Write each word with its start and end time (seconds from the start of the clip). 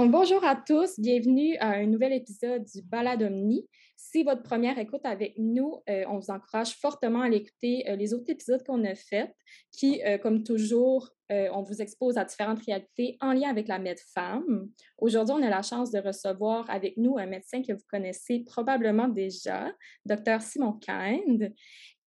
Donc, 0.00 0.12
bonjour 0.12 0.42
à 0.46 0.56
tous, 0.56 0.98
bienvenue 0.98 1.58
à 1.58 1.72
un 1.72 1.84
nouvel 1.84 2.14
épisode 2.14 2.64
du 2.64 2.80
Balade 2.80 3.22
Omni. 3.22 3.68
Si 3.98 4.22
votre 4.22 4.42
première 4.42 4.78
écoute 4.78 5.02
avec 5.04 5.34
nous, 5.36 5.82
euh, 5.90 6.04
on 6.08 6.18
vous 6.18 6.30
encourage 6.30 6.74
fortement 6.76 7.20
à 7.20 7.28
l'écouter 7.28 7.84
euh, 7.86 7.96
les 7.96 8.14
autres 8.14 8.30
épisodes 8.30 8.62
qu'on 8.64 8.82
a 8.86 8.94
faits, 8.94 9.30
qui, 9.72 10.02
euh, 10.02 10.16
comme 10.16 10.42
toujours, 10.42 11.10
on 11.52 11.62
vous 11.62 11.80
expose 11.80 12.18
à 12.18 12.24
différentes 12.24 12.64
réalités 12.64 13.16
en 13.20 13.32
lien 13.32 13.50
avec 13.50 13.68
la 13.68 13.78
MedFemme. 13.78 14.68
Aujourd'hui, 14.98 15.36
on 15.38 15.42
a 15.44 15.48
la 15.48 15.62
chance 15.62 15.92
de 15.92 16.00
recevoir 16.00 16.68
avec 16.68 16.96
nous 16.96 17.18
un 17.18 17.26
médecin 17.26 17.62
que 17.62 17.72
vous 17.72 17.84
connaissez 17.88 18.40
probablement 18.40 19.06
déjà, 19.06 19.70
Dr. 20.06 20.40
Simon 20.40 20.72
Kind. 20.72 21.54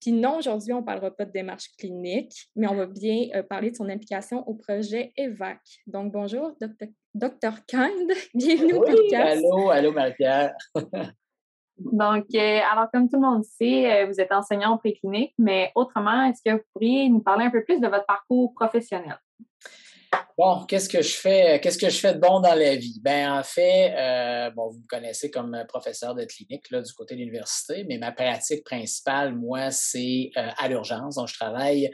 Puis 0.03 0.11
non, 0.11 0.39
aujourd'hui, 0.39 0.73
on 0.73 0.81
ne 0.81 0.85
parlera 0.85 1.11
pas 1.11 1.23
de 1.23 1.31
démarche 1.31 1.69
clinique, 1.77 2.49
mais 2.57 2.67
on 2.67 2.75
va 2.75 2.87
bien 2.87 3.29
parler 3.49 3.71
de 3.71 3.77
son 3.77 3.87
implication 3.87 4.45
au 4.49 4.53
projet 4.53 5.13
EVAC. 5.15 5.61
Donc, 5.87 6.11
bonjour, 6.11 6.57
Dr. 6.59 7.65
Kind. 7.65 8.11
Bienvenue 8.33 8.73
au 8.73 8.81
podcast. 8.81 9.41
Allô, 9.45 9.69
allô, 9.69 9.93
Marie-Pierre. 9.93 10.53
Donc, 11.77 12.25
euh, 12.35 12.59
alors 12.69 12.91
comme 12.93 13.09
tout 13.09 13.15
le 13.15 13.25
monde 13.25 13.45
sait, 13.45 14.03
euh, 14.03 14.05
vous 14.07 14.19
êtes 14.19 14.33
enseignant 14.33 14.73
en 14.73 14.77
préclinique, 14.77 15.33
mais 15.37 15.71
autrement, 15.73 16.25
est-ce 16.25 16.41
que 16.45 16.57
vous 16.57 16.63
pourriez 16.73 17.07
nous 17.07 17.21
parler 17.21 17.45
un 17.45 17.49
peu 17.49 17.63
plus 17.63 17.79
de 17.79 17.87
votre 17.87 18.05
parcours 18.05 18.53
professionnel? 18.53 19.17
Bon, 20.37 20.65
qu'est-ce 20.65 20.89
que 20.89 21.01
je 21.01 21.15
fais? 21.15 21.59
Qu'est-ce 21.61 21.77
que 21.77 21.89
je 21.89 21.97
fais 21.97 22.13
de 22.13 22.19
bon 22.19 22.39
dans 22.39 22.55
la 22.55 22.75
vie? 22.75 22.99
Ben, 23.03 23.31
en 23.31 23.43
fait, 23.43 23.93
euh, 23.95 24.49
bon, 24.51 24.69
vous 24.69 24.79
me 24.79 24.87
connaissez 24.87 25.29
comme 25.29 25.63
professeur 25.67 26.15
de 26.15 26.25
clinique 26.25 26.71
là, 26.71 26.81
du 26.81 26.91
côté 26.93 27.13
de 27.15 27.19
l'université, 27.19 27.85
mais 27.87 27.97
ma 27.97 28.11
pratique 28.11 28.63
principale, 28.63 29.35
moi, 29.35 29.69
c'est 29.69 30.31
à 30.35 30.67
l'urgence. 30.67 31.15
Donc, 31.15 31.27
je 31.27 31.35
travaille 31.35 31.91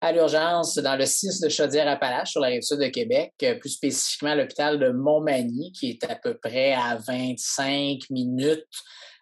à 0.00 0.12
l'urgence 0.12 0.76
dans 0.76 0.96
le 0.96 1.06
6 1.06 1.40
de 1.40 1.48
Chaudière-Appalaches, 1.48 2.32
sur 2.32 2.40
la 2.40 2.48
rive 2.48 2.62
sud 2.62 2.78
de 2.78 2.88
Québec, 2.88 3.32
plus 3.60 3.70
spécifiquement 3.70 4.30
à 4.30 4.34
l'hôpital 4.34 4.78
de 4.78 4.90
Montmagny, 4.90 5.72
qui 5.72 5.90
est 5.90 6.10
à 6.10 6.16
peu 6.16 6.36
près 6.36 6.72
à 6.72 6.96
25 6.96 8.10
minutes 8.10 8.64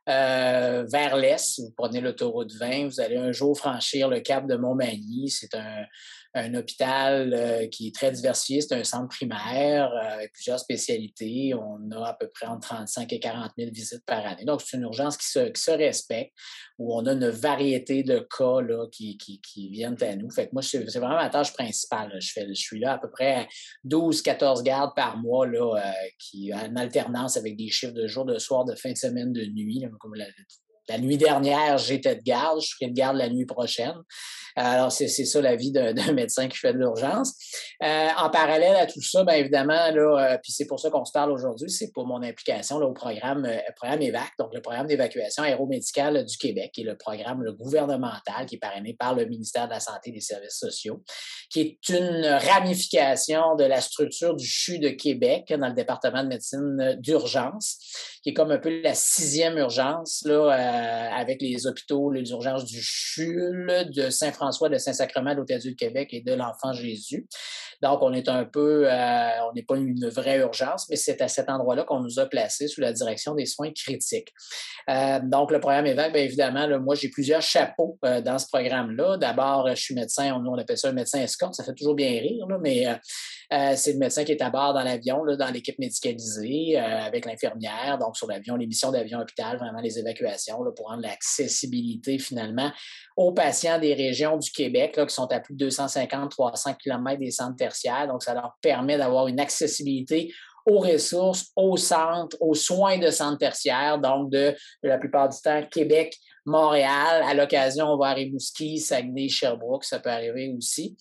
euh, 0.09 0.85
vers 0.91 1.17
l'est. 1.17 1.61
Vous 1.61 1.73
prenez 1.77 2.01
l'autoroute 2.01 2.53
20, 2.53 2.89
vous 2.89 3.01
allez 3.01 3.17
un 3.17 3.33
jour 3.33 3.57
franchir 3.57 4.09
le 4.09 4.21
cap 4.21 4.47
de 4.47 4.57
Montmagny. 4.57 5.31
C'est 5.31 5.55
un, 5.55 5.85
un 6.37 6.53
hôpital 6.55 7.33
euh, 7.33 7.67
qui 7.69 7.89
est 7.89 7.95
très 7.95 8.11
diversifié. 8.11 8.61
C'est 8.61 8.75
un 8.75 8.83
centre 8.83 9.09
primaire 9.09 9.91
euh, 9.93 10.15
avec 10.17 10.33
plusieurs 10.33 10.59
spécialités. 10.59 11.55
On 11.55 11.91
a 11.93 12.09
à 12.09 12.15
peu 12.15 12.29
près 12.29 12.47
entre 12.47 12.69
35 12.69 13.13
et 13.13 13.21
40 13.21 13.53
000 13.57 13.71
visites 13.73 14.05
par 14.05 14.27
année. 14.27 14.45
Donc, 14.45 14.61
c'est 14.61 14.77
une 14.77 14.83
urgence 14.83 15.17
qui 15.17 15.29
se, 15.29 15.71
respecte, 15.71 16.33
où 16.79 16.97
on 16.97 17.07
a 17.07 17.13
une 17.13 17.29
variété 17.29 18.03
de 18.03 18.19
cas 18.37 18.61
là, 18.61 18.87
qui, 18.91 19.17
qui, 19.17 19.41
qui 19.41 19.69
viennent 19.69 20.03
à 20.03 20.17
nous. 20.17 20.29
Fait 20.31 20.47
que 20.47 20.51
moi, 20.53 20.63
c'est 20.63 20.83
vraiment 20.99 21.15
ma 21.15 21.31
tâche 21.31 21.53
principale. 21.53 22.17
Je, 22.21 22.33
fais, 22.33 22.49
je 22.49 22.55
suis 22.55 22.81
là 22.81 22.95
à 22.95 22.99
peu 22.99 23.11
près 23.11 23.47
12-14 23.87 24.65
gardes 24.65 24.95
par 24.97 25.17
mois, 25.19 25.47
là, 25.47 25.77
euh, 25.77 25.91
qui 26.19 26.53
en 26.53 26.75
alternance 26.75 27.37
avec 27.37 27.57
des 27.57 27.69
chiffres 27.69 27.95
de 27.95 28.09
jour, 28.09 28.25
de 28.25 28.39
soir, 28.39 28.65
de 28.65 28.75
fin 28.75 28.91
de 28.91 28.97
semaine, 28.97 29.33
de 29.33 29.45
nuit, 29.45 29.79
là, 29.79 29.89
comme 30.01 30.17
la, 30.17 30.27
la 30.89 30.99
nuit 30.99 31.17
dernière, 31.17 31.79
j'étais 31.79 32.17
de 32.17 32.23
garde, 32.23 32.61
je 32.61 32.75
ferai 32.75 32.91
de 32.91 32.97
garde 32.97 33.17
la 33.17 33.29
nuit 33.29 33.47
prochaine. 33.47 33.95
Alors, 34.57 34.93
c'est 34.93 35.09
ça 35.09 35.41
la 35.41 35.57
vie 35.57 35.73
d'un 35.73 36.13
médecin 36.13 36.49
qui 36.49 36.59
fait 36.59 36.73
de 36.73 36.79
l'urgence. 36.79 37.35
Euh, 37.83 38.09
en 38.17 38.31
parallèle 38.31 38.77
à 38.77 38.87
tout 38.87 39.03
ça, 39.03 39.25
bien 39.25 39.37
évidemment, 39.37 39.91
là, 39.91 40.33
euh, 40.35 40.39
puis 40.43 40.53
c'est 40.53 40.67
pour 40.67 40.79
ça 40.79 40.91
qu'on 40.91 41.05
se 41.05 41.13
parle 41.13 41.33
aujourd'hui, 41.33 41.71
c'est 41.71 41.91
pour 41.93 42.07
mon 42.07 42.23
implication 42.23 42.79
là, 42.79 42.87
au 42.87 42.93
programme, 42.93 43.45
euh, 43.45 43.59
programme 43.77 44.03
EVAC, 44.03 44.33
donc 44.39 44.55
le 44.55 44.61
programme 44.61 44.87
d'évacuation 44.87 45.43
aéromédicale 45.43 46.25
du 46.25 46.37
Québec, 46.37 46.71
qui 46.73 46.83
est 46.83 46.85
le 46.85 46.97
programme 46.97 47.45
gouvernemental 47.59 48.47
qui 48.47 48.57
est 48.57 48.59
parrainé 48.59 48.95
par 48.95 49.15
le 49.15 49.27
ministère 49.27 49.67
de 49.67 49.73
la 49.73 49.81
Santé 49.81 50.11
et 50.11 50.13
des 50.13 50.21
Services 50.21 50.59
sociaux, 50.59 51.03
qui 51.51 51.61
est 51.61 51.89
une 51.89 52.25
ramification 52.25 53.57
de 53.57 53.65
la 53.65 53.81
structure 53.81 54.35
du 54.35 54.47
CHU 54.47 54.79
de 54.79 54.91
Québec 54.91 55.53
dans 55.59 55.69
le 55.69 55.75
département 55.75 56.23
de 56.23 56.29
médecine 56.29 56.97
d'urgence, 57.01 57.79
qui 58.23 58.31
est 58.31 58.35
comme 58.35 58.53
un 58.53 58.59
peu 58.59 58.81
la 58.83 58.95
sixième 58.95 59.59
urgence 59.59 60.23
là, 60.25 60.51
avec 61.17 61.43
les 61.43 61.67
hôpitaux, 61.67 62.11
les 62.11 62.31
urgences 62.31 62.65
du 62.65 62.81
CHUL, 62.81 63.91
de 63.95 64.11
Saint-François, 64.11 64.44
de 64.49 64.79
Saint-Sacrement, 64.79 65.33
de 65.33 65.37
l'Hôtel 65.37 65.61
du 65.61 65.77
Québec 65.77 66.09
et 66.13 66.21
de 66.21 66.33
l'Enfant 66.33 66.73
Jésus. 66.73 67.27
Donc, 67.83 68.03
on 68.03 68.13
est 68.13 68.29
un 68.29 68.45
peu, 68.45 68.91
euh, 68.91 69.29
on 69.49 69.53
n'est 69.53 69.63
pas 69.63 69.77
une 69.77 70.09
vraie 70.09 70.39
urgence, 70.39 70.87
mais 70.89 70.97
c'est 70.97 71.21
à 71.21 71.29
cet 71.29 71.51
endroit-là 71.51 71.85
qu'on 71.85 72.01
nous 72.01 72.19
a 72.19 72.27
placés 72.27 72.69
sous 72.69 72.81
la 72.81 72.93
direction 72.93 73.35
des 73.35 73.47
soins 73.47 73.73
critiques. 73.73 74.33
Euh, 74.89 75.21
donc, 75.23 75.51
le 75.51 75.61
programme 75.61 75.87
EVAC, 75.87 76.13
bien 76.13 76.23
évidemment, 76.23 76.69
moi, 76.81 76.95
j'ai 76.95 77.09
plusieurs 77.09 77.43
chapeaux 77.43 77.99
dans 78.03 78.39
ce 78.39 78.47
programme-là. 78.47 79.17
D'abord, 79.17 79.69
je 79.71 79.81
suis 79.81 79.95
médecin, 79.95 80.33
on, 80.35 80.47
on 80.47 80.59
appelle 80.59 80.79
ça 80.79 80.89
un 80.89 80.93
médecin 80.93 81.21
escorte, 81.21 81.55
ça 81.55 81.65
fait 81.65 81.75
toujours 81.75 81.95
bien 81.95 82.11
rire, 82.11 82.47
mais 82.61 82.87
c'est 83.51 83.93
le 83.93 83.99
médecin 83.99 84.25
qui 84.25 84.33
est 84.33 84.43
à 84.43 84.51
bord 84.51 84.75
dans 84.75 84.83
l'avion, 84.83 85.25
dans 85.25 85.53
l'équipe 85.53 85.79
médicalisée, 85.79 86.77
avec 86.77 87.27
l'infirmière, 87.27 87.99
donc 88.01 88.17
sur 88.17 88.27
l'avion, 88.27 88.57
les 88.57 88.67
missions 88.67 88.91
d'avion 88.91 89.21
hôpital, 89.21 89.59
vraiment 89.59 89.81
les 89.81 89.99
évacuations 89.99 90.59
pour 90.77 90.89
rendre 90.89 91.03
l'accessibilité 91.03 92.19
finalement 92.19 92.71
aux 93.17 93.33
patients 93.33 93.79
des 93.79 93.95
régions 93.95 94.37
du 94.37 94.51
Québec 94.51 94.99
qui 95.07 95.15
sont 95.15 95.31
à 95.31 95.41
plus 95.41 95.55
de 95.55 95.69
250-300 95.69 96.77
km 96.77 97.21
des 97.21 97.31
centres 97.31 97.57
tertiaires. 97.57 98.09
Donc, 98.09 98.23
ça 98.23 98.35
leur 98.35 98.55
permet 98.61 98.97
d'avoir 98.99 99.29
une 99.29 99.41
accessibilité 99.41 100.33
aux 100.67 100.79
ressources, 100.79 101.51
aux 101.57 101.77
centres, 101.77 102.37
aux 102.41 102.55
soins 102.55 102.99
de 102.99 103.11
centres 103.11 103.39
tertiaires, 103.39 103.99
donc 103.99 104.31
de 104.31 104.55
la 104.83 104.99
plupart 104.99 105.29
du 105.29 105.37
temps 105.43 105.63
Québec 105.71 106.17
Montréal. 106.47 107.23
À 107.27 107.35
l'occasion, 107.35 107.87
on 107.87 107.97
va 107.97 108.09
à 108.09 108.15
Rimouski, 108.15 108.79
Saguenay, 108.79 109.29
Sherbrooke, 109.29 109.85
ça 109.85 109.99
peut 109.99 110.11
arriver 110.11 110.53
aussi. 110.57 110.97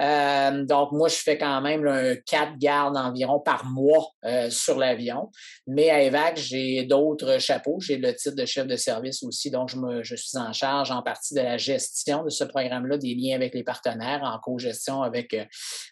Euh, 0.00 0.64
donc, 0.64 0.92
moi, 0.92 1.08
je 1.08 1.16
fais 1.16 1.36
quand 1.36 1.60
même 1.60 1.84
quatre 2.26 2.58
gardes 2.58 2.96
environ 2.96 3.40
par 3.40 3.66
mois 3.66 4.12
euh, 4.24 4.48
sur 4.50 4.78
l'avion. 4.78 5.30
Mais 5.66 5.90
à 5.90 6.02
EVAC, 6.02 6.38
j'ai 6.38 6.84
d'autres 6.84 7.38
chapeaux. 7.38 7.78
J'ai 7.80 7.98
le 7.98 8.14
titre 8.14 8.36
de 8.36 8.46
chef 8.46 8.66
de 8.66 8.76
service 8.76 9.22
aussi. 9.22 9.50
Donc, 9.50 9.68
je, 9.68 9.76
me, 9.76 10.02
je 10.02 10.16
suis 10.16 10.38
en 10.38 10.52
charge 10.52 10.90
en 10.90 11.02
partie 11.02 11.34
de 11.34 11.40
la 11.40 11.58
gestion 11.58 12.24
de 12.24 12.30
ce 12.30 12.44
programme-là, 12.44 12.96
des 12.96 13.14
liens 13.14 13.36
avec 13.36 13.54
les 13.54 13.64
partenaires, 13.64 14.22
en 14.22 14.38
co-gestion 14.38 15.02
avec 15.02 15.34
euh, 15.34 15.44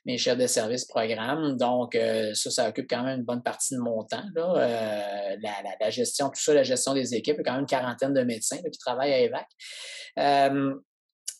mes 0.06 0.16
chefs 0.16 0.38
de 0.38 0.46
service 0.46 0.86
programme. 0.86 1.56
Donc, 1.56 1.96
ça, 2.34 2.50
ça 2.50 2.68
occupe 2.68 2.88
quand 2.88 3.02
même 3.02 3.20
une 3.20 3.24
bonne 3.24 3.42
partie 3.42 3.74
de 3.74 3.80
mon 3.80 4.02
temps. 4.04 4.24
Là. 4.34 5.36
La, 5.42 5.50
la, 5.80 5.90
gestion, 5.90 6.28
tout 6.28 6.40
ça, 6.40 6.54
la 6.54 6.62
gestion 6.62 6.94
des 6.94 7.14
équipes. 7.14 7.36
Il 7.38 7.38
y 7.38 7.40
a 7.40 7.44
quand 7.44 7.52
même 7.52 7.62
une 7.62 7.66
quarantaine 7.66 8.14
de 8.14 8.22
médecins 8.22 8.58
qui 8.70 8.78
travaillent 8.78 8.93
à 9.00 9.08
EVAC. 9.08 9.46
Euh, 10.18 10.74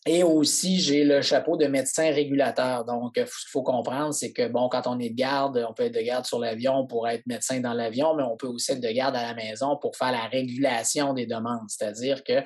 et 0.07 0.23
aussi, 0.23 0.81
j'ai 0.81 1.03
le 1.03 1.23
chapeau 1.23 1.57
de 1.57 1.67
médecin 1.67 2.13
régulateur. 2.13 2.85
Donc, 2.85 3.13
ce 3.17 3.23
qu'il 3.23 3.51
faut 3.51 3.63
comprendre, 3.63 4.13
c'est 4.13 4.33
que, 4.33 4.49
bon, 4.49 4.69
quand 4.69 4.87
on 4.87 4.99
est 4.99 5.09
de 5.09 5.15
garde, 5.15 5.65
on 5.67 5.73
peut 5.73 5.85
être 5.85 5.95
de 5.95 6.01
garde 6.03 6.27
sur 6.27 6.39
l'avion 6.39 6.87
pour 6.87 7.09
être 7.09 7.27
médecin 7.27 7.61
dans 7.61 7.73
l'avion, 7.73 8.15
mais 8.15 8.23
on 8.23 8.37
peut 8.37 8.49
aussi 8.49 8.73
être 8.73 8.83
de 8.83 8.91
garde 8.91 9.17
à 9.17 9.23
la 9.23 9.35
maison 9.35 9.79
pour 9.81 9.97
faire 9.97 10.13
la 10.13 10.27
régulation 10.27 11.15
des 11.15 11.25
demandes. 11.25 11.69
C'est-à-dire 11.69 12.23
que 12.23 12.43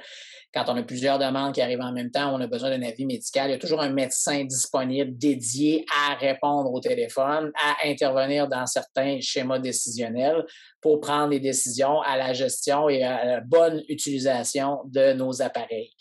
quand 0.58 0.72
on 0.72 0.76
a 0.76 0.82
plusieurs 0.82 1.18
demandes 1.18 1.54
qui 1.54 1.62
arrivent 1.62 1.80
en 1.80 1.92
même 1.92 2.10
temps, 2.10 2.34
on 2.34 2.40
a 2.40 2.46
besoin 2.46 2.70
d'un 2.70 2.82
avis 2.82 3.06
médical, 3.06 3.48
il 3.48 3.52
y 3.52 3.54
a 3.54 3.58
toujours 3.58 3.80
un 3.80 3.90
médecin 3.90 4.44
disponible 4.44 5.16
dédié 5.16 5.84
à 6.08 6.14
répondre 6.14 6.72
au 6.72 6.80
téléphone, 6.80 7.52
à 7.62 7.86
intervenir 7.86 8.48
dans 8.48 8.66
certains 8.66 9.20
schémas 9.20 9.58
décisionnels 9.58 10.44
pour 10.80 11.00
prendre 11.00 11.30
des 11.30 11.40
décisions 11.40 12.00
à 12.02 12.16
la 12.16 12.32
gestion 12.32 12.88
et 12.88 13.02
à 13.02 13.24
la 13.24 13.40
bonne 13.40 13.82
utilisation 13.88 14.80
de 14.86 15.12
nos 15.12 15.42
appareils. 15.42 15.92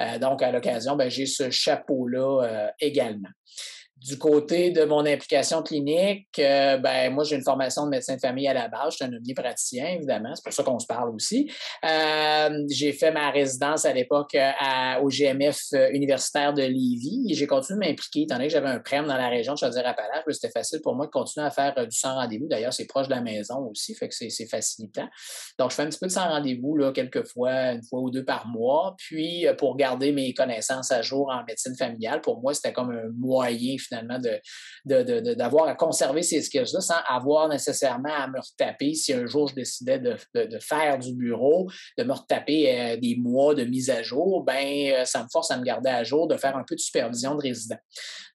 Euh, 0.00 0.18
donc, 0.18 0.42
à 0.42 0.50
l'occasion, 0.50 0.96
ben, 0.96 1.10
j'ai 1.10 1.26
ce 1.26 1.50
chapeau-là 1.50 2.42
euh, 2.42 2.68
également. 2.80 3.28
Du 4.06 4.18
côté 4.18 4.70
de 4.70 4.84
mon 4.84 5.04
implication 5.04 5.64
clinique, 5.64 6.28
euh, 6.38 6.76
ben, 6.76 7.12
moi, 7.12 7.24
j'ai 7.24 7.34
une 7.34 7.42
formation 7.42 7.86
de 7.86 7.90
médecin 7.90 8.14
de 8.14 8.20
famille 8.20 8.46
à 8.46 8.54
la 8.54 8.68
base. 8.68 8.92
Je 9.00 9.04
suis 9.04 9.04
un 9.04 9.34
praticien, 9.34 9.86
évidemment. 9.96 10.32
C'est 10.32 10.44
pour 10.44 10.52
ça 10.52 10.62
qu'on 10.62 10.78
se 10.78 10.86
parle 10.86 11.10
aussi. 11.10 11.50
Euh, 11.84 12.64
j'ai 12.70 12.92
fait 12.92 13.10
ma 13.10 13.30
résidence 13.30 13.84
à 13.84 13.92
l'époque 13.92 14.36
euh, 14.36 15.00
au 15.02 15.08
GMF 15.08 15.58
universitaire 15.92 16.54
de 16.54 16.62
Lévis. 16.62 17.34
J'ai 17.34 17.48
continué 17.48 17.80
de 17.80 17.90
m'impliquer, 17.90 18.22
étant 18.22 18.36
donné 18.36 18.46
que 18.46 18.52
j'avais 18.52 18.68
un 18.68 18.78
prême 18.78 19.06
dans 19.08 19.16
la 19.16 19.28
région 19.28 19.54
de 19.54 19.58
Chaudière-Appalaches. 19.58 20.22
C'était 20.30 20.52
facile 20.52 20.80
pour 20.82 20.94
moi 20.94 21.06
de 21.06 21.10
continuer 21.10 21.44
à 21.44 21.50
faire 21.50 21.74
du 21.74 21.96
sans 21.96 22.14
rendez-vous. 22.14 22.46
D'ailleurs, 22.46 22.72
c'est 22.72 22.86
proche 22.86 23.08
de 23.08 23.14
la 23.14 23.22
maison 23.22 23.58
aussi, 23.68 23.92
fait 23.96 24.08
que 24.08 24.14
c'est 24.14 24.48
facilitant. 24.48 25.08
Donc, 25.58 25.72
je 25.72 25.76
fais 25.76 25.82
un 25.82 25.88
petit 25.88 25.98
peu 25.98 26.06
de 26.06 26.12
sans 26.12 26.28
rendez-vous, 26.28 26.76
là, 26.76 26.92
quelques 26.92 27.26
fois, 27.26 27.72
une 27.72 27.82
fois 27.82 27.98
ou 27.98 28.10
deux 28.10 28.24
par 28.24 28.46
mois. 28.46 28.94
Puis, 28.98 29.46
pour 29.58 29.76
garder 29.76 30.12
mes 30.12 30.32
connaissances 30.32 30.92
à 30.92 31.02
jour 31.02 31.28
en 31.28 31.42
médecine 31.44 31.74
familiale, 31.76 32.20
pour 32.20 32.40
moi, 32.40 32.54
c'était 32.54 32.72
comme 32.72 32.92
un 32.92 33.10
moyen, 33.18 33.76
finalement, 33.78 33.95
d'avoir 34.84 35.68
à 35.68 35.74
conserver 35.74 36.22
ces 36.22 36.42
skills-là 36.42 36.80
sans 36.80 36.98
avoir 37.08 37.48
nécessairement 37.48 38.14
à 38.14 38.28
me 38.28 38.38
retaper 38.38 38.94
si 38.94 39.12
un 39.12 39.26
jour 39.26 39.48
je 39.48 39.54
décidais 39.54 39.98
de, 39.98 40.16
faire 40.60 40.98
du 40.98 41.12
bureau, 41.14 41.68
de 41.98 42.04
me 42.04 42.12
retaper 42.12 42.80
euh, 42.80 42.96
des 42.96 43.16
mois 43.16 43.54
de 43.54 43.64
mise 43.64 43.90
à 43.90 44.02
jour, 44.02 44.44
ben 44.44 44.92
euh, 44.92 45.04
ça 45.04 45.22
me 45.22 45.28
force 45.30 45.50
à 45.50 45.58
me 45.58 45.64
garder 45.64 45.90
à 45.90 46.04
jour, 46.04 46.26
de 46.26 46.36
faire 46.36 46.56
un 46.56 46.64
peu 46.66 46.74
de 46.74 46.80
supervision 46.80 47.34
de 47.34 47.42
résidents. 47.42 47.78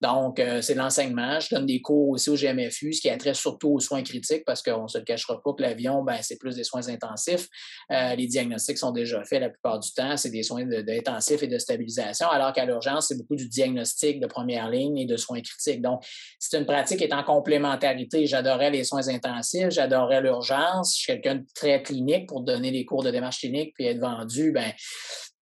Donc, 0.01 0.39
euh, 0.39 0.61
c'est 0.61 0.73
l'enseignement. 0.73 1.39
Je 1.39 1.53
donne 1.53 1.65
des 1.65 1.81
cours 1.81 2.09
aussi 2.09 2.29
au 2.29 2.35
GMFU, 2.35 2.93
ce 2.93 3.01
qui 3.01 3.09
a 3.09 3.17
trait 3.17 3.33
surtout 3.33 3.69
aux 3.69 3.79
soins 3.79 4.03
critiques 4.03 4.43
parce 4.45 4.61
qu'on 4.61 4.83
ne 4.83 4.87
se 4.87 4.97
le 4.97 5.03
cachera 5.03 5.41
pas 5.41 5.53
que 5.53 5.61
l'avion, 5.61 6.03
ben, 6.03 6.17
c'est 6.21 6.37
plus 6.37 6.55
des 6.55 6.63
soins 6.63 6.87
intensifs. 6.87 7.47
les 7.89 8.27
diagnostics 8.27 8.77
sont 8.77 8.91
déjà 8.91 9.23
faits 9.23 9.41
la 9.41 9.49
plupart 9.49 9.79
du 9.79 9.91
temps. 9.93 10.17
C'est 10.17 10.31
des 10.31 10.43
soins 10.43 10.65
d'intensifs 10.65 11.43
et 11.43 11.47
de 11.47 11.57
stabilisation, 11.57 12.27
alors 12.29 12.53
qu'à 12.53 12.65
l'urgence, 12.65 13.07
c'est 13.07 13.17
beaucoup 13.17 13.35
du 13.35 13.47
diagnostic 13.47 14.19
de 14.19 14.27
première 14.27 14.69
ligne 14.69 14.97
et 14.97 15.05
de 15.05 15.17
soins 15.17 15.40
Donc, 15.79 16.03
c'est 16.39 16.57
une 16.57 16.65
pratique 16.65 16.97
qui 16.97 17.03
est 17.03 17.13
en 17.13 17.23
complémentarité. 17.23 18.25
J'adorais 18.25 18.69
les 18.69 18.83
soins 18.83 19.07
intensifs, 19.07 19.69
j'adorais 19.69 20.21
l'urgence. 20.21 20.95
Je 20.95 21.01
suis 21.01 21.13
quelqu'un 21.13 21.35
de 21.35 21.45
très 21.53 21.81
clinique 21.81 22.27
pour 22.27 22.41
donner 22.41 22.71
des 22.71 22.85
cours 22.85 23.03
de 23.03 23.11
démarche 23.11 23.39
clinique 23.39 23.73
puis 23.73 23.85
être 23.85 23.99
vendu. 23.99 24.51
Ben, 24.51 24.71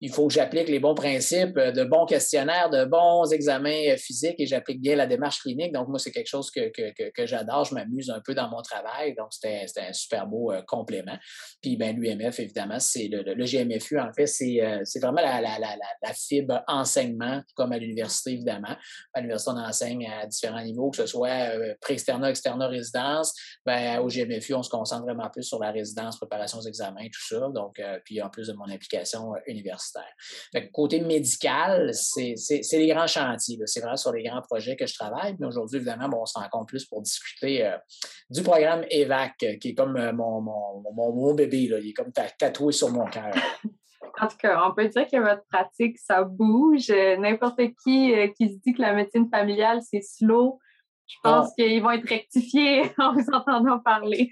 il 0.02 0.12
faut 0.12 0.28
que 0.28 0.34
j'applique 0.34 0.70
les 0.70 0.80
bons 0.80 0.96
principes, 0.96 1.58
euh, 1.58 1.72
de 1.72 1.84
bons 1.84 2.06
questionnaires, 2.06 2.70
de 2.70 2.86
bons 2.86 3.32
examens 3.34 3.90
euh, 3.90 3.98
physiques 3.98 4.40
et 4.40 4.46
j'applique 4.46 4.82
bien 4.82 4.96
la 4.96 5.06
démarche 5.06 5.42
clinique. 5.42 5.74
Donc, 5.74 5.90
moi, 5.90 6.00
c'est 6.00 6.12
quelque 6.12 6.28
chose 6.28 6.50
que, 6.52 6.70
que, 6.70 7.26
j'adore. 7.26 7.66
Je 7.66 7.76
m'amuse 7.76 8.10
un 8.10 8.22
peu 8.22 8.34
dans 8.34 8.50
mon 8.50 8.62
travail. 8.62 9.14
Donc, 9.16 9.28
c'était 9.32 9.82
un 9.82 9.94
super 9.94 10.26
beau 10.26 10.52
euh, 10.54 10.62
complément. 10.66 11.18
Puis, 11.62 11.76
ben, 11.76 11.98
l'UMF, 11.98 12.40
évidemment, 12.40 12.80
c'est 12.80 13.10
le, 13.10 13.34
le, 13.34 13.46
GMFU, 13.46 14.00
en 14.00 14.14
fait, 14.14 14.28
c'est 14.28 15.00
vraiment 15.02 15.22
la, 15.22 15.42
la, 15.42 15.60
la, 15.60 15.76
la, 15.76 16.14
fibre 16.14 16.62
enseignement, 16.68 17.42
comme 17.56 17.72
à 17.72 17.78
l'université, 17.78 18.32
évidemment. 18.32 18.76
À 19.14 19.20
l'université, 19.20 19.52
on 19.52 19.60
enseigne 19.60 20.08
à 20.08 20.26
différents 20.28 20.62
niveaux, 20.62 20.92
que 20.92 20.98
ce 20.98 21.08
soit 21.08 21.52
pré-externa, 21.82 22.30
externa, 22.30 22.68
résidence. 22.68 23.34
Ben, 23.66 24.00
au 24.00 24.08
GMFU, 24.08 24.54
on 24.54 24.64
se 24.64 24.70
concentre 24.70 25.04
vraiment 25.04 25.30
plus 25.30 25.44
sur 25.44 25.60
la 25.60 25.72
résidence, 25.72 26.18
préparation 26.18 26.60
aux 26.60 26.68
examens, 26.68 27.06
tout 27.06 27.36
ça. 27.36 27.50
Donc, 27.54 27.82
puis 28.06 28.22
en 28.22 28.30
plus 28.30 28.48
de 28.48 28.54
mon 28.54 28.70
implication 28.70 29.34
universitaire 29.48 29.89
côté 30.74 31.00
médical, 31.02 31.94
c'est 31.94 32.36
les 32.74 32.88
grands 32.88 33.08
chantiers. 33.08 33.58
C'est 33.66 33.80
vraiment 33.80 33.98
sur 33.98 34.12
les 34.14 34.24
grands 34.24 34.42
projets 34.42 34.76
que 34.76 34.86
je 34.86 34.94
travaille. 34.94 35.36
Mais 35.40 35.48
aujourd'hui, 35.48 35.78
évidemment, 35.78 36.10
bon, 36.10 36.22
on 36.22 36.26
se 36.26 36.38
rencontre 36.38 36.68
plus 36.68 36.86
pour 36.86 37.02
discuter 37.02 37.66
euh, 37.66 37.78
du 38.30 38.44
programme 38.44 38.86
EVAC, 38.90 39.34
euh, 39.44 39.58
qui 39.58 39.70
est 39.70 39.76
comme 39.76 39.96
euh, 39.98 40.14
mon, 40.14 40.42
mon, 40.42 41.34
bébé. 41.34 41.68
Là. 41.68 41.80
Il 41.80 41.90
est 41.90 41.94
comme 41.94 42.12
tatoué 42.12 42.72
sur 42.72 42.90
mon 42.90 43.06
cœur. 43.06 43.32
En 44.22 44.28
tout 44.28 44.36
cas, 44.36 44.62
on 44.68 44.74
peut 44.74 44.86
dire 44.90 45.08
que 45.10 45.18
votre 45.18 45.44
pratique, 45.50 45.98
ça 45.98 46.26
bouge. 46.26 46.90
N'importe 46.90 47.62
qui 47.82 48.14
qui 48.38 48.50
se 48.50 48.60
dit 48.66 48.74
que 48.74 48.82
la 48.82 48.94
médecine 48.94 49.30
familiale, 49.30 49.80
c'est 49.82 50.02
slow, 50.02 50.60
je 51.10 51.16
pense 51.24 51.54
qu'ils 51.56 51.82
vont 51.82 51.92
être 51.92 52.08
rectifiés 52.08 52.92
en 52.98 53.14
vous 53.14 53.26
entendant 53.34 53.80
parler. 53.80 54.32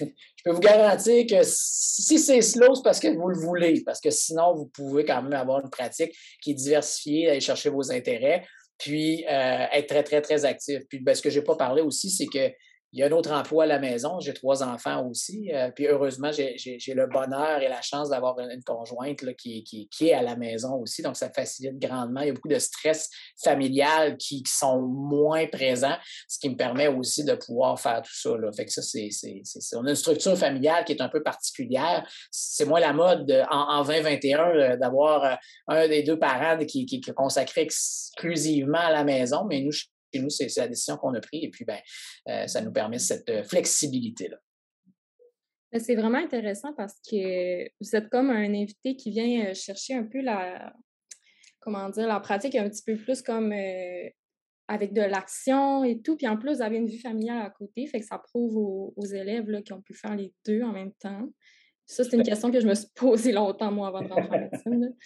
Je 0.00 0.04
peux 0.44 0.50
vous 0.50 0.60
garantir 0.60 1.26
que 1.26 1.42
si 1.44 2.18
c'est 2.18 2.42
slow, 2.42 2.74
c'est 2.74 2.82
parce 2.82 3.00
que 3.00 3.08
vous 3.08 3.28
le 3.28 3.38
voulez, 3.38 3.82
parce 3.84 4.00
que 4.00 4.10
sinon, 4.10 4.54
vous 4.54 4.66
pouvez 4.66 5.04
quand 5.04 5.22
même 5.22 5.32
avoir 5.32 5.60
une 5.60 5.70
pratique 5.70 6.12
qui 6.42 6.52
est 6.52 6.54
diversifiée, 6.54 7.30
aller 7.30 7.40
chercher 7.40 7.70
vos 7.70 7.90
intérêts, 7.92 8.44
puis 8.78 9.24
euh, 9.26 9.66
être 9.72 9.88
très, 9.88 10.02
très, 10.02 10.20
très 10.20 10.44
actif. 10.44 10.80
Puis 10.88 10.98
ben, 11.00 11.14
ce 11.14 11.22
que 11.22 11.30
je 11.30 11.38
n'ai 11.38 11.44
pas 11.44 11.56
parlé 11.56 11.82
aussi, 11.82 12.10
c'est 12.10 12.26
que 12.26 12.52
il 12.96 13.00
y 13.00 13.02
a 13.02 13.08
un 13.08 13.12
autre 13.12 13.30
emploi 13.30 13.64
à 13.64 13.66
la 13.66 13.78
maison. 13.78 14.20
J'ai 14.20 14.32
trois 14.32 14.62
enfants 14.62 15.06
aussi. 15.06 15.52
Euh, 15.52 15.70
puis 15.70 15.86
heureusement, 15.86 16.30
j'ai 16.32 16.94
le 16.94 17.06
bonheur 17.06 17.60
et 17.60 17.68
la 17.68 17.82
chance 17.82 18.08
d'avoir 18.08 18.38
une, 18.38 18.62
conjointe 18.64 19.22
qui, 19.36 19.88
est 20.00 20.12
à 20.14 20.22
la 20.22 20.34
maison 20.34 20.76
aussi. 20.76 21.02
Donc, 21.02 21.14
ça 21.14 21.28
facilite 21.28 21.78
grandement. 21.78 22.22
Il 22.22 22.28
y 22.28 22.30
a 22.30 22.32
beaucoup 22.32 22.48
de 22.48 22.58
stress 22.58 23.10
familial 23.44 24.16
qui, 24.16 24.42
sont 24.46 24.80
moins 24.80 25.46
présents, 25.46 25.96
ce 26.26 26.38
qui 26.38 26.48
me 26.48 26.56
permet 26.56 26.88
aussi 26.88 27.22
de 27.22 27.34
pouvoir 27.34 27.78
faire 27.78 28.00
tout 28.00 28.14
ça. 28.14 28.30
Fait 28.56 28.64
que 28.64 28.72
ça, 28.72 28.80
c'est. 28.80 29.10
On 29.74 29.84
a 29.84 29.90
une 29.90 29.94
structure 29.94 30.36
familiale 30.38 30.86
qui 30.86 30.92
est 30.92 31.02
un 31.02 31.10
peu 31.10 31.22
particulière. 31.22 32.08
C'est 32.30 32.64
moins 32.64 32.80
la 32.80 32.94
mode 32.94 33.30
en, 33.50 33.84
2021 33.84 34.38
euh, 34.38 34.76
d'avoir 34.78 35.24
euh, 35.24 35.34
un 35.68 35.86
des 35.86 36.02
deux 36.02 36.18
parents 36.18 36.56
qui, 36.64 36.86
qui 36.86 37.02
est 37.06 37.12
consacré 37.12 37.60
exclusivement 37.60 38.78
à 38.78 38.90
la 38.90 39.04
maison. 39.04 39.44
Mais 39.44 39.60
nous, 39.60 39.72
nous, 40.20 40.30
c'est 40.30 40.54
la 40.56 40.68
décision 40.68 40.96
qu'on 40.96 41.14
a 41.14 41.20
prise 41.20 41.44
et 41.44 41.50
puis 41.50 41.64
ben, 41.64 41.78
euh, 42.28 42.46
ça 42.46 42.60
nous 42.60 42.72
permet 42.72 42.98
cette 42.98 43.28
euh, 43.28 43.42
flexibilité-là. 43.44 44.36
Ben, 45.72 45.80
c'est 45.80 45.94
vraiment 45.94 46.18
intéressant 46.18 46.72
parce 46.74 46.94
que 47.08 47.64
vous 47.80 47.94
êtes 47.94 48.08
comme 48.08 48.30
un 48.30 48.54
invité 48.54 48.96
qui 48.96 49.10
vient 49.10 49.46
euh, 49.46 49.54
chercher 49.54 49.94
un 49.94 50.04
peu 50.04 50.20
la, 50.20 50.72
comment 51.60 51.88
dire, 51.90 52.06
la 52.06 52.20
pratique 52.20 52.54
un 52.54 52.68
petit 52.68 52.82
peu 52.84 52.96
plus 52.96 53.22
comme 53.22 53.52
avec 54.68 54.92
de 54.92 55.02
l'action 55.02 55.84
et 55.84 56.00
tout. 56.00 56.16
Puis 56.16 56.26
en 56.26 56.36
plus, 56.36 56.56
vous 56.56 56.62
avez 56.62 56.76
une 56.76 56.86
vie 56.86 56.98
familiale 56.98 57.42
à 57.42 57.50
côté, 57.50 57.86
fait 57.86 58.00
que 58.00 58.06
ça 58.06 58.18
prouve 58.18 58.56
aux, 58.96 59.04
élèves 59.04 59.48
là, 59.50 59.62
qui 59.62 59.72
ont 59.72 59.82
pu 59.82 59.94
faire 59.94 60.16
les 60.16 60.32
deux 60.44 60.62
en 60.62 60.72
même 60.72 60.92
temps. 60.94 61.28
Ça, 61.88 62.02
c'est 62.02 62.16
une 62.16 62.24
question 62.24 62.50
que 62.50 62.58
je 62.58 62.66
me 62.66 62.74
suis 62.74 62.88
posée 62.94 63.32
longtemps, 63.32 63.70
moi, 63.70 63.88
avant 63.88 64.02
de 64.02 64.08
rentrer 64.08 64.36
en 64.36 64.40
médecine. 64.40 64.96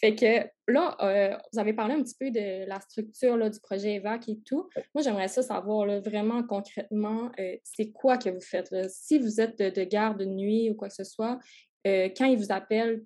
Fait 0.00 0.14
que 0.14 0.48
là, 0.70 0.96
euh, 1.00 1.36
vous 1.52 1.58
avez 1.58 1.72
parlé 1.72 1.94
un 1.94 2.02
petit 2.02 2.16
peu 2.18 2.30
de 2.30 2.66
la 2.66 2.80
structure 2.80 3.36
là, 3.36 3.48
du 3.48 3.60
projet 3.60 3.94
EVAC 3.94 4.28
et 4.28 4.38
tout. 4.44 4.68
Moi, 4.94 5.02
j'aimerais 5.02 5.28
ça 5.28 5.42
savoir 5.42 5.86
là, 5.86 6.00
vraiment 6.00 6.42
concrètement, 6.42 7.30
euh, 7.38 7.56
c'est 7.64 7.90
quoi 7.92 8.18
que 8.18 8.30
vous 8.30 8.40
faites. 8.40 8.74
Si 8.90 9.18
vous 9.18 9.40
êtes 9.40 9.58
de, 9.58 9.84
garde 9.84 10.18
de 10.20 10.24
nuit 10.26 10.70
ou 10.70 10.74
quoi 10.74 10.88
que 10.88 10.94
ce 10.94 11.04
soit, 11.04 11.38
euh, 11.86 12.08
quand 12.16 12.26
ils 12.26 12.38
vous 12.38 12.52
appellent, 12.52 13.02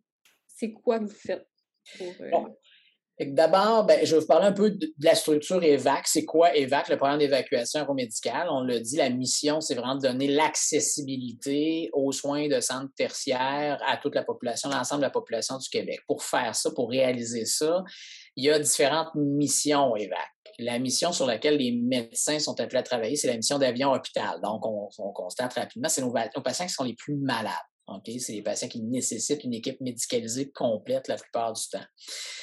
c'est 0.46 0.72
quoi 0.72 0.98
que 0.98 1.04
vous 1.04 1.10
faites? 1.10 1.46
Pour, 1.96 2.50
D'abord, 3.26 3.84
ben, 3.84 4.00
je 4.02 4.14
vais 4.14 4.20
vous 4.20 4.26
parler 4.26 4.46
un 4.46 4.52
peu 4.52 4.70
de, 4.70 4.94
la 4.98 5.14
structure 5.14 5.62
EVAC. 5.62 6.08
C'est 6.08 6.24
quoi 6.24 6.56
EVAC, 6.56 6.88
le 6.88 6.96
programme 6.96 7.18
d'évacuation 7.18 7.80
aéromédicale? 7.80 8.48
On 8.50 8.62
l'a 8.62 8.80
dit, 8.80 8.96
la 8.96 9.10
mission, 9.10 9.60
c'est 9.60 9.74
vraiment 9.74 9.96
de 9.96 10.00
donner 10.00 10.26
l'accessibilité 10.26 11.90
aux 11.92 12.12
soins 12.12 12.48
de 12.48 12.60
santé 12.60 12.88
tertiaire 12.96 13.78
à 13.86 13.98
toute 13.98 14.14
la 14.14 14.24
population, 14.24 14.70
l'ensemble 14.70 15.02
de 15.02 15.06
la 15.06 15.10
population 15.10 15.58
du 15.58 15.68
Québec. 15.68 16.00
Pour 16.06 16.22
faire 16.22 16.54
ça, 16.54 16.70
pour 16.70 16.88
réaliser 16.88 17.44
ça, 17.44 17.84
il 18.36 18.44
y 18.44 18.50
a 18.50 18.58
différentes 18.58 19.14
missions 19.14 19.94
EVAC. 19.96 20.30
La 20.58 20.78
mission 20.78 21.12
sur 21.12 21.26
laquelle 21.26 21.58
les 21.58 21.72
médecins 21.72 22.38
sont 22.38 22.58
appelés 22.58 22.78
à 22.78 22.82
travailler, 22.82 23.16
c'est 23.16 23.28
la 23.28 23.36
mission 23.36 23.58
d'avion 23.58 23.92
hôpital. 23.92 24.40
Donc, 24.42 24.64
on, 24.64 25.12
constate 25.12 25.52
rapidement, 25.54 25.90
c'est 25.90 26.00
nos 26.00 26.12
patients 26.42 26.66
qui 26.66 26.72
sont 26.72 26.84
les 26.84 26.94
plus 26.94 27.16
malades. 27.16 27.52
C'est 28.04 28.32
des 28.32 28.42
patients 28.42 28.68
qui 28.68 28.80
nécessitent 28.80 29.44
une 29.44 29.54
équipe 29.54 29.80
médicalisée 29.80 30.50
complète 30.50 31.08
la 31.08 31.16
plupart 31.16 31.52
du 31.52 31.62
temps. 31.70 31.78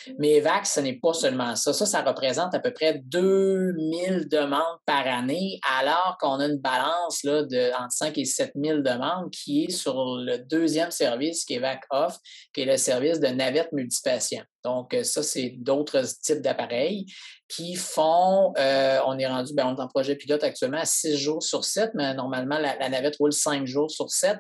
Mm. 0.08 0.12
Mais 0.20 0.36
EVAC, 0.36 0.66
ce 0.66 0.80
n'est 0.80 1.00
pas 1.00 1.14
seulement 1.14 1.56
ça. 1.56 1.74
Ça, 1.74 1.86
ça 1.86 2.02
représente 2.02 2.54
à 2.54 2.60
peu 2.60 2.74
près 2.74 3.02
2000 3.06 4.28
demandes 4.30 4.80
par 4.86 5.08
année, 5.08 5.60
alors 5.80 6.18
qu'on 6.20 6.40
a 6.40 6.46
une 6.46 6.58
balance 6.58 7.24
là, 7.24 7.44
de 7.44 7.72
entre 7.74 7.92
5 7.92 8.18
et 8.18 8.26
7 8.26 8.52
000 8.56 8.80
demandes 8.80 9.32
qui 9.32 9.66
est 9.66 9.72
sur 9.72 10.18
le 10.18 10.38
deuxième 10.38 10.92
service 10.92 11.46
qu'EVAC 11.46 11.82
offre, 11.90 12.20
qui 12.54 12.62
est 12.62 12.66
le 12.66 12.78
service 12.78 13.20
de 13.20 13.28
navette 13.28 13.72
multipatient. 13.72 14.44
Donc, 14.68 14.94
ça, 15.04 15.24
c'est 15.24 15.54
d'autres 15.58 16.04
types 16.22 16.42
d'appareils 16.42 17.06
qui 17.48 17.76
font, 17.76 18.54
euh, 18.58 19.00
on 19.06 19.18
est 19.18 19.28
rendu, 19.28 19.54
ben, 19.54 19.66
on 19.68 19.78
est 19.78 19.82
en 19.82 19.88
projet 19.88 20.16
pilote 20.16 20.44
actuellement 20.44 20.80
à 20.80 20.86
six 20.86 21.18
jours 21.18 21.42
sur 21.42 21.64
sept, 21.64 21.92
mais 21.94 22.14
normalement, 22.14 22.58
la, 22.58 22.90
navette 22.90 23.16
roule 23.18 23.32
cinq 23.32 23.66
jours 23.66 23.90
sur 23.90 24.10
sept. 24.10 24.40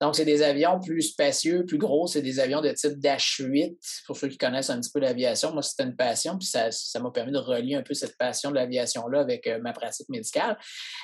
Donc, 0.00 0.14
c'est 0.14 0.24
des 0.24 0.42
avions 0.42 0.78
plus 0.78 1.02
spacieux, 1.02 1.64
plus 1.66 1.78
gros, 1.78 2.06
c'est 2.06 2.22
des 2.22 2.38
avions 2.38 2.60
de 2.60 2.70
type 2.70 2.98
Dash 2.98 3.40
8, 3.40 3.76
pour 4.06 4.16
ceux 4.16 4.28
qui 4.28 4.38
connaissent 4.38 4.70
un 4.70 4.80
petit 4.80 4.90
peu 4.92 5.00
l'aviation. 5.00 5.52
Moi, 5.52 5.62
c'était 5.62 5.82
une 5.82 5.96
passion, 5.96 6.38
puis 6.38 6.46
ça, 6.46 6.70
m'a 7.00 7.10
permis 7.10 7.32
de 7.32 7.38
relier 7.38 7.74
un 7.74 7.82
peu 7.82 7.94
cette 7.94 8.16
passion 8.16 8.50
de 8.50 8.54
l'aviation-là 8.54 9.20
avec 9.20 9.46
euh, 9.46 9.58
ma 9.60 9.72
pratique 9.72 10.08
médicale. 10.08 10.56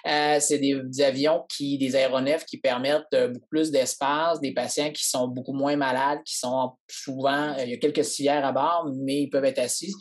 Euh, 0.07 0.39
c'est 0.41 0.59
des, 0.59 0.81
avions 1.01 1.45
qui, 1.49 1.79
des 1.79 1.97
aéronefs 1.97 2.45
qui 2.45 2.59
permettent 2.59 3.07
beaucoup 3.11 3.49
plus 3.49 3.71
d'espace, 3.71 4.41
des 4.41 4.53
patients 4.53 4.93
qui 4.93 5.09
sont 5.09 5.27
beaucoup 5.27 5.53
moins 5.53 5.77
malades, 5.77 6.21
qui 6.25 6.37
sont 6.37 6.73
souvent, 6.89 7.57
il 7.57 7.71
y 7.71 7.75
a 7.75 7.79
quelques 7.79 8.05
civières 8.05 8.45
à 8.45 8.53
bord, 8.53 8.60
mais 9.03 9.23
ils 9.23 9.31
peuvent 9.31 9.45
être 9.45 9.59
assis. 9.59 9.93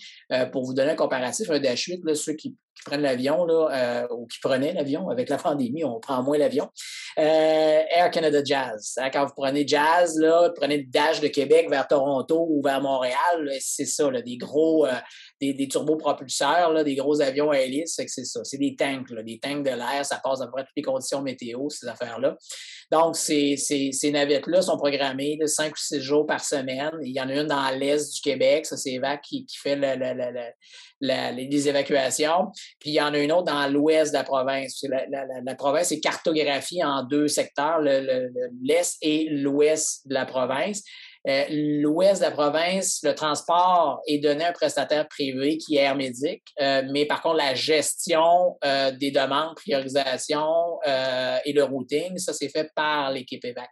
pour 0.52 0.64
vous 0.64 0.74
donner 0.74 0.92
un 0.92 0.96
comparatif, 0.96 1.50
un 1.50 1.60
Dash 1.60 1.86
8, 1.86 2.16
ceux 2.16 2.34
qui, 2.34 2.56
prennent 2.86 3.02
l'avion 3.02 3.46
euh, 3.50 4.08
ou 4.12 4.26
qui 4.28 4.40
prenaient 4.40 4.74
l'avion 4.74 5.10
avec 5.10 5.30
la 5.30 5.38
pandémie, 5.50 5.84
on 5.84 6.00
prend 6.00 6.22
moins 6.24 6.38
l'avion. 6.38 6.70
Euh, 7.18 7.82
Air 7.90 8.12
Canada 8.12 8.42
Jazz. 8.44 8.96
Hein, 8.98 9.10
quand 9.12 9.26
vous 9.26 9.34
prenez 9.36 9.68
Jazz, 9.68 10.18
là, 10.18 10.52
prenez 10.56 10.78
le 10.78 10.86
Dash 10.88 11.20
de 11.20 11.28
Québec 11.28 11.68
vers 11.70 11.88
Toronto 11.88 12.48
ou 12.50 12.62
vers 12.62 12.82
Montréal, 12.82 13.52
c'est 13.60 13.86
ça, 13.86 14.10
des 14.10 14.38
gros, 14.38 14.86
euh, 14.86 14.92
des, 15.40 15.68
turbopropulseurs, 15.68 16.84
des 16.84 16.96
gros 16.96 17.22
avions 17.22 17.52
à 17.52 17.60
hélice, 17.60 17.96
c'est 17.96 18.26
ça. 18.26 18.42
C'est 18.44 18.58
des 18.58 18.76
tanks, 18.76 19.12
des 19.14 19.40
tanks 19.40 19.64
de 19.64 19.70
l'air, 19.70 20.06
ça 20.06 20.20
passe 20.24 20.42
à 20.42 20.46
peu 20.46 20.52
près 20.52 20.64
toutes 20.64 20.76
les 20.76 20.84
conditions 20.84 21.22
météo, 21.22 21.70
ces 21.70 21.88
affaires-là. 21.88 22.38
Donc, 22.92 23.16
ces, 23.16 23.56
navettes-là 24.12 24.62
sont 24.62 24.78
programmées 24.78 25.38
de 25.40 25.46
5 25.46 25.72
ou 25.72 25.78
6 25.78 26.02
jours 26.02 26.26
par 26.26 26.44
semaine. 26.44 26.92
Il 27.04 27.16
y 27.16 27.22
en 27.22 27.30
a 27.30 27.36
une 27.36 27.48
dans 27.48 27.70
l'est 27.78 28.14
du 28.14 28.22
Québec, 28.22 28.66
ça 28.66 28.78
c'est 28.78 28.94
EVAC 28.94 29.22
qui 29.22 29.46
fait 29.56 29.76
les 31.02 31.70
évacuations. 31.70 32.52
Puis 32.80 32.92
il 32.92 32.94
y 32.94 33.02
en 33.02 33.14
a 33.14 33.20
une 33.20 33.32
autre 33.32 33.52
dans 33.52 33.72
l'ouest 33.72 34.12
de 34.12 34.18
la 34.18 34.24
province. 34.24 34.84
La, 35.44 35.56
province 35.56 35.92
est 35.92 36.00
cartographiée 36.00 36.84
en 36.84 37.04
deux 37.04 37.28
secteurs, 37.28 37.80
l'est 37.80 38.98
et 39.02 39.30
l'ouest 39.30 40.08
de 40.08 40.14
la 40.14 40.26
province. 40.26 40.84
Euh, 41.28 41.44
l'ouest 41.82 42.22
de 42.22 42.26
la 42.26 42.32
province, 42.32 43.00
le 43.04 43.14
transport 43.14 44.02
est 44.08 44.20
donné 44.20 44.46
à 44.46 44.50
un 44.50 44.54
prestataire 44.54 45.08
privé 45.08 45.58
qui 45.58 45.76
est 45.76 45.82
Air 45.82 45.96
Médic, 45.96 46.42
euh, 46.62 46.82
mais 46.92 47.06
par 47.06 47.22
contre, 47.22 47.36
la 47.36 47.56
gestion 47.56 48.58
euh, 48.64 48.92
des 48.92 49.12
demandes, 49.12 49.56
priorisation 49.56 50.80
et 51.46 51.54
le 51.54 51.64
routing, 51.64 52.18
ça, 52.18 52.34
c'est 52.34 52.50
fait 52.50 52.70
par 52.74 53.12
l'équipe 53.12 53.44
EVAC. 53.44 53.70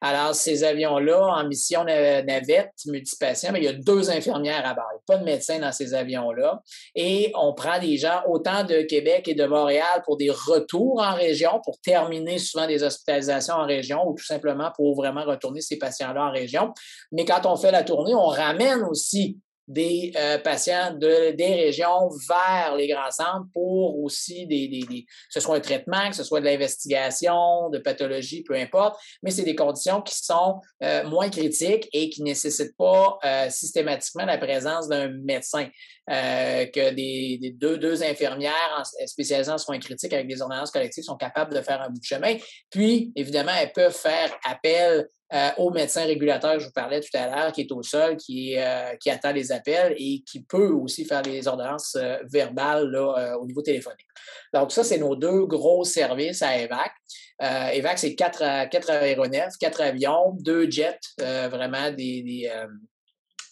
Alors, 0.00 0.34
ces 0.34 0.64
avions-là, 0.64 1.20
en 1.20 1.46
mission 1.46 1.84
navette 1.84 2.72
multipatient, 2.86 3.52
mais 3.52 3.60
il 3.60 3.64
y 3.64 3.68
a 3.68 3.72
deux 3.72 4.10
infirmières 4.10 4.66
à 4.66 4.74
bord. 4.74 4.84
Pas 5.06 5.18
de 5.18 5.24
médecin 5.24 5.58
dans 5.58 5.72
ces 5.72 5.94
avions-là. 5.94 6.62
Et 6.94 7.32
on 7.34 7.54
prend 7.54 7.78
des 7.78 7.96
gens 7.96 8.22
autant 8.28 8.64
de 8.64 8.82
Québec 8.82 9.28
et 9.28 9.34
de 9.34 9.46
Montréal 9.46 10.02
pour 10.04 10.16
des 10.16 10.30
retours 10.30 11.00
en 11.00 11.14
région, 11.14 11.60
pour 11.64 11.80
terminer 11.80 12.38
souvent 12.38 12.66
des 12.66 12.82
hospitalisations 12.82 13.54
en 13.54 13.66
région 13.66 14.06
ou 14.06 14.14
tout 14.14 14.24
simplement 14.24 14.70
pour 14.76 14.94
vraiment 14.94 15.24
retourner 15.24 15.60
ces 15.60 15.78
patients-là 15.78 16.26
en 16.26 16.32
région. 16.32 16.72
Mais 17.12 17.24
quand 17.24 17.46
on 17.46 17.56
fait 17.56 17.70
la 17.70 17.84
tournée, 17.84 18.14
on 18.14 18.26
ramène 18.26 18.82
aussi 18.82 19.38
des 19.66 20.12
euh, 20.16 20.38
patients 20.38 20.92
de, 20.92 21.32
des 21.32 21.54
régions 21.54 22.08
vers 22.28 22.74
les 22.76 22.88
grands 22.88 23.10
centres 23.10 23.46
pour 23.52 23.98
aussi 24.02 24.46
des, 24.46 24.68
des, 24.68 24.82
que 24.82 25.06
ce 25.30 25.40
soit 25.40 25.56
un 25.56 25.60
traitement, 25.60 26.10
que 26.10 26.16
ce 26.16 26.24
soit 26.24 26.40
de 26.40 26.44
l'investigation, 26.44 27.70
de 27.70 27.78
pathologie, 27.78 28.42
peu 28.42 28.54
importe, 28.54 29.00
mais 29.22 29.30
c'est 29.30 29.44
des 29.44 29.54
conditions 29.54 30.02
qui 30.02 30.16
sont 30.16 30.60
euh, 30.82 31.08
moins 31.08 31.30
critiques 31.30 31.88
et 31.92 32.10
qui 32.10 32.20
ne 32.20 32.26
nécessitent 32.26 32.76
pas 32.76 33.18
euh, 33.24 33.48
systématiquement 33.48 34.26
la 34.26 34.38
présence 34.38 34.88
d'un 34.88 35.08
médecin. 35.08 35.68
que 36.06 36.90
des, 36.92 37.38
des, 37.40 37.50
deux, 37.50 37.78
deux 37.78 38.02
infirmières 38.02 38.82
spécialisées 39.06 39.50
en 39.50 39.56
soins 39.56 39.78
critiques 39.78 40.12
avec 40.12 40.28
des 40.28 40.42
ordonnances 40.42 40.70
collectives 40.70 41.04
sont 41.04 41.16
capables 41.16 41.54
de 41.54 41.62
faire 41.62 41.80
un 41.80 41.88
bout 41.88 41.98
de 41.98 42.04
chemin. 42.04 42.36
Puis, 42.70 43.10
évidemment, 43.16 43.52
elles 43.58 43.72
peuvent 43.72 43.96
faire 43.96 44.36
appel 44.44 45.08
euh, 45.34 45.50
au 45.56 45.70
médecin 45.70 46.04
régulateur, 46.04 46.60
je 46.60 46.66
vous 46.66 46.72
parlais 46.72 47.00
tout 47.00 47.16
à 47.16 47.26
l'heure, 47.26 47.52
qui 47.52 47.62
est 47.62 47.72
au 47.72 47.82
sol, 47.82 48.16
qui, 48.16 48.56
euh, 48.56 48.94
qui 49.00 49.10
attend 49.10 49.32
les 49.32 49.50
appels 49.50 49.94
et 49.98 50.22
qui 50.24 50.42
peut 50.42 50.68
aussi 50.68 51.04
faire 51.04 51.22
des 51.22 51.48
ordonnances 51.48 51.96
euh, 51.96 52.18
verbales 52.30 52.88
là, 52.90 53.36
au 53.38 53.46
niveau 53.46 53.60
téléphonique. 53.60 54.06
Donc, 54.52 54.70
ça, 54.70 54.84
c'est 54.84 54.98
nos 54.98 55.16
deux 55.16 55.44
gros 55.46 55.82
services 55.84 56.42
à 56.42 56.56
EVAC. 56.58 56.92
EVAC, 57.40 57.98
c'est 57.98 58.14
quatre, 58.14 58.68
quatre 58.68 58.90
aéronefs, 58.90 59.56
quatre 59.58 59.80
avions, 59.80 60.36
deux 60.38 60.70
jets, 60.70 61.00
vraiment 61.18 61.90
des, 61.90 62.48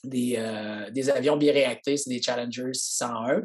euh, 0.05 0.91
des, 0.91 1.11
avions 1.11 1.37
biréactés, 1.37 1.97
c'est 1.97 2.11
des 2.11 2.21
Challenger 2.21 2.73
601. 2.73 3.43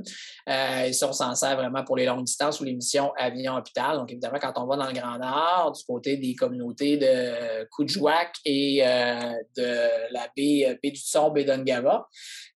Euh, 0.50 0.88
ils 0.88 0.94
sont 0.94 1.14
censés 1.14 1.54
vraiment 1.54 1.84
pour 1.84 1.96
les 1.96 2.06
longues 2.06 2.24
distances 2.24 2.60
ou 2.60 2.64
les 2.64 2.74
missions 2.74 3.12
avion-hôpital. 3.18 3.98
Donc, 3.98 4.12
évidemment, 4.12 4.40
quand 4.40 4.54
on 4.56 4.66
va 4.66 4.76
dans 4.76 4.88
le 4.88 4.94
Grand 4.94 5.20
Nord, 5.20 5.74
du 5.74 5.84
côté 5.84 6.18
des 6.18 6.34
communautés 6.34 6.98
de 6.98 7.66
Coudjouac 7.70 8.36
et 8.44 8.82
euh, 8.84 9.34
de 9.56 10.14
la 10.14 10.28
baie, 10.36 10.80
baie 10.82 10.92
du 10.92 11.02
Son, 11.02 11.30
baie 11.30 11.44
d'Ungava, 11.44 12.08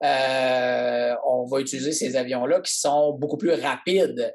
on 0.03 1.45
va 1.45 1.61
utiliser 1.61 1.93
ces 1.93 2.17
avions-là 2.17 2.61
qui 2.61 2.75
sont 2.75 3.13
beaucoup 3.13 3.37
plus 3.37 3.53
rapides 3.53 4.33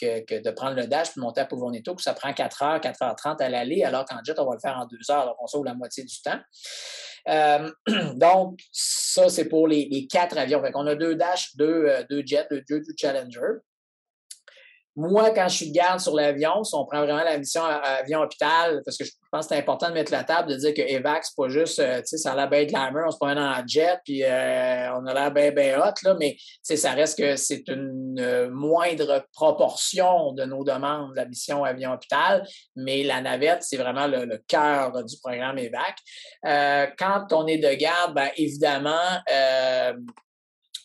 que, 0.00 0.42
de 0.42 0.50
prendre 0.52 0.76
le 0.76 0.86
dash 0.86 1.10
puis 1.10 1.20
monter 1.20 1.40
à 1.40 1.46
Pouvoneto, 1.46 1.96
que 1.96 2.02
ça 2.02 2.14
prend 2.14 2.32
4 2.32 2.62
heures, 2.62 2.80
4 2.80 3.00
h 3.00 3.16
30 3.16 3.40
à 3.40 3.48
l'aller, 3.48 3.82
alors 3.82 4.04
qu'en 4.04 4.18
jet, 4.24 4.38
on 4.38 4.46
va 4.46 4.54
le 4.54 4.60
faire 4.60 4.78
en 4.78 4.86
2 4.86 5.10
heures. 5.10 5.26
Donc, 5.26 5.36
on 5.40 5.46
sauve 5.48 5.64
la 5.64 5.74
moitié 5.74 6.04
du 6.04 6.22
temps. 6.22 6.38
Euh, 7.28 7.70
donc, 8.14 8.60
ça, 8.72 9.28
c'est 9.28 9.48
pour 9.48 9.68
les, 9.68 10.06
quatre 10.10 10.38
avions. 10.38 10.62
Fait 10.62 10.72
on 10.74 10.86
a 10.86 10.94
deux 10.94 11.14
Dash, 11.14 11.56
deux, 11.56 11.86
euh, 11.86 12.02
deux 12.08 12.22
jets, 12.24 12.46
deux, 12.50 12.62
deux 12.68 12.82
Challenger. 12.96 13.60
Moi, 14.94 15.30
quand 15.30 15.48
je 15.48 15.56
suis 15.56 15.68
de 15.70 15.74
garde 15.74 16.00
sur 16.00 16.14
l'avion, 16.14 16.64
si 16.64 16.74
on 16.74 16.84
prend 16.84 17.00
vraiment 17.00 17.24
la 17.24 17.38
mission 17.38 17.62
avion-hôpital, 17.64 18.82
parce 18.84 18.98
que 18.98 19.04
je 19.04 19.10
pense 19.30 19.46
que 19.46 19.54
c'est 19.54 19.60
important 19.60 19.88
de 19.88 19.94
mettre 19.94 20.12
la 20.12 20.22
table, 20.22 20.50
de 20.50 20.56
dire 20.56 20.74
que 20.74 20.82
EVAC, 20.82 21.24
c'est 21.24 21.34
pas 21.34 21.48
juste, 21.48 21.78
euh, 21.78 22.00
tu 22.00 22.08
sais, 22.08 22.16
ça 22.18 22.32
a 22.32 22.36
l'air 22.36 22.50
bien 22.50 22.64
glamour, 22.64 23.04
on 23.06 23.10
se 23.10 23.16
promène 23.16 23.38
en 23.38 23.66
jet, 23.66 23.98
puis 24.04 24.22
euh, 24.22 24.92
on 24.94 25.06
a 25.06 25.14
l'air 25.14 25.32
bien, 25.32 25.50
bien 25.50 25.80
hot, 25.80 25.94
là, 26.04 26.14
mais 26.20 26.36
ça 26.62 26.90
reste 26.90 27.18
que 27.18 27.36
c'est 27.36 27.66
une 27.68 28.20
euh, 28.20 28.50
moindre 28.50 29.24
proportion 29.32 30.32
de 30.32 30.44
nos 30.44 30.62
demandes 30.62 31.12
de 31.12 31.16
la 31.16 31.24
mission 31.24 31.64
avion-hôpital, 31.64 32.46
mais 32.76 33.02
la 33.02 33.22
navette, 33.22 33.62
c'est 33.62 33.78
vraiment 33.78 34.06
le, 34.06 34.42
cœur 34.46 35.04
du 35.04 35.16
programme 35.22 35.58
EVAC. 35.58 35.96
quand 36.98 37.32
on 37.32 37.46
est 37.46 37.58
de 37.58 37.72
garde, 37.74 38.14
bien 38.14 38.30
évidemment, 38.36 39.20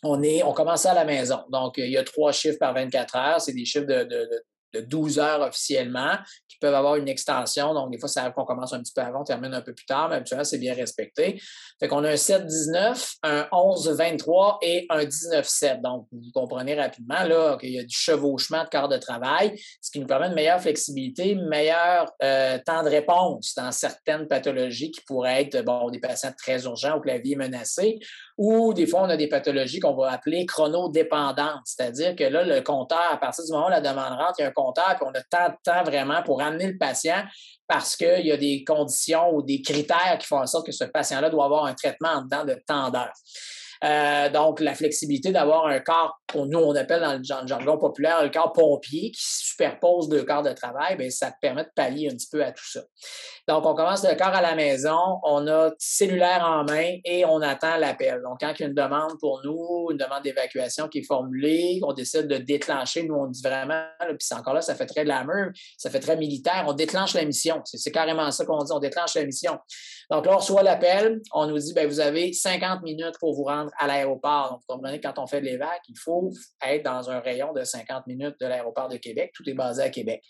on, 0.04 0.22
est, 0.22 0.44
on 0.44 0.54
commence 0.54 0.86
à 0.86 0.94
la 0.94 1.06
maison. 1.06 1.40
Donc, 1.50 1.76
il 1.78 1.90
y 1.90 1.98
a 1.98 2.04
trois 2.04 2.32
chiffres 2.32 2.60
par 2.60 2.74
24 2.74 3.16
heures. 3.16 3.42
C'est 3.42 3.54
des 3.54 3.66
chiffres 3.66 3.86
de, 3.86 4.04
de, 4.04 4.30
de 4.74 4.82
12 4.82 5.20
heures 5.20 5.42
officiellement, 5.42 6.18
qui 6.48 6.58
peuvent 6.60 6.74
avoir 6.74 6.96
une 6.96 7.08
extension. 7.08 7.74
Donc, 7.74 7.92
des 7.92 8.00
fois, 8.00 8.10
ça 8.10 8.22
arrive 8.22 8.34
qu'on 8.34 8.46
commence 8.46 8.74
un 8.74 8.82
petit 8.82 8.94
peu 8.94 9.02
avant, 9.02 9.22
on 9.22 9.24
termine 9.24 9.54
un 9.54 9.62
peu 9.62 9.74
plus 9.74 9.86
tard, 9.86 10.10
mais 10.10 10.16
habituellement, 10.16 10.44
c'est 10.44 10.58
bien 10.58 10.74
respecté. 10.74 11.42
Fait 11.80 11.88
qu'on 11.88 12.04
a 12.04 12.12
un 12.12 12.16
7-19, 12.16 13.16
un 13.24 13.42
11-23 13.52 14.58
et 14.62 14.86
un 14.90 15.04
19-7. 15.04 15.82
Donc, 15.82 16.08
vous 16.12 16.32
comprenez 16.34 16.76
rapidement 16.76 17.24
là 17.24 17.58
qu'il 17.60 17.72
y 17.72 17.80
a 17.80 17.84
du 17.84 17.96
chevauchement 17.96 18.64
de 18.64 18.70
quart 18.70 18.90
de 18.90 18.98
travail, 18.98 19.60
ce 19.82 19.92
qui 19.92 20.00
nous 20.00 20.08
permet 20.08 20.28
une 20.28 20.36
meilleure 20.36 20.62
flexibilité, 20.62 21.36
meilleur 21.36 22.12
euh, 22.24 22.58
temps 22.66 22.84
de 22.84 22.90
réponse 22.90 23.54
dans 23.56 23.72
certaines 23.72 24.28
pathologies 24.28 24.92
qui 24.92 25.02
pourraient 25.02 25.44
être, 25.44 25.64
bon, 25.64 25.90
des 25.90 26.00
patients 26.00 26.34
très 26.38 26.64
urgents 26.64 26.98
ou 26.98 27.02
que 27.02 27.08
la 27.08 27.20
vie 27.20 27.34
est 27.34 27.38
menacée, 27.38 28.00
ou 28.38 28.74
des 28.74 28.86
fois, 28.86 29.02
on 29.02 29.10
a 29.10 29.18
des 29.18 29.28
pathologies 29.28 29.80
qu'on 29.80 29.96
va 29.96 30.12
appeler 30.12 30.46
chronodépendantes, 30.46 31.62
c'est-à-dire 31.66 32.16
que 32.16 32.24
là, 32.24 32.44
le 32.44 32.62
compteur, 32.62 33.12
à 33.12 33.18
partir 33.18 33.44
du 33.44 33.52
moment 33.52 33.68
où 33.68 33.72
la 33.72 33.82
demande 33.82 34.14
rentre, 34.14 34.36
il 34.38 34.44
y 34.44 34.46
a 34.46 34.50
un 34.50 34.52
compteur, 34.52 34.96
puis 34.96 35.06
on 35.06 35.18
a 35.18 35.22
tant 35.22 35.50
de 35.50 35.56
temps 35.64 35.84
vraiment 35.84 36.22
pour 36.24 36.42
amener 36.42 36.68
le 36.68 36.78
patient 36.78 37.24
parce 37.68 37.96
qu'il 37.96 38.26
y 38.26 38.32
a 38.32 38.38
des 38.38 38.64
conditions 38.64 39.34
ou 39.34 39.42
des 39.42 39.62
critères 39.62 40.18
qui 40.20 40.28
font 40.28 40.40
en 40.40 40.48
sorte 40.48 40.66
que 40.66 40.72
ce 40.72 40.86
patient-là 40.86 41.30
doit 41.30 41.46
avoir 41.46 41.66
un 41.66 41.74
traitement 41.74 42.10
en 42.10 42.22
dedans 42.22 42.46
de 42.46 42.62
temps 42.66 42.90
d'heure. 42.92 43.12
Euh, 43.84 44.30
donc, 44.30 44.60
la 44.60 44.74
flexibilité 44.74 45.32
d'avoir 45.32 45.68
un 45.68 45.80
corps, 45.80 46.20
nous, 46.36 46.60
on 46.60 46.76
appelle 46.76 47.02
dans 47.02 47.18
le 47.18 47.24
jargon 47.48 47.78
populaire 47.78 48.24
le 48.24 48.30
corps 48.30 48.54
pompier 48.54 49.12
qui 49.12 49.22
superpose 49.22 50.10
deux 50.10 50.24
corps 50.24 50.44
de 50.44 50.54
travail, 50.54 50.96
bien, 50.98 51.10
ça 51.10 51.32
permet 51.42 51.64
de 51.64 51.70
pallier 51.76 52.10
un 52.10 52.16
petit 52.16 52.30
peu 52.32 52.44
à 52.44 52.52
tout 52.52 52.68
ça. 52.68 52.82
Donc, 53.48 53.66
on 53.66 53.76
commence 53.76 54.04
le 54.04 54.16
corps 54.16 54.36
à 54.36 54.42
la 54.42 54.56
maison, 54.56 55.20
on 55.24 55.48
a 55.48 55.72
cellulaire 55.78 56.44
en 56.46 56.66
main 56.66 56.98
et 57.06 57.24
on 57.26 57.42
attend 57.42 57.78
l'appel. 57.78 58.22
Donc, 58.24 58.40
quand 58.42 58.54
il 58.58 58.62
y 58.62 58.66
a 58.66 58.68
une 58.68 58.74
demande 58.74 59.14
pour 59.20 59.42
nous, 59.44 59.88
une 59.92 59.98
demande 59.98 60.24
d'évacuation 60.24 60.88
qui 60.88 61.00
est 61.00 61.06
formulée, 61.06 61.80
on 61.84 61.94
décide 61.94 62.28
de 62.28 62.38
déclencher, 62.38 63.04
nous, 63.04 63.16
on 63.16 63.28
dit 63.28 63.42
vraiment, 63.42 63.84
puis 64.00 64.18
c'est 64.20 64.36
encore 64.36 64.54
là, 64.54 64.62
ça 64.62 64.76
fait 64.76 64.86
très 64.86 65.06
glamour, 65.06 65.52
ça 65.78 65.90
fait 65.90 66.00
très 66.00 66.18
militaire, 66.18 66.66
on 66.68 66.74
déclenche 66.74 67.14
la 67.14 67.24
mission. 67.24 67.62
C'est 67.64 67.92
carrément 67.92 68.30
ça 68.32 68.46
qu'on 68.46 68.64
dit, 68.64 68.72
on 68.74 68.80
déclenche 68.80 69.16
la 69.16 69.26
mission. 69.26 69.58
Donc 70.10 70.26
là, 70.26 70.36
on 70.36 70.38
reçoit 70.38 70.64
l'appel, 70.64 71.22
on 71.34 71.48
nous 71.48 71.58
dit, 71.58 71.74
bien, 71.74 71.86
vous 71.86 72.00
avez 72.00 72.32
50 72.32 72.82
minutes 72.82 73.16
pour 73.20 73.34
vous 73.34 73.44
rendre 73.44 73.72
à 73.78 73.88
l'aéroport. 73.88 74.52
Donc, 74.52 74.62
vous 74.62 74.76
comprenez, 74.76 75.02
quand 75.02 75.20
on 75.20 75.28
fait 75.28 75.42
de 75.42 75.46
l'évac, 75.46 75.82
il 75.90 75.98
faut 75.98 76.32
être 76.66 76.86
dans 76.86 77.10
un 77.10 77.20
rayon 77.20 77.52
de 77.52 77.64
50 77.64 78.08
minutes 78.08 78.36
de 78.40 78.46
l'aéroport 78.46 78.88
de 78.88 78.98
Québec. 78.98 79.32
Tout 79.34 79.48
est 79.50 79.54
basé 79.54 79.84
à 79.84 79.90
Québec. 79.90 80.24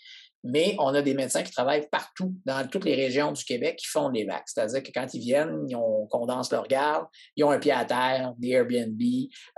Mais 0.44 0.76
on 0.78 0.94
a 0.94 1.02
des 1.02 1.14
médecins 1.14 1.42
qui 1.42 1.52
travaillent 1.52 1.88
partout, 1.90 2.34
dans 2.44 2.66
toutes 2.68 2.84
les 2.84 2.94
régions 2.94 3.32
du 3.32 3.44
Québec, 3.44 3.76
qui 3.76 3.86
font 3.86 4.10
des 4.10 4.24
vagues. 4.24 4.42
C'est-à-dire 4.46 4.82
que 4.82 4.90
quand 4.94 5.12
ils 5.12 5.20
viennent, 5.20 5.64
ils 5.68 5.76
ont, 5.76 6.06
condense 6.06 6.52
leur 6.52 6.66
garde, 6.66 7.06
ils 7.36 7.44
ont 7.44 7.50
un 7.50 7.58
pied 7.58 7.72
à 7.72 7.84
terre, 7.84 8.34
des 8.38 8.50
Airbnb, 8.50 9.00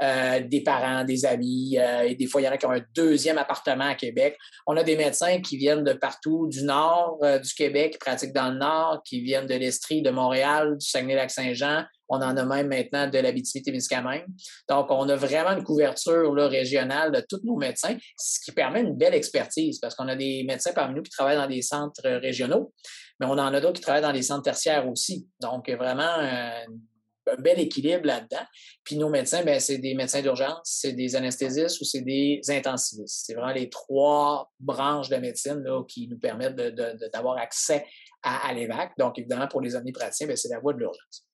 euh, 0.03 0.41
des 0.41 0.63
parents, 0.63 1.05
des 1.05 1.25
amis, 1.25 1.79
euh, 1.79 2.15
des 2.15 2.27
fois, 2.27 2.41
il 2.41 2.45
y 2.45 2.49
en 2.49 2.53
a 2.53 2.57
qui 2.59 2.67
ont 2.67 2.73
un 2.73 2.85
deuxième 2.95 3.39
appartement 3.39 3.89
à 3.89 3.95
Québec. 3.95 4.37
On 4.67 4.77
a 4.77 4.83
des 4.83 4.97
médecins 4.97 5.41
qui 5.41 5.57
viennent 5.57 5.85
de 5.85 5.93
partout, 5.93 6.49
du 6.49 6.63
nord 6.63 7.19
euh, 7.23 7.39
du 7.39 7.53
Québec, 7.55 7.93
qui 7.93 7.99
pratiquent 7.99 8.33
dans 8.33 8.51
le 8.51 8.59
nord, 8.59 9.03
qui 9.05 9.21
viennent 9.21 9.47
de 9.47 9.55
l'Estrie, 9.55 10.03
de 10.03 10.11
Montréal, 10.11 10.77
du 10.79 10.87
Saguenay-Lac-Saint-Jean, 10.87 11.85
on 12.11 12.17
en 12.17 12.37
a 12.37 12.45
même 12.45 12.69
maintenant 12.69 13.09
de 13.09 13.19
l'habitude-témiscamingue. 13.19 14.27
Donc, 14.69 14.91
on 14.91 15.09
a 15.09 15.17
vraiment 15.17 15.57
une 15.57 15.65
couverture 15.65 16.35
régionale 16.35 17.13
de 17.13 17.25
tous 17.29 17.41
nos 17.45 17.57
médecins, 17.57 17.97
ce 18.19 18.41
qui 18.45 18.53
permet 18.53 18.81
une 18.81 18.97
belle 18.97 19.15
expertise 19.15 19.79
parce 19.79 19.95
qu'on 19.95 20.09
a 20.09 20.17
des 20.17 20.45
médecins 20.45 20.73
parmi 20.73 20.97
nous 20.97 21.03
qui 21.03 21.11
travaillent 21.11 21.37
dans 21.37 21.47
des 21.47 21.63
centres 21.63 22.03
régionaux, 22.03 22.73
mais 23.21 23.27
on 23.27 23.33
en 23.33 23.55
a 23.55 23.61
d'autres 23.61 23.75
qui 23.75 23.83
travaillent 23.83 24.03
dans 24.03 24.13
des 24.13 24.23
centres 24.23 24.43
tertiaires 24.43 24.89
aussi. 24.89 25.29
Donc, 25.41 25.71
vraiment, 25.71 26.03
un 27.31 27.37
bel 27.41 27.61
équilibre 27.61 28.07
là-dedans. 28.07 28.45
Puis 28.85 28.97
nos 28.97 29.09
médecins, 29.09 29.45
ben, 29.45 29.61
c'est 29.61 29.79
des 29.79 29.95
médecins 29.95 30.23
d'urgence, 30.23 30.61
c'est 30.65 30.93
des 30.93 31.17
anesthésistes 31.17 31.81
ou 31.81 31.85
c'est 31.85 32.01
des 32.01 32.41
intensivistes. 32.49 33.25
C'est 33.27 33.35
vraiment 33.35 33.53
les 33.53 33.69
trois 33.69 34.51
branches 34.59 35.09
de 35.09 35.17
médecine 35.17 35.65
qui 35.89 36.09
nous 36.09 36.19
permettent 36.19 36.57
d'avoir 36.57 37.39
accès 37.39 37.87
à, 38.23 38.51
à. 38.51 38.91
Donc, 38.99 39.19
évidemment, 39.19 39.49
pour 39.49 39.61
les 39.61 39.77
omnipraticiens, 39.77 40.27
ben, 40.27 40.37
c'est 40.37 40.49
la 40.49 40.59
voie 40.59 40.73
de 40.73 40.79
l'urgence. 40.79 41.30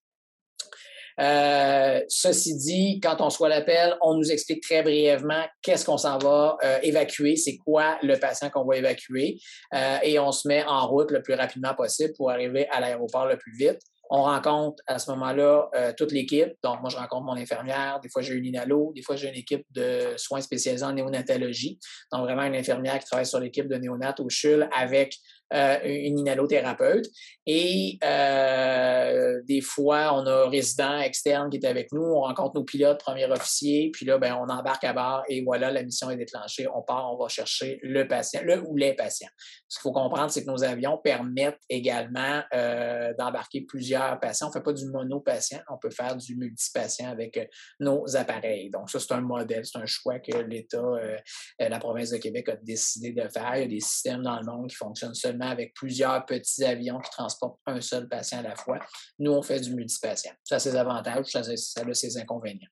Euh, 1.18 2.00
ceci 2.08 2.56
dit, 2.56 3.00
quand 3.00 3.20
on 3.20 3.30
soit 3.30 3.48
l'appel, 3.48 3.96
on 4.02 4.14
nous 4.14 4.30
explique 4.30 4.62
très 4.62 4.82
brièvement 4.82 5.44
qu'est-ce 5.62 5.84
qu'on 5.84 5.96
s'en 5.96 6.18
va 6.18 6.58
euh, 6.62 6.78
évacuer, 6.82 7.36
c'est 7.36 7.56
quoi 7.56 7.98
le 8.02 8.16
patient 8.18 8.50
qu'on 8.50 8.64
va 8.64 8.76
évacuer, 8.76 9.38
euh, 9.74 9.96
et 10.02 10.18
on 10.18 10.32
se 10.32 10.46
met 10.46 10.64
en 10.64 10.86
route 10.86 11.10
le 11.10 11.22
plus 11.22 11.34
rapidement 11.34 11.74
possible 11.74 12.12
pour 12.16 12.30
arriver 12.30 12.68
à 12.68 12.80
l'aéroport 12.80 13.26
le 13.26 13.38
plus 13.38 13.56
vite. 13.56 13.80
On 14.10 14.22
rencontre 14.22 14.82
à 14.86 14.98
ce 14.98 15.10
moment-là 15.12 15.68
toute 15.96 16.12
l'équipe. 16.12 16.52
Donc, 16.62 16.80
moi, 16.80 16.90
je 16.90 16.96
rencontre 16.96 17.24
mon 17.24 17.36
infirmière. 17.36 18.00
Des 18.02 18.08
fois, 18.08 18.22
j'ai 18.22 18.34
une 18.34 18.44
inhalo. 18.44 18.92
Des 18.94 19.02
fois, 19.02 19.16
j'ai 19.16 19.28
une 19.28 19.34
équipe 19.34 19.64
de 19.70 20.14
soins 20.16 20.40
spécialisés 20.40 20.84
en 20.84 20.92
néonatologie. 20.92 21.78
Donc, 22.12 22.22
vraiment 22.22 22.42
une 22.42 22.56
infirmière 22.56 22.98
qui 22.98 23.06
travaille 23.06 23.26
sur 23.26 23.40
l'équipe 23.40 23.68
de 23.68 23.76
néonat 23.76 24.14
au 24.20 24.28
CHUL 24.28 24.68
avec 24.72 25.16
euh, 25.54 25.78
une 25.84 26.18
inhalothérapeute. 26.18 27.06
Et 27.46 28.00
euh, 28.02 29.40
des 29.44 29.60
fois, 29.60 30.12
on 30.12 30.26
a 30.26 30.46
un 30.46 30.48
résident 30.48 30.98
externe 30.98 31.50
qui 31.50 31.58
est 31.58 31.66
avec 31.66 31.92
nous, 31.92 32.02
on 32.02 32.22
rencontre 32.22 32.56
nos 32.56 32.64
pilotes, 32.64 32.98
premiers 32.98 33.30
officiers, 33.30 33.90
puis 33.92 34.04
là, 34.04 34.18
ben, 34.18 34.34
on 34.34 34.48
embarque 34.52 34.82
à 34.82 34.92
bord 34.92 35.22
et 35.28 35.44
voilà, 35.44 35.70
la 35.70 35.84
mission 35.84 36.10
est 36.10 36.16
déclenchée. 36.16 36.66
On 36.74 36.82
part, 36.82 37.12
on 37.12 37.16
va 37.16 37.28
chercher 37.28 37.78
le 37.84 38.08
patient, 38.08 38.40
le 38.42 38.60
ou 38.66 38.76
les 38.76 38.94
patients. 38.94 39.28
Ce 39.68 39.78
qu'il 39.78 39.82
faut 39.82 39.92
comprendre, 39.92 40.32
c'est 40.32 40.44
que 40.44 40.50
nos 40.50 40.64
avions 40.64 40.98
permettent 40.98 41.62
également 41.70 42.42
euh, 42.52 43.14
d'embarquer 43.16 43.60
plusieurs 43.60 43.95
patients. 44.20 44.46
On 44.46 44.50
ne 44.50 44.52
fait 44.52 44.62
pas 44.62 44.72
du 44.72 44.86
monopatient, 44.86 45.60
on 45.68 45.78
peut 45.78 45.90
faire 45.90 46.16
du 46.16 46.36
multipatient 46.36 47.10
avec 47.10 47.36
euh, 47.36 47.44
nos 47.80 48.16
appareils. 48.16 48.70
Donc, 48.70 48.90
ça, 48.90 49.00
c'est 49.00 49.12
un 49.12 49.20
modèle, 49.20 49.64
c'est 49.64 49.78
un 49.78 49.86
choix 49.86 50.18
que 50.18 50.36
l'État, 50.38 50.78
euh, 50.78 51.16
la 51.58 51.78
province 51.78 52.10
de 52.10 52.18
Québec 52.18 52.48
a 52.48 52.56
décidé 52.56 53.12
de 53.12 53.28
faire. 53.28 53.56
Il 53.56 53.60
y 53.60 53.64
a 53.64 53.68
des 53.68 53.80
systèmes 53.80 54.22
dans 54.22 54.38
le 54.38 54.46
monde 54.46 54.68
qui 54.68 54.76
fonctionnent 54.76 55.14
seulement 55.14 55.48
avec 55.48 55.74
plusieurs 55.74 56.24
petits 56.26 56.64
avions 56.64 57.00
qui 57.00 57.10
transportent 57.10 57.60
un 57.66 57.80
seul 57.80 58.08
patient 58.08 58.38
à 58.38 58.42
la 58.42 58.56
fois. 58.56 58.78
Nous, 59.18 59.32
on 59.32 59.42
fait 59.42 59.60
du 59.60 59.74
multipatient. 59.74 60.32
Ça 60.44 60.56
a 60.56 60.58
ses 60.58 60.76
avantages, 60.76 61.26
ça 61.26 61.40
a 61.40 61.94
ses 61.94 62.18
inconvénients. 62.18 62.68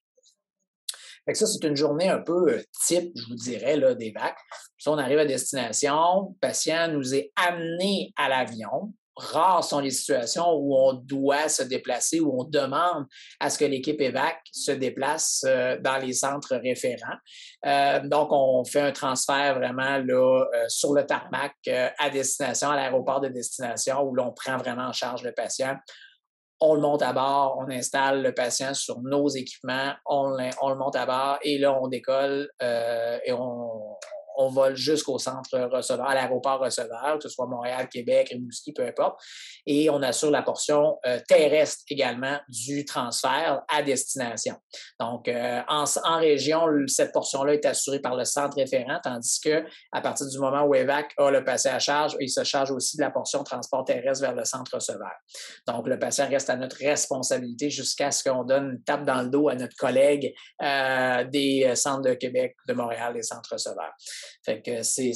Fait 1.26 1.34
ça, 1.34 1.46
c'est 1.46 1.64
une 1.66 1.76
journée 1.76 2.08
un 2.08 2.20
peu 2.20 2.52
euh, 2.52 2.62
type, 2.86 3.10
je 3.14 3.26
vous 3.26 3.34
dirais, 3.34 3.78
des 3.96 4.10
vagues. 4.10 4.34
Si 4.76 4.88
on 4.88 4.98
arrive 4.98 5.18
à 5.18 5.24
destination, 5.24 6.28
le 6.30 6.38
patient 6.38 6.88
nous 6.88 7.14
est 7.14 7.32
amené 7.36 8.12
à 8.16 8.28
l'avion. 8.28 8.92
Rares 9.16 9.64
sont 9.64 9.80
les 9.80 9.90
situations 9.90 10.52
où 10.54 10.76
on 10.76 10.94
doit 10.94 11.48
se 11.48 11.62
déplacer, 11.62 12.20
où 12.20 12.40
on 12.40 12.44
demande 12.44 13.06
à 13.40 13.50
ce 13.50 13.58
que 13.58 13.64
l'équipe 13.64 14.00
évac 14.00 14.38
se 14.52 14.72
déplace 14.72 15.44
euh, 15.46 15.78
dans 15.80 15.98
les 15.98 16.12
centres 16.12 16.56
référents. 16.56 17.18
Euh, 17.66 18.00
donc, 18.00 18.28
on 18.32 18.64
fait 18.64 18.80
un 18.80 18.92
transfert 18.92 19.54
vraiment 19.56 19.98
là, 19.98 20.44
sur 20.68 20.92
le 20.92 21.06
tarmac 21.06 21.54
à 21.98 22.10
destination, 22.10 22.70
à 22.70 22.76
l'aéroport 22.76 23.20
de 23.20 23.28
destination, 23.28 24.02
où 24.02 24.14
l'on 24.14 24.32
prend 24.32 24.56
vraiment 24.56 24.86
en 24.88 24.92
charge 24.92 25.22
le 25.22 25.32
patient 25.32 25.76
on 26.60 26.74
le 26.74 26.80
monte 26.80 27.02
à 27.02 27.12
bord, 27.12 27.58
on 27.58 27.70
installe 27.70 28.22
le 28.22 28.32
patient 28.32 28.74
sur 28.74 29.00
nos 29.02 29.28
équipements, 29.28 29.92
on, 30.06 30.30
le 30.30 30.74
monte 30.76 30.96
à 30.96 31.06
bord 31.06 31.38
et 31.42 31.58
là, 31.58 31.78
on 31.80 31.88
décolle 31.88 32.48
euh, 32.62 33.18
et 33.24 33.32
on, 33.32 33.96
on 34.36 34.48
vole 34.48 34.76
jusqu'au 34.76 35.18
centre 35.18 35.58
receveur, 35.58 36.06
à 36.06 36.14
l'aéroport 36.14 36.60
receveur, 36.60 37.16
que 37.16 37.22
ce 37.22 37.28
soit 37.28 37.46
Montréal, 37.46 37.88
Québec, 37.88 38.28
Rimouski, 38.30 38.72
peu 38.72 38.86
importe. 38.86 39.20
Et 39.66 39.90
on 39.90 40.02
assure 40.02 40.30
la 40.30 40.42
portion 40.42 40.98
euh, 41.06 41.18
terrestre 41.28 41.82
également 41.88 42.38
du 42.48 42.84
transfert 42.84 43.62
à 43.68 43.82
destination. 43.82 44.56
Donc, 45.00 45.28
euh, 45.28 45.60
en, 45.68 45.84
région, 46.18 46.66
cette 46.86 47.12
portion-là 47.12 47.54
est 47.54 47.66
assurée 47.66 48.00
par 48.00 48.16
le 48.16 48.24
centre 48.24 48.56
référent, 48.56 48.98
tandis 49.02 49.40
que 49.40 49.64
à 49.92 50.00
partir 50.00 50.26
du 50.26 50.38
moment 50.38 50.62
où 50.62 50.74
EVAC 50.74 51.12
a 51.18 51.30
le 51.30 51.44
patient 51.44 51.74
à 51.74 51.78
charge, 51.78 52.16
il 52.20 52.30
se 52.30 52.44
charge 52.44 52.70
aussi 52.70 52.96
de 52.96 53.02
la 53.02 53.10
portion 53.10 53.42
transport 53.44 53.84
terrestre 53.84 54.22
vers 54.22 54.34
le 54.34 54.44
centre 54.44 54.74
receveur. 54.74 55.12
Donc, 55.66 55.86
le 55.86 55.98
patient 55.98 56.28
reste 56.28 56.50
à 56.50 56.56
notre 56.56 56.76
responsabilité 56.76 57.70
jusqu'à 57.70 58.10
ce 58.10 58.28
qu'on 58.28 58.44
donne 58.44 58.72
une 58.72 58.82
tape 58.82 59.04
dans 59.04 59.22
le 59.22 59.28
dos 59.28 59.48
à 59.48 59.54
notre 59.54 59.76
collègue 59.76 60.34
euh, 60.62 61.24
des 61.24 61.74
centres 61.76 62.02
de 62.02 62.14
Québec, 62.14 62.56
de 62.68 62.74
Montréal, 62.74 63.14
des 63.14 63.22
centres 63.22 63.52
receveurs. 63.52 63.92
Fait 64.44 64.62
que 64.62 64.82
c'est, 64.82 65.12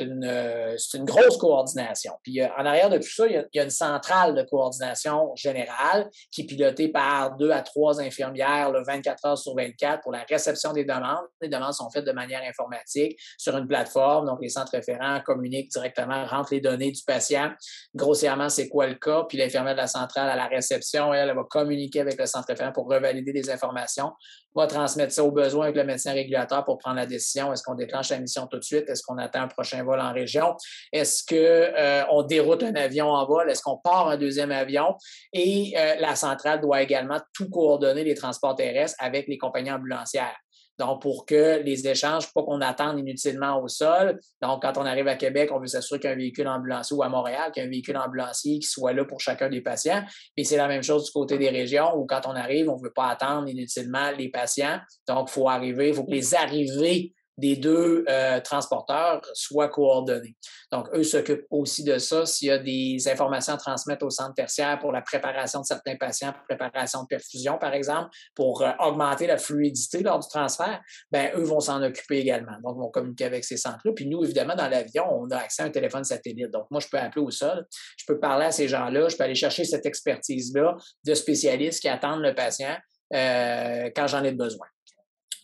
une, 0.00 0.24
euh, 0.24 0.76
une 0.94 1.04
grosse 1.04 1.36
coordination. 1.36 2.12
Puis 2.22 2.40
euh, 2.40 2.48
en 2.58 2.64
arrière 2.66 2.90
de 2.90 2.98
tout 2.98 3.08
ça, 3.08 3.26
il 3.26 3.46
y, 3.52 3.58
a, 3.58 3.62
une 3.62 3.70
centrale 3.70 4.34
de 4.34 4.42
coordination 4.42 5.34
générale 5.34 6.08
qui 6.30 6.42
est 6.42 6.44
pilotée 6.44 6.88
par 6.88 7.36
deux 7.36 7.50
à 7.50 7.62
trois 7.62 8.00
infirmières 8.00 8.70
le 8.70 8.82
24 8.84 9.26
heures 9.26 9.38
sur 9.38 9.54
24 9.54 10.02
pour 10.02 10.12
la 10.12 10.24
réception 10.28 10.72
des 10.72 10.84
demandes. 10.84 11.26
Les 11.40 11.48
demandes 11.48 11.74
sont 11.74 11.90
faites 11.90 12.04
de 12.04 12.12
manière 12.12 12.42
informatique 12.42 13.18
sur 13.38 13.56
une 13.56 13.66
plateforme. 13.66 14.26
Donc, 14.26 14.38
les 14.40 14.48
centres 14.48 14.72
référents 14.72 15.20
communiquent 15.24 15.70
directement, 15.70 16.24
rentrent 16.26 16.52
les 16.52 16.60
données 16.60 16.90
du 16.90 17.02
patient. 17.06 17.50
Grossièrement, 17.94 18.48
c'est 18.48 18.68
quoi 18.68 18.86
le 18.86 18.94
cas? 18.94 19.24
Puis 19.28 19.38
l'infirmière 19.38 19.74
de 19.74 19.80
la 19.80 19.86
centrale 19.86 20.28
à 20.28 20.36
la 20.36 20.46
réception, 20.46 21.12
elle, 21.12 21.28
elle 21.28 21.36
va 21.36 21.44
communiquer 21.44 22.00
avec 22.00 22.18
le 22.18 22.26
centre 22.26 22.48
référent 22.48 22.72
pour 22.72 22.86
revalider 22.88 23.32
des 23.32 23.50
informations 23.50 24.12
va 24.56 24.66
transmettre 24.66 25.12
ça 25.12 25.22
au 25.22 25.30
besoin 25.30 25.64
avec 25.64 25.76
le 25.76 25.84
médecin 25.84 26.12
régulateur 26.12 26.64
pour 26.64 26.78
prendre 26.78 26.96
la 26.96 27.06
décision. 27.06 27.52
Est-ce 27.52 27.62
qu'on 27.62 27.74
déclenche 27.74 28.08
la 28.08 28.18
mission 28.18 28.45
tout 28.46 28.58
de 28.58 28.64
suite? 28.64 28.88
Est-ce 28.88 29.02
qu'on 29.02 29.18
attend 29.18 29.42
un 29.42 29.48
prochain 29.48 29.82
vol 29.82 30.00
en 30.00 30.12
région? 30.12 30.54
Est-ce 30.92 31.24
qu'on 31.24 31.34
euh, 31.36 32.22
déroute 32.24 32.62
un 32.62 32.74
avion 32.74 33.06
en 33.06 33.26
vol? 33.26 33.50
Est-ce 33.50 33.62
qu'on 33.62 33.78
part 33.78 34.08
un 34.08 34.16
deuxième 34.16 34.52
avion? 34.52 34.96
Et 35.32 35.74
euh, 35.76 35.96
la 35.98 36.16
centrale 36.16 36.60
doit 36.60 36.82
également 36.82 37.20
tout 37.34 37.48
coordonner 37.50 38.04
les 38.04 38.14
transports 38.14 38.56
terrestres 38.56 38.96
avec 39.00 39.28
les 39.28 39.38
compagnies 39.38 39.72
ambulancières. 39.72 40.36
Donc, 40.78 41.00
pour 41.00 41.24
que 41.24 41.62
les 41.62 41.88
échanges, 41.88 42.32
pas 42.32 42.42
qu'on 42.42 42.60
attende 42.60 42.98
inutilement 42.98 43.60
au 43.62 43.68
sol. 43.68 44.20
Donc, 44.42 44.62
quand 44.62 44.76
on 44.76 44.84
arrive 44.84 45.08
à 45.08 45.16
Québec, 45.16 45.50
on 45.52 45.58
veut 45.58 45.66
s'assurer 45.66 46.00
qu'un 46.00 46.14
véhicule 46.14 46.48
ambulancier 46.48 46.96
ou 46.96 47.02
à 47.02 47.08
Montréal, 47.08 47.50
qu'un 47.52 47.68
véhicule 47.68 47.96
ambulancier 47.96 48.58
qui 48.58 48.68
soit 48.68 48.92
là 48.92 49.04
pour 49.04 49.20
chacun 49.20 49.48
des 49.48 49.62
patients. 49.62 50.04
Et 50.36 50.44
c'est 50.44 50.56
la 50.56 50.68
même 50.68 50.82
chose 50.82 51.04
du 51.04 51.10
côté 51.10 51.38
des 51.38 51.48
régions 51.48 51.96
où 51.96 52.04
quand 52.06 52.26
on 52.26 52.36
arrive, 52.36 52.68
on 52.68 52.76
ne 52.76 52.82
veut 52.82 52.92
pas 52.92 53.08
attendre 53.08 53.48
inutilement 53.48 54.10
les 54.10 54.28
patients. 54.28 54.78
Donc, 55.08 55.28
il 55.30 55.32
faut 55.32 55.48
arriver, 55.48 55.88
il 55.88 55.94
faut 55.94 56.04
que 56.04 56.10
les 56.10 56.34
arrivées 56.34 57.14
des 57.36 57.56
deux 57.56 58.04
euh, 58.08 58.40
transporteurs 58.40 59.20
soient 59.34 59.68
coordonnés. 59.68 60.34
Donc, 60.72 60.88
eux 60.94 61.04
s'occupent 61.04 61.46
aussi 61.50 61.84
de 61.84 61.98
ça. 61.98 62.24
S'il 62.24 62.48
y 62.48 62.50
a 62.50 62.58
des 62.58 63.08
informations 63.08 63.54
à 63.54 63.56
transmettre 63.58 64.04
au 64.04 64.10
centre 64.10 64.34
tertiaire 64.34 64.78
pour 64.78 64.92
la 64.92 65.02
préparation 65.02 65.60
de 65.60 65.66
certains 65.66 65.96
patients, 65.96 66.32
préparation 66.48 67.02
de 67.02 67.06
perfusion, 67.08 67.58
par 67.58 67.74
exemple, 67.74 68.08
pour 68.34 68.62
euh, 68.62 68.70
augmenter 68.80 69.26
la 69.26 69.38
fluidité 69.38 70.02
lors 70.02 70.18
du 70.18 70.28
transfert, 70.28 70.80
ben 71.10 71.30
eux 71.36 71.44
vont 71.44 71.60
s'en 71.60 71.82
occuper 71.82 72.18
également. 72.18 72.58
Donc, 72.62 72.76
ils 72.76 72.80
vont 72.80 72.90
communiquer 72.90 73.26
avec 73.26 73.44
ces 73.44 73.56
centres-là. 73.56 73.92
Puis 73.94 74.06
nous, 74.06 74.24
évidemment, 74.24 74.54
dans 74.54 74.68
l'avion, 74.68 75.04
on 75.10 75.30
a 75.30 75.36
accès 75.36 75.62
à 75.62 75.66
un 75.66 75.70
téléphone 75.70 76.04
satellite. 76.04 76.50
Donc, 76.50 76.66
moi, 76.70 76.80
je 76.80 76.88
peux 76.88 76.98
appeler 76.98 77.24
au 77.24 77.30
sol, 77.30 77.66
je 77.98 78.04
peux 78.06 78.18
parler 78.18 78.46
à 78.46 78.52
ces 78.52 78.68
gens-là, 78.68 79.08
je 79.08 79.16
peux 79.16 79.24
aller 79.24 79.34
chercher 79.34 79.64
cette 79.64 79.84
expertise-là 79.84 80.76
de 81.04 81.14
spécialistes 81.14 81.80
qui 81.80 81.88
attendent 81.88 82.22
le 82.22 82.34
patient 82.34 82.76
euh, 83.14 83.90
quand 83.94 84.06
j'en 84.06 84.24
ai 84.24 84.32
besoin. 84.32 84.66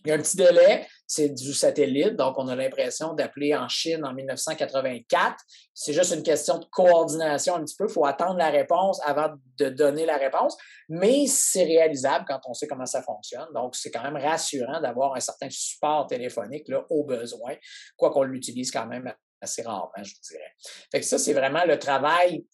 Il 0.04 0.08
y 0.08 0.12
a 0.12 0.16
un 0.16 0.18
petit 0.18 0.36
délai, 0.36 0.86
c'est 1.14 1.28
du 1.28 1.52
satellite, 1.52 2.16
donc 2.16 2.38
on 2.38 2.48
a 2.48 2.56
l'impression 2.56 3.12
d'appeler 3.12 3.54
en 3.54 3.68
Chine 3.68 4.02
en 4.02 4.14
1984. 4.14 5.36
C'est 5.74 5.92
juste 5.92 6.14
une 6.14 6.22
question 6.22 6.56
de 6.56 6.64
coordination 6.72 7.56
un 7.56 7.64
petit 7.64 7.76
peu. 7.76 7.84
Il 7.86 7.92
faut 7.92 8.06
attendre 8.06 8.38
la 8.38 8.48
réponse 8.48 8.98
avant 9.04 9.34
de 9.58 9.68
donner 9.68 10.06
la 10.06 10.16
réponse, 10.16 10.56
mais 10.88 11.26
c'est 11.26 11.64
réalisable 11.64 12.24
quand 12.26 12.40
on 12.46 12.54
sait 12.54 12.66
comment 12.66 12.86
ça 12.86 13.02
fonctionne. 13.02 13.46
Donc, 13.54 13.76
c'est 13.76 13.90
quand 13.90 14.02
même 14.02 14.16
rassurant 14.16 14.80
d'avoir 14.80 15.14
un 15.14 15.20
certain 15.20 15.50
support 15.50 16.06
téléphonique 16.06 16.66
au 16.88 17.04
besoin, 17.04 17.56
quoi 17.98 18.10
qu'on 18.10 18.22
l'utilise 18.22 18.70
quand 18.70 18.86
même 18.86 19.12
assez 19.42 19.60
rarement, 19.60 19.90
je 19.98 20.14
vous 20.14 20.20
dirais. 20.22 20.54
Fait 20.90 21.00
que 21.00 21.06
ça, 21.06 21.18
c'est 21.18 21.34
vraiment 21.34 21.64
le 21.66 21.78
travail 21.78 22.46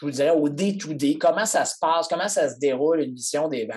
je 0.00 0.06
vous 0.06 0.12
dirais, 0.12 0.30
au 0.30 0.48
day-to-day, 0.48 1.18
comment 1.18 1.44
ça 1.44 1.64
se 1.66 1.74
passe, 1.78 2.08
comment 2.08 2.28
ça 2.28 2.48
se 2.48 2.58
déroule 2.58 3.00
une 3.00 3.12
mission 3.12 3.48
des 3.48 3.68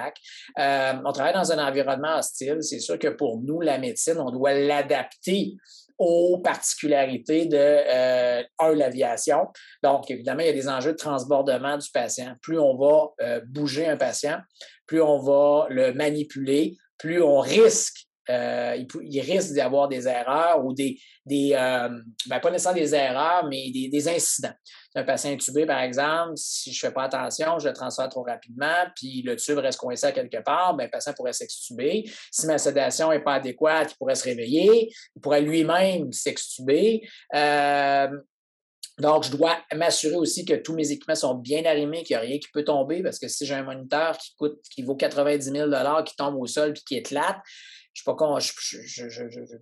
Euh, 0.58 0.94
on 1.06 1.12
travaille 1.12 1.34
dans 1.34 1.52
un 1.52 1.68
environnement 1.68 2.18
hostile. 2.18 2.58
C'est 2.62 2.80
sûr 2.80 2.98
que 2.98 3.10
pour 3.10 3.42
nous, 3.42 3.60
la 3.60 3.78
médecine, 3.78 4.18
on 4.18 4.32
doit 4.32 4.54
l'adapter 4.54 5.56
aux 6.00 6.38
particularités 6.38 7.46
de, 7.46 7.58
euh, 7.58 8.44
un, 8.60 8.74
l'aviation. 8.74 9.48
Donc, 9.84 10.10
évidemment, 10.10 10.42
il 10.42 10.48
y 10.48 10.50
a 10.50 10.54
des 10.54 10.70
enjeux 10.70 10.94
de 10.94 10.98
transbordement 10.98 11.78
du 11.78 11.90
patient. 11.92 12.36
Plus 12.42 12.60
on 12.60 12.76
va 12.78 13.10
euh, 13.22 13.42
bouger 13.48 13.88
un 13.88 13.98
patient, 13.98 14.40
plus 14.88 15.02
on 15.02 15.20
va 15.20 15.68
le 15.70 15.94
manipuler, 15.94 16.78
plus 16.98 17.22
on 17.22 17.40
risque 17.40 18.08
euh, 18.30 18.78
il, 19.02 19.20
risque 19.20 19.52
d'y 19.52 19.60
avoir 19.60 19.90
des 19.90 20.08
erreurs 20.08 20.64
ou 20.64 20.74
des, 20.74 20.98
des 21.26 21.50
ben, 21.50 22.40
pas 22.40 22.52
nécessairement 22.52 22.80
des 22.80 22.96
erreurs, 22.96 23.46
mais 23.50 23.70
des, 23.70 23.90
des 23.90 24.08
incidents 24.08 24.54
un 24.96 25.04
patient 25.04 25.32
intubé, 25.32 25.66
par 25.66 25.80
exemple, 25.80 26.34
si 26.36 26.72
je 26.72 26.86
ne 26.86 26.90
fais 26.90 26.94
pas 26.94 27.04
attention, 27.04 27.58
je 27.60 27.68
le 27.68 27.74
transfère 27.74 28.10
trop 28.10 28.24
rapidement, 28.24 28.86
puis 28.96 29.22
le 29.24 29.36
tube 29.36 29.58
reste 29.58 29.80
coincé 29.80 30.06
à 30.06 30.12
quelque 30.12 30.42
part, 30.44 30.76
bien, 30.76 30.86
le 30.86 30.92
patient 30.92 31.14
pourrait 31.14 31.34
s'extuber. 31.34 32.10
Si 32.32 32.46
ma 32.46 32.58
sédation 32.58 33.10
n'est 33.10 33.24
pas 33.24 33.36
adéquate, 33.36 33.92
il 33.92 33.98
pourrait 33.98 34.16
se 34.16 34.26
réveiller, 34.26 34.94
il 35.16 35.22
pourrait 35.22 35.42
lui-même 35.42 36.12
s'extuber. 36.12 37.08
Euh, 37.34 38.08
donc, 39.00 39.24
je 39.24 39.32
dois 39.32 39.58
m'assurer 39.74 40.16
aussi 40.16 40.46
que 40.46 40.54
tous 40.54 40.76
mes 40.76 40.92
équipements 40.92 41.16
sont 41.16 41.34
bien 41.34 41.66
arrimés, 41.66 42.04
qu'il 42.04 42.16
n'y 42.16 42.22
a 42.22 42.26
rien 42.26 42.38
qui 42.38 42.50
peut 42.54 42.64
tomber, 42.64 43.02
parce 43.02 43.18
que 43.18 43.28
si 43.28 43.46
j'ai 43.46 43.56
un 43.56 43.64
moniteur 43.64 44.18
qui 44.20 44.36
coûte, 44.36 44.60
qui 44.70 44.84
vaut 44.84 44.96
90 44.96 45.52
000 45.52 45.70
qui 46.06 46.16
tombe 46.16 46.36
au 46.36 46.46
sol 46.46 46.74
puis 46.74 46.84
qui 46.84 46.96
éclate, 46.98 47.38
je 47.94 48.02
suis 48.02 48.06
pas 48.06 48.16
con, 48.16 48.38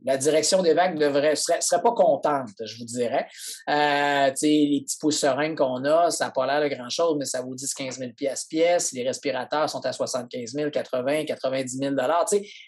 la 0.03 0.17
direction 0.17 0.61
des 0.61 0.73
vagues 0.73 0.97
devrait 0.97 1.35
serait, 1.35 1.59
serait 1.59 1.81
pas 1.81 1.91
contente, 1.91 2.49
je 2.63 2.77
vous 2.77 2.85
dirais. 2.85 3.27
Euh, 3.69 4.31
les 4.41 4.83
petits 4.85 4.97
pouces 4.99 5.19
sereins 5.19 5.53
qu'on 5.53 5.83
a, 5.83 6.09
ça 6.11 6.25
n'a 6.25 6.31
pas 6.31 6.45
l'air 6.47 6.61
de 6.61 6.73
grand-chose, 6.73 7.17
mais 7.19 7.25
ça 7.25 7.41
vous 7.41 7.55
dit 7.55 7.65
15 7.67 7.97
000 7.97 8.11
pièces 8.13 8.45
pièce. 8.45 8.93
Les 8.93 9.03
respirateurs 9.03 9.69
sont 9.69 9.85
à 9.85 9.91
75 9.91 10.51
000, 10.51 10.71
80, 10.71 11.25
90 11.25 11.77
000 11.77 11.95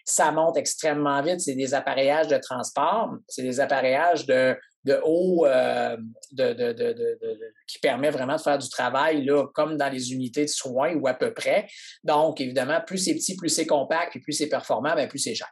Ça 0.04 0.32
monte 0.34 0.58
extrêmement 0.58 1.22
vite. 1.22 1.40
C'est 1.40 1.56
des 1.56 1.74
appareillages 1.74 2.28
de 2.28 2.38
transport, 2.38 3.16
c'est 3.30 3.44
des 3.44 3.62
appareillages 3.62 4.26
de, 4.26 4.58
de 4.86 5.00
haut 5.04 5.46
euh, 5.46 5.98
qui 7.68 7.80
permet 7.80 8.10
vraiment 8.10 8.36
de 8.36 8.42
faire 8.42 8.58
du 8.58 8.70
travail 8.70 9.24
là, 9.24 9.46
comme 9.54 9.78
dans 9.78 9.90
les 9.90 10.14
unités 10.14 10.44
de 10.44 10.50
soins 10.50 10.94
ou 10.96 11.08
à 11.08 11.14
peu 11.14 11.34
près. 11.34 11.68
Donc, 12.04 12.42
évidemment, 12.42 12.82
plus 12.86 12.98
c'est 12.98 13.14
petit, 13.14 13.36
plus 13.36 13.50
c'est 13.50 13.66
compact, 13.66 14.16
et 14.16 14.20
plus 14.20 14.34
c'est 14.34 14.50
performant, 14.50 14.96
bien, 14.96 15.08
plus 15.08 15.20
c'est 15.20 15.36
cher. 15.36 15.50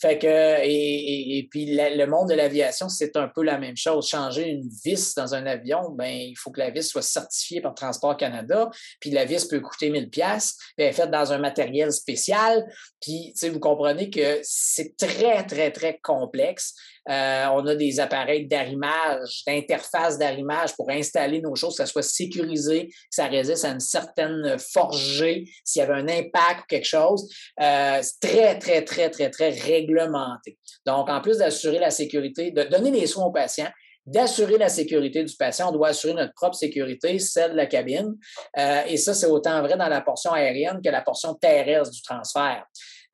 Fait 0.00 0.18
que, 0.18 0.60
et, 0.62 1.48
puis 1.50 1.74
le 1.74 2.06
monde 2.06 2.28
de 2.28 2.34
l'aviation, 2.34 2.88
c'est 2.88 3.16
un 3.16 3.28
peu 3.28 3.42
la 3.42 3.58
même 3.58 3.76
chose. 3.76 4.08
Changer 4.08 4.48
une 4.48 4.68
vis 4.84 5.14
dans 5.16 5.34
un 5.34 5.44
avion, 5.46 5.90
ben 5.90 6.08
il 6.08 6.36
faut 6.36 6.52
que 6.52 6.60
la 6.60 6.70
vis 6.70 6.88
soit 6.88 7.02
certifiée 7.02 7.60
par 7.60 7.74
Transport 7.74 8.16
Canada. 8.16 8.70
Puis 9.00 9.10
la 9.10 9.24
vis 9.24 9.46
peut 9.46 9.60
coûter 9.60 9.90
1000 9.90 10.08
pièces, 10.08 10.56
elle 10.76 10.86
est 10.86 10.92
faite 10.92 11.10
dans 11.10 11.32
un 11.32 11.38
matériel 11.38 11.90
spécial. 11.92 12.64
Puis, 13.00 13.34
vous 13.50 13.60
comprenez 13.60 14.10
que 14.10 14.40
c'est 14.42 14.96
très, 14.96 15.44
très, 15.46 15.70
très 15.70 15.98
complexe. 15.98 16.74
Euh, 17.08 17.46
on 17.52 17.66
a 17.66 17.74
des 17.74 18.00
appareils 18.00 18.46
d'arrimage, 18.46 19.42
d'interface 19.46 20.18
d'arrimage 20.18 20.74
pour 20.76 20.90
installer 20.90 21.40
nos 21.40 21.54
choses, 21.54 21.76
que 21.76 21.84
ça 21.84 21.86
soit 21.86 22.02
sécurisé, 22.02 22.88
que 22.88 22.94
ça 23.10 23.26
résiste 23.26 23.64
à 23.64 23.70
une 23.70 23.80
certaine 23.80 24.56
forgée, 24.58 25.44
s'il 25.64 25.80
y 25.80 25.82
avait 25.82 25.94
un 25.94 26.08
impact 26.08 26.60
ou 26.62 26.66
quelque 26.68 26.86
chose. 26.86 27.28
Euh, 27.60 28.00
c'est 28.02 28.20
très, 28.20 28.58
très, 28.58 28.84
très, 28.84 29.10
très, 29.10 29.30
très 29.30 29.50
réglementé. 29.50 30.58
Donc, 30.86 31.08
en 31.08 31.20
plus 31.20 31.38
d'assurer 31.38 31.78
la 31.78 31.90
sécurité, 31.90 32.50
de 32.50 32.64
donner 32.64 32.90
des 32.90 33.06
soins 33.06 33.24
aux 33.24 33.32
patients, 33.32 33.70
d'assurer 34.08 34.56
la 34.56 34.68
sécurité 34.68 35.22
du 35.22 35.34
patient. 35.36 35.68
On 35.68 35.72
doit 35.72 35.88
assurer 35.88 36.14
notre 36.14 36.32
propre 36.32 36.56
sécurité, 36.56 37.18
celle 37.18 37.52
de 37.52 37.56
la 37.56 37.66
cabine. 37.66 38.16
Euh, 38.58 38.82
et 38.86 38.96
ça, 38.96 39.12
c'est 39.12 39.26
autant 39.26 39.60
vrai 39.60 39.76
dans 39.76 39.88
la 39.88 40.00
portion 40.00 40.32
aérienne 40.32 40.80
que 40.82 40.88
la 40.88 41.02
portion 41.02 41.34
terrestre 41.34 41.90
du 41.90 42.02
transfert. 42.02 42.64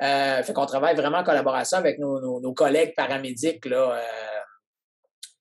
Euh, 0.03 0.43
fait 0.43 0.53
qu'on 0.53 0.67
travaille 0.67 0.97
vraiment 0.97 1.19
en 1.19 1.25
collaboration 1.25 1.79
avec 1.79 1.99
nos, 1.99 2.53
collègues 2.53 2.95
paramédics 2.97 3.65
là, 3.67 3.93
euh, 3.93 4.01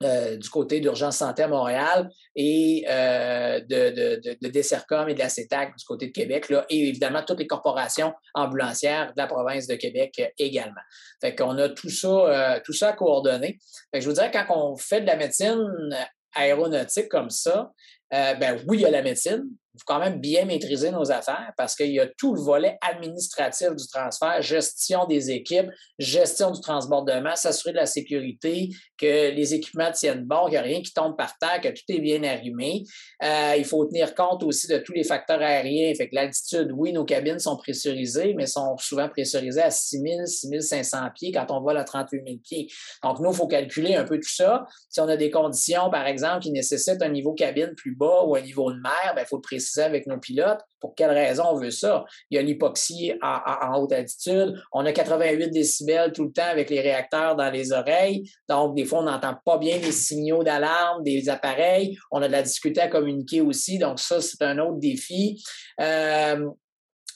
euh, 0.04 0.38
du 0.38 0.50
côté 0.50 0.80
d'Urgence 0.80 1.18
Santé 1.18 1.44
à 1.44 1.48
Montréal 1.48 2.10
et 2.36 2.86
euh, 2.88 3.60
de, 3.62 4.20
de, 4.20 4.38
de, 4.40 4.48
Dessercom 4.50 5.08
et 5.10 5.16
de 5.16 5.20
la 5.20 5.30
CETAC 5.30 5.76
du 5.76 5.86
côté 5.86 6.08
de 6.08 6.12
Québec, 6.12 6.50
là, 6.50 6.66
et 6.70 6.88
évidemment 6.90 7.24
toutes 7.24 7.40
les 7.40 7.48
corporations 7.48 8.14
ambulancières 8.36 9.08
de 9.08 9.14
la 9.18 9.28
province 9.28 9.66
de 9.66 9.76
Québec 9.76 10.22
également. 10.38 10.82
Fait 11.20 11.34
qu'on 11.34 11.58
a 11.58 11.70
tout 11.70 11.90
ça, 11.90 12.60
tout 12.66 12.74
ça. 12.74 12.96
Fait 12.96 13.58
que 13.94 14.00
je 14.02 14.08
vous 14.08 14.14
dirais, 14.14 14.32
quand 14.32 14.46
on 14.50 14.76
fait 14.76 15.02
de 15.02 15.08
la 15.08 15.16
médecine 15.16 15.96
aéronautique 16.36 17.08
comme 17.10 17.30
ça, 17.30 17.72
ben 18.12 18.62
oui, 18.68 18.80
il 18.80 18.82
y 18.82 18.86
a 18.86 18.92
la 18.92 19.02
médecine, 19.04 19.46
faut 19.80 19.86
quand 19.86 20.00
même 20.00 20.20
bien 20.20 20.46
maîtriser 20.46 20.92
nos 20.92 21.12
affaires 21.12 21.52
parce 21.58 21.76
qu'il 21.76 21.92
y 21.92 22.00
a 22.00 22.08
tout 22.18 22.36
le 22.36 22.42
volet 22.42 22.78
administratif 22.82 23.70
du 23.70 23.88
transfert, 23.88 24.42
gestion 24.42 25.06
des 25.06 25.32
équipes, 25.32 25.70
gestion 25.98 26.52
du 26.52 26.62
transbordement, 26.62 27.36
s'assurer 27.36 27.72
de 27.72 27.78
la 27.78 27.88
sécurité, 27.88 28.70
que 28.98 29.32
les 29.32 29.56
équipements 29.56 29.92
tiennent 29.92 30.26
bon, 30.26 30.44
qu'il 30.44 30.52
n'y 30.52 30.58
a 30.58 30.62
rien 30.62 30.82
qui 30.82 30.94
tombe 30.94 31.18
par 31.18 31.38
terre, 31.40 31.60
que 31.62 31.70
tout 31.70 31.84
est 31.90 32.00
bien 32.00 32.24
arrimé. 32.24 32.84
Euh, 33.24 33.56
il 33.58 33.66
faut 33.66 33.84
tenir 33.86 34.14
compte 34.14 34.44
aussi 34.44 34.68
de 34.68 34.78
tous 34.78 34.94
les 34.94 35.04
facteurs 35.04 35.42
aériens. 35.42 35.94
Fait 35.96 36.08
que 36.08 36.16
l'altitude, 36.16 36.72
oui, 36.74 36.94
nos 36.94 37.04
cabines 37.04 37.40
sont 37.40 37.58
pressurisées, 37.58 38.36
mais 38.36 38.46
sont 38.46 38.78
souvent 38.78 39.10
pressurisées 39.10 39.62
à 39.62 39.72
6 39.72 40.00
000, 40.00 40.26
6 40.26 40.62
500 40.62 40.98
pieds 41.16 41.32
quand 41.32 41.48
on 41.50 41.62
vole 41.62 41.78
à 41.78 41.84
38 41.84 42.24
000 42.26 42.38
pieds. 42.44 42.68
Donc, 43.02 43.20
nous, 43.20 43.32
il 43.32 43.36
faut 43.36 43.48
calculer 43.48 43.96
un 43.96 44.04
peu 44.04 44.20
tout 44.20 44.34
ça. 44.34 44.66
Si 44.90 45.02
on 45.02 45.08
a 45.08 45.18
des 45.18 45.32
conditions, 45.32 45.90
par 45.90 46.06
exemple, 46.06 46.44
qui 46.44 46.52
nécessitent 46.52 47.02
un 47.02 47.10
niveau 47.10 47.34
cabine 47.34 47.74
plus 47.76 47.96
bas 47.96 48.24
ou 48.26 48.36
un 48.36 48.42
niveau 48.42 48.72
de 48.72 48.80
mer, 48.80 49.14
ben, 49.16 49.24
il 49.24 49.28
faut 49.28 49.38
le 49.38 49.42
préciser 49.42 49.63
avec 49.78 50.08
nos 50.08 50.20
pilotes? 50.20 50.62
Pour 50.80 50.96
quelle 50.96 51.12
raison 51.12 51.44
on 51.52 51.56
veut 51.56 51.72
ça? 51.72 52.04
Il 52.30 52.36
y 52.36 52.38
a 52.38 52.42
l'hypoxie 52.42 53.14
en, 53.22 53.80
haute 53.80 53.94
altitude. 53.94 54.62
On 54.72 54.86
a 54.86 54.92
88 54.92 55.50
décibels 55.50 56.12
tout 56.12 56.26
le 56.26 56.32
temps 56.32 56.50
avec 56.50 56.70
les 56.70 56.82
réacteurs 56.82 57.36
dans 57.36 57.50
les 57.50 57.72
oreilles. 57.72 58.30
Donc, 58.50 58.76
des 58.76 58.86
fois, 58.86 59.00
on 59.00 59.04
n'entend 59.04 59.36
pas 59.46 59.58
bien 59.58 59.78
les 59.78 59.92
signaux 59.92 60.44
d'alarme 60.44 61.04
des 61.04 61.30
appareils. 61.30 61.98
On 62.12 62.22
a 62.22 62.28
de 62.28 62.34
la 62.34 62.42
difficulté 62.42 62.82
à 62.82 62.90
communiquer 62.90 63.42
aussi. 63.42 63.78
Donc, 63.78 64.00
ça, 64.00 64.20
c'est 64.22 64.42
un 64.42 64.60
autre 64.60 64.80
défi. 64.80 65.42
Euh, 65.80 66.50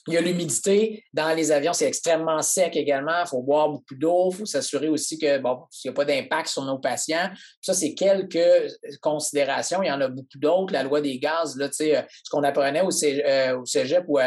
il 0.07 0.13
y 0.13 0.17
a 0.17 0.21
l'humidité. 0.21 1.03
Dans 1.13 1.35
les 1.35 1.51
avions, 1.51 1.73
c'est 1.73 1.87
extrêmement 1.87 2.41
sec 2.41 2.75
également. 2.75 3.23
Il 3.25 3.27
faut 3.27 3.41
boire 3.41 3.69
beaucoup 3.69 3.95
d'eau. 3.95 4.29
Il 4.31 4.37
faut 4.37 4.45
s'assurer 4.45 4.87
aussi 4.87 5.17
que, 5.17 5.37
bon, 5.39 5.59
s'il 5.69 5.91
n'y 5.91 5.93
a 5.93 5.95
pas 5.95 6.05
d'impact 6.05 6.47
sur 6.47 6.63
nos 6.63 6.79
patients. 6.79 7.29
Ça, 7.61 7.73
c'est 7.73 7.93
quelques 7.93 8.71
considérations. 9.01 9.83
Il 9.83 9.87
y 9.87 9.91
en 9.91 9.99
a 9.99 10.07
beaucoup 10.07 10.37
d'autres. 10.37 10.71
La 10.71 10.83
loi 10.83 11.01
des 11.01 11.19
gaz, 11.19 11.57
là, 11.57 11.65
euh, 11.65 12.01
ce 12.23 12.29
qu'on 12.29 12.43
apprenait 12.43 12.81
au, 12.81 12.89
euh, 13.03 13.65
cégep 13.65 14.05
ou 14.07 14.19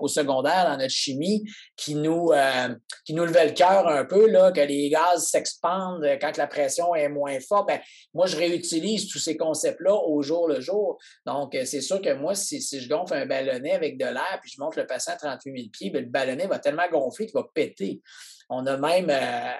au 0.00 0.08
secondaire 0.08 0.64
dans 0.68 0.76
notre 0.76 0.90
chimie, 0.90 1.44
qui 1.76 1.94
nous, 1.94 2.32
euh, 2.32 2.74
qui 3.04 3.14
nous 3.14 3.24
levait 3.24 3.46
le 3.46 3.52
cœur 3.52 3.86
un 3.86 4.04
peu, 4.04 4.28
là, 4.28 4.50
que 4.50 4.60
les 4.60 4.90
gaz 4.90 5.26
s'expandent 5.26 6.04
quand 6.20 6.36
la 6.36 6.48
pression 6.48 6.94
est 6.96 7.08
moins 7.08 7.38
forte. 7.40 7.68
Ben, 7.68 7.80
moi, 8.12 8.26
je 8.26 8.36
réutilise 8.36 9.08
tous 9.08 9.18
ces 9.18 9.36
concepts-là 9.36 9.94
au 9.94 10.20
jour 10.22 10.48
le 10.48 10.60
jour. 10.60 10.98
Donc, 11.26 11.56
c'est 11.64 11.80
sûr 11.80 12.00
que 12.00 12.12
moi, 12.14 12.34
si, 12.34 12.60
si 12.60 12.80
je 12.80 12.88
gonfle 12.88 13.14
un 13.14 13.26
ballonnet 13.26 13.72
avec 13.72 13.98
de 13.98 14.06
l'air, 14.06 14.38
puis 14.42 14.50
je 14.54 14.60
montre 14.60 14.78
le 14.78 14.86
patient 14.86 15.16
38 15.36 15.56
000 15.56 15.68
pieds, 15.70 15.90
ben, 15.90 16.04
le 16.04 16.10
ballonnet 16.10 16.46
va 16.46 16.58
tellement 16.58 16.88
gonfler 16.90 17.26
qu'il 17.26 17.34
va 17.34 17.46
péter. 17.52 18.02
On 18.48 18.66
a 18.66 18.76
même, 18.76 19.10
euh, 19.10 19.52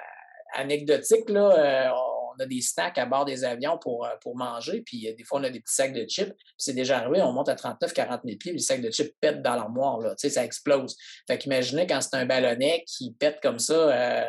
anecdotique, 0.54 1.28
là, 1.28 1.50
euh, 1.50 1.90
on 1.90 2.42
a 2.42 2.46
des 2.46 2.62
snacks 2.62 2.96
à 2.98 3.04
bord 3.04 3.24
des 3.24 3.44
avions 3.44 3.78
pour, 3.78 4.06
euh, 4.06 4.10
pour 4.22 4.36
manger, 4.36 4.82
puis 4.82 5.12
des 5.14 5.24
fois, 5.24 5.40
on 5.40 5.44
a 5.44 5.50
des 5.50 5.60
petits 5.60 5.74
sacs 5.74 5.92
de 5.92 6.06
chips. 6.08 6.32
c'est 6.56 6.72
déjà 6.72 6.98
arrivé, 6.98 7.22
on 7.22 7.32
monte 7.32 7.48
à 7.48 7.54
39 7.54 7.92
40 7.92 8.20
000 8.24 8.38
pieds, 8.38 8.52
les 8.52 8.58
sacs 8.58 8.80
de 8.80 8.90
chips 8.90 9.14
pètent 9.20 9.42
dans 9.42 9.56
l'armoire, 9.56 10.00
ça 10.16 10.44
explose. 10.44 10.96
Fait 11.26 11.38
qu'imaginez 11.38 11.86
quand 11.86 12.00
c'est 12.00 12.16
un 12.16 12.26
ballonnet 12.26 12.84
qui 12.86 13.12
pète 13.12 13.40
comme 13.42 13.58
ça 13.58 14.26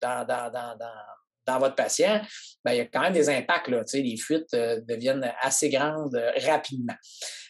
dans, 0.00 0.26
dans, 0.26 1.58
votre 1.58 1.76
patient, 1.76 2.20
ben, 2.64 2.72
il 2.72 2.78
y 2.78 2.80
a 2.80 2.84
quand 2.86 3.00
même 3.00 3.12
des 3.12 3.30
impacts. 3.30 3.68
Là, 3.68 3.82
les 3.94 4.16
fuites 4.16 4.52
deviennent 4.52 5.32
assez 5.40 5.70
grandes 5.70 6.20
rapidement. 6.44 6.96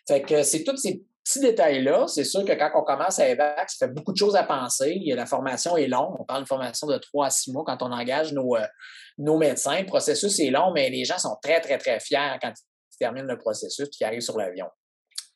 Fait 0.06 0.22
que 0.22 0.42
c'est 0.42 0.64
toutes 0.64 0.78
ces 0.78 1.02
petits 1.28 1.40
détails-là, 1.40 2.06
c'est 2.08 2.24
sûr 2.24 2.44
que 2.44 2.52
quand 2.52 2.70
on 2.74 2.82
commence 2.82 3.18
à 3.18 3.28
EVAC, 3.28 3.70
ça 3.70 3.86
fait 3.86 3.92
beaucoup 3.92 4.12
de 4.12 4.16
choses 4.16 4.36
à 4.36 4.44
penser. 4.44 4.98
La 5.06 5.26
formation 5.26 5.76
est 5.76 5.86
longue. 5.86 6.16
On 6.18 6.24
parle 6.24 6.40
d'une 6.40 6.46
formation 6.46 6.86
de 6.86 6.96
trois 6.96 7.26
à 7.26 7.30
six 7.30 7.52
mois 7.52 7.64
quand 7.66 7.82
on 7.82 7.92
engage 7.92 8.32
nos, 8.32 8.56
euh, 8.56 8.66
nos 9.18 9.36
médecins. 9.36 9.80
Le 9.80 9.86
processus 9.86 10.40
est 10.40 10.50
long, 10.50 10.72
mais 10.72 10.88
les 10.90 11.04
gens 11.04 11.18
sont 11.18 11.36
très, 11.42 11.60
très, 11.60 11.76
très 11.76 12.00
fiers 12.00 12.38
quand 12.40 12.52
ils 12.52 12.98
terminent 12.98 13.26
le 13.26 13.38
processus 13.38 13.86
et 13.86 13.90
qu'ils 13.90 14.06
arrivent 14.06 14.20
sur 14.20 14.38
l'avion. 14.38 14.66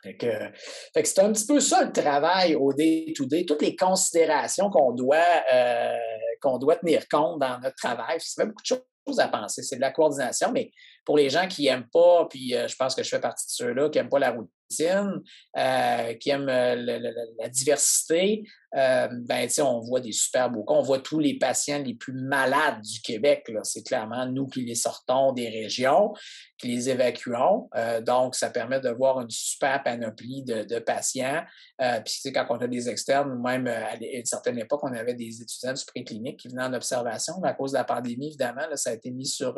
C'est 0.05 1.19
un 1.21 1.33
petit 1.33 1.47
peu 1.47 1.61
ça 1.61 1.85
le 1.85 1.93
travail 1.93 2.57
au 2.57 2.73
day-to-day, 2.73 3.45
toutes 3.47 3.63
les 3.63 3.77
considérations 3.77 4.69
qu'on 4.69 4.93
doit, 4.93 5.43
euh, 5.53 5.97
qu'on 6.41 6.59
doit 6.59 6.77
tenir 6.77 7.07
compte 7.09 7.39
dans 7.39 7.61
notre 7.61 7.77
travail. 7.77 8.19
Ça 8.19 8.43
fait 8.43 8.49
beaucoup 8.49 8.63
de 8.63 8.67
choses 8.67 9.21
à 9.21 9.29
penser. 9.29 9.63
C'est 9.63 9.77
de 9.77 9.81
la 9.81 9.93
coordination, 9.93 10.51
mais 10.53 10.73
pour 11.05 11.17
les 11.17 11.31
gens 11.31 11.47
qui 11.47 11.65
n'aiment 11.65 11.89
pas, 11.93 12.27
puis 12.29 12.57
euh, 12.57 12.67
je 12.67 12.75
pense 12.75 12.97
que 12.97 13.05
je 13.05 13.09
fais 13.11 13.21
partie 13.21 13.47
de 13.47 13.53
ceux-là 13.53 13.91
qui 13.91 13.99
n'aiment 13.99 14.09
pas 14.09 14.19
la 14.19 14.33
euh, 14.81 16.15
qui 16.15 16.31
aiment 16.31 16.49
euh, 16.49 16.75
la, 17.39 17.49
diversité, 17.49 18.45
euh, 18.75 19.09
ben, 19.11 19.49
on 19.61 19.81
voit 19.81 20.01
des 20.01 20.13
super 20.13 20.51
beaux 20.51 20.65
cas. 20.65 20.75
On 20.75 20.83
voit 20.83 21.01
tous 21.01 21.19
les 21.19 21.39
patients 21.39 21.83
les 21.83 21.95
plus 21.95 22.15
malades 22.15 22.81
du 22.81 23.01
Québec. 23.01 23.51
C'est 23.65 23.85
clairement 23.85 24.27
nous 24.27 24.47
qui 24.47 24.65
les 24.65 24.75
sortons 24.75 25.33
des 25.33 25.49
régions, 25.49 26.15
les 26.63 26.91
évacuons. 26.91 27.69
Euh, 27.75 28.01
donc, 28.01 28.35
ça 28.35 28.51
permet 28.51 28.81
de 28.81 28.91
voir 28.91 29.21
une 29.21 29.31
super 29.31 29.83
panoplie 29.83 30.43
de, 30.45 30.79
patients. 30.79 31.43
Euh, 31.81 32.01
puis, 32.01 32.33
quand 32.33 32.47
on 32.51 32.57
a 32.57 32.67
des 32.67 32.89
externes, 32.89 33.41
même 33.43 33.67
à 33.67 33.97
une 33.97 34.25
certaine 34.25 34.59
époque, 34.59 34.81
on 34.83 34.93
avait 34.93 35.15
des 35.15 35.43
étudiants 35.43 35.73
du 35.73 35.85
préclinique 35.85 36.41
qui 36.41 36.49
venaient 36.49 36.65
en 36.65 36.75
observation. 36.75 37.35
à 37.45 37.55
cause 37.55 37.73
de 37.73 37.79
la 37.79 37.85
pandémie, 37.85 38.29
évidemment, 38.29 38.63
ça 38.75 38.91
a 38.91 38.93
été 38.95 39.11
mis 39.11 39.27
sur, 39.27 39.57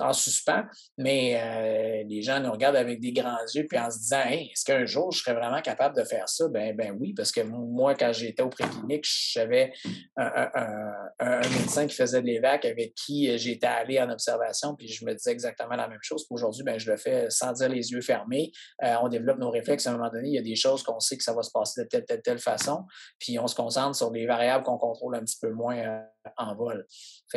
en 0.00 0.12
suspens. 0.12 0.64
Mais 0.98 2.04
les 2.08 2.22
gens 2.22 2.40
nous 2.40 2.52
regardent 2.52 2.76
avec 2.76 3.00
des 3.00 3.12
grands 3.12 3.36
yeux, 3.54 3.66
puis 3.68 3.78
en 3.78 3.90
se 3.90 3.98
disant, 3.98 4.22
est-ce 4.30 4.64
qu'un 4.64 4.84
jour, 4.84 5.12
je 5.12 5.20
serais 5.20 5.34
vraiment 5.34 5.60
capable 5.62 5.96
de 5.96 6.04
faire 6.04 6.28
ça? 6.28 6.48
Ben, 6.48 6.74
ben 6.76 6.96
oui, 6.98 7.12
parce 7.14 7.32
que 7.32 7.40
moi, 7.40 7.94
quand 7.94 8.12
j'étais 8.12 8.42
au 8.42 8.48
préclinique, 8.48 9.04
j'avais 9.32 9.72
un, 10.16 11.40
médecin 11.58 11.86
qui 11.86 11.94
faisait 11.94 12.20
de 12.20 12.26
l'évac 12.26 12.64
avec 12.64 12.94
qui 12.94 13.30
euh, 13.30 13.36
j'étais 13.36 13.66
allé 13.66 14.00
en 14.00 14.10
observation, 14.10 14.74
puis 14.74 14.88
je 14.88 15.04
me 15.04 15.14
disais 15.14 15.30
exactement 15.30 15.76
la 15.76 15.88
même 15.88 16.02
chose. 16.02 16.15
Aujourd'hui, 16.30 16.62
ben, 16.62 16.78
je 16.78 16.90
le 16.90 16.96
fais 16.96 17.28
sans 17.30 17.52
dire 17.52 17.68
les 17.68 17.92
yeux 17.92 18.00
fermés. 18.00 18.52
Euh, 18.82 18.94
on 19.02 19.08
développe 19.08 19.38
nos 19.38 19.50
réflexes. 19.50 19.86
À 19.86 19.90
un 19.90 19.96
moment 19.96 20.10
donné, 20.10 20.28
il 20.28 20.34
y 20.34 20.38
a 20.38 20.42
des 20.42 20.56
choses 20.56 20.82
qu'on 20.82 21.00
sait 21.00 21.16
que 21.16 21.24
ça 21.24 21.32
va 21.32 21.42
se 21.42 21.50
passer 21.50 21.82
de 21.82 21.88
telle, 21.88 22.04
telle, 22.04 22.22
telle 22.22 22.38
façon, 22.38 22.84
puis 23.18 23.38
on 23.38 23.46
se 23.46 23.54
concentre 23.54 23.96
sur 23.96 24.10
des 24.10 24.26
variables 24.26 24.64
qu'on 24.64 24.78
contrôle 24.78 25.14
un 25.16 25.20
petit 25.20 25.38
peu 25.40 25.50
moins 25.50 25.76
euh, 25.76 26.02
en 26.36 26.54
vol. 26.54 26.86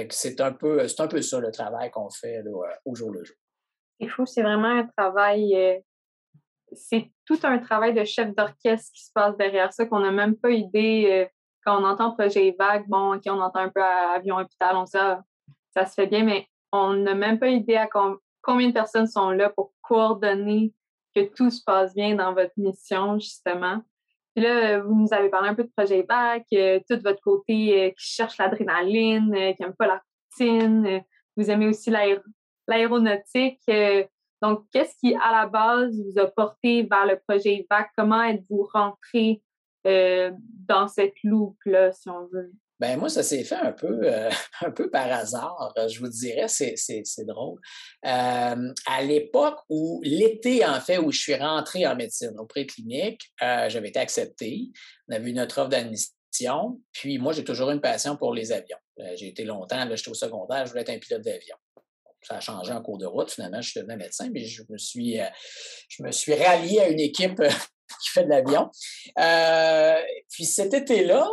C'est 0.10 0.40
un 0.42 0.52
peu, 0.52 0.88
c'est 0.88 1.02
un 1.02 1.08
peu 1.08 1.22
ça 1.22 1.40
le 1.40 1.52
travail 1.52 1.92
qu'on 1.92 2.10
fait 2.10 2.44
au 2.86 2.96
jour 2.96 3.12
le 3.12 3.24
jour. 3.24 3.36
C'est 4.00 4.08
fou, 4.08 4.26
c'est 4.26 4.44
vraiment 4.44 4.80
un 4.80 4.88
travail 4.98 5.84
c'est 6.74 7.12
tout 7.26 7.40
un 7.44 7.60
travail 7.60 7.94
de 7.94 8.04
chef 8.04 8.34
d'orchestre 8.36 8.92
qui 8.94 9.06
se 9.06 9.12
passe 9.14 9.38
derrière 9.38 9.74
ça, 9.74 9.86
qu'on 9.86 10.00
n'a 10.00 10.12
même 10.12 10.36
pas 10.36 10.52
idée. 10.52 11.08
Euh, 11.10 11.26
quand 11.66 11.82
on 11.82 11.86
entend 11.86 12.12
projet 12.12 12.56
vague, 12.58 12.88
bon, 12.88 13.16
OK, 13.16 13.24
on 13.28 13.40
entend 13.40 13.60
un 13.60 13.70
peu 13.70 13.84
avion 13.84 14.38
hôpital, 14.38 14.76
on 14.76 14.86
sait, 14.86 15.00
ah, 15.00 15.22
ça 15.74 15.86
se 15.86 15.94
fait 15.94 16.08
bien, 16.08 16.24
mais 16.24 16.48
on 16.72 16.94
n'a 16.94 17.16
même 17.16 17.40
pas 17.40 17.50
idée 17.50 17.76
à 17.76 17.88
combien 18.50 18.70
de 18.70 18.74
personnes 18.74 19.08
sont 19.08 19.30
là 19.30 19.50
pour 19.50 19.74
coordonner 19.82 20.74
que 21.16 21.22
tout 21.22 21.52
se 21.52 21.64
passe 21.64 21.94
bien 21.94 22.16
dans 22.16 22.34
votre 22.34 22.54
mission, 22.58 23.20
justement? 23.20 23.82
Puis 24.36 24.44
là, 24.44 24.80
vous 24.80 24.96
nous 24.96 25.14
avez 25.14 25.30
parlé 25.30 25.50
un 25.50 25.56
peu 25.56 25.64
de 25.64 25.72
projet 25.76 26.06
VAC, 26.08 26.46
euh, 26.54 26.80
tout 26.90 27.00
votre 27.04 27.22
côté 27.22 27.82
euh, 27.82 27.90
qui 27.90 28.06
cherche 28.06 28.38
l'adrénaline, 28.38 29.34
qui 29.56 29.62
n'aime 29.62 29.76
pas 29.76 29.88
la 29.88 30.02
routine. 30.32 31.04
vous 31.38 31.52
aimez 31.52 31.68
aussi 31.68 31.92
l'aéronautique. 32.68 33.62
Donc, 34.42 34.66
qu'est-ce 34.72 34.96
qui, 34.98 35.16
à 35.16 35.32
la 35.32 35.48
base, 35.48 35.94
vous 36.02 36.20
a 36.20 36.28
porté 36.28 36.84
vers 36.84 37.06
le 37.06 37.20
projet 37.28 37.56
IVAC? 37.56 37.92
Comment 37.98 38.24
êtes-vous 38.24 38.70
rentré 38.74 39.42
euh, 39.86 40.32
dans 40.68 40.88
cette 40.88 41.22
loupe-là, 41.24 41.92
si 41.92 42.10
on 42.10 42.26
veut? 42.28 42.52
Ben 42.80 42.98
moi, 42.98 43.10
ça 43.10 43.24
s'est 43.24 43.44
fait 43.44 43.56
un 43.56 43.74
peu, 43.74 44.00
euh, 44.04 44.30
un 44.62 44.72
peu 44.72 44.90
par 44.90 45.12
hasard, 45.12 45.74
je 45.90 46.00
vous 46.00 46.08
dirais, 46.08 46.48
c'est, 46.48 47.26
drôle. 47.26 47.60
Euh, 48.06 48.74
à 48.86 49.04
l'époque 49.04 49.60
où, 49.68 50.02
l'été 50.04 50.66
en 50.66 50.80
fait, 50.80 50.98
où 50.98 51.12
je 51.12 51.20
suis 51.20 51.36
rentré 51.36 51.86
en 51.86 51.96
médecine 51.96 52.34
au 52.38 52.46
préclinique, 52.46 53.32
j'avais 53.42 53.90
été 53.90 54.00
accepté. 54.00 54.70
On 55.10 55.16
avait 55.16 55.30
eu 55.30 55.34
notre 55.34 55.60
offre 55.60 55.70
d'admission. 55.70 56.80
Puis 56.94 57.18
moi, 57.18 57.34
j'ai 57.34 57.44
toujours 57.44 57.72
une 57.72 57.82
passion 57.82 58.16
pour 58.16 58.34
les 58.34 58.52
avions. 58.52 58.78
J'ai 59.16 59.28
été 59.28 59.44
longtemps, 59.44 59.86
j'étais 59.94 60.10
au 60.10 60.14
secondaire, 60.14 60.66
je 60.66 60.72
voulais 60.72 60.82
être 60.82 60.90
un 60.90 61.00
pilote 61.00 61.24
d'avion 61.24 61.56
ça 62.22 62.36
a 62.36 62.40
changé 62.42 62.74
en 62.74 62.82
cours 62.82 62.98
de 62.98 63.06
route. 63.06 63.32
Finalement, 63.32 63.62
je 63.62 63.70
suis 63.70 63.80
devenu 63.80 63.96
médecin, 63.96 64.30
mais 64.34 64.44
je 64.44 64.62
me 64.68 64.78
suis, 64.78 65.18
je 65.88 66.04
me 66.04 66.12
suis 66.12 66.34
rallié 66.34 66.82
à 66.82 66.90
une 66.90 67.00
équipe 67.00 67.42
qui 68.04 68.10
fait 68.10 68.26
de 68.26 68.30
l'avion. 68.30 68.70
puis 70.30 70.44
cet 70.44 70.74
été-là, 70.74 71.26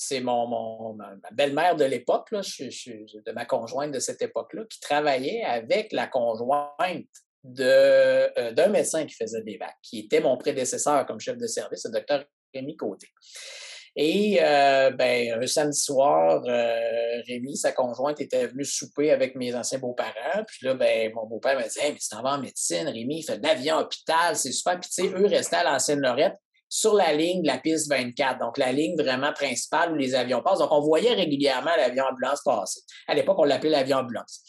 c'est 0.00 0.20
mon, 0.20 0.94
ma 0.94 1.16
belle-mère 1.32 1.74
de 1.74 1.84
l'époque, 1.84 2.30
de 2.30 3.32
ma 3.32 3.44
conjointe 3.44 3.90
de 3.90 3.98
cette 3.98 4.22
époque-là, 4.22 4.62
qui 4.70 4.78
travaillait 4.78 5.42
avec 5.42 5.92
la 5.92 6.06
conjointe 6.06 7.08
euh, 7.58 8.52
d'un 8.52 8.68
médecin 8.68 9.04
qui 9.06 9.14
faisait 9.16 9.42
des 9.42 9.56
vagues, 9.56 9.74
qui 9.82 9.98
était 9.98 10.20
mon 10.20 10.36
prédécesseur 10.36 11.04
comme 11.04 11.18
chef 11.18 11.36
de 11.36 11.48
service, 11.48 11.84
le 11.84 11.90
docteur 11.90 12.24
Rémi 12.54 12.76
Côté. 12.76 13.08
Et 13.96 14.38
euh, 14.40 14.90
ben, 14.90 15.42
un 15.42 15.46
samedi 15.48 15.80
soir, 15.80 16.44
euh, 16.46 17.20
Rémi, 17.26 17.56
sa 17.56 17.72
conjointe, 17.72 18.20
était 18.20 18.46
venue 18.46 18.64
souper 18.64 19.10
avec 19.10 19.34
mes 19.34 19.52
anciens 19.56 19.80
beaux-parents. 19.80 20.44
Puis 20.46 20.64
là, 20.64 20.74
ben, 20.74 21.12
mon 21.12 21.26
beau-père 21.26 21.56
m'a 21.56 21.66
dit 21.66 21.78
Hey, 21.80 21.92
mais 21.92 21.98
tu 21.98 22.08
t'en 22.08 22.22
vas 22.22 22.34
en 22.34 22.40
médecine, 22.40 22.86
Rémi, 22.86 23.18
il 23.18 23.22
fait 23.24 23.38
de 23.38 23.42
l'avion 23.44 23.78
hôpital, 23.78 24.36
c'est 24.36 24.52
super. 24.52 24.78
Puis 24.78 24.90
tu 24.90 25.02
sais, 25.02 25.12
eux 25.12 25.26
restaient 25.26 25.56
à 25.56 25.64
l'ancienne 25.64 26.00
Lorette 26.00 26.36
sur 26.68 26.94
la 26.94 27.12
ligne 27.12 27.42
de 27.42 27.46
la 27.46 27.58
piste 27.58 27.88
24, 27.88 28.40
donc 28.40 28.58
la 28.58 28.72
ligne 28.72 28.96
vraiment 28.96 29.32
principale 29.32 29.92
où 29.92 29.94
les 29.94 30.14
avions 30.14 30.42
passent. 30.42 30.58
Donc, 30.58 30.72
on 30.72 30.80
voyait 30.80 31.14
régulièrement 31.14 31.70
l'avion 31.76 32.04
ambulance 32.04 32.42
passer. 32.44 32.80
À 33.06 33.14
l'époque, 33.14 33.38
on 33.38 33.44
l'appelait 33.44 33.70
l'avion 33.70 33.98
ambulance. 33.98 34.42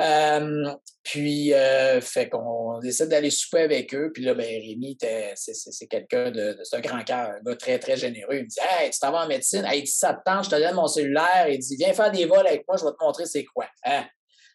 Euh, 0.00 0.72
puis, 1.02 1.52
euh, 1.52 2.00
fait 2.00 2.28
qu'on 2.28 2.78
décide 2.78 3.08
d'aller 3.08 3.30
souper 3.30 3.62
avec 3.62 3.94
eux. 3.94 4.10
Puis 4.12 4.24
là, 4.24 4.34
ben, 4.34 4.44
Rémi, 4.44 4.96
c'est 5.34 5.86
quelqu'un 5.86 6.30
de, 6.30 6.56
c'est 6.62 6.76
un 6.76 6.80
grand 6.80 7.02
cœur, 7.02 7.30
un 7.30 7.40
gars 7.42 7.56
très, 7.56 7.78
très 7.78 7.96
généreux. 7.96 8.36
Il 8.36 8.44
me 8.44 8.48
dit 8.48 8.60
Hey, 8.60 8.90
tu 8.90 8.98
t'en 8.98 9.14
en 9.14 9.26
médecine, 9.26 9.64
hey, 9.64 9.82
17 9.82 10.16
ans, 10.26 10.42
je 10.42 10.50
te 10.50 10.56
donne 10.56 10.74
mon 10.74 10.86
cellulaire. 10.86 11.48
Il 11.48 11.58
dit 11.58 11.76
Viens 11.76 11.92
faire 11.92 12.10
des 12.10 12.26
vols 12.26 12.46
avec 12.46 12.64
moi, 12.68 12.76
je 12.76 12.84
vais 12.84 12.90
te 12.90 13.04
montrer 13.04 13.26
c'est 13.26 13.44
quoi. 13.44 13.66
Hein? 13.84 14.04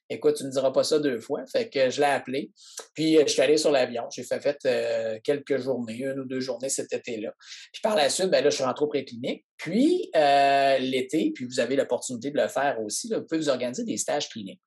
Écoute, 0.10 0.36
tu 0.36 0.44
ne 0.44 0.50
diras 0.50 0.72
pas 0.72 0.84
ça 0.84 1.00
deux 1.00 1.20
fois. 1.20 1.46
Fait 1.46 1.70
que 1.70 1.89
je 1.89 2.00
l'ai 2.02 2.08
appelé. 2.08 2.52
Puis, 2.94 3.18
euh, 3.18 3.24
je 3.26 3.32
suis 3.32 3.42
allé 3.42 3.58
sur 3.58 3.72
l'avion. 3.72 4.04
J'ai 4.12 4.24
fait, 4.24 4.58
euh, 4.66 5.18
quelques 5.24 5.58
journées, 5.58 6.04
une 6.04 6.20
ou 6.20 6.26
deux 6.26 6.42
journées 6.42 6.70
cet 6.70 6.92
été-là. 6.92 7.34
Puis, 7.72 7.82
par 7.82 7.96
la 7.96 8.10
suite, 8.10 8.28
ben 8.28 8.44
là, 8.44 8.50
je 8.50 8.56
suis 8.56 8.63
rentré 8.63 8.86
au 8.86 8.89
préclinique. 8.89 9.46
Puis, 9.58 10.10
euh, 10.16 10.78
l'été, 10.80 11.32
puis 11.34 11.46
vous 11.46 11.60
avez 11.60 11.76
l'opportunité 11.76 12.32
de 12.32 12.38
le 12.38 12.48
faire 12.48 12.80
aussi, 12.82 13.12
vous 13.13 13.22
pouvez 13.22 13.39
vous 13.39 13.50
organiser 13.50 13.84
des 13.84 13.98
stages 13.98 14.30
cliniques. 14.30 14.62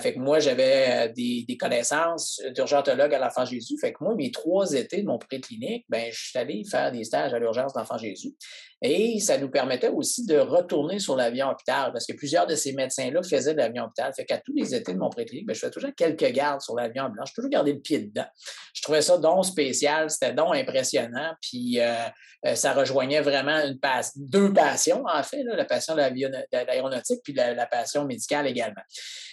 Fait 0.00 0.14
que 0.14 0.18
moi, 0.18 0.38
j'avais 0.38 1.10
des, 1.10 1.56
connaissances 1.60 2.40
d'urgentologue 2.54 3.12
à 3.12 3.18
l'Enfant 3.18 3.44
Jésus. 3.44 3.76
Fait 3.78 3.92
que 3.92 4.02
moi, 4.02 4.14
mes 4.14 4.30
trois 4.30 4.72
étés 4.72 5.02
de 5.02 5.06
mon 5.06 5.18
préclinique, 5.18 5.84
ben, 5.90 6.10
je 6.10 6.28
suis 6.28 6.38
allé 6.38 6.62
faire 6.64 6.90
des 6.90 7.04
stages 7.04 7.34
à 7.34 7.38
l'urgence 7.38 7.74
d'Enfant 7.74 7.98
Jésus. 7.98 8.34
Et 8.86 9.18
ça 9.18 9.38
nous 9.38 9.48
permettait 9.48 9.88
aussi 9.88 10.26
de 10.26 10.36
retourner 10.36 10.98
sur 10.98 11.16
l'avion 11.16 11.48
hôpital 11.48 11.90
parce 11.90 12.04
que 12.04 12.12
plusieurs 12.12 12.46
de 12.46 12.54
ces 12.54 12.74
médecins-là 12.74 13.22
faisaient 13.22 13.54
de 13.54 13.58
l'avion 13.58 13.84
hôpital. 13.84 14.12
Fait 14.14 14.26
qu'à 14.26 14.36
tous 14.36 14.52
les 14.54 14.74
étés 14.74 14.92
de 14.92 14.98
mon 14.98 15.08
préclinique, 15.08 15.46
ben, 15.46 15.54
je 15.54 15.60
faisais 15.60 15.72
toujours 15.72 15.92
quelques 15.96 16.30
gardes 16.32 16.60
sur 16.60 16.76
l'avion 16.76 17.08
blanc. 17.08 17.24
Je 17.26 17.32
toujours 17.32 17.50
gardé 17.50 17.72
le 17.72 17.80
pied 17.80 18.00
dedans. 18.00 18.26
Je 18.74 18.82
trouvais 18.82 19.00
ça 19.00 19.16
donc 19.16 19.46
spécial, 19.46 20.10
c'était 20.10 20.34
donc 20.34 20.54
impressionnant. 20.54 21.32
Puis 21.40 21.80
euh, 21.80 22.54
ça 22.54 22.74
rejoignait 22.74 23.22
vraiment 23.22 23.58
deux 24.16 24.52
passions, 24.52 25.02
en 25.10 25.22
fait, 25.22 25.42
la 25.44 25.64
passion 25.64 25.94
de 25.94 26.02
l'aéronautique 26.52 27.20
puis 27.24 27.32
la, 27.32 27.66
passion 27.66 28.04
médicale 28.04 28.46
également. 28.46 28.82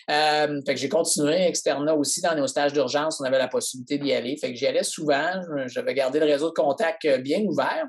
Euh, 0.10 0.62
fait 0.66 0.76
que 0.76 0.80
j'ai 0.80 0.88
continué 0.88 1.46
externa 1.46 1.94
aussi 1.94 2.22
dans 2.22 2.36
nos 2.36 2.48
stages 2.48 2.72
d'urgence. 2.72 3.20
On 3.20 3.26
avait 3.26 3.38
la 3.38 3.50
possibilité 3.50 3.98
d'y 3.98 4.14
aller. 4.14 4.38
Fait 4.38 4.54
que 4.54 4.58
j'y 4.58 4.66
allais 4.66 4.84
souvent. 4.84 5.30
J'avais 5.66 5.94
gardé 5.94 6.22
le 6.22 6.26
réseau 6.26 6.48
de 6.48 6.54
contact 6.54 7.04
euh, 7.04 7.18
bien 7.18 7.42
ouvert. 7.42 7.86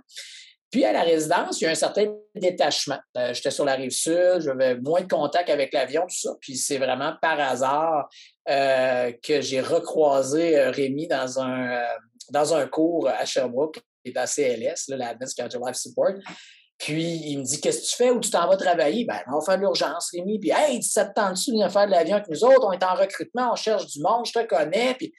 Puis 0.72 0.84
à 0.84 0.92
la 0.92 1.02
résidence, 1.02 1.60
il 1.60 1.64
y 1.64 1.66
a 1.68 1.70
un 1.70 1.76
certain 1.76 2.06
détachement. 2.34 2.98
Euh, 3.16 3.32
j'étais 3.32 3.52
sur 3.52 3.64
la 3.64 3.74
rive 3.74 3.90
sud, 3.90 4.40
j'avais 4.40 4.74
moins 4.76 5.02
de 5.02 5.06
contact 5.06 5.48
avec 5.50 5.72
l'avion, 5.72 6.02
tout 6.02 6.16
ça. 6.16 6.30
Puis 6.40 6.56
c'est 6.56 6.78
vraiment 6.78 7.14
par 7.22 7.38
hasard 7.38 8.08
que 8.44 9.40
j'ai 9.40 9.60
recroisé 9.60 10.58
Rémi 10.70 11.06
dans 11.06 11.38
un, 11.38 11.84
dans 12.30 12.54
un 12.54 12.66
cours 12.66 13.08
à 13.08 13.24
Sherbrooke, 13.24 13.80
est 14.04 14.16
à 14.16 14.26
CLS, 14.26 14.88
là, 14.88 14.96
la 14.96 15.08
Advanced 15.08 15.36
Cardio 15.36 15.60
Life 15.64 15.76
Support. 15.76 16.14
Puis 16.78 17.20
il 17.26 17.38
me 17.38 17.44
dit 17.44 17.60
Qu'est-ce 17.60 17.82
que 17.82 17.86
tu 17.86 17.96
fais? 17.96 18.10
Ou 18.10 18.18
tu 18.18 18.30
t'en 18.30 18.48
vas 18.48 18.56
travailler? 18.56 19.04
Ben, 19.04 19.20
on 19.28 19.38
va 19.38 19.44
faire 19.44 19.56
de 19.56 19.60
l'urgence, 19.60 20.10
Rémi. 20.12 20.38
Puis 20.40 20.50
Hey, 20.50 20.78
17 20.80 21.18
ans 21.18 21.30
dessus, 21.30 21.52
viens 21.52 21.68
faire 21.68 21.86
de 21.86 21.92
l'avion 21.92 22.16
avec 22.16 22.28
nous 22.28 22.44
autres, 22.44 22.66
on 22.66 22.72
est 22.72 22.82
en 22.82 22.94
recrutement, 22.94 23.52
on 23.52 23.56
cherche 23.56 23.86
du 23.86 24.00
monde, 24.00 24.26
je 24.26 24.32
te 24.32 24.44
connais. 24.46 24.94
Puis 24.94 25.12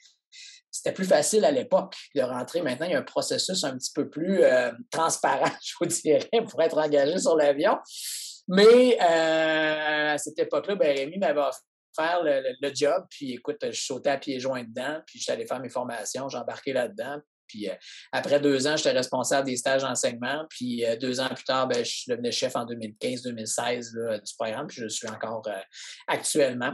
c'était 0.74 0.92
plus 0.92 1.06
facile 1.06 1.46
à 1.46 1.52
l'époque 1.52 1.96
de 2.16 2.22
rentrer. 2.22 2.64
Maintenant, 2.64 2.88
il 2.88 2.94
y 2.94 2.96
a 2.96 3.00
un 3.00 3.04
processus 3.04 3.64
un 3.64 3.78
petit 3.78 3.92
peu 3.94 4.10
plus 4.10 4.44
euh, 4.44 4.72
transparent, 4.90 5.52
je 5.64 5.74
vous 5.80 5.86
dirais, 5.86 6.30
pour 6.50 6.62
être 6.64 6.78
engagé 6.80 7.20
sur 7.20 7.38
l'avion. 7.38 7.78
Mais 8.48 8.98
euh, 9.00 10.14
à 10.14 10.18
cette 10.18 10.40
époque-là, 10.40 10.76
ben, 10.76 10.98
Rémi 10.98 11.20
m'avait 11.20 11.42
faire 11.96 12.24
le, 12.24 12.74
job. 12.74 13.06
Puis 13.08 13.34
écoute, 13.34 13.58
je 13.62 13.80
sautais 13.80 14.10
à 14.10 14.18
pieds 14.18 14.40
joints 14.40 14.64
dedans, 14.64 15.00
puis 15.06 15.24
allé 15.28 15.46
faire 15.46 15.60
mes 15.60 15.70
formations, 15.70 16.28
j'ai 16.28 16.40
embarqué 16.40 16.74
là-dedans. 16.74 17.20
Puis 17.48 17.70
euh, 17.70 17.76
après 18.12 18.40
deux 18.40 18.66
ans, 18.66 18.76
j'étais 18.76 18.94
responsable 18.94 19.46
des 19.46 19.58
stages 19.58 19.84
d'enseignement. 19.84 20.44
Puis 20.50 20.84
deux 21.00 21.20
ans 21.20 21.30
plus 21.30 21.44
tard, 21.44 21.68
ben, 21.68 21.86
je 21.86 22.12
devenu 22.12 22.32
chef 22.32 22.56
en 22.56 22.66
2015-2016 22.66 24.22
du 24.24 24.34
programme. 24.40 24.66
Puis 24.66 24.82
je 24.82 24.88
suis 24.88 25.08
encore 25.08 25.44
actuellement. 26.08 26.74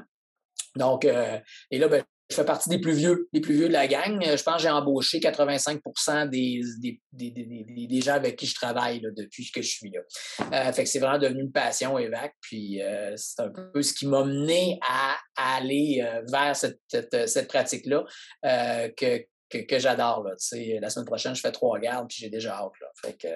Donc, 0.78 1.04
et 1.04 1.78
là, 1.78 1.88
ben, 1.90 2.04
je 2.30 2.36
fais 2.36 2.46
partie 2.46 2.70
des 2.70 2.80
plus 2.80 2.94
vieux, 2.94 3.28
des 3.34 3.42
plus 3.42 3.56
vieux 3.56 3.68
de 3.68 3.74
la 3.74 3.88
gang. 3.88 4.22
Je 4.22 4.44
pense 4.44 4.58
que 4.58 4.62
j'ai 4.62 4.70
embauché 4.70 5.20
85 5.20 5.82
des, 6.30 6.62
des, 6.80 7.02
des, 7.12 7.88
des, 7.88 8.02
gens 8.02 8.14
avec 8.14 8.36
qui 8.36 8.46
je 8.46 8.54
travaille 8.54 9.02
depuis 9.18 9.50
que 9.52 9.62
je 9.62 9.68
suis 9.68 9.92
là. 9.92 10.72
fait 10.72 10.84
que 10.84 10.90
c'est 10.90 11.00
vraiment 11.00 11.18
devenu 11.18 11.42
une 11.42 11.52
passion, 11.52 11.98
EVAC. 11.98 12.36
Puis 12.40 12.82
c'est 13.16 13.42
un 13.42 13.50
peu 13.50 13.82
ce 13.82 13.94
qui 13.94 14.06
m'a 14.06 14.24
mené 14.24 14.80
à, 14.88 15.18
aller 15.36 16.06
vers 16.32 16.56
cette, 16.56 16.80
cette, 16.88 17.48
pratique-là 17.48 18.06
que, 18.44 19.26
que, 19.50 19.80
j'adore. 19.80 20.24
La 20.24 20.90
semaine 20.90 21.06
prochaine, 21.06 21.36
je 21.36 21.42
fais 21.42 21.52
trois 21.52 21.80
gardes, 21.80 22.08
puis 22.08 22.18
j'ai 22.20 22.30
déjà 22.30 22.58
hâte. 22.58 22.74
Là. 22.80 22.88
Fait 23.02 23.18
que 23.18 23.28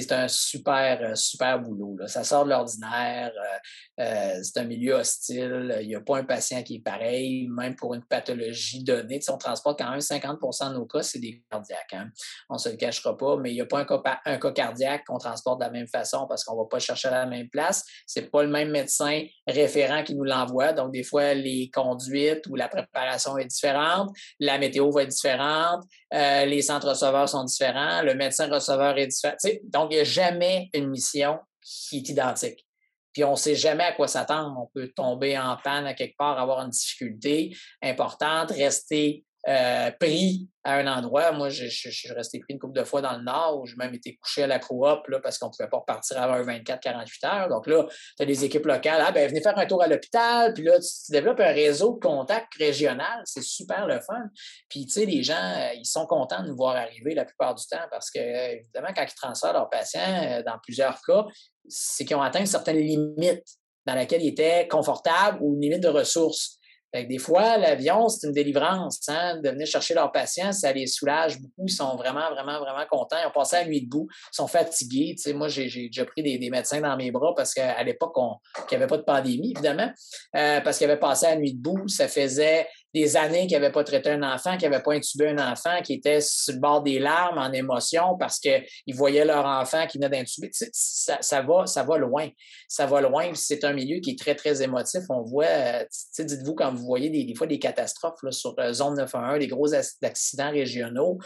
c'est 0.00 0.12
un 0.12 0.28
super, 0.28 0.98
euh, 1.02 1.14
super 1.14 1.60
boulot. 1.60 1.96
Ça 2.06 2.24
sort 2.24 2.44
de 2.44 2.50
l'ordinaire. 2.50 3.32
Euh, 3.36 4.02
euh, 4.02 4.40
c'est 4.42 4.60
un 4.60 4.64
milieu 4.64 4.94
hostile. 4.94 5.78
Il 5.80 5.88
n'y 5.88 5.94
a 5.94 6.00
pas 6.00 6.18
un 6.18 6.24
patient 6.24 6.62
qui 6.62 6.76
est 6.76 6.80
pareil, 6.80 7.48
même 7.48 7.76
pour 7.76 7.94
une 7.94 8.04
pathologie 8.04 8.82
donnée. 8.82 9.20
on 9.28 9.38
transporte 9.38 9.78
quand 9.78 9.90
même 9.90 10.00
50% 10.00 10.70
de 10.70 10.74
nos 10.74 10.86
cas, 10.86 11.02
c'est 11.02 11.18
des 11.18 11.42
cardiaques. 11.50 11.92
Hein. 11.92 12.10
On 12.48 12.54
ne 12.54 12.58
se 12.58 12.70
le 12.70 12.76
cachera 12.76 13.16
pas, 13.16 13.36
mais 13.36 13.52
il 13.52 13.54
n'y 13.54 13.60
a 13.60 13.66
pas 13.66 13.80
un 13.80 13.84
cas, 13.84 14.02
un 14.24 14.38
cas 14.38 14.52
cardiaque 14.52 15.04
qu'on 15.06 15.18
transporte 15.18 15.60
de 15.60 15.64
la 15.64 15.70
même 15.70 15.88
façon 15.88 16.26
parce 16.28 16.44
qu'on 16.44 16.56
ne 16.56 16.62
va 16.62 16.66
pas 16.68 16.78
chercher 16.78 17.08
à 17.08 17.12
la 17.12 17.26
même 17.26 17.48
place. 17.48 17.84
Ce 18.06 18.20
n'est 18.20 18.26
pas 18.26 18.42
le 18.42 18.50
même 18.50 18.70
médecin 18.70 19.22
référent 19.46 20.02
qui 20.02 20.14
nous 20.14 20.24
l'envoie. 20.24 20.72
Donc, 20.72 20.92
des 20.92 21.04
fois, 21.04 21.34
les 21.34 21.70
conduites 21.72 22.46
ou 22.48 22.56
la 22.56 22.68
préparation 22.68 23.38
est 23.38 23.46
différente. 23.46 24.10
La 24.40 24.58
météo 24.58 24.90
va 24.90 25.02
être 25.02 25.10
différente. 25.10 25.84
Les 26.14 26.62
centres 26.62 26.88
receveurs 26.88 27.28
sont 27.28 27.44
différents. 27.44 28.02
Le 28.02 28.14
médecin 28.14 28.48
receveur 28.48 28.96
est 28.98 29.08
différent. 29.08 29.36
donc, 29.42 29.60
donc, 29.64 29.88
il 29.90 29.96
n'y 29.96 30.00
a 30.00 30.04
jamais 30.04 30.70
une 30.72 30.88
mission 30.88 31.38
qui 31.60 31.98
est 31.98 32.08
identique. 32.08 32.64
Puis 33.12 33.24
on 33.24 33.32
ne 33.32 33.36
sait 33.36 33.54
jamais 33.54 33.84
à 33.84 33.92
quoi 33.92 34.08
s'attendre. 34.08 34.58
On 34.58 34.66
peut 34.74 34.92
tomber 34.94 35.38
en 35.38 35.56
panne 35.62 35.86
à 35.86 35.94
quelque 35.94 36.16
part, 36.16 36.38
avoir 36.38 36.60
une 36.62 36.70
difficulté 36.70 37.56
importante, 37.80 38.50
rester 38.50 39.24
euh, 39.46 39.90
pris 40.00 40.48
à 40.64 40.76
un 40.76 40.86
endroit. 40.86 41.32
Moi, 41.32 41.50
je, 41.50 41.66
suis 41.66 42.10
resté 42.12 42.38
pris 42.38 42.54
une 42.54 42.58
couple 42.58 42.78
de 42.78 42.84
fois 42.84 43.02
dans 43.02 43.16
le 43.16 43.22
Nord 43.22 43.60
où 43.60 43.66
j'ai 43.66 43.76
même 43.76 43.92
été 43.92 44.16
couché 44.16 44.44
à 44.44 44.46
la 44.46 44.58
coop 44.58 45.00
parce 45.22 45.36
qu'on 45.38 45.48
ne 45.48 45.50
pouvait 45.50 45.68
pas 45.68 45.78
repartir 45.78 46.20
avant 46.20 46.40
24-48 46.40 47.26
heures. 47.26 47.48
Donc 47.50 47.66
là, 47.66 47.86
tu 48.16 48.22
as 48.22 48.26
des 48.26 48.44
équipes 48.44 48.64
locales. 48.64 49.02
Ah, 49.06 49.12
ben, 49.12 49.28
venez 49.28 49.42
faire 49.42 49.58
un 49.58 49.66
tour 49.66 49.82
à 49.82 49.86
l'hôpital. 49.86 50.54
Puis 50.54 50.62
là, 50.62 50.78
tu, 50.80 51.12
développes 51.12 51.40
un 51.40 51.52
réseau 51.52 51.94
de 51.94 52.00
contact 52.00 52.54
régional. 52.58 53.20
C'est 53.24 53.42
super 53.42 53.86
le 53.86 54.00
fun. 54.00 54.30
Puis, 54.70 54.86
tu 54.86 54.92
sais, 54.92 55.04
les 55.04 55.22
gens, 55.22 55.34
euh, 55.34 55.74
ils 55.74 55.86
sont 55.86 56.06
contents 56.06 56.42
de 56.42 56.48
nous 56.48 56.56
voir 56.56 56.76
arriver 56.76 57.14
la 57.14 57.26
plupart 57.26 57.54
du 57.54 57.66
temps 57.66 57.86
parce 57.90 58.10
que, 58.10 58.18
évidemment, 58.18 58.94
quand 58.96 59.04
ils 59.04 59.14
transfèrent 59.14 59.52
leurs 59.52 59.68
patients, 59.68 60.00
euh, 60.00 60.42
dans 60.42 60.58
plusieurs 60.62 60.98
cas, 61.06 61.26
c'est 61.68 62.06
qu'ils 62.06 62.16
ont 62.16 62.22
atteint 62.22 62.40
une 62.40 62.46
certaine 62.46 62.78
limite 62.78 63.44
dans 63.86 63.94
laquelle 63.94 64.22
ils 64.22 64.28
étaient 64.28 64.66
confortables 64.68 65.38
ou 65.42 65.54
une 65.54 65.60
limite 65.60 65.82
de 65.82 65.88
ressources 65.88 66.58
des 67.02 67.18
fois, 67.18 67.56
l'avion, 67.58 68.08
c'est 68.08 68.26
une 68.26 68.32
délivrance. 68.32 69.00
Hein, 69.08 69.40
de 69.40 69.50
venir 69.50 69.66
chercher 69.66 69.94
leurs 69.94 70.12
patients, 70.12 70.52
ça 70.52 70.72
les 70.72 70.86
soulage 70.86 71.40
beaucoup. 71.40 71.64
Ils 71.66 71.72
sont 71.72 71.96
vraiment, 71.96 72.30
vraiment, 72.30 72.60
vraiment 72.60 72.86
contents. 72.88 73.16
Ils 73.22 73.26
ont 73.26 73.32
passé 73.32 73.56
la 73.56 73.66
nuit 73.66 73.82
debout. 73.82 74.06
Ils 74.10 74.36
sont 74.36 74.46
fatigués. 74.46 75.16
moi, 75.34 75.48
j'ai 75.48 75.68
déjà 75.88 76.04
pris 76.04 76.22
des, 76.22 76.50
médecins 76.50 76.80
dans 76.80 76.96
mes 76.96 77.10
bras 77.10 77.34
parce 77.34 77.52
qu'à 77.52 77.82
l'époque, 77.82 78.14
il 78.16 78.62
n'y 78.70 78.76
avait 78.76 78.86
pas 78.86 78.98
de 78.98 79.02
pandémie, 79.02 79.52
évidemment, 79.52 79.90
euh, 80.36 80.60
parce 80.60 80.78
qu'ils 80.78 80.88
avaient 80.88 81.00
passé 81.00 81.26
la 81.26 81.36
nuit 81.36 81.54
debout. 81.54 81.88
Ça 81.88 82.06
faisait 82.06 82.68
des 82.94 83.16
années 83.16 83.48
qu'il 83.48 83.58
n'avait 83.58 83.72
pas 83.72 83.82
traité 83.82 84.10
un 84.10 84.22
enfant, 84.22 84.56
qu'il 84.56 84.70
n'avait 84.70 84.82
pas 84.82 84.92
intubé 84.92 85.28
un 85.28 85.52
enfant, 85.52 85.82
qui 85.82 85.94
était 85.94 86.20
sur 86.20 86.54
le 86.54 86.60
bord 86.60 86.82
des 86.82 87.00
larmes 87.00 87.38
en 87.38 87.52
émotion 87.52 88.16
parce 88.18 88.38
qu'ils 88.38 88.94
voyaient 88.94 89.24
leur 89.24 89.44
enfant 89.44 89.86
qui 89.88 89.98
venait 89.98 90.08
d'intuber. 90.08 90.50
Ça, 90.52 91.18
ça, 91.20 91.42
va, 91.42 91.66
ça 91.66 91.82
va 91.82 91.98
loin. 91.98 92.28
Ça 92.68 92.86
va 92.86 93.00
loin. 93.00 93.32
C'est 93.34 93.64
un 93.64 93.72
milieu 93.72 93.98
qui 93.98 94.10
est 94.12 94.18
très, 94.18 94.36
très 94.36 94.62
émotif. 94.62 95.00
On 95.08 95.22
voit, 95.22 95.44
euh, 95.46 95.84
dites-vous, 96.18 96.54
quand 96.54 96.72
vous 96.72 96.84
voyez 96.84 97.10
des, 97.10 97.34
fois 97.34 97.48
des 97.48 97.58
catastrophes 97.58 98.20
sur 98.30 98.54
euh, 98.60 98.72
Zone 98.72 98.96
911, 98.96 99.40
des 99.40 99.48
gros 99.48 99.74
accidents 99.74 100.50
régionaux, 100.52 101.18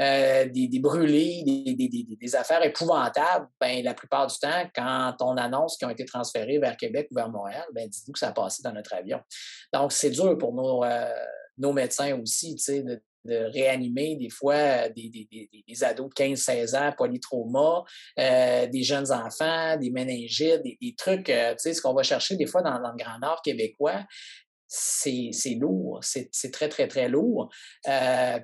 euh, 0.00 0.46
des, 0.48 0.78
brûlés, 0.78 1.42
des, 1.44 2.36
affaires 2.36 2.64
épouvantables, 2.64 3.48
ben, 3.60 3.82
la 3.82 3.94
plupart 3.94 4.28
du 4.28 4.36
temps, 4.38 4.70
quand 4.74 5.16
on 5.20 5.36
annonce 5.36 5.76
qu'ils 5.76 5.88
ont 5.88 5.90
été 5.90 6.04
transférés 6.04 6.58
vers 6.58 6.76
Québec 6.76 7.08
ou 7.10 7.16
vers 7.16 7.30
Montréal, 7.30 7.64
ben, 7.74 7.88
dites-vous 7.88 8.12
que 8.12 8.18
ça 8.20 8.28
a 8.28 8.32
passé 8.32 8.62
dans 8.62 8.72
notre 8.72 8.94
avion. 8.94 9.18
Donc, 9.72 9.90
c'est 9.90 10.10
dur 10.10 10.38
pour 10.38 10.54
nos, 10.54 10.84
nos 11.58 11.72
médecins 11.72 12.18
aussi, 12.20 12.54
de, 12.54 13.00
de 13.26 13.50
réanimer 13.52 14.16
des 14.16 14.30
fois 14.30 14.54
euh, 14.54 14.88
des, 14.94 15.28
des, 15.68 15.84
ados 15.84 16.08
de 16.08 16.14
15-16 16.14 16.76
ans, 16.78 16.94
polytrauma, 16.96 17.84
euh, 18.18 18.66
des 18.66 18.82
jeunes 18.82 19.12
enfants, 19.12 19.76
des 19.76 19.90
méningites, 19.90 20.62
des, 20.62 20.94
trucs, 20.96 21.28
euh, 21.28 21.52
tu 21.52 21.58
sais, 21.58 21.74
ce 21.74 21.82
qu'on 21.82 21.94
va 21.94 22.02
chercher 22.02 22.36
des 22.36 22.46
fois 22.46 22.62
dans, 22.62 22.78
le 22.78 22.96
Grand 22.96 23.18
Nord 23.20 23.42
québécois, 23.42 24.04
c'est 24.68 25.30
lourd, 25.60 26.00
c'est 26.02 26.50
très, 26.50 26.68
très, 26.68 26.88
très 26.88 27.08
lourd. 27.08 27.48
puis 27.84 27.92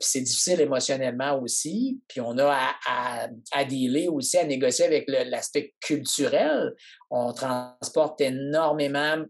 c'est 0.01 0.21
difficile 0.21 0.61
émotionnellement 0.61 1.41
aussi. 1.43 2.01
Puis 2.07 2.21
on 2.21 2.39
a 2.39 2.47
à, 2.47 2.75
à, 2.87 3.29
à 3.51 3.65
dealer 3.65 4.09
aussi, 4.09 4.39
à 4.39 4.45
négocier 4.45 4.85
avec 4.85 5.07
l'aspect 5.09 5.75
culturel. 5.81 6.75
On 7.11 7.33
transporte 7.33 8.21
énormément 8.21 9.25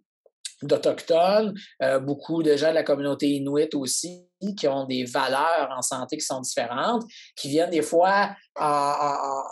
d'Autochtones, 0.62 1.54
beaucoup 2.02 2.42
de 2.42 2.56
gens 2.56 2.70
de 2.70 2.74
la 2.74 2.82
communauté 2.82 3.28
inuit 3.28 3.74
aussi 3.74 4.28
qui 4.56 4.68
ont 4.68 4.84
des 4.84 5.04
valeurs 5.04 5.72
en 5.76 5.82
santé 5.82 6.16
qui 6.16 6.24
sont 6.24 6.40
différentes, 6.40 7.04
qui 7.36 7.48
viennent 7.48 7.70
des 7.70 7.82
fois 7.82 8.30
en, 8.60 9.42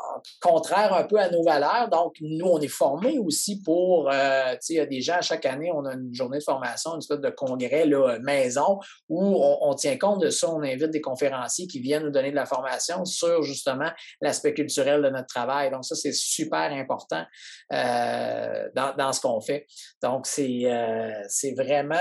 contraire 0.40 0.92
un 0.92 1.05
peu 1.05 1.18
à 1.18 1.31
nos 1.31 1.42
valeurs. 1.42 1.88
Donc, 1.88 2.14
nous, 2.20 2.46
on 2.46 2.61
est 2.61 2.68
formés 2.68 3.18
aussi 3.18 3.62
pour, 3.62 4.11
euh, 4.12 4.53
tu 4.53 4.59
sais, 4.61 4.72
il 4.74 4.76
y 4.76 4.81
a 4.81 4.87
des 4.87 5.00
gens, 5.00 5.20
chaque 5.22 5.46
année, 5.46 5.70
on 5.72 5.85
a 5.87 5.94
une 5.94 6.14
journée 6.14 6.38
de 6.38 6.44
formation, 6.44 6.92
une 6.92 6.98
espèce 6.98 7.20
de 7.20 7.31
congrès 7.31 7.87
là, 7.87 8.18
maison 8.20 8.79
où 9.09 9.42
on, 9.42 9.74
tient 9.74 9.96
compte 9.96 10.20
de 10.20 10.31
ça. 10.31 10.50
On 10.50 10.62
invite 10.62 10.90
des 10.90 11.00
conférenciers 11.00 11.66
qui 11.66 11.81
viennent 11.81 12.05
nous 12.05 12.11
donner 12.11 12.31
de 12.31 12.37
la 12.37 12.44
formation 12.44 13.05
sur 13.05 13.42
justement 13.42 13.90
l'aspect 14.20 14.53
culturel 14.53 15.03
de 15.03 15.09
notre 15.09 15.29
travail. 15.29 15.70
Donc, 15.70 15.85
ça, 15.85 15.94
c'est 15.94 16.12
super 16.12 16.70
important 16.72 17.24
euh, 17.72 18.68
dans, 18.74 19.12
ce 19.12 19.20
qu'on 19.20 19.40
fait. 19.40 19.66
Donc, 20.03 20.26
c'est 20.26 20.62
euh, 20.66 21.12
vraiment, 21.57 21.96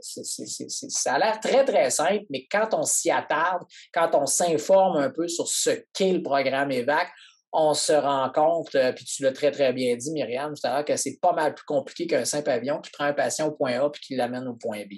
ça 0.00 1.14
a 1.14 1.18
l'air 1.18 1.40
très, 1.40 1.64
très 1.64 1.75
simple, 1.90 2.24
mais 2.30 2.46
quand 2.50 2.74
on 2.74 2.82
s'y 2.82 3.10
attarde, 3.10 3.62
quand 3.92 4.14
on 4.14 4.26
s'informe 4.26 4.96
un 4.96 5.10
peu 5.10 5.28
sur 5.28 5.48
ce 5.48 5.70
qu'est 5.92 6.12
le 6.12 6.22
programme 6.22 6.70
EVAC, 6.70 7.08
on 7.52 7.74
se 7.74 7.92
rend 7.92 8.30
compte, 8.34 8.74
euh, 8.74 8.92
puis 8.92 9.04
tu 9.04 9.22
l'as 9.22 9.32
très, 9.32 9.50
très 9.50 9.72
bien 9.72 9.96
dit, 9.96 10.12
Myriam, 10.12 10.52
tout 10.54 10.66
à 10.66 10.74
l'heure, 10.74 10.84
que 10.84 10.96
c'est 10.96 11.18
pas 11.20 11.32
mal 11.32 11.54
plus 11.54 11.64
compliqué 11.64 12.06
qu'un 12.06 12.24
simple 12.24 12.50
avion 12.50 12.80
qui 12.80 12.90
prend 12.90 13.04
un 13.04 13.12
patient 13.12 13.48
au 13.48 13.52
point 13.52 13.80
A 13.80 13.88
puis 13.88 14.02
qui 14.02 14.16
l'amène 14.16 14.46
au 14.46 14.54
point 14.54 14.82
B. 14.82 14.96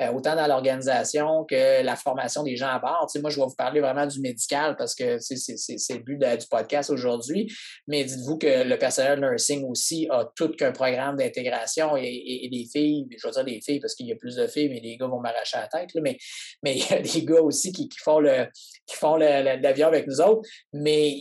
Euh, 0.00 0.12
autant 0.12 0.34
dans 0.36 0.46
l'organisation 0.46 1.44
que 1.44 1.82
la 1.82 1.96
formation 1.96 2.42
des 2.44 2.56
gens 2.56 2.68
à 2.68 2.78
bord. 2.78 3.08
Moi, 3.20 3.30
je 3.30 3.36
vais 3.36 3.46
vous 3.46 3.54
parler 3.54 3.80
vraiment 3.80 4.06
du 4.06 4.20
médical 4.20 4.76
parce 4.76 4.94
que 4.94 5.18
c'est 5.18 5.94
le 5.94 6.02
but 6.02 6.18
du 6.18 6.46
podcast 6.50 6.90
aujourd'hui. 6.90 7.52
Mais 7.86 8.04
dites-vous 8.04 8.38
que 8.38 8.64
le 8.64 8.78
personnel 8.78 9.20
nursing 9.20 9.64
aussi 9.64 10.06
a 10.10 10.30
tout 10.36 10.50
qu'un 10.52 10.72
programme 10.72 11.16
d'intégration 11.16 11.96
et, 11.96 12.48
les 12.50 12.66
filles, 12.72 13.06
je 13.10 13.26
veux 13.26 13.32
dire 13.32 13.44
les 13.44 13.60
filles 13.60 13.80
parce 13.80 13.94
qu'il 13.94 14.06
y 14.06 14.12
a 14.12 14.16
plus 14.16 14.36
de 14.36 14.46
filles, 14.46 14.68
mais 14.68 14.80
les 14.80 14.96
gars 14.96 15.06
vont 15.06 15.20
m'arracher 15.20 15.58
la 15.58 15.68
tête. 15.68 15.90
mais, 15.96 16.16
mais 16.62 16.76
il 16.76 16.90
y 16.90 16.94
a 16.94 17.00
des 17.00 17.24
gars 17.24 17.42
aussi 17.42 17.72
qui, 17.72 17.88
font 18.02 18.20
le 18.20 18.46
l'avion 19.60 19.88
avec 19.88 20.06
nous 20.06 20.20
autres. 20.20 20.48
Mais 20.72 21.18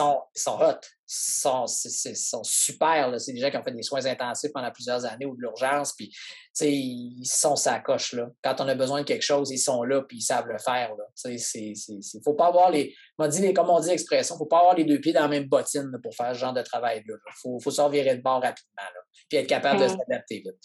sont, 0.00 0.22
ils 0.34 0.40
sont 0.40 0.58
hot. 0.60 0.80
Ils 1.08 2.16
sont, 2.16 2.44
super. 2.44 3.20
C'est 3.20 3.32
des 3.32 3.40
gens 3.40 3.50
qui 3.50 3.56
ont 3.56 3.62
fait 3.62 3.72
des 3.72 3.82
soins 3.82 4.04
intensifs 4.06 4.52
pendant 4.52 4.70
plusieurs 4.70 5.04
années 5.04 5.26
ou 5.26 5.34
de 5.34 5.40
l'urgence. 5.40 5.92
Puis, 5.92 6.12
ils 6.60 7.24
sont 7.24 7.56
sa 7.56 7.80
coche. 7.80 8.12
Là. 8.12 8.28
Quand 8.42 8.60
on 8.60 8.68
a 8.68 8.74
besoin 8.74 9.00
de 9.00 9.06
quelque 9.06 9.22
chose, 9.22 9.50
ils 9.50 9.58
sont 9.58 9.82
là 9.82 10.02
puis 10.02 10.18
ils 10.18 10.22
savent 10.22 10.46
le 10.46 10.58
faire. 10.58 10.92
Il 11.24 11.34
ne 11.34 12.22
faut 12.24 12.34
pas 12.34 12.46
avoir 12.46 12.70
les. 12.70 12.94
dit, 13.28 13.54
comme 13.54 13.70
on 13.70 13.80
dit 13.80 13.88
l'expression, 13.88 14.34
il 14.34 14.36
ne 14.36 14.44
faut 14.44 14.46
pas 14.46 14.58
avoir 14.58 14.76
les 14.76 14.84
deux 14.84 15.00
pieds 15.00 15.12
dans 15.12 15.22
la 15.22 15.28
même 15.28 15.48
bottine 15.48 15.90
pour 16.02 16.14
faire 16.14 16.34
ce 16.34 16.40
genre 16.40 16.52
de 16.52 16.62
travail-là. 16.62 17.14
Il 17.26 17.32
faut, 17.42 17.58
faut 17.58 17.70
s'en 17.70 17.88
virer 17.88 18.16
de 18.16 18.22
bord 18.22 18.40
rapidement. 18.40 18.76
Là, 18.78 19.00
puis 19.28 19.38
être 19.38 19.48
capable 19.48 19.80
de 19.80 19.88
s'adapter 19.88 20.36
vite. 20.36 20.60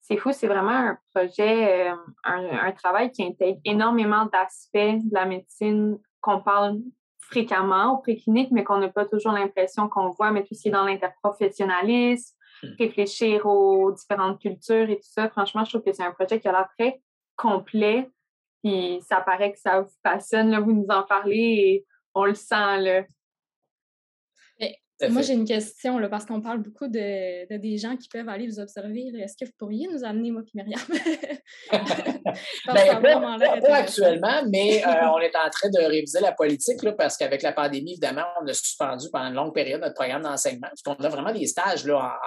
C'est 0.00 0.16
fou, 0.16 0.32
c'est 0.32 0.46
vraiment 0.46 0.70
un 0.70 0.98
projet, 1.14 1.90
euh, 1.90 1.94
un, 2.24 2.66
un, 2.66 2.72
travail 2.72 3.10
qui 3.10 3.22
intègre 3.22 3.58
énormément 3.66 4.24
d'aspects 4.32 4.72
de 4.74 5.12
la 5.14 5.26
médecine 5.26 5.98
qu'on 6.22 6.40
parle 6.40 6.78
fréquemment 7.28 7.94
au 7.94 7.98
préclinique, 7.98 8.50
mais 8.50 8.64
qu'on 8.64 8.78
n'a 8.78 8.88
pas 8.88 9.04
toujours 9.04 9.32
l'impression 9.32 9.88
qu'on 9.88 10.10
voit, 10.10 10.30
mais 10.30 10.44
tout 10.44 10.54
ce 10.54 10.62
qui 10.62 10.68
est 10.68 10.72
dans 10.72 10.84
l'interprofessionnalisme, 10.84 12.34
hmm. 12.62 12.68
réfléchir 12.78 13.46
aux 13.46 13.92
différentes 13.92 14.40
cultures 14.40 14.88
et 14.88 14.96
tout 14.96 15.08
ça. 15.10 15.28
Franchement, 15.28 15.64
je 15.64 15.70
trouve 15.70 15.82
que 15.82 15.92
c'est 15.92 16.04
un 16.04 16.12
projet 16.12 16.40
qui 16.40 16.48
a 16.48 16.52
l'air 16.52 16.68
très 16.78 17.00
complet. 17.36 18.10
Puis 18.64 19.00
ça 19.02 19.20
paraît 19.20 19.52
que 19.52 19.58
ça 19.58 19.82
vous 19.82 19.90
passionne, 20.02 20.50
là, 20.50 20.60
vous 20.60 20.72
nous 20.72 20.88
en 20.88 21.02
parlez 21.02 21.36
et 21.36 21.86
on 22.14 22.24
le 22.24 22.34
sent. 22.34 22.80
Là. 22.80 23.02
Moi, 25.08 25.22
j'ai 25.22 25.34
une 25.34 25.44
question, 25.44 25.98
là, 25.98 26.08
parce 26.08 26.24
qu'on 26.24 26.40
parle 26.40 26.58
beaucoup 26.58 26.88
de, 26.88 27.56
des 27.56 27.78
gens 27.78 27.96
qui 27.96 28.08
peuvent 28.08 28.28
aller 28.28 28.48
vous 28.48 28.58
observer. 28.58 29.12
Est-ce 29.16 29.36
que 29.36 29.44
vous 29.44 29.56
pourriez 29.56 29.86
nous 29.92 30.02
amener, 30.04 30.30
moi 30.30 30.42
et 30.42 30.50
Myriam? 30.54 30.80
ben, 32.66 33.60
pas, 33.60 33.74
actuellement, 33.74 34.42
mais 34.48 34.82
euh, 34.86 35.08
on 35.14 35.18
est 35.18 35.36
en 35.36 35.48
train 35.50 35.68
de 35.70 35.84
réviser 35.88 36.20
la 36.20 36.32
politique 36.32 36.82
là, 36.82 36.92
parce 36.92 37.16
qu'avec 37.16 37.42
la 37.42 37.52
pandémie, 37.52 37.92
évidemment, 37.92 38.24
on 38.42 38.46
a 38.48 38.54
suspendu 38.54 39.06
pendant 39.12 39.28
une 39.28 39.34
longue 39.34 39.54
période 39.54 39.80
notre 39.80 39.94
programme 39.94 40.22
d'enseignement. 40.22 40.68
Parce 40.68 40.82
qu'on 40.82 41.04
a 41.04 41.08
vraiment 41.08 41.32
des 41.32 41.46
stages 41.46 41.84
là, 41.84 42.18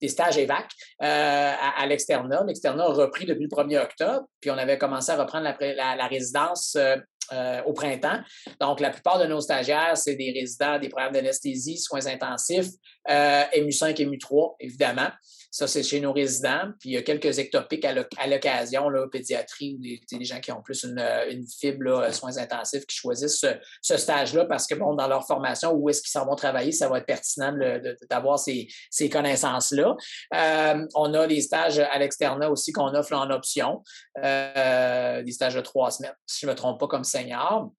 des 0.00 0.08
stages 0.08 0.38
EVAC 0.38 0.70
euh, 1.02 1.52
à, 1.76 1.86
l'externat. 1.86 2.44
L'externat 2.46 2.84
a 2.84 2.92
repris 2.92 3.26
depuis 3.26 3.44
le 3.44 3.48
1er 3.48 3.82
octobre, 3.82 4.26
puis 4.40 4.50
on 4.50 4.58
avait 4.58 4.78
commencé 4.78 5.10
à 5.10 5.16
reprendre 5.16 5.44
la, 5.44 5.96
la, 5.96 6.06
résidence 6.06 6.76
euh, 6.76 6.96
euh, 7.32 7.62
au 7.64 7.72
printemps. 7.72 8.20
Donc, 8.60 8.80
la 8.80 8.90
plupart 8.90 9.18
de 9.18 9.26
nos 9.26 9.40
stagiaires, 9.40 9.96
c'est 9.96 10.14
des 10.14 10.32
résidents 10.32 10.78
des 10.78 10.88
programmes 10.88 11.12
d'anesthésie, 11.12 11.78
soins 11.78 12.06
intensifs, 12.06 12.68
euh, 13.08 13.44
MU5, 13.56 13.94
MU3, 13.94 14.56
évidemment. 14.60 15.08
Ça, 15.50 15.66
c'est 15.66 15.82
chez 15.82 16.00
nos 16.00 16.12
résidents. 16.12 16.72
Puis 16.78 16.90
il 16.90 16.92
y 16.92 16.96
a 16.96 17.02
quelques 17.02 17.38
ectopiques 17.38 17.84
à 17.84 18.26
l'occasion, 18.26 18.88
pédiatrie 19.10 19.76
ou 19.76 19.78
des, 19.78 20.00
des, 20.10 20.24
gens 20.24 20.40
qui 20.40 20.52
ont 20.52 20.62
plus 20.62 20.84
une, 20.84 21.02
une 21.30 21.46
fibre, 21.46 22.12
soins 22.12 22.36
intensifs, 22.36 22.84
qui 22.86 22.96
choisissent 22.96 23.44
ce, 23.82 23.96
stage-là 23.96 24.44
parce 24.44 24.66
que, 24.66 24.74
bon, 24.74 24.94
dans 24.94 25.08
leur 25.08 25.26
formation, 25.26 25.72
où 25.72 25.88
est-ce 25.88 26.02
qu'ils 26.02 26.10
s'en 26.10 26.26
vont 26.26 26.36
travailler, 26.36 26.72
ça 26.72 26.88
va 26.88 26.98
être 26.98 27.06
pertinent 27.06 27.54
d'avoir 28.10 28.38
ces, 28.38 28.68
ces 28.90 29.08
connaissances-là. 29.08 29.96
Euh, 30.34 30.86
on 30.94 31.14
a 31.14 31.26
les 31.26 31.40
stages 31.40 31.78
à 31.78 31.98
l'externat 31.98 32.50
aussi 32.50 32.72
qu'on 32.72 32.94
offre 32.94 33.14
en 33.14 33.30
option, 33.30 33.82
euh, 34.22 35.22
des 35.22 35.32
stages 35.32 35.54
de 35.54 35.60
trois 35.60 35.90
semaines, 35.90 36.14
si 36.26 36.40
je 36.40 36.46
ne 36.46 36.52
me 36.52 36.56
trompe 36.56 36.78
pas, 36.78 36.86
comme 36.86 37.04
senior. 37.04 37.72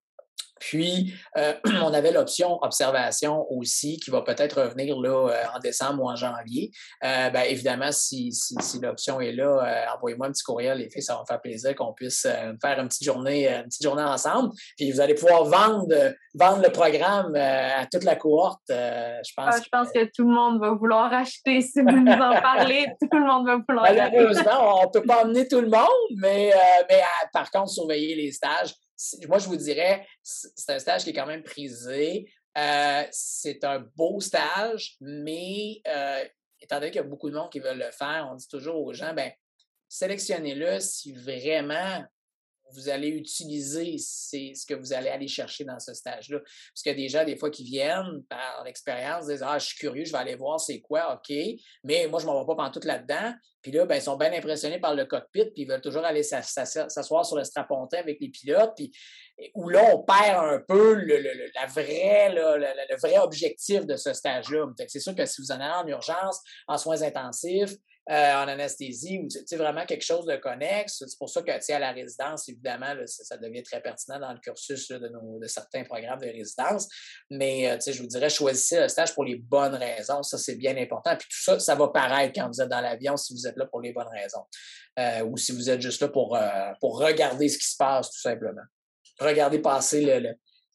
Puis, 0.59 1.13
euh, 1.37 1.53
on 1.83 1.93
avait 1.93 2.11
l'option 2.11 2.59
observation 2.61 3.45
aussi, 3.51 3.99
qui 3.99 4.11
va 4.11 4.21
peut-être 4.21 4.61
revenir 4.61 4.99
là, 4.99 5.29
euh, 5.29 5.43
en 5.55 5.59
décembre 5.59 6.03
ou 6.03 6.09
en 6.09 6.15
janvier. 6.15 6.71
Euh, 7.03 7.29
ben, 7.29 7.43
évidemment, 7.47 7.91
si, 7.91 8.31
si, 8.31 8.79
l'option 8.81 9.19
est 9.21 9.31
là, 9.31 9.93
envoyez-moi 9.95 10.27
un 10.27 10.31
petit 10.31 10.43
courriel, 10.43 10.79
les 10.79 10.89
filles, 10.89 11.01
ça 11.01 11.15
va 11.15 11.21
me 11.21 11.25
faire 11.25 11.41
plaisir 11.41 11.75
qu'on 11.75 11.93
puisse 11.93 12.21
faire 12.61 12.79
une 12.79 12.87
petite 12.87 13.05
journée, 13.05 13.47
une 13.47 13.65
petite 13.65 13.83
journée 13.83 14.03
ensemble. 14.03 14.51
Puis, 14.77 14.91
vous 14.91 15.01
allez 15.01 15.15
pouvoir 15.15 15.45
vendre, 15.45 15.93
vendre 16.33 16.61
le 16.63 16.71
programme 16.71 17.35
à 17.35 17.85
toute 17.91 18.03
la 18.03 18.15
cohorte. 18.15 18.61
je 18.67 19.33
pense. 19.35 19.55
Ah, 19.55 19.59
je 19.63 19.69
pense 19.71 19.91
que... 19.91 20.05
tout 20.05 20.27
le 20.27 20.33
monde 20.33 20.59
va 20.59 20.71
vouloir 20.71 21.11
acheter 21.13 21.61
si 21.61 21.81
vous 21.81 21.91
nous 21.91 22.11
en 22.11 22.41
parlez. 22.41 22.87
tout 23.01 23.17
le 23.17 23.25
monde 23.25 23.45
va 23.45 23.57
vouloir 23.67 23.85
acheter. 23.85 24.17
Malheureusement, 24.17 24.81
on 24.81 24.85
ne 24.85 24.91
peut 24.91 25.05
pas 25.05 25.23
emmener 25.23 25.47
tout 25.47 25.61
le 25.61 25.69
monde, 25.69 25.87
mais, 26.17 26.51
mais 26.89 27.01
par 27.33 27.49
contre, 27.51 27.69
surveiller 27.69 28.15
les 28.15 28.31
stages 28.31 28.73
moi, 29.27 29.38
je 29.38 29.47
vous 29.47 29.55
dirais, 29.55 30.05
c'est 30.21 30.73
un 30.73 30.79
stage 30.79 31.03
qui 31.03 31.12
est 31.12 31.13
quand 31.13 31.25
même 31.25 31.43
prisé. 31.43 32.31
Euh, 32.57 33.03
c'est 33.12 33.63
un 33.63 33.79
beau 33.95 34.19
stage, 34.19 34.97
mais 34.99 35.81
euh, 35.88 36.23
étant 36.59 36.79
donné 36.79 36.91
qu'il 36.91 37.01
y 37.01 37.05
a 37.05 37.07
beaucoup 37.07 37.29
de 37.29 37.35
monde 37.35 37.51
qui 37.51 37.59
veulent 37.59 37.79
le 37.79 37.91
faire, 37.91 38.27
on 38.31 38.35
dit 38.35 38.47
toujours 38.47 38.83
aux 38.83 38.93
gens, 38.93 39.13
ben, 39.13 39.31
sélectionnez-le 39.88 40.79
si 40.79 41.13
vraiment 41.13 42.03
vous 42.73 42.89
allez 42.89 43.10
utiliser 43.10 43.95
c'est 43.97 44.53
ce 44.53 44.65
que 44.65 44.73
vous 44.73 44.93
allez 44.93 45.10
aller 45.10 45.27
chercher 45.27 45.63
dans 45.63 45.79
ce 45.79 45.93
stage-là. 45.93 46.39
Parce 46.39 46.95
des 46.95 47.10
gens, 47.10 47.23
des 47.23 47.38
fois, 47.38 47.49
qui 47.49 47.63
viennent 47.63 48.23
par 48.29 48.63
l'expérience, 48.65 49.27
disent 49.27 49.43
Ah, 49.45 49.60
je 49.60 49.67
suis 49.67 49.77
curieux, 49.77 50.05
je 50.05 50.12
vais 50.12 50.17
aller 50.17 50.36
voir 50.36 50.60
c'est 50.60 50.79
quoi, 50.79 51.13
OK, 51.13 51.36
mais 51.84 52.08
moi, 52.08 52.19
je 52.19 52.25
ne 52.25 52.32
m'en 52.32 52.39
vais 52.41 52.47
pas 52.47 52.55
pendant 52.55 52.71
tout 52.71 52.86
là-dedans. 52.86 53.34
Puis 53.62 53.71
là, 53.71 53.86
ben, 53.86 53.95
ils 53.95 54.01
sont 54.01 54.15
bien 54.15 54.32
impressionnés 54.32 54.79
par 54.79 54.95
le 54.95 55.05
cockpit, 55.05 55.45
puis 55.45 55.63
ils 55.63 55.67
veulent 55.67 55.82
toujours 55.82 56.05
aller 56.05 56.23
s'asseoir 56.23 57.25
sur 57.25 57.36
le 57.36 57.43
strapontin 57.43 57.97
avec 57.97 58.17
les 58.21 58.29
pilotes, 58.29 58.71
puis 58.75 58.91
où 59.53 59.69
là, 59.69 59.84
on 59.93 60.03
perd 60.03 60.45
un 60.45 60.60
peu 60.65 60.93
le, 60.93 61.17
la 61.55 61.65
vraie, 61.65 62.29
le, 62.34 62.97
vrai 63.01 63.17
objectif 63.19 63.86
de 63.86 63.95
ce 63.95 64.13
stage-là. 64.13 64.65
C'est 64.88 64.99
sûr 64.99 65.15
que 65.15 65.25
si 65.25 65.41
vous 65.41 65.52
en 65.52 65.60
allez 65.60 65.73
en 65.73 65.87
urgence, 65.87 66.41
en 66.67 66.77
soins 66.77 67.02
intensifs, 67.02 67.75
en 68.10 68.47
anesthésie 68.47 69.19
ou 69.19 69.57
vraiment 69.57 69.85
quelque 69.85 70.03
chose 70.03 70.25
de 70.25 70.35
connexe. 70.37 71.03
C'est 71.05 71.17
pour 71.17 71.29
ça 71.29 71.41
que 71.43 71.51
à 71.51 71.79
la 71.79 71.91
résidence, 71.91 72.49
évidemment, 72.49 72.95
ça, 73.05 73.37
devient 73.37 73.62
très 73.62 73.81
pertinent 73.81 74.19
dans 74.19 74.33
le 74.33 74.39
cursus 74.39 74.87
de, 74.89 75.47
certains 75.47 75.83
programmes 75.83 76.19
de 76.19 76.27
résidence. 76.27 76.87
Mais 77.29 77.77
je 77.85 78.01
vous 78.01 78.07
dirais, 78.07 78.29
choisissez 78.29 78.81
le 78.81 78.87
stage 78.87 79.13
pour 79.13 79.25
les 79.25 79.35
bonnes 79.35 79.75
raisons. 79.75 80.23
Ça, 80.23 80.37
c'est 80.37 80.55
bien 80.55 80.75
important. 80.77 81.15
Puis 81.15 81.27
tout 81.29 81.43
ça, 81.43 81.60
ça 81.60 81.75
va 81.75 81.89
paraître 81.89 82.33
quand 82.33 82.47
vous 82.47 82.62
êtes 82.62 82.69
dans 82.69 82.81
l'avion 82.81 83.15
si 83.15 83.33
vous 83.33 83.45
êtes 83.47 83.57
là 83.57 83.67
pour 83.67 83.81
les 83.81 83.93
bonnes 83.93 84.07
raisons. 84.12 84.45
ou 85.27 85.37
si 85.37 85.51
vous 85.51 85.69
êtes 85.69 85.81
juste 85.81 86.01
là 86.01 86.07
pour, 86.07 86.37
pour 86.79 86.99
regarder 86.99 87.47
ce 87.47 87.57
qui 87.57 87.67
se 87.67 87.77
passe, 87.77 88.10
tout 88.10 88.21
simplement. 88.21 88.63
Regardez 89.19 89.60
passer 89.60 90.19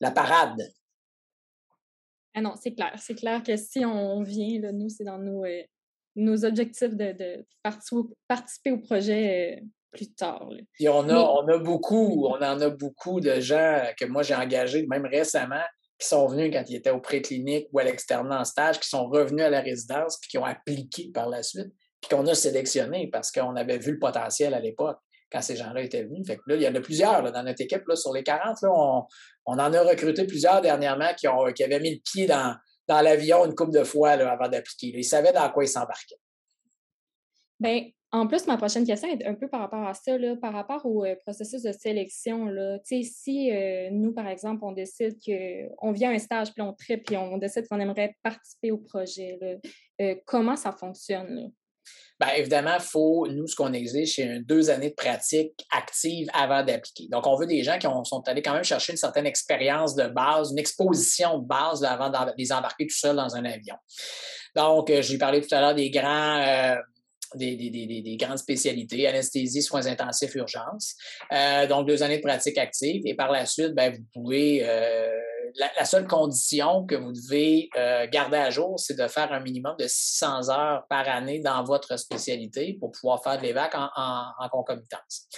la 0.01 0.11
parade. 0.11 0.61
Ah 2.35 2.41
non, 2.41 2.55
c'est 2.61 2.75
clair. 2.75 2.93
C'est 2.99 3.15
clair 3.15 3.43
que 3.43 3.57
si 3.57 3.85
on 3.85 4.23
vient, 4.23 4.73
nous, 4.73 4.89
c'est 4.89 5.05
dans 5.05 5.19
nos, 5.19 5.45
euh, 5.45 5.63
nos 6.17 6.45
objectifs 6.45 6.95
de, 6.95 7.45
participer, 8.29 8.71
au 8.71 8.79
projet 8.79 9.59
euh, 9.59 9.65
plus 9.93 10.13
tard. 10.15 10.49
on 10.87 11.09
a, 11.09 11.17
on 11.17 11.49
a 11.49 11.59
beaucoup, 11.59 12.27
on 12.27 12.37
en 12.37 12.61
a 12.61 12.71
beaucoup 12.71 13.21
de 13.21 13.41
gens 13.41 13.83
que 13.99 14.05
moi 14.05 14.23
j'ai 14.23 14.35
engagés, 14.35 14.87
même 14.87 15.07
récemment, 15.07 15.63
qui 15.99 16.09
sont 16.09 16.27
venus 16.27 16.53
quand 16.53 16.65
ils 16.69 16.77
étaient 16.77 16.91
au 16.91 17.01
préclinique 17.01 17.69
ou 17.73 17.79
à 17.79 17.85
l'externe 17.85 18.33
en 18.33 18.45
stage, 18.45 18.81
qui 18.81 18.89
sont 18.89 19.07
revenus 19.07 19.45
à 19.45 19.51
la 19.51 19.61
résidence, 19.61 20.19
puis 20.21 20.31
qui 20.31 20.39
ont 20.39 20.45
appliqué 20.45 21.11
par 21.13 21.29
la 21.29 21.43
suite, 21.43 21.73
puis 22.01 22.11
qu'on 22.11 22.27
a 22.27 22.35
sélectionné 22.35 23.09
parce 23.13 23.31
qu'on 23.31 23.57
avait 23.57 23.79
vu 23.79 23.93
le 23.93 23.99
potentiel 23.99 24.55
à 24.55 24.61
l'époque 24.61 24.99
quand 25.31 25.41
ces 25.41 25.57
gens-là 25.57 25.83
étaient 25.83 26.05
venus. 26.05 26.27
Fait 26.27 26.37
que 26.37 26.43
là, 26.47 26.57
il 26.57 26.63
y 26.63 26.69
en 26.69 26.75
a 26.75 26.81
plusieurs 26.81 27.23
dans 27.33 27.43
notre 27.43 27.61
équipe. 27.61 27.83
Là, 27.89 27.97
sur 27.97 28.13
les 28.13 28.23
40, 28.23 28.57
là, 28.63 28.69
on, 28.71 29.05
on, 29.47 29.53
en 29.55 29.73
a 29.73 29.83
recruté 29.83 30.27
plusieurs 30.27 30.61
dernièrement 30.61 31.13
qui, 31.17 31.27
ont, 31.27 31.45
qui 31.53 31.65
avaient 31.65 31.81
mis 31.81 31.95
le 31.95 32.01
pied 32.05 32.27
dans, 32.27 32.55
dans 32.87 33.01
l'avion 33.01 33.45
une 33.47 33.55
couple 33.55 33.73
de 33.73 33.85
fois 33.85 34.11
avant 34.11 34.49
d'appliquer. 34.49 34.93
Ils 34.95 35.05
savaient 35.05 35.33
dans 35.33 35.49
quoi 35.51 35.65
ils 35.65 35.69
s'embarquaient. 35.69 36.21
Bien, 37.61 37.89
en 38.15 38.29
plus, 38.29 38.47
ma 38.47 38.57
prochaine 38.57 38.87
question 38.87 39.09
est 39.09 39.27
un 39.27 39.35
peu 39.35 39.49
par 39.49 39.59
rapport 39.59 39.85
à 39.87 39.93
ça, 39.93 40.17
là, 40.17 40.37
par 40.37 40.53
rapport 40.53 40.87
au 40.87 41.05
euh, 41.05 41.17
processus 41.25 41.63
de 41.63 41.73
sélection. 41.73 42.47
Là. 42.47 42.79
Si 42.85 43.51
euh, 43.51 43.91
nous, 43.91 44.13
par 44.13 44.29
exemple, 44.29 44.65
on 44.65 44.71
décide 44.71 45.19
qu'on 45.21 45.91
vient 45.91 46.11
à 46.11 46.15
un 46.15 46.19
stage, 46.21 46.53
puis 46.53 46.63
on 46.63 46.73
tripe, 46.73 47.07
puis 47.07 47.17
on 47.17 47.39
décide 47.39 47.67
qu'on 47.67 47.81
aimerait 47.81 48.15
participer 48.23 48.71
au 48.71 48.79
projet, 48.79 49.61
euh, 50.01 50.15
comment 50.27 50.55
ça 50.55 50.71
fonctionne? 50.71 51.51
Bien, 52.21 52.35
évidemment, 52.35 52.79
faut, 52.79 53.27
nous, 53.29 53.47
ce 53.49 53.57
qu'on 53.57 53.73
exige, 53.73 54.15
c'est 54.15 54.39
deux 54.41 54.71
années 54.71 54.91
de 54.91 54.95
pratique 54.95 55.67
active 55.73 56.29
avant 56.33 56.63
d'appliquer. 56.63 57.09
Donc, 57.11 57.27
on 57.27 57.37
veut 57.37 57.47
des 57.47 57.65
gens 57.65 57.77
qui 57.79 57.89
sont 58.05 58.23
allés 58.27 58.43
quand 58.43 58.55
même 58.55 58.65
chercher 58.65 58.93
une 58.93 58.99
certaine 58.99 59.27
expérience 59.27 59.97
de 59.97 60.07
base, 60.07 60.53
une 60.53 60.59
exposition 60.59 61.39
de 61.39 61.47
base 61.47 61.83
avant 61.83 62.11
de 62.11 62.17
les 62.39 62.53
embarquer 62.53 62.87
tout 62.87 62.97
seul 62.97 63.17
dans 63.17 63.35
un 63.35 63.45
avion. 63.45 63.75
Donc, 64.55 64.91
euh, 64.91 65.03
j'ai 65.03 65.19
parlé 65.19 65.41
tout 65.41 65.53
à 65.55 65.61
l'heure 65.61 65.75
des 65.75 65.91
grands. 65.91 66.39
Euh, 66.39 66.77
des, 67.37 67.57
des, 67.57 67.71
des, 67.71 68.03
des, 68.03 68.17
grandes 68.17 68.39
spécialités, 68.39 69.07
anesthésie, 69.07 69.63
soins 69.63 69.87
intensifs, 69.87 70.35
urgences. 70.35 70.95
Euh, 71.33 71.67
donc, 71.67 71.87
deux 71.87 72.03
années 72.03 72.19
de 72.19 72.23
pratique 72.23 72.59
active. 72.59 73.03
Et 73.05 73.15
par 73.15 73.31
la 73.31 73.47
suite, 73.47 73.75
ben, 73.75 73.93
vous 73.93 74.05
pouvez 74.13 74.63
la, 75.57 75.85
seule 75.85 76.07
condition 76.07 76.85
que 76.85 76.95
vous 76.95 77.13
devez 77.13 77.69
euh, 77.77 78.07
garder 78.11 78.37
à 78.37 78.51
jour, 78.51 78.79
c'est 78.79 78.99
de 78.99 79.07
faire 79.09 79.33
un 79.33 79.41
minimum 79.41 79.75
de 79.79 79.87
600 79.87 80.51
heures 80.51 80.85
par 80.89 81.09
année 81.09 81.41
dans 81.41 81.63
votre 81.65 81.97
spécialité 81.99 82.77
pour 82.79 82.93
pouvoir 82.93 83.23
faire 83.23 83.39
de 83.39 83.43
l'évac 83.43 83.75
en, 83.75 83.89
en, 83.97 84.49
concomitance. 84.49 85.29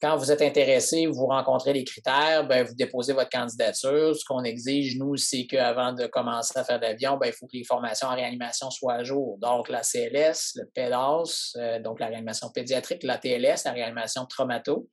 Quand 0.00 0.16
vous 0.16 0.32
êtes 0.32 0.40
intéressé, 0.40 1.06
vous 1.06 1.26
rencontrez 1.26 1.74
les 1.74 1.84
critères, 1.84 2.46
ben, 2.46 2.64
vous 2.64 2.74
déposez 2.74 3.12
votre 3.12 3.28
candidature. 3.28 4.16
Ce 4.16 4.24
qu'on 4.24 4.44
exige, 4.44 4.96
nous, 4.96 5.16
c'est 5.16 5.46
qu'avant 5.46 5.92
de 5.92 6.06
commencer 6.06 6.58
à 6.58 6.64
faire 6.64 6.80
l'avion, 6.80 7.18
ben, 7.18 7.26
il 7.26 7.32
faut 7.32 7.46
que 7.46 7.56
les 7.56 7.64
formations 7.64 8.08
en 8.08 8.14
réanimation 8.14 8.70
soient 8.70 8.94
à 8.94 9.04
jour. 9.04 9.36
Donc, 9.42 9.68
la 9.68 9.82
CLS, 9.82 10.52
le 10.56 10.64
PEDAS, 10.74 11.52
euh, 11.56 11.80
donc 11.80 12.00
la 12.00 12.06
réanimation 12.06 12.48
pédiatrique, 12.48 13.02
la 13.02 13.18
TLS, 13.18 13.64
la 13.66 13.72
réanimation 13.72 14.24
traumato, 14.24 14.88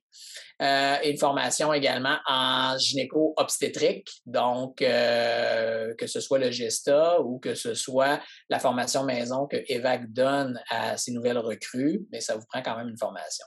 euh, 0.60 0.96
et 1.02 1.10
une 1.10 1.18
formation 1.18 1.72
également 1.72 2.18
en 2.26 2.76
gynéco-obstétrique, 2.76 4.10
donc 4.26 4.82
euh, 4.82 5.94
que 5.96 6.06
ce 6.06 6.20
soit 6.20 6.38
le 6.38 6.50
GESTA 6.50 7.20
ou 7.22 7.38
que 7.38 7.54
ce 7.54 7.72
soit 7.72 8.20
la 8.50 8.58
formation 8.58 9.04
maison 9.04 9.46
que 9.46 9.56
EVAC 9.68 10.12
donne 10.12 10.60
à 10.68 10.98
ses 10.98 11.12
nouvelles 11.12 11.38
recrues, 11.38 12.00
mais 12.12 12.20
ça 12.20 12.36
vous 12.36 12.44
prend 12.46 12.60
quand 12.60 12.76
même 12.76 12.88
une 12.88 12.98
formation. 12.98 13.46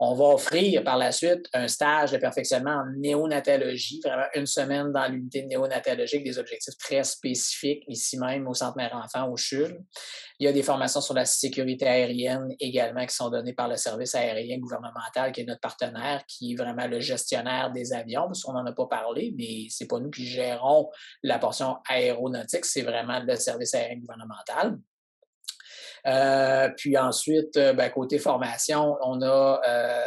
On 0.00 0.14
va 0.14 0.24
offrir 0.24 0.82
par 0.82 0.98
la 0.98 1.12
suite 1.12 1.46
un 1.52 1.68
stage 1.68 2.10
de 2.10 2.18
perfectionnement 2.18 2.82
en 2.82 2.86
néonatologie, 2.96 4.00
vraiment 4.04 4.26
une 4.34 4.46
semaine 4.46 4.90
dans 4.90 5.06
l'unité 5.06 5.46
avec 5.54 6.24
des 6.24 6.38
objectifs 6.38 6.76
très 6.78 7.04
spécifiques, 7.04 7.84
ici 7.86 8.18
même 8.18 8.48
au 8.48 8.54
Centre 8.54 8.76
Mère-Enfant, 8.76 9.30
au 9.30 9.36
CHUL. 9.36 9.80
Il 10.40 10.46
y 10.46 10.48
a 10.48 10.52
des 10.52 10.64
formations 10.64 11.00
sur 11.00 11.14
la 11.14 11.24
sécurité 11.24 11.86
aérienne 11.86 12.48
également 12.58 13.06
qui 13.06 13.14
sont 13.14 13.30
données 13.30 13.52
par 13.52 13.68
le 13.68 13.76
service 13.76 14.16
aérien 14.16 14.58
gouvernemental, 14.58 15.30
qui 15.30 15.42
est 15.42 15.44
notre 15.44 15.60
partenaire, 15.60 16.24
qui 16.26 16.52
est 16.52 16.56
vraiment 16.56 16.88
le 16.88 16.98
gestionnaire 16.98 17.70
des 17.70 17.92
avions, 17.92 18.26
parce 18.26 18.42
qu'on 18.42 18.52
n'en 18.52 18.66
a 18.66 18.72
pas 18.72 18.86
parlé, 18.86 19.32
mais 19.38 19.66
c'est 19.70 19.86
pas 19.86 20.00
nous 20.00 20.10
qui 20.10 20.26
gérons 20.26 20.90
la 21.22 21.38
portion 21.38 21.76
aéronautique, 21.88 22.64
c'est 22.64 22.82
vraiment 22.82 23.20
le 23.20 23.36
service 23.36 23.74
aérien 23.74 23.98
gouvernemental. 23.98 24.76
Euh, 26.06 26.68
puis 26.76 26.98
ensuite, 26.98 27.56
euh, 27.56 27.72
ben, 27.72 27.88
côté 27.90 28.18
formation, 28.18 28.96
on 29.02 29.22
a 29.22 29.60
euh, 29.66 30.00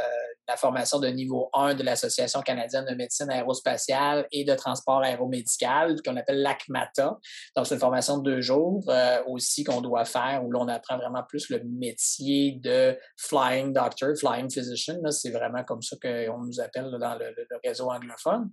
la 0.48 0.58
formation 0.58 1.00
de 1.00 1.08
niveau 1.08 1.50
1 1.54 1.76
de 1.76 1.84
l'Association 1.84 2.42
canadienne 2.42 2.86
de 2.86 2.96
médecine 2.96 3.30
aérospatiale 3.30 4.28
et 4.32 4.44
de 4.44 4.56
transport 4.56 5.02
aéromédical, 5.02 5.98
qu'on 6.06 6.16
appelle 6.16 6.42
l'ACMATA. 6.42 7.18
Donc, 7.56 7.68
c'est 7.68 7.76
une 7.76 7.80
formation 7.80 8.18
de 8.18 8.32
deux 8.32 8.42
jours 8.42 8.84
aussi 9.28 9.64
qu'on 9.64 9.82
doit 9.82 10.06
faire, 10.06 10.44
où 10.46 10.52
l'on 10.52 10.68
apprend 10.68 10.98
vraiment 10.98 11.24
plus 11.28 11.50
le 11.50 11.62
métier 11.64 12.54
de 12.54 12.98
flying 13.18 13.74
doctor, 13.74 14.16
flying 14.18 14.50
physician. 14.50 15.00
C'est 15.12 15.32
vraiment 15.32 15.64
comme 15.64 15.82
ça 15.82 15.96
qu'on 16.02 16.40
nous 16.40 16.60
appelle 16.60 16.92
dans 17.00 17.16
le, 17.16 17.34
réseau 17.64 17.90
anglophone. 17.92 18.50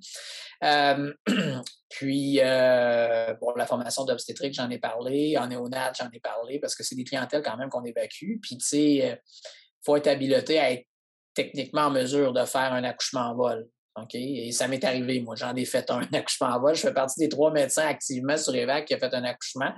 Puis, 1.91 2.41
euh, 2.41 3.35
la 3.57 3.67
formation 3.67 4.05
d'obstétrique, 4.05 4.55
j'en 4.55 4.69
ai 4.69 4.79
parlé. 4.79 5.37
En 5.39 5.47
néonat, 5.47 5.93
j'en 5.97 6.11
ai 6.13 6.19
parlé 6.19 6.59
parce 6.59 6.75
que 6.75 6.83
c'est 6.83 6.97
des 6.97 7.05
clientèles 7.05 7.43
quand 7.43 7.57
même 7.57 7.69
qu'on 7.69 7.85
évacue. 7.85 8.41
Puis, 8.43 8.59
tu 8.59 8.67
sais, 8.67 8.83
il 8.83 9.03
euh, 9.03 9.17
faut 9.85 9.97
être 9.97 10.09
habilité 10.09 10.59
à 10.59 10.73
être 10.73 10.87
techniquement 11.35 11.83
en 11.83 11.91
mesure 11.91 12.33
de 12.33 12.45
faire 12.45 12.73
un 12.73 12.85
accouchement 12.85 13.31
en 13.31 13.35
vol. 13.35 13.69
OK? 13.97 14.15
Et 14.15 14.51
ça 14.51 14.67
m'est 14.67 14.83
arrivé, 14.83 15.21
moi. 15.21 15.37
J'en 15.37 15.55
ai 15.55 15.65
fait 15.65 15.89
un 15.91 16.01
accouchement 16.13 16.49
en 16.49 16.61
vol. 16.61 16.75
Je 16.75 16.81
fais 16.81 16.93
partie 16.93 17.21
des 17.21 17.29
trois 17.29 17.53
médecins 17.53 17.87
activement 17.87 18.37
sur 18.37 18.55
EVAC 18.55 18.87
qui 18.87 18.95
ont 18.95 18.99
fait 18.99 19.15
un 19.15 19.25
accouchement 19.25 19.71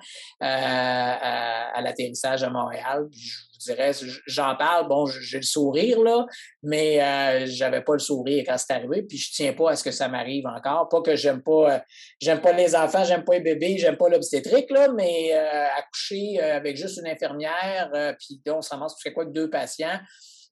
euh, 0.42 0.46
à, 0.46 1.80
l'atterrissage 1.82 2.42
à 2.42 2.48
Montréal. 2.48 3.06
je 3.12 3.70
vous 3.70 3.74
dirais, 3.74 3.92
j'en 4.26 4.56
parle, 4.56 4.88
bon, 4.88 5.06
j'ai 5.06 5.36
le 5.36 5.42
sourire, 5.42 6.00
là, 6.00 6.24
mais 6.62 7.02
euh, 7.02 7.46
j'avais 7.46 7.82
pas 7.82 7.92
le 7.92 7.98
sourire 7.98 8.44
quand 8.46 8.56
c'est 8.56 8.72
arrivé, 8.72 9.02
puis 9.02 9.18
je 9.18 9.32
tiens 9.32 9.52
pas 9.52 9.72
à 9.72 9.76
ce 9.76 9.84
que 9.84 9.90
ça 9.90 10.08
m'arrive 10.08 10.46
encore. 10.46 10.88
Pas 10.88 11.02
que 11.02 11.14
j'aime 11.14 11.42
pas 11.42 11.74
euh, 11.74 11.78
j'aime 12.20 12.40
pas 12.40 12.52
les 12.52 12.74
enfants, 12.74 13.04
j'aime 13.04 13.24
pas 13.24 13.34
les 13.34 13.40
bébés, 13.40 13.76
j'aime 13.76 13.96
pas 13.96 14.08
l'obstétrique, 14.08 14.70
là, 14.70 14.88
mais 14.92 15.32
accoucher 15.32 16.40
avec 16.40 16.76
juste 16.76 16.98
une 16.98 17.08
infirmière, 17.08 17.90
puis 18.18 18.40
on 18.48 18.62
se 18.62 18.70
ramasse, 18.70 18.94
c'est 19.02 19.12
quoi, 19.12 19.26
deux 19.26 19.50
patients, 19.50 19.98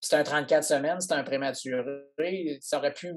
c'est 0.07 0.17
un 0.17 0.25
34 0.25 0.65
semaines, 0.65 1.01
c'est 1.01 1.13
un 1.13 1.25
prématuré, 1.25 2.59
ça 2.61 2.79
aurait 2.79 2.95
pu 2.95 3.15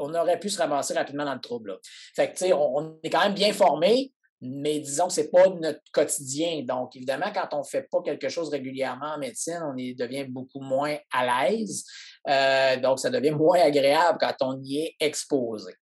on 0.00 0.14
aurait 0.14 0.40
pu 0.40 0.48
se 0.48 0.58
ramasser 0.58 0.94
rapidement 0.94 1.24
dans 1.24 1.34
le 1.34 1.40
trouble. 1.40 1.78
Fait 2.16 2.34
on, 2.52 2.98
est 3.02 3.10
quand 3.10 3.22
même 3.22 3.34
bien 3.34 3.52
formé, 3.52 4.12
mais 4.40 4.80
disons 4.80 5.08
que 5.08 5.12
ce 5.12 5.20
n'est 5.20 5.28
pas 5.28 5.48
notre 5.48 5.80
quotidien. 5.92 6.62
Donc, 6.62 6.96
évidemment, 6.96 7.30
quand 7.32 7.48
on 7.52 7.58
ne 7.58 7.64
fait 7.64 7.86
pas 7.90 8.00
quelque 8.02 8.28
chose 8.28 8.48
régulièrement 8.48 9.14
en 9.14 9.18
médecine, 9.18 9.60
on 9.62 9.74
devient 9.74 10.24
beaucoup 10.24 10.60
moins 10.60 10.96
à 11.12 11.50
l'aise. 11.50 11.84
Euh, 12.28 12.76
donc, 12.78 12.98
ça 12.98 13.10
devient 13.10 13.32
moins 13.32 13.60
agréable 13.60 14.18
quand 14.20 14.34
on 14.40 14.60
y 14.62 14.78
est 14.78 14.96
exposé. 14.98 15.74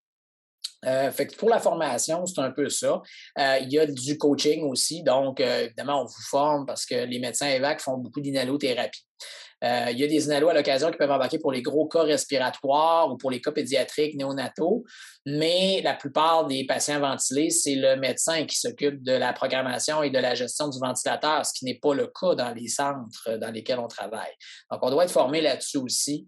Euh, 0.84 1.10
fait 1.10 1.36
pour 1.36 1.50
la 1.50 1.58
formation, 1.58 2.24
c'est 2.26 2.40
un 2.40 2.52
peu 2.52 2.68
ça. 2.68 3.02
Euh, 3.38 3.58
il 3.62 3.72
y 3.72 3.78
a 3.78 3.86
du 3.86 4.18
coaching 4.18 4.64
aussi. 4.64 5.02
Donc, 5.04 5.40
évidemment, 5.40 6.02
on 6.02 6.06
vous 6.06 6.22
forme 6.28 6.66
parce 6.66 6.84
que 6.86 6.94
les 7.04 7.20
médecins 7.20 7.48
évac 7.48 7.80
font 7.80 7.98
beaucoup 7.98 8.20
d'inhalothérapie. 8.20 9.04
Euh, 9.64 9.86
il 9.90 9.98
y 9.98 10.04
a 10.04 10.06
des 10.06 10.26
inalos 10.26 10.48
à 10.48 10.54
l'occasion 10.54 10.90
qui 10.90 10.96
peuvent 10.96 11.10
embarquer 11.10 11.38
pour 11.38 11.52
les 11.52 11.62
gros 11.62 11.86
cas 11.86 12.02
respiratoires 12.02 13.10
ou 13.10 13.16
pour 13.16 13.30
les 13.30 13.40
cas 13.40 13.52
pédiatriques 13.52 14.14
néonataux, 14.16 14.84
mais 15.26 15.80
la 15.82 15.94
plupart 15.94 16.46
des 16.46 16.64
patients 16.64 17.00
ventilés, 17.00 17.50
c'est 17.50 17.74
le 17.74 17.96
médecin 17.96 18.44
qui 18.44 18.58
s'occupe 18.58 19.02
de 19.02 19.12
la 19.12 19.32
programmation 19.32 20.02
et 20.02 20.10
de 20.10 20.18
la 20.18 20.34
gestion 20.34 20.68
du 20.68 20.78
ventilateur, 20.78 21.44
ce 21.44 21.52
qui 21.52 21.64
n'est 21.64 21.78
pas 21.78 21.94
le 21.94 22.06
cas 22.06 22.34
dans 22.34 22.54
les 22.54 22.68
centres 22.68 23.36
dans 23.38 23.50
lesquels 23.50 23.78
on 23.78 23.88
travaille. 23.88 24.32
Donc, 24.70 24.80
on 24.82 24.90
doit 24.90 25.04
être 25.04 25.12
formé 25.12 25.40
là-dessus 25.40 25.78
aussi. 25.78 26.26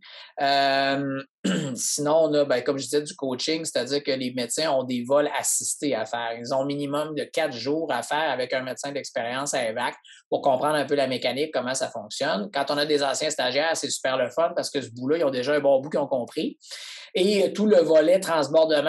Sinon, 1.74 2.16
on 2.24 2.34
a, 2.34 2.44
ben, 2.44 2.62
comme 2.62 2.78
je 2.78 2.84
disais, 2.84 3.02
du 3.02 3.14
coaching, 3.14 3.64
c'est-à-dire 3.64 4.02
que 4.02 4.10
les 4.10 4.32
médecins 4.34 4.70
ont 4.70 4.84
des 4.84 5.02
vols 5.02 5.30
assistés 5.38 5.94
à 5.94 6.04
faire. 6.04 6.32
Ils 6.38 6.52
ont 6.52 6.64
minimum 6.64 7.14
de 7.14 7.24
quatre 7.24 7.56
jours 7.56 7.90
à 7.92 8.02
faire 8.02 8.30
avec 8.30 8.52
un 8.52 8.62
médecin 8.62 8.92
d'expérience 8.92 9.54
à 9.54 9.64
EVAC 9.64 9.94
pour 10.28 10.42
comprendre 10.42 10.74
un 10.74 10.84
peu 10.84 10.94
la 10.94 11.06
mécanique, 11.06 11.50
comment 11.52 11.74
ça 11.74 11.88
fonctionne. 11.88 12.50
Quand 12.52 12.70
on 12.70 12.76
a 12.76 12.84
des 12.84 13.02
anciens 13.02 13.30
stagiaires, 13.30 13.76
c'est 13.76 13.90
super 13.90 14.18
le 14.18 14.28
fun 14.30 14.52
parce 14.54 14.70
que 14.70 14.80
ce 14.82 14.90
bout-là, 14.90 15.18
ils 15.18 15.24
ont 15.24 15.30
déjà 15.30 15.54
un 15.54 15.60
bon 15.60 15.80
bout 15.80 15.88
qu'ils 15.88 16.00
ont 16.00 16.06
compris. 16.06 16.58
Et 17.14 17.52
tout 17.52 17.66
le 17.66 17.78
volet 17.78 18.20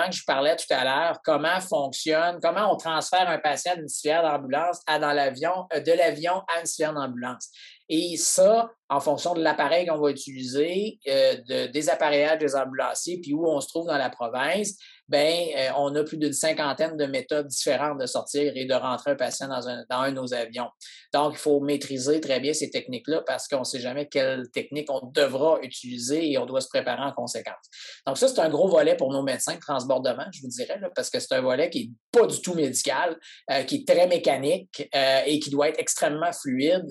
que 0.09 0.15
je 0.15 0.23
parlais 0.25 0.55
tout 0.55 0.71
à 0.73 0.83
l'heure, 0.83 1.19
comment 1.23 1.59
fonctionne, 1.59 2.39
comment 2.41 2.73
on 2.73 2.77
transfère 2.77 3.29
un 3.29 3.37
patient 3.37 3.75
d'une 3.75 3.87
civière 3.87 4.23
d'ambulance 4.23 4.81
à 4.87 4.99
dans 4.99 5.13
l'avion, 5.13 5.67
euh, 5.73 5.79
de 5.79 5.91
l'avion 5.91 6.41
à 6.53 6.59
une 6.59 6.65
civière 6.65 6.93
d'ambulance. 6.93 7.49
Et 7.89 8.15
ça, 8.17 8.69
en 8.89 8.99
fonction 8.99 9.33
de 9.33 9.41
l'appareil 9.41 9.85
qu'on 9.85 9.99
va 9.99 10.11
utiliser, 10.11 10.99
euh, 11.07 11.35
de, 11.47 11.71
des 11.71 11.89
appareillages 11.89 12.39
des 12.39 12.55
ambulanciers, 12.55 13.19
puis 13.21 13.33
où 13.33 13.45
on 13.45 13.59
se 13.59 13.67
trouve 13.67 13.87
dans 13.87 13.97
la 13.97 14.09
province, 14.09 14.77
ben, 15.11 15.45
euh, 15.57 15.69
on 15.75 15.93
a 15.95 16.05
plus 16.05 16.15
d'une 16.15 16.31
cinquantaine 16.31 16.95
de 16.95 17.05
méthodes 17.05 17.47
différentes 17.47 17.99
de 17.99 18.05
sortir 18.05 18.53
et 18.55 18.63
de 18.63 18.73
rentrer 18.73 19.11
un 19.11 19.15
patient 19.15 19.49
dans 19.49 19.67
un, 19.67 19.83
de 19.83 20.15
nos 20.15 20.33
avions. 20.33 20.69
Donc, 21.13 21.33
il 21.33 21.37
faut 21.37 21.59
maîtriser 21.59 22.21
très 22.21 22.39
bien 22.39 22.53
ces 22.53 22.69
techniques-là 22.69 23.21
parce 23.27 23.49
qu'on 23.49 23.59
ne 23.59 23.63
sait 23.65 23.81
jamais 23.81 24.07
quelle 24.07 24.49
technique 24.51 24.89
on 24.89 25.05
devra 25.07 25.59
utiliser 25.63 26.31
et 26.31 26.37
on 26.37 26.45
doit 26.45 26.61
se 26.61 26.69
préparer 26.69 27.03
en 27.03 27.11
conséquence. 27.11 27.65
Donc, 28.07 28.17
ça, 28.17 28.29
c'est 28.29 28.39
un 28.39 28.47
gros 28.47 28.69
volet 28.69 28.95
pour 28.95 29.11
nos 29.11 29.21
médecins 29.21 29.55
de 29.55 29.59
transbordement, 29.59 30.25
je 30.31 30.41
vous 30.43 30.47
dirais, 30.47 30.79
parce 30.95 31.09
que 31.09 31.19
c'est 31.19 31.35
un 31.35 31.41
volet 31.41 31.69
qui 31.69 31.89
n'est 31.89 31.93
pas 32.17 32.25
du 32.25 32.41
tout 32.41 32.53
médical, 32.53 33.17
euh, 33.51 33.63
qui 33.63 33.75
est 33.75 33.87
très 33.87 34.07
mécanique 34.07 34.89
euh, 34.95 35.21
et 35.25 35.39
qui 35.39 35.49
doit 35.49 35.67
être 35.67 35.79
extrêmement 35.79 36.31
fluide 36.31 36.85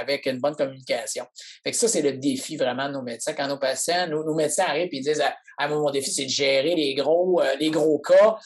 avec 0.00 0.26
une 0.26 0.40
bonne 0.40 0.56
communication. 0.56 1.24
Fait 1.62 1.70
que 1.70 1.76
ça, 1.76 1.86
c'est 1.86 2.02
le 2.02 2.14
défi 2.14 2.56
vraiment 2.56 2.88
de 2.88 2.94
nos 2.94 3.02
médecins. 3.02 3.34
Quand 3.34 3.46
nos 3.46 3.58
patients, 3.58 4.08
nos, 4.08 4.34
médecins 4.34 4.64
arrivent 4.66 4.88
et 4.90 5.00
disent 5.00 5.22
ah, 5.58 5.68
mon 5.68 5.90
défi, 5.90 6.10
c'est 6.10 6.24
de 6.24 6.30
gérer 6.30 6.74
les 6.74 6.94
gros 6.94 7.35
euh, 7.40 7.54
les 7.56 7.70
gros 7.70 7.98
cas. 7.98 8.36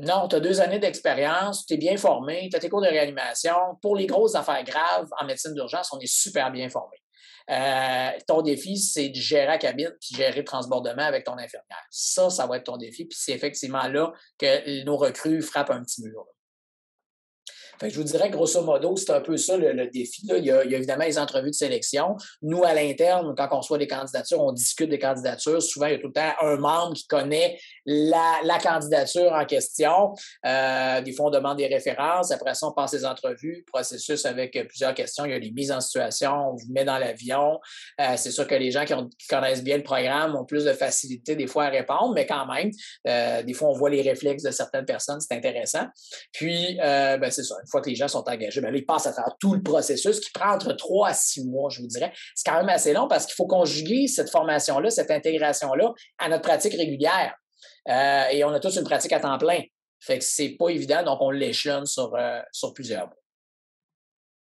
Non, 0.00 0.26
tu 0.26 0.36
as 0.36 0.40
deux 0.40 0.60
années 0.60 0.80
d'expérience, 0.80 1.66
tu 1.66 1.74
es 1.74 1.76
bien 1.76 1.96
formé, 1.96 2.48
tu 2.50 2.56
as 2.56 2.60
tes 2.60 2.68
cours 2.68 2.80
de 2.80 2.88
réanimation. 2.88 3.54
Pour 3.80 3.94
les 3.94 4.06
grosses 4.06 4.34
affaires 4.34 4.64
graves 4.64 5.08
en 5.20 5.24
médecine 5.24 5.54
d'urgence, 5.54 5.92
on 5.92 6.00
est 6.00 6.12
super 6.12 6.50
bien 6.50 6.68
formé. 6.68 6.96
Euh, 7.50 8.10
ton 8.26 8.42
défi, 8.42 8.76
c'est 8.78 9.10
de 9.10 9.14
gérer 9.14 9.46
la 9.46 9.58
cabine 9.58 9.92
puis 10.00 10.16
gérer 10.16 10.38
le 10.38 10.44
transbordement 10.44 11.02
avec 11.02 11.24
ton 11.24 11.34
infirmière. 11.34 11.86
Ça, 11.90 12.30
ça 12.30 12.46
va 12.46 12.56
être 12.56 12.64
ton 12.64 12.76
défi. 12.76 13.04
Puis 13.04 13.18
c'est 13.20 13.32
effectivement 13.32 13.86
là 13.86 14.12
que 14.38 14.82
nos 14.84 14.96
recrues 14.96 15.42
frappent 15.42 15.70
un 15.70 15.82
petit 15.82 16.02
mur 16.02 16.26
je 17.82 17.96
vous 17.96 18.04
dirais, 18.04 18.30
grosso 18.30 18.62
modo, 18.62 18.96
c'est 18.96 19.10
un 19.10 19.20
peu 19.20 19.36
ça 19.36 19.56
le, 19.56 19.86
défi. 19.88 20.26
Il, 20.36 20.44
y 20.44 20.50
a, 20.50 20.64
évidemment 20.64 21.04
les 21.04 21.18
entrevues 21.18 21.50
de 21.50 21.54
sélection. 21.54 22.16
Nous, 22.42 22.64
à 22.64 22.74
l'interne, 22.74 23.34
quand 23.36 23.48
on 23.50 23.58
reçoit 23.58 23.78
des 23.78 23.86
candidatures, 23.86 24.40
on 24.40 24.52
discute 24.52 24.88
des 24.88 24.98
candidatures. 24.98 25.62
Souvent, 25.62 25.86
il 25.86 25.92
y 25.92 25.94
a 25.94 25.98
tout 25.98 26.08
le 26.08 26.12
temps 26.12 26.32
un 26.42 26.56
membre 26.56 26.94
qui 26.94 27.06
connaît 27.06 27.58
la, 27.86 28.58
candidature 28.62 29.32
en 29.32 29.44
question. 29.44 30.14
Euh, 30.46 31.00
des 31.02 31.12
fois, 31.12 31.26
on 31.26 31.30
demande 31.30 31.58
des 31.58 31.66
références. 31.66 32.30
Après 32.30 32.54
ça, 32.54 32.66
on 32.66 32.72
passe 32.72 32.92
les 32.92 33.04
entrevues, 33.04 33.64
processus 33.66 34.24
avec 34.26 34.52
plusieurs 34.68 34.94
questions. 34.94 35.24
Il 35.24 35.32
y 35.32 35.34
a 35.34 35.38
les 35.38 35.50
mises 35.50 35.72
en 35.72 35.80
situation, 35.80 36.32
on 36.32 36.54
vous 36.54 36.72
met 36.72 36.84
dans 36.84 36.98
l'avion. 36.98 37.60
Euh, 38.00 38.14
c'est 38.16 38.30
sûr 38.30 38.46
que 38.46 38.54
les 38.54 38.70
gens 38.70 38.84
qui, 38.84 38.94
connaissent 39.28 39.64
bien 39.64 39.76
le 39.76 39.82
programme 39.82 40.36
ont 40.36 40.44
plus 40.44 40.64
de 40.64 40.72
facilité 40.72 41.34
des 41.34 41.46
fois 41.46 41.64
à 41.64 41.68
répondre, 41.68 42.12
mais 42.14 42.26
quand 42.26 42.46
même, 42.46 42.70
euh, 43.08 43.42
des 43.42 43.52
fois, 43.52 43.68
on 43.68 43.72
voit 43.72 43.90
les 43.90 44.02
réflexes 44.02 44.42
de 44.42 44.50
certaines 44.50 44.84
personnes. 44.84 45.20
C'est 45.20 45.34
intéressant. 45.34 45.86
Puis, 46.32 46.76
ben, 46.78 47.30
c'est 47.30 47.42
ça 47.42 47.56
une 47.64 47.70
fois 47.70 47.80
que 47.80 47.88
les 47.88 47.96
gens 47.96 48.08
sont 48.08 48.28
engagés, 48.28 48.60
bien 48.60 48.70
ils 48.72 48.84
passent 48.84 49.06
à 49.06 49.12
travers 49.12 49.34
tout 49.40 49.54
le 49.54 49.62
processus 49.62 50.20
qui 50.20 50.30
prend 50.32 50.54
entre 50.54 50.72
trois 50.74 51.08
à 51.08 51.14
six 51.14 51.44
mois, 51.44 51.70
je 51.70 51.80
vous 51.80 51.86
dirais. 51.86 52.12
C'est 52.34 52.50
quand 52.50 52.58
même 52.58 52.68
assez 52.68 52.92
long 52.92 53.08
parce 53.08 53.24
qu'il 53.24 53.34
faut 53.34 53.46
conjuguer 53.46 54.06
cette 54.06 54.30
formation-là, 54.30 54.90
cette 54.90 55.10
intégration-là 55.10 55.92
à 56.18 56.28
notre 56.28 56.42
pratique 56.42 56.74
régulière. 56.74 57.34
Euh, 57.88 58.24
et 58.30 58.44
on 58.44 58.50
a 58.50 58.60
tous 58.60 58.76
une 58.76 58.84
pratique 58.84 59.12
à 59.12 59.20
temps 59.20 59.38
plein. 59.38 59.62
Fait 60.00 60.18
que 60.18 60.24
c'est 60.24 60.50
pas 60.58 60.68
évident, 60.68 61.02
donc 61.02 61.18
on 61.22 61.30
l'échelonne 61.30 61.86
sur, 61.86 62.14
euh, 62.14 62.40
sur 62.52 62.74
plusieurs 62.74 63.06
mois. 63.06 63.23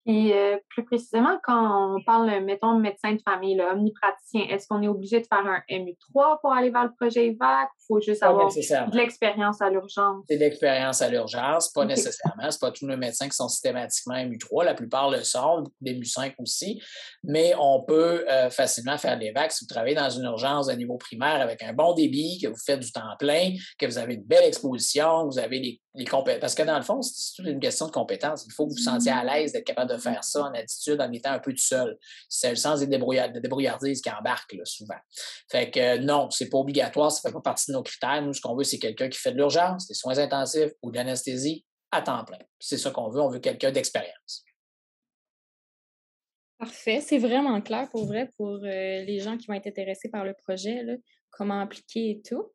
Et 0.06 0.32
euh, 0.32 0.56
plus 0.70 0.84
précisément, 0.84 1.38
quand 1.42 1.96
on 1.96 2.02
parle, 2.02 2.42
mettons, 2.42 2.78
médecin 2.78 3.12
de 3.12 3.20
famille, 3.20 3.54
là, 3.54 3.74
omnipraticien, 3.74 4.46
est-ce 4.48 4.66
qu'on 4.66 4.82
est 4.82 4.88
obligé 4.88 5.20
de 5.20 5.26
faire 5.26 5.44
un 5.46 5.60
MU3 5.70 6.40
pour 6.40 6.52
aller 6.52 6.70
vers 6.70 6.84
le 6.84 6.92
projet 6.98 7.26
EVAC? 7.26 7.68
Il 7.80 7.84
faut 7.86 8.00
juste 8.00 8.22
avoir 8.22 8.48
de 8.48 8.96
l'expérience 8.96 9.60
à 9.60 9.68
l'urgence? 9.68 10.24
C'est 10.28 10.36
de 10.36 10.40
l'expérience 10.40 11.02
à 11.02 11.08
l'urgence, 11.10 11.70
pas 11.70 11.84
nécessairement. 11.84 12.50
Ce 12.50 12.58
pas 12.58 12.70
tous 12.70 12.86
les 12.86 12.96
médecins 12.96 13.28
qui 13.28 13.36
sont 13.36 13.48
systématiquement 13.48 14.14
MU3. 14.14 14.64
La 14.64 14.74
plupart 14.74 15.10
le 15.10 15.22
sont, 15.22 15.64
des 15.82 15.94
MU5 15.94 16.34
aussi. 16.38 16.80
Mais 17.22 17.52
on 17.58 17.82
peut 17.82 18.24
euh, 18.28 18.48
facilement 18.48 18.96
faire 18.96 19.18
l'EVAC 19.18 19.52
si 19.52 19.64
vous 19.64 19.68
travaillez 19.68 19.96
dans 19.96 20.10
une 20.10 20.24
urgence 20.24 20.68
de 20.68 20.72
niveau 20.72 20.96
primaire 20.96 21.42
avec 21.42 21.62
un 21.62 21.74
bon 21.74 21.92
débit, 21.92 22.40
que 22.42 22.48
vous 22.48 22.60
faites 22.64 22.80
du 22.80 22.90
temps 22.90 23.16
plein, 23.18 23.52
que 23.78 23.84
vous 23.84 23.98
avez 23.98 24.14
une 24.14 24.24
belle 24.24 24.44
exposition, 24.44 25.26
vous 25.26 25.38
avez 25.38 25.80
les 25.94 26.04
parce 26.04 26.54
que 26.54 26.62
dans 26.62 26.76
le 26.76 26.84
fond, 26.84 27.02
c'est 27.02 27.34
toute 27.34 27.46
une 27.46 27.58
question 27.58 27.86
de 27.86 27.90
compétence. 27.90 28.44
Il 28.46 28.52
faut 28.52 28.64
que 28.64 28.70
vous 28.70 28.76
vous 28.76 28.82
sentiez 28.82 29.10
à 29.10 29.24
l'aise 29.24 29.52
d'être 29.52 29.64
capable 29.64 29.90
de 29.90 29.96
faire 29.96 30.22
ça 30.22 30.44
en 30.44 30.52
attitude 30.54 31.00
en 31.00 31.10
étant 31.10 31.32
un 31.32 31.40
peu 31.40 31.52
tout 31.52 31.58
seul. 31.58 31.98
C'est 32.28 32.50
le 32.50 32.56
sens 32.56 32.80
des 32.80 32.86
débrouillards, 32.86 33.32
de 33.32 33.40
débrouillardise 33.40 34.00
qui 34.00 34.10
embarque 34.10 34.52
là, 34.52 34.64
souvent. 34.64 34.98
Fait 35.50 35.70
que 35.70 35.98
non, 35.98 36.10
non, 36.20 36.30
c'est 36.30 36.48
pas 36.48 36.58
obligatoire, 36.58 37.10
ça 37.10 37.28
fait 37.28 37.32
pas 37.32 37.40
partie 37.40 37.70
de 37.70 37.76
nos 37.76 37.82
critères. 37.82 38.22
Nous, 38.22 38.34
ce 38.34 38.40
qu'on 38.40 38.54
veut, 38.54 38.64
c'est 38.64 38.78
quelqu'un 38.78 39.08
qui 39.08 39.18
fait 39.18 39.32
de 39.32 39.36
l'urgence, 39.36 39.88
des 39.88 39.94
soins 39.94 40.18
intensifs 40.18 40.72
ou 40.82 40.90
de 40.90 40.96
l'anesthésie 40.96 41.64
à 41.90 42.02
temps 42.02 42.24
plein. 42.24 42.38
C'est 42.58 42.78
ça 42.78 42.90
qu'on 42.90 43.08
veut. 43.08 43.20
On 43.20 43.28
veut 43.28 43.40
quelqu'un 43.40 43.72
d'expérience. 43.72 44.44
Parfait. 46.58 47.00
C'est 47.00 47.18
vraiment 47.18 47.60
clair 47.62 47.88
pour 47.90 48.06
vrai 48.06 48.28
pour 48.36 48.56
euh, 48.56 48.60
les 48.62 49.20
gens 49.20 49.36
qui 49.38 49.46
vont 49.46 49.54
être 49.54 49.66
intéressés 49.66 50.10
par 50.10 50.24
le 50.24 50.34
projet. 50.34 50.82
Là 50.82 50.94
comment 51.30 51.60
appliquer 51.60 52.10
et 52.10 52.22
tout. 52.22 52.52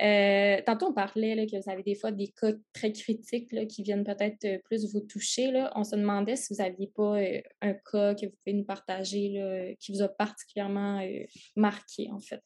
Euh, 0.00 0.60
tantôt, 0.66 0.86
on 0.86 0.92
parlait 0.92 1.46
que 1.46 1.56
vous 1.56 1.70
avez 1.70 1.82
des 1.82 1.94
fois 1.94 2.12
des 2.12 2.28
cas 2.28 2.52
très 2.72 2.92
critiques 2.92 3.66
qui 3.68 3.82
viennent 3.82 4.04
peut-être 4.04 4.44
euh, 4.44 4.58
plus 4.64 4.92
vous 4.92 5.00
toucher. 5.00 5.50
On 5.74 5.84
se 5.84 5.96
demandait 5.96 6.36
si 6.36 6.54
vous 6.54 6.62
n'aviez 6.62 6.90
pas 6.94 7.18
euh, 7.18 7.40
un 7.62 7.74
cas 7.74 8.14
que 8.14 8.26
vous 8.26 8.32
pouvez 8.44 8.54
nous 8.54 8.64
partager 8.64 9.76
qui 9.80 9.92
vous 9.92 10.02
a 10.02 10.08
particulièrement 10.08 11.02
marqué, 11.56 12.08
en 12.12 12.20
fait. 12.20 12.42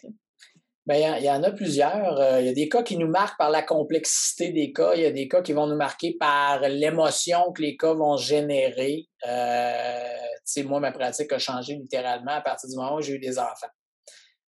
Bien, 0.84 1.16
il 1.16 1.24
y, 1.24 1.30
en 1.30 1.42
a 1.44 1.52
plusieurs. 1.52 2.40
Il 2.40 2.46
y 2.46 2.48
a 2.48 2.52
des 2.52 2.68
cas 2.68 2.82
qui 2.82 2.96
nous 2.96 3.06
marquent 3.06 3.38
par 3.38 3.50
la 3.50 3.62
complexité 3.62 4.50
des 4.50 4.72
cas. 4.72 4.94
Il 4.94 5.02
y 5.02 5.06
a 5.06 5.12
des 5.12 5.28
cas 5.28 5.40
qui 5.40 5.52
vont 5.52 5.68
nous 5.68 5.76
marquer 5.76 6.16
par 6.18 6.60
l'émotion 6.68 7.52
que 7.52 7.62
les 7.62 7.76
cas 7.76 7.94
vont 7.94 8.16
générer. 8.16 9.06
Moi, 10.64 10.80
ma 10.80 10.90
pratique 10.90 11.32
a 11.32 11.38
changé 11.38 11.74
littéralement 11.74 12.32
à 12.32 12.40
partir 12.40 12.68
du 12.68 12.76
moment 12.76 12.96
où 12.96 13.00
j'ai 13.00 13.14
eu 13.14 13.18
des 13.20 13.38
enfants. 13.38 13.68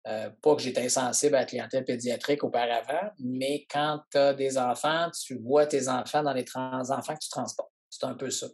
Euh, 0.07 0.31
pas 0.41 0.55
que 0.55 0.63
j'étais 0.63 0.83
insensible 0.83 1.35
à 1.35 1.41
la 1.41 1.45
clientèle 1.45 1.85
pédiatrique 1.85 2.43
auparavant, 2.43 3.11
mais 3.19 3.67
quand 3.69 4.01
tu 4.11 4.17
as 4.17 4.33
des 4.33 4.57
enfants, 4.57 5.09
tu 5.11 5.37
vois 5.37 5.67
tes 5.67 5.89
enfants 5.89 6.23
dans 6.23 6.33
les 6.33 6.45
enfants 6.55 7.13
que 7.13 7.23
tu 7.23 7.29
transportes. 7.29 7.71
C'est 7.89 8.05
un 8.05 8.15
peu 8.15 8.31
ça. 8.31 8.47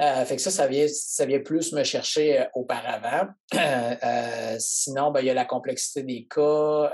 Euh, 0.00 0.24
fait 0.24 0.36
que 0.36 0.42
ça, 0.42 0.50
ça 0.50 0.66
vient, 0.66 0.86
ça 0.88 1.24
vient 1.24 1.40
plus 1.40 1.72
me 1.72 1.84
chercher 1.84 2.40
euh, 2.40 2.44
auparavant. 2.54 3.28
sinon, 4.58 5.10
ben, 5.10 5.20
il 5.20 5.26
y 5.26 5.30
a 5.30 5.34
la 5.34 5.44
complexité 5.46 6.02
des 6.02 6.26
cas. 6.26 6.92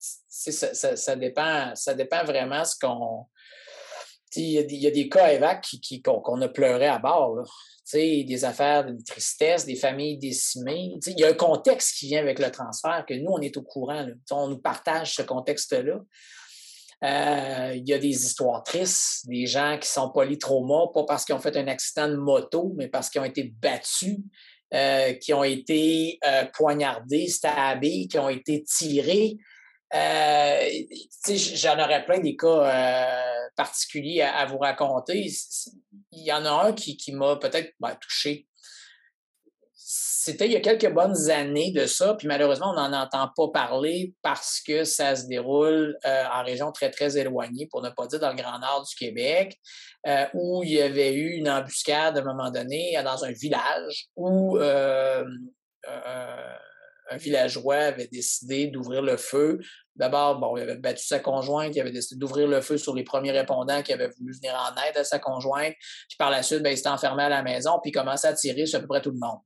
Ça, 0.00 0.96
ça, 0.96 1.16
dépend, 1.16 1.74
ça 1.74 1.94
dépend 1.94 2.24
vraiment 2.24 2.64
ce 2.64 2.78
qu'on. 2.78 3.26
Il 4.36 4.72
y, 4.80 4.86
a 4.86 4.90
des 4.90 5.08
cas 5.08 5.32
évac 5.32 5.66
qu'on 6.02 6.40
a 6.42 6.48
pleuré 6.48 6.86
à 6.86 6.98
bord. 6.98 7.42
Des 7.92 8.44
affaires 8.44 8.86
de 8.86 8.96
tristesse, 9.04 9.66
des 9.66 9.76
familles 9.76 10.18
décimées. 10.18 10.94
Il 11.06 11.20
y 11.20 11.24
a 11.24 11.28
un 11.28 11.34
contexte 11.34 11.98
qui 11.98 12.06
vient 12.06 12.20
avec 12.20 12.38
le 12.38 12.50
transfert 12.50 13.04
que 13.06 13.14
nous, 13.14 13.30
on 13.30 13.40
est 13.40 13.56
au 13.56 13.62
courant. 13.62 14.06
On 14.30 14.48
nous 14.48 14.58
partage 14.58 15.14
ce 15.14 15.22
contexte-là. 15.22 16.00
Euh, 17.04 17.72
il 17.74 17.86
y 17.86 17.92
a 17.92 17.98
des 17.98 18.24
histoires 18.24 18.62
tristes, 18.62 19.26
des 19.28 19.46
gens 19.46 19.78
qui 19.78 19.88
sont 19.88 20.10
polytraumas, 20.10 20.86
pas 20.94 21.04
parce 21.04 21.24
qu'ils 21.24 21.34
ont 21.34 21.40
fait 21.40 21.56
un 21.56 21.68
accident 21.68 22.08
de 22.08 22.16
moto, 22.16 22.72
mais 22.76 22.88
parce 22.88 23.10
qu'ils 23.10 23.20
ont 23.20 23.24
été 23.24 23.42
battus, 23.60 24.18
euh, 24.72 25.12
qui 25.14 25.34
ont 25.34 25.44
été 25.44 26.18
euh, 26.26 26.44
poignardés, 26.54 27.28
stabés, 27.28 28.06
qui 28.08 28.18
ont 28.18 28.30
été 28.30 28.62
tirés. 28.62 29.36
J'en 29.92 31.78
aurais 31.78 32.04
plein 32.06 32.20
des 32.20 32.36
cas 32.36 33.43
particulier 33.56 34.22
à, 34.22 34.44
vous 34.46 34.58
raconter. 34.58 35.30
Il 36.12 36.24
y 36.24 36.32
en 36.32 36.44
a 36.44 36.66
un 36.66 36.72
qui, 36.72 37.12
m'a 37.12 37.36
peut-être 37.36 37.72
ben, 37.80 37.96
touché. 38.00 38.46
C'était 39.76 40.46
il 40.46 40.52
y 40.52 40.56
a 40.56 40.60
quelques 40.60 40.90
bonnes 40.90 41.30
années 41.30 41.70
de 41.70 41.84
ça, 41.84 42.14
puis 42.14 42.26
malheureusement, 42.26 42.70
on 42.70 42.74
n'en 42.74 43.02
entend 43.02 43.30
pas 43.36 43.48
parler 43.48 44.14
parce 44.22 44.62
que 44.66 44.84
ça 44.84 45.14
se 45.14 45.26
déroule 45.26 45.98
euh, 46.06 46.24
en 46.32 46.42
région 46.42 46.72
très, 46.72 46.90
très 46.90 47.18
éloignée, 47.18 47.66
pour 47.70 47.82
ne 47.82 47.90
pas 47.90 48.06
dire 48.06 48.20
dans 48.20 48.30
le 48.30 48.36
Grand 48.36 48.58
Nord 48.58 48.86
du 48.88 48.94
Québec, 48.96 49.58
euh, 50.06 50.24
où 50.32 50.62
il 50.64 50.70
y 50.70 50.80
avait 50.80 51.12
eu 51.12 51.34
une 51.34 51.50
embuscade 51.50 52.16
à 52.16 52.20
un 52.22 52.24
moment 52.24 52.50
donné 52.50 52.98
dans 53.04 53.24
un 53.24 53.32
village 53.32 54.06
où 54.16 54.56
euh, 54.56 55.24
un 57.10 57.16
villageois 57.16 57.76
avait 57.76 58.08
décidé 58.08 58.68
d'ouvrir 58.68 59.02
le 59.02 59.16
feu. 59.16 59.60
D'abord, 59.96 60.38
bon, 60.38 60.56
il 60.56 60.62
avait 60.62 60.76
battu 60.76 61.04
sa 61.04 61.20
conjointe, 61.20 61.74
il 61.74 61.80
avait 61.80 61.92
décidé 61.92 62.18
d'ouvrir 62.18 62.48
le 62.48 62.60
feu 62.60 62.78
sur 62.78 62.94
les 62.94 63.04
premiers 63.04 63.30
répondants 63.30 63.82
qui 63.82 63.92
avaient 63.92 64.10
voulu 64.18 64.32
venir 64.32 64.54
en 64.54 64.74
aide 64.82 64.96
à 64.96 65.04
sa 65.04 65.18
conjointe. 65.18 65.74
Puis 66.08 66.16
par 66.18 66.30
la 66.30 66.42
suite, 66.42 66.62
ben, 66.62 66.70
il 66.70 66.76
s'était 66.76 66.88
enfermé 66.88 67.24
à 67.24 67.28
la 67.28 67.42
maison, 67.42 67.78
puis 67.82 67.90
il 67.90 67.94
commençait 67.94 68.28
à 68.28 68.32
tirer 68.32 68.66
sur 68.66 68.78
à 68.78 68.80
peu 68.80 68.88
près 68.88 69.02
tout 69.02 69.10
le 69.10 69.18
monde. 69.18 69.38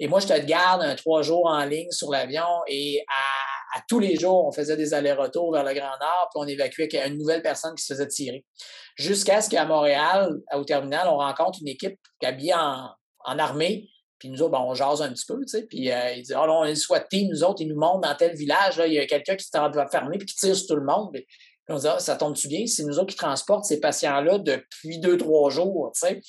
Et 0.00 0.06
moi, 0.06 0.20
je 0.20 0.28
te 0.28 0.38
garde 0.40 0.82
un 0.82 0.94
trois 0.94 1.22
jours 1.22 1.46
en 1.46 1.64
ligne 1.64 1.90
sur 1.90 2.10
l'avion 2.10 2.46
et 2.68 3.04
à, 3.08 3.80
tous 3.88 3.98
les 3.98 4.16
jours, 4.16 4.46
on 4.46 4.52
faisait 4.52 4.76
des 4.76 4.94
allers-retours 4.94 5.52
vers 5.52 5.62
le 5.62 5.72
Grand 5.72 5.96
Nord, 6.00 6.28
puis 6.32 6.36
on 6.36 6.46
évacuait 6.46 6.88
une 7.06 7.18
nouvelle 7.18 7.42
personne 7.42 7.74
qui 7.74 7.84
se 7.84 7.94
faisait 7.94 8.08
tirer. 8.08 8.44
Jusqu'à 8.96 9.40
ce 9.40 9.48
qu'à 9.50 9.64
Montréal, 9.64 10.34
au 10.54 10.64
terminal, 10.64 11.06
on 11.08 11.18
rencontre 11.18 11.58
une 11.60 11.68
équipe 11.68 11.98
habillée 12.22 12.54
en 12.54 13.38
armée 13.38 13.88
puis 14.18 14.30
nous 14.30 14.42
autres, 14.42 14.52
ben, 14.52 14.60
on 14.60 14.74
jase 14.74 15.00
un 15.02 15.12
petit 15.12 15.26
peu, 15.26 15.40
tu 15.40 15.48
sais. 15.48 15.62
Puis 15.62 15.90
euh, 15.90 16.12
il 16.12 16.22
dit 16.22 16.34
Ah, 16.34 16.44
oh, 16.48 16.60
on 16.60 16.64
est 16.64 16.74
SWAT 16.74 17.06
nous 17.12 17.44
autres, 17.44 17.62
ils 17.62 17.68
nous 17.68 17.78
montrent 17.78 18.00
dans 18.00 18.14
tel 18.14 18.36
village, 18.36 18.78
là, 18.78 18.86
il 18.86 18.94
y 18.94 18.98
a 18.98 19.06
quelqu'un 19.06 19.36
qui 19.36 19.44
s'est 19.44 19.58
fermer 19.90 20.18
puis 20.18 20.26
qui 20.26 20.34
tire 20.34 20.56
sur 20.56 20.66
tout 20.66 20.76
le 20.76 20.84
monde. 20.84 21.10
Puis, 21.12 21.26
on 21.68 21.76
dit 21.76 21.86
ah, 21.86 21.98
ça 21.98 22.16
tombe-tu 22.16 22.48
bien? 22.48 22.66
C'est 22.66 22.84
nous 22.84 22.98
autres 22.98 23.10
qui 23.10 23.16
transportent 23.16 23.64
ces 23.64 23.80
patients-là 23.80 24.38
depuis 24.38 24.98
deux, 24.98 25.16
trois 25.16 25.50
jours, 25.50 25.92
tu 25.94 26.00
sais. 26.00 26.20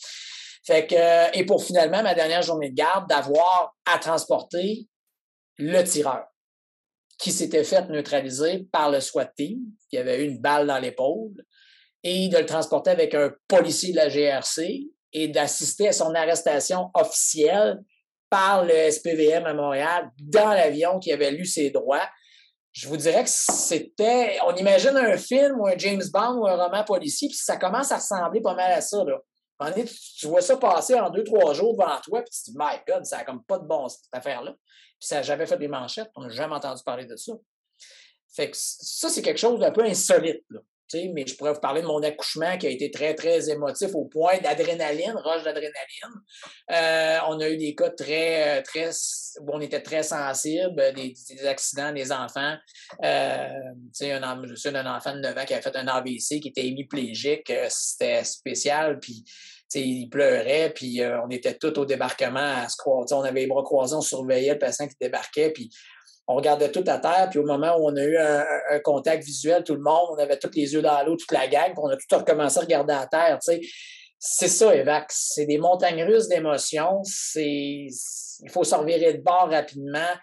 Fait 0.66 0.86
que, 0.86 1.38
et 1.38 1.46
pour 1.46 1.64
finalement, 1.64 2.04
ma 2.04 2.14
dernière 2.14 2.42
journée 2.42 2.70
de 2.70 2.76
garde, 2.76 3.10
d'avoir 3.10 3.76
à 3.86 3.98
transporter 3.98 4.88
le 5.58 5.82
tireur 5.84 6.26
qui 7.18 7.32
s'était 7.32 7.64
fait 7.64 7.88
neutraliser 7.90 8.68
par 8.72 8.90
le 8.90 9.02
SWAT 9.02 9.32
team, 9.36 9.60
qui 9.90 9.98
avait 9.98 10.24
eu 10.24 10.30
une 10.30 10.40
balle 10.40 10.68
dans 10.68 10.80
l'épaule, 10.80 11.34
et 12.04 12.30
de 12.30 12.38
le 12.38 12.46
transporter 12.46 12.92
avec 12.92 13.14
un 13.14 13.32
policier 13.48 13.92
de 13.92 13.98
la 13.98 14.10
GRC 14.10 14.88
et 15.14 15.28
d'assister 15.28 15.90
à 15.90 15.92
son 15.92 16.14
arrestation 16.14 16.90
officielle 16.94 17.80
par 18.30 18.64
le 18.64 18.92
SPVM 18.92 19.46
à 19.46 19.54
Montréal 19.54 20.12
dans 20.20 20.50
l'avion 20.50 21.00
qui 21.00 21.12
avait 21.12 21.32
lu 21.32 21.46
ses 21.46 21.72
droits. 21.72 22.08
Je 22.72 22.88
vous 22.88 22.98
dirais 22.98 23.24
que 23.24 23.30
c'était. 23.30 24.38
On 24.46 24.56
imagine 24.56 24.96
un 24.96 25.18
film 25.18 25.60
ou 25.60 25.68
un 25.68 25.78
James 25.78 26.04
Bond 26.14 26.36
ou 26.38 26.48
un 26.48 26.56
roman 26.56 26.84
policier, 26.84 27.28
puis 27.28 27.38
ça 27.38 27.58
commence 27.58 27.92
à 27.92 27.96
ressembler 27.96 28.42
pas 28.42 28.54
mal 28.54 28.72
à 28.72 28.82
ça. 28.82 29.04
Là. 29.04 29.74
tu, 30.20 30.28
vois 30.28 30.42
ça 30.42 30.56
passer 30.58 30.94
en 31.00 31.10
deux, 31.10 31.24
trois 31.24 31.54
jours 31.54 31.76
devant 31.76 32.00
toi, 32.02 32.22
puis 32.22 32.30
tu 32.32 32.44
te 32.44 32.52
dis, 32.52 32.58
My 32.58 32.80
God, 32.88 33.06
ça 33.06 33.18
n'a 33.18 33.24
comme 33.24 33.44
pas 33.44 33.58
de 33.58 33.66
bon 33.66 33.88
cette 33.88 34.06
affaire-là. 34.12 34.52
Puis 34.52 35.08
ça 35.08 35.16
n'a 35.16 35.22
jamais 35.24 35.48
fait 35.48 35.58
des 35.58 35.68
manchettes, 35.68 36.12
on 36.16 36.22
n'a 36.22 36.30
jamais 36.30 36.56
entendu 36.56 36.84
parler 36.84 37.06
de 37.06 37.16
ça. 37.16 37.34
Fait 38.36 38.52
que 38.52 38.58
ça, 38.60 39.10
c'est 39.10 39.24
quelque 39.24 39.40
chose 39.40 39.60
d'un 39.60 39.72
peu 39.72 39.84
insolite. 39.84 40.44
Là 40.50 40.60
mais 41.14 41.26
je 41.26 41.36
pourrais 41.36 41.54
vous 41.54 41.60
parler 41.60 41.82
de 41.82 41.88
mon 41.88 42.02
accouchement 42.02 42.58
qui 42.58 42.68
a 42.68 42.70
été 42.70 42.92
très, 42.92 43.14
très 43.16 43.50
émotif 43.50 43.94
au 43.94 44.06
point 44.06 44.38
d'adrénaline, 44.40 45.14
roche 45.16 45.44
d'adrénaline. 45.44 45.76
Euh, 46.72 47.18
on 47.30 47.40
a 47.40 47.50
eu 47.50 47.58
des 47.58 47.76
cas 47.76 47.90
très, 47.90 48.62
très, 48.64 48.90
où 49.40 49.52
on 49.52 49.62
était 49.62 49.82
très 49.82 50.04
sensibles, 50.04 50.94
des, 50.94 51.14
accidents 51.46 51.92
des 51.92 52.12
enfants. 52.12 52.56
Euh, 53.04 53.48
un, 54.02 54.42
je 54.46 54.70
un 54.70 54.96
enfant 54.96 55.16
de 55.16 55.20
9 55.20 55.38
ans 55.38 55.46
qui 55.46 55.54
a 55.54 55.62
fait 55.62 55.76
un 55.76 55.88
AVC, 55.88 56.40
qui 56.40 56.50
était 56.50 56.68
hémiplégique. 56.68 57.50
Euh, 57.50 57.68
c'était 57.70 58.24
spécial. 58.24 59.00
Puis, 59.00 59.24
il 59.76 60.10
pleurait, 60.10 60.72
puis 60.74 61.02
euh, 61.02 61.22
on 61.24 61.30
était 61.30 61.56
tous 61.56 61.78
au 61.80 61.86
débarquement 61.86 62.64
à 62.64 62.70
se 62.70 62.78
croiser. 62.78 63.14
On 63.14 63.24
avait 63.24 63.42
les 63.42 63.48
bras 63.48 63.64
croisés, 63.64 63.96
on 63.96 64.02
surveillait 64.02 64.54
le 64.54 64.60
patient 64.60 64.88
qui 64.88 64.96
débarquait, 65.00 65.52
puis 65.52 65.70
on 66.30 66.36
regardait 66.36 66.72
tout 66.72 66.84
à 66.86 67.00
terre, 67.00 67.28
puis 67.32 67.40
au 67.40 67.44
moment 67.44 67.76
où 67.80 67.90
on 67.90 67.96
a 67.96 68.04
eu 68.04 68.16
un, 68.16 68.80
contact 68.84 69.24
visuel, 69.24 69.64
tout 69.64 69.74
le 69.74 69.82
monde, 69.82 70.10
on 70.12 70.18
avait 70.20 70.38
tous 70.38 70.52
les 70.54 70.74
yeux 70.76 70.82
dans 70.84 71.04
l'eau, 71.04 71.16
toute 71.16 71.32
la 71.32 71.48
gang, 71.48 71.72
puis 71.72 71.80
on 71.82 71.88
a 71.88 71.98
tout 71.98 72.18
recommencé 72.18 72.60
à 72.60 72.62
regarder 72.62 72.94
à 72.94 73.08
terre. 73.08 73.40
C'est 74.20 74.48
ça, 74.48 74.76
Evac. 74.76 75.08
C'est 75.10 75.48
des 75.48 75.58
montagnes 75.58 76.04
russes 76.04 76.28
d'émotions. 76.28 77.02
C'est, 77.04 77.88
il 78.44 78.50
faut 78.52 78.64
s'en 78.64 78.86
de 78.86 79.24
bord 79.24 79.50
rapidement. 79.50 80.14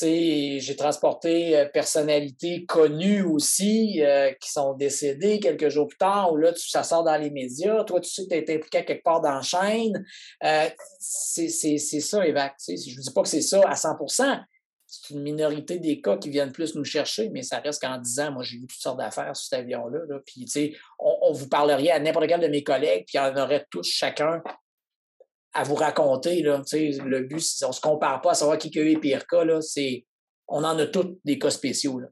J'ai 0.00 0.74
transporté 0.76 1.56
euh, 1.56 1.66
personnalités 1.66 2.64
connues 2.64 3.22
aussi 3.22 4.02
euh, 4.02 4.32
qui 4.40 4.50
sont 4.50 4.72
décédées 4.72 5.38
quelques 5.38 5.68
jours 5.68 5.86
plus 5.86 5.98
tard, 5.98 6.32
où 6.32 6.36
là, 6.36 6.52
tu, 6.52 6.68
ça 6.68 6.82
sort 6.82 7.04
dans 7.04 7.16
les 7.16 7.30
médias. 7.30 7.84
Toi, 7.84 8.00
tu 8.00 8.10
sais 8.10 8.26
tu 8.28 8.34
été 8.34 8.56
impliqué 8.56 8.84
quelque 8.84 9.04
part 9.04 9.20
dans 9.20 9.34
la 9.34 9.42
chaîne. 9.42 10.04
Euh, 10.42 10.68
c'est 10.98 11.78
ça, 11.78 12.26
Evac. 12.26 12.54
Je 12.66 12.72
ne 12.72 13.02
dis 13.02 13.12
pas 13.14 13.22
que 13.22 13.28
c'est 13.28 13.40
ça 13.40 13.60
à 13.68 13.76
100 13.76 13.90
c'est 14.94 15.14
une 15.14 15.22
minorité 15.22 15.78
des 15.78 16.02
cas 16.02 16.18
qui 16.18 16.28
viennent 16.28 16.52
plus 16.52 16.74
nous 16.74 16.84
chercher, 16.84 17.30
mais 17.30 17.42
ça 17.42 17.60
reste 17.60 17.80
qu'en 17.80 17.96
10 17.96 18.20
ans, 18.20 18.32
moi, 18.32 18.42
j'ai 18.42 18.58
vu 18.58 18.66
toutes 18.66 18.78
sortes 18.78 18.98
d'affaires 18.98 19.34
sur 19.34 19.46
cet 19.48 19.60
avion-là. 19.60 20.00
Puis, 20.26 20.44
tu 20.44 20.48
sais, 20.48 20.76
on, 20.98 21.32
vous 21.32 21.48
parlerait 21.48 21.88
à 21.88 21.98
n'importe 21.98 22.26
quel 22.26 22.40
de 22.40 22.48
mes 22.48 22.62
collègues, 22.62 23.06
puis 23.06 23.18
en 23.18 23.34
aurait 23.34 23.66
tous 23.70 23.90
chacun 23.90 24.42
à 25.54 25.62
vous 25.62 25.76
raconter. 25.76 26.42
Là, 26.42 26.60
le 26.70 27.20
but, 27.20 27.42
on 27.64 27.68
ne 27.68 27.72
se 27.72 27.80
compare 27.80 28.20
pas 28.20 28.32
à 28.32 28.34
savoir 28.34 28.58
qui 28.58 28.78
a 28.78 28.82
eu 28.82 28.88
les 28.88 28.98
pires 28.98 29.26
cas. 29.26 29.44
Là, 29.44 29.60
on 30.48 30.62
en 30.62 30.78
a 30.78 30.86
tous 30.86 31.18
des 31.24 31.38
cas 31.38 31.48
spéciaux. 31.48 31.98
Là. 31.98 32.08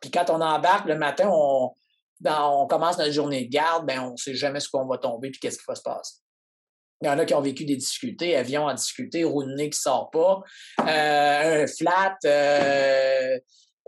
Puis 0.00 0.10
quand 0.10 0.30
on 0.30 0.40
embarque 0.40 0.88
le 0.88 0.96
matin, 0.96 1.28
on, 1.30 1.74
on 2.24 2.66
commence 2.66 2.96
notre 2.96 3.12
journée 3.12 3.44
de 3.44 3.50
garde, 3.50 3.84
ben, 3.86 4.00
on 4.00 4.12
ne 4.12 4.16
sait 4.16 4.34
jamais 4.34 4.60
ce 4.60 4.70
qu'on 4.70 4.86
va 4.86 4.96
tomber 4.96 5.30
puis 5.30 5.38
qu'est-ce 5.38 5.58
qui 5.58 5.64
va 5.68 5.74
se 5.74 5.82
passer. 5.82 6.14
Il 7.02 7.06
y 7.06 7.08
en 7.08 7.18
a 7.18 7.24
qui 7.24 7.34
ont 7.34 7.40
vécu 7.40 7.64
des 7.64 7.76
difficultés, 7.76 8.36
avion 8.36 8.66
en 8.66 8.74
difficulté, 8.74 9.24
roue 9.24 9.44
de 9.44 9.54
nez 9.54 9.70
qui 9.70 9.78
ne 9.78 9.82
sort 9.82 10.10
pas, 10.10 10.42
euh, 10.80 11.62
un 11.62 11.66
flat 11.66 12.18
euh, 12.26 13.38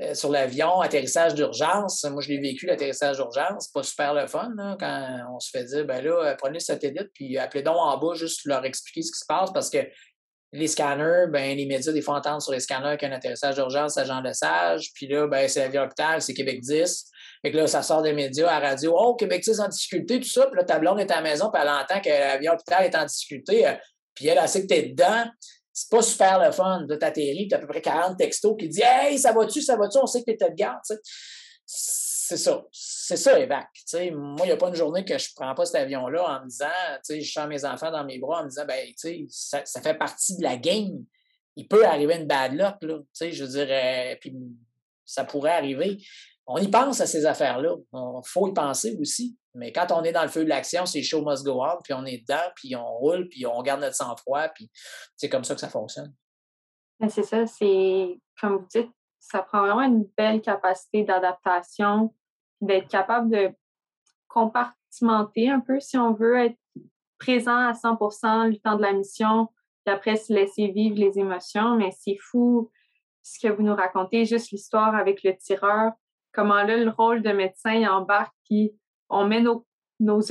euh, 0.00 0.14
sur 0.14 0.30
l'avion, 0.30 0.80
atterrissage 0.80 1.34
d'urgence. 1.34 2.04
Moi, 2.04 2.22
je 2.22 2.28
l'ai 2.30 2.40
vécu, 2.40 2.64
l'atterrissage 2.64 3.16
d'urgence. 3.16 3.68
pas 3.68 3.82
super 3.82 4.14
le 4.14 4.26
fun 4.26 4.50
quand 4.80 5.26
on 5.30 5.40
se 5.40 5.50
fait 5.50 5.64
dire, 5.64 5.84
ben 5.84 6.02
là, 6.02 6.34
prenez 6.38 6.54
le 6.54 6.60
satellite, 6.60 7.10
puis 7.12 7.36
appelez 7.36 7.62
donc 7.62 7.76
en 7.76 7.98
bas, 7.98 8.14
juste 8.14 8.46
leur 8.46 8.64
expliquer 8.64 9.02
ce 9.02 9.12
qui 9.12 9.18
se 9.18 9.26
passe 9.26 9.52
parce 9.52 9.68
que 9.68 9.86
les 10.54 10.66
scanners, 10.66 11.26
ben, 11.30 11.56
les 11.56 11.66
médias, 11.66 11.92
des 11.92 12.02
fois, 12.02 12.16
entendent 12.16 12.42
sur 12.42 12.52
les 12.52 12.60
scanners 12.60 12.96
qu'un 12.98 13.12
atterrissage 13.12 13.54
d'urgence, 13.54 13.94
c'est 13.94 14.04
Jean 14.04 14.22
Sage. 14.32 14.90
Puis 14.94 15.06
là, 15.06 15.26
ben, 15.26 15.48
c'est 15.48 15.60
l'avion 15.60 15.82
hôpital, 15.82 16.20
c'est 16.20 16.34
Québec 16.34 16.60
10. 16.60 17.10
Fait 17.42 17.50
que 17.50 17.56
là, 17.56 17.66
ça 17.66 17.82
sort 17.82 18.02
des 18.02 18.12
médias 18.12 18.48
à 18.48 18.60
la 18.60 18.70
radio. 18.70 18.94
Oh, 18.96 19.16
Québec 19.16 19.42
10 19.42 19.60
en 19.60 19.68
difficulté, 19.68 20.20
tout 20.20 20.28
ça. 20.28 20.46
Puis 20.46 20.56
là, 20.56 20.64
ta 20.64 20.76
est 20.76 21.10
à 21.10 21.16
la 21.16 21.22
maison, 21.22 21.50
puis 21.52 21.60
elle 21.60 21.68
entend 21.68 22.00
que 22.00 22.08
l'avion 22.08 22.52
hôpital 22.52 22.84
est 22.84 22.94
en 22.94 23.04
difficulté. 23.04 23.66
Euh, 23.66 23.74
puis 24.14 24.28
elle, 24.28 24.38
elle 24.40 24.48
sait 24.48 24.62
que 24.62 24.72
tu 24.72 24.74
es 24.74 24.82
dedans. 24.90 25.24
C'est 25.72 25.90
pas 25.90 26.02
super 26.02 26.38
le 26.44 26.52
fun 26.52 26.82
de 26.82 26.94
t'atterrir. 26.94 27.48
Tu 27.48 27.54
as 27.54 27.58
à 27.58 27.60
peu 27.60 27.66
près 27.66 27.80
40 27.80 28.16
textos 28.16 28.54
qui 28.58 28.68
disent 28.68 28.84
Hey, 28.84 29.18
ça 29.18 29.32
va-tu, 29.32 29.60
ça 29.60 29.76
va-tu, 29.76 29.98
on 30.00 30.06
sait 30.06 30.20
que 30.22 30.30
tu 30.30 30.44
es 30.44 30.50
de 30.50 30.54
garde. 30.54 30.80
C'est 31.66 32.36
ça. 32.36 32.64
C'est 32.70 33.16
ça, 33.16 33.38
Évac. 33.38 33.68
moi, 34.12 34.36
il 34.42 34.46
n'y 34.46 34.52
a 34.52 34.56
pas 34.56 34.68
une 34.68 34.74
journée 34.74 35.04
que 35.04 35.18
je 35.18 35.28
ne 35.28 35.34
prends 35.34 35.54
pas 35.54 35.66
cet 35.66 35.76
avion-là 35.76 36.38
en 36.38 36.44
me 36.44 36.48
disant, 36.48 36.66
je 37.08 37.32
sens 37.32 37.48
mes 37.48 37.64
enfants 37.64 37.90
dans 37.90 38.04
mes 38.04 38.18
bras 38.18 38.40
en 38.40 38.44
me 38.44 38.48
disant, 38.48 38.64
ben, 38.66 38.86
ça, 39.28 39.62
ça 39.64 39.82
fait 39.82 39.94
partie 39.94 40.36
de 40.36 40.42
la 40.42 40.56
game. 40.56 41.04
Il 41.56 41.66
peut 41.66 41.84
arriver 41.84 42.16
une 42.16 42.26
bad 42.26 42.54
luck, 42.54 42.76
là. 42.82 42.98
Je 43.20 43.44
veux 43.44 43.50
dire, 43.50 43.66
euh, 43.68 44.16
puis 44.20 44.34
ça 45.04 45.24
pourrait 45.24 45.50
arriver. 45.50 45.98
On 46.46 46.58
y 46.58 46.68
pense 46.68 47.00
à 47.00 47.06
ces 47.06 47.24
affaires-là. 47.24 47.76
Il 47.92 48.20
faut 48.24 48.48
y 48.48 48.52
penser 48.52 48.96
aussi. 49.00 49.38
Mais 49.54 49.72
quand 49.72 49.92
on 49.92 50.02
est 50.02 50.12
dans 50.12 50.22
le 50.22 50.28
feu 50.28 50.44
de 50.44 50.48
l'action, 50.48 50.86
c'est 50.86 51.02
show 51.02 51.22
must 51.24 51.44
go 51.44 51.62
on, 51.62 51.80
puis 51.82 51.92
on 51.92 52.04
est 52.04 52.18
dedans, 52.18 52.50
puis 52.56 52.74
on 52.74 52.96
roule, 52.98 53.28
puis 53.28 53.46
on 53.46 53.62
garde 53.62 53.80
notre 53.80 53.96
sang-froid, 53.96 54.48
puis 54.48 54.70
c'est 55.16 55.28
comme 55.28 55.44
ça 55.44 55.54
que 55.54 55.60
ça 55.60 55.68
fonctionne. 55.68 56.14
C'est 57.08 57.22
ça, 57.22 57.46
c'est 57.46 58.18
comme 58.40 58.58
vous 58.58 58.66
dites, 58.70 58.90
ça 59.18 59.42
prend 59.42 59.60
vraiment 59.60 59.82
une 59.82 60.04
belle 60.16 60.40
capacité 60.40 61.04
d'adaptation, 61.04 62.14
d'être 62.60 62.88
capable 62.88 63.30
de 63.30 63.50
compartimenter 64.28 65.50
un 65.50 65.60
peu 65.60 65.80
si 65.80 65.98
on 65.98 66.14
veut 66.14 66.38
être 66.38 66.58
présent 67.18 67.56
à 67.56 67.72
100% 67.72 68.48
le 68.48 68.56
temps 68.58 68.76
de 68.76 68.82
la 68.82 68.92
mission, 68.92 69.48
puis 69.84 69.94
après 69.94 70.16
se 70.16 70.32
laisser 70.32 70.68
vivre 70.68 70.96
les 70.96 71.18
émotions. 71.18 71.76
Mais 71.76 71.90
c'est 71.90 72.16
fou 72.20 72.70
ce 73.22 73.38
que 73.46 73.52
vous 73.52 73.62
nous 73.62 73.76
racontez, 73.76 74.24
juste 74.24 74.50
l'histoire 74.50 74.94
avec 74.94 75.22
le 75.22 75.36
tireur, 75.36 75.92
comment 76.32 76.62
là, 76.62 76.76
le 76.76 76.90
rôle 76.90 77.22
de 77.22 77.30
médecin 77.30 77.90
embarque, 77.90 78.34
puis 78.44 78.72
on 79.08 79.26
met 79.26 79.42
nos, 79.42 79.64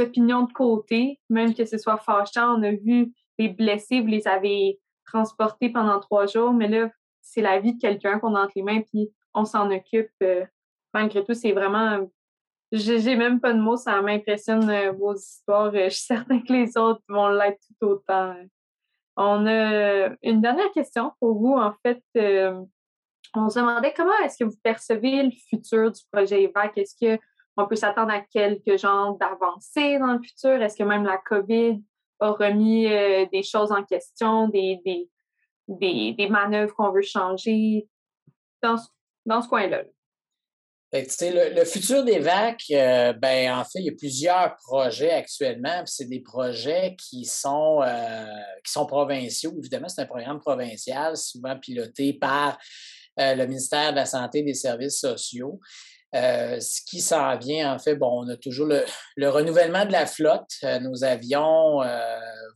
opinions 0.02 0.44
de 0.44 0.52
côté, 0.52 1.20
même 1.30 1.54
que 1.54 1.66
ce 1.66 1.78
soit 1.78 1.98
fâchant. 1.98 2.58
On 2.58 2.64
a 2.64 2.72
vu 2.72 3.14
les 3.38 3.50
blessés, 3.50 4.02
vous 4.02 4.08
les 4.08 4.28
avez 4.28 4.80
transportés 5.06 5.70
pendant 5.70 6.00
trois 6.00 6.26
jours, 6.26 6.54
mais 6.54 6.68
là, 6.68 6.90
c'est 7.22 7.42
la 7.42 7.60
vie 7.60 7.76
de 7.76 7.80
quelqu'un 7.80 8.20
qu'on 8.20 8.36
a 8.36 8.42
entre 8.42 8.54
les 8.56 8.64
mains, 8.64 8.82
puis 8.82 9.12
on 9.34 9.46
s'en 9.46 9.72
occupe. 9.72 10.12
Euh, 10.24 10.46
malgré 10.94 11.24
tout, 11.24 11.34
c'est 11.34 11.52
vraiment. 11.54 12.10
J'ai 12.74 13.16
même 13.16 13.40
pas 13.40 13.54
de 13.54 13.60
mots, 13.60 13.78
ça 13.78 14.02
m'impressionne 14.02 14.70
euh, 14.70 14.92
vos 14.92 15.14
histoires. 15.14 15.74
Euh, 15.74 15.90
je 15.90 15.96
suis 15.96 16.06
certaine 16.06 16.44
que 16.44 16.54
les 16.54 16.78
autres 16.78 17.02
vont 17.10 17.30
l'être 17.30 17.62
tout 17.80 17.88
autant. 17.88 18.36
On 19.18 19.46
a 19.46 20.10
une 20.24 20.42
dernière 20.42 20.72
question 20.72 21.12
pour 21.20 21.38
vous. 21.38 21.54
En 21.54 21.74
fait, 21.84 22.02
on 23.34 23.50
se 23.50 23.60
demandait 23.60 23.94
comment 23.96 24.18
est-ce 24.24 24.38
que 24.38 24.44
vous 24.44 24.58
percevez 24.64 25.24
le 25.24 25.32
futur 25.50 25.92
du 25.92 26.02
projet 26.12 26.44
EVAC? 26.44 26.78
Est-ce 26.78 26.96
qu'on 26.98 27.68
peut 27.68 27.76
s'attendre 27.76 28.12
à 28.12 28.20
quelques 28.20 28.78
genres 28.78 29.18
d'avancées 29.18 30.00
dans 30.00 30.14
le 30.14 30.22
futur? 30.22 30.62
Est-ce 30.62 30.78
que 30.78 30.84
même 30.84 31.06
la 31.06 31.18
COVID 31.18 31.82
a 32.20 32.32
remis 32.32 32.88
euh, 32.88 33.26
des 33.32 33.44
choses 33.44 33.72
en 33.72 33.84
question, 33.84 34.48
des, 34.50 34.80
des, 34.86 36.14
des, 36.14 36.28
manœuvres 36.30 36.74
qu'on 36.76 36.92
veut 36.92 37.02
changer 37.02 37.88
dans, 38.62 38.76
dans 39.26 39.42
ce 39.42 39.48
coin-là? 39.48 39.84
Le, 40.94 41.56
le, 41.56 41.64
futur 41.64 42.04
des 42.04 42.20
VAC, 42.20 42.64
euh, 42.72 43.14
ben, 43.14 43.54
en 43.56 43.64
fait, 43.64 43.80
il 43.80 43.86
y 43.86 43.90
a 43.90 43.94
plusieurs 43.98 44.58
projets 44.58 45.12
actuellement. 45.12 45.84
C'est 45.86 46.10
des 46.10 46.20
projets 46.20 46.98
qui 46.98 47.24
sont, 47.24 47.82
euh, 47.82 48.26
qui 48.66 48.74
sont 48.74 48.86
provinciaux. 48.86 49.54
Évidemment, 49.58 49.88
c'est 49.88 50.02
un 50.02 50.06
programme 50.06 50.40
provincial, 50.40 51.16
souvent 51.16 51.58
piloté 51.58 52.12
par 52.12 52.60
le 53.36 53.46
ministère 53.46 53.92
de 53.92 53.98
la 53.98 54.06
Santé 54.06 54.40
et 54.40 54.44
des 54.44 54.54
Services 54.54 55.00
sociaux. 55.00 55.60
Euh, 56.14 56.60
ce 56.60 56.82
qui 56.86 57.00
s'en 57.00 57.38
vient, 57.38 57.74
en 57.74 57.80
fait, 57.80 57.96
bon, 57.96 58.26
on 58.26 58.28
a 58.28 58.36
toujours 58.36 58.68
le, 58.68 58.84
renouvellement 59.30 59.86
de 59.86 59.94
la 59.94 60.06
flotte. 60.06 60.52
Euh, 60.64 60.80
nos 60.80 61.04
avions 61.04 61.82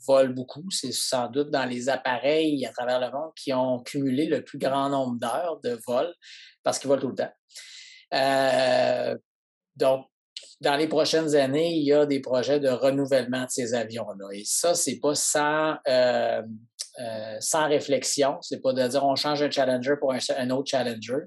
volent 0.05 0.33
beaucoup. 0.33 0.69
C'est 0.71 0.91
sans 0.91 1.29
doute 1.29 1.51
dans 1.51 1.65
les 1.65 1.89
appareils 1.89 2.65
à 2.65 2.73
travers 2.73 2.99
le 2.99 3.11
monde 3.11 3.31
qui 3.35 3.53
ont 3.53 3.79
cumulé 3.79 4.25
le 4.25 4.43
plus 4.43 4.57
grand 4.57 4.89
nombre 4.89 5.19
d'heures 5.19 5.59
de 5.63 5.79
vol 5.87 6.13
parce 6.63 6.79
qu'ils 6.79 6.89
volent 6.89 7.01
tout 7.01 7.09
le 7.09 7.15
temps. 7.15 7.31
donc, 9.75 10.07
dans 10.61 10.75
les 10.75 10.87
prochaines 10.87 11.35
années, 11.35 11.73
il 11.73 11.83
y 11.83 11.93
a 11.93 12.05
des 12.05 12.21
projets 12.21 12.59
de 12.59 12.69
renouvellement 12.69 13.43
de 13.43 13.49
ces 13.49 13.73
avions-là. 13.73 14.27
Et 14.33 14.43
ça, 14.45 14.73
c'est 14.73 14.99
pas 14.99 15.15
sans, 15.15 15.75
euh, 16.99 17.35
sans 17.41 17.67
réflexion. 17.67 18.37
C'est 18.41 18.61
pas 18.61 18.71
de 18.71 18.87
dire 18.87 19.03
on 19.03 19.15
change 19.15 19.41
un 19.41 19.51
challenger 19.51 19.95
pour 19.99 20.13
un, 20.13 20.49
autre 20.51 20.69
challenger. 20.69 21.25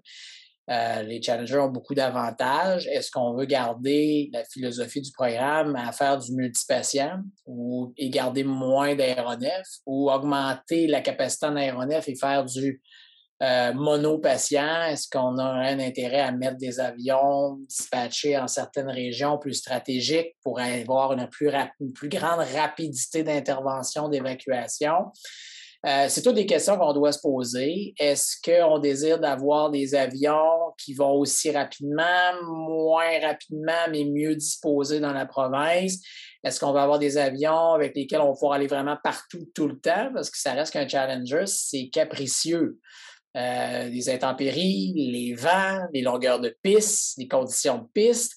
Euh, 0.70 1.02
les 1.02 1.20
challengers 1.22 1.58
ont 1.58 1.68
beaucoup 1.68 1.94
d'avantages. 1.94 2.86
Est-ce 2.86 3.10
qu'on 3.10 3.34
veut 3.34 3.44
garder 3.44 4.30
la 4.32 4.44
philosophie 4.44 5.02
du 5.02 5.10
programme 5.12 5.76
à 5.76 5.92
faire 5.92 6.18
du 6.18 6.32
multipatient 6.34 7.20
ou 7.46 7.92
et 7.98 8.08
garder 8.08 8.44
moins 8.44 8.94
d'aéronefs 8.94 9.80
ou 9.84 10.10
augmenter 10.10 10.86
la 10.86 11.02
capacité 11.02 11.46
en 11.46 11.56
aéronefs 11.56 12.08
et 12.08 12.16
faire 12.16 12.46
du 12.46 12.82
euh, 13.42 13.74
monopatient? 13.74 14.84
Est-ce 14.84 15.06
qu'on 15.10 15.38
aurait 15.38 15.72
un 15.72 15.80
intérêt 15.80 16.20
à 16.20 16.32
mettre 16.32 16.56
des 16.56 16.80
avions 16.80 17.56
dispatchés 17.68 18.38
en 18.38 18.48
certaines 18.48 18.90
régions 18.90 19.36
plus 19.36 19.54
stratégiques 19.54 20.34
pour 20.42 20.60
avoir 20.60 21.12
une 21.12 21.28
plus 21.28 22.08
grande 22.08 22.40
rapidité 22.54 23.22
d'intervention, 23.22 24.08
d'évacuation? 24.08 25.12
Euh, 25.86 26.06
c'est 26.08 26.22
toutes 26.22 26.34
des 26.34 26.46
questions 26.46 26.76
qu'on 26.76 26.92
doit 26.92 27.12
se 27.12 27.20
poser. 27.20 27.94
Est-ce 27.98 28.36
qu'on 28.44 28.78
désire 28.78 29.20
d'avoir 29.20 29.70
des 29.70 29.94
avions 29.94 30.72
qui 30.76 30.92
vont 30.92 31.12
aussi 31.12 31.52
rapidement, 31.52 32.42
moins 32.42 33.20
rapidement, 33.22 33.86
mais 33.90 34.04
mieux 34.04 34.34
disposés 34.34 34.98
dans 34.98 35.12
la 35.12 35.24
province? 35.24 35.98
Est-ce 36.42 36.58
qu'on 36.58 36.72
va 36.72 36.82
avoir 36.82 36.98
des 36.98 37.16
avions 37.16 37.74
avec 37.74 37.94
lesquels 37.94 38.20
on 38.20 38.28
va 38.28 38.32
pouvoir 38.32 38.52
aller 38.54 38.66
vraiment 38.66 38.96
partout 39.02 39.48
tout 39.54 39.68
le 39.68 39.78
temps? 39.78 40.10
Parce 40.12 40.30
que 40.30 40.38
ça 40.38 40.52
reste 40.52 40.72
qu'un 40.72 40.88
Challenger, 40.88 41.44
c'est 41.46 41.88
capricieux. 41.92 42.78
Euh, 43.36 43.88
les 43.88 44.08
intempéries, 44.08 44.94
les 44.96 45.34
vents, 45.34 45.86
les 45.92 46.02
longueurs 46.02 46.40
de 46.40 46.56
piste, 46.60 47.18
les 47.18 47.28
conditions 47.28 47.78
de 47.78 47.86
piste 47.94 48.34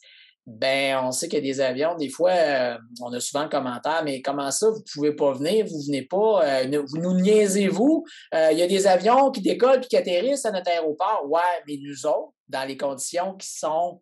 ben 0.48 1.00
on 1.04 1.12
sait 1.12 1.28
qu'il 1.28 1.46
y 1.46 1.50
a 1.50 1.54
des 1.54 1.62
avions, 1.62 1.96
des 1.96 2.10
fois, 2.10 2.32
euh, 2.32 2.78
on 3.02 3.14
a 3.14 3.20
souvent 3.20 3.44
le 3.44 3.50
commentaire, 3.50 4.02
mais 4.04 4.22
comment 4.22 4.50
ça, 4.52 4.70
vous 4.70 4.80
ne 4.80 4.94
pouvez 4.94 5.16
pas 5.16 5.34
venir, 5.34 5.66
vous 5.68 5.78
ne 5.78 5.86
venez 5.86 6.04
pas, 6.04 6.44
euh, 6.44 6.84
vous 6.88 6.98
nous 6.98 7.14
niaisez-vous? 7.14 8.04
Euh, 8.34 8.50
il 8.52 8.58
y 8.58 8.64
a 8.64 8.68
des 8.68 8.88
avions 8.88 9.30
qui 9.32 9.42
décollent 9.42 9.84
et 9.84 9.88
qui 9.88 9.98
atterrissent 9.98 10.46
à 10.46 10.52
notre 10.52 10.70
aéroport. 10.72 11.26
Ouais, 11.30 11.42
mais 11.68 11.78
nous 11.82 12.06
autres, 12.08 12.34
dans 12.48 12.68
les 12.68 12.78
conditions 12.78 13.36
qui 13.36 13.48
sont 13.48 14.02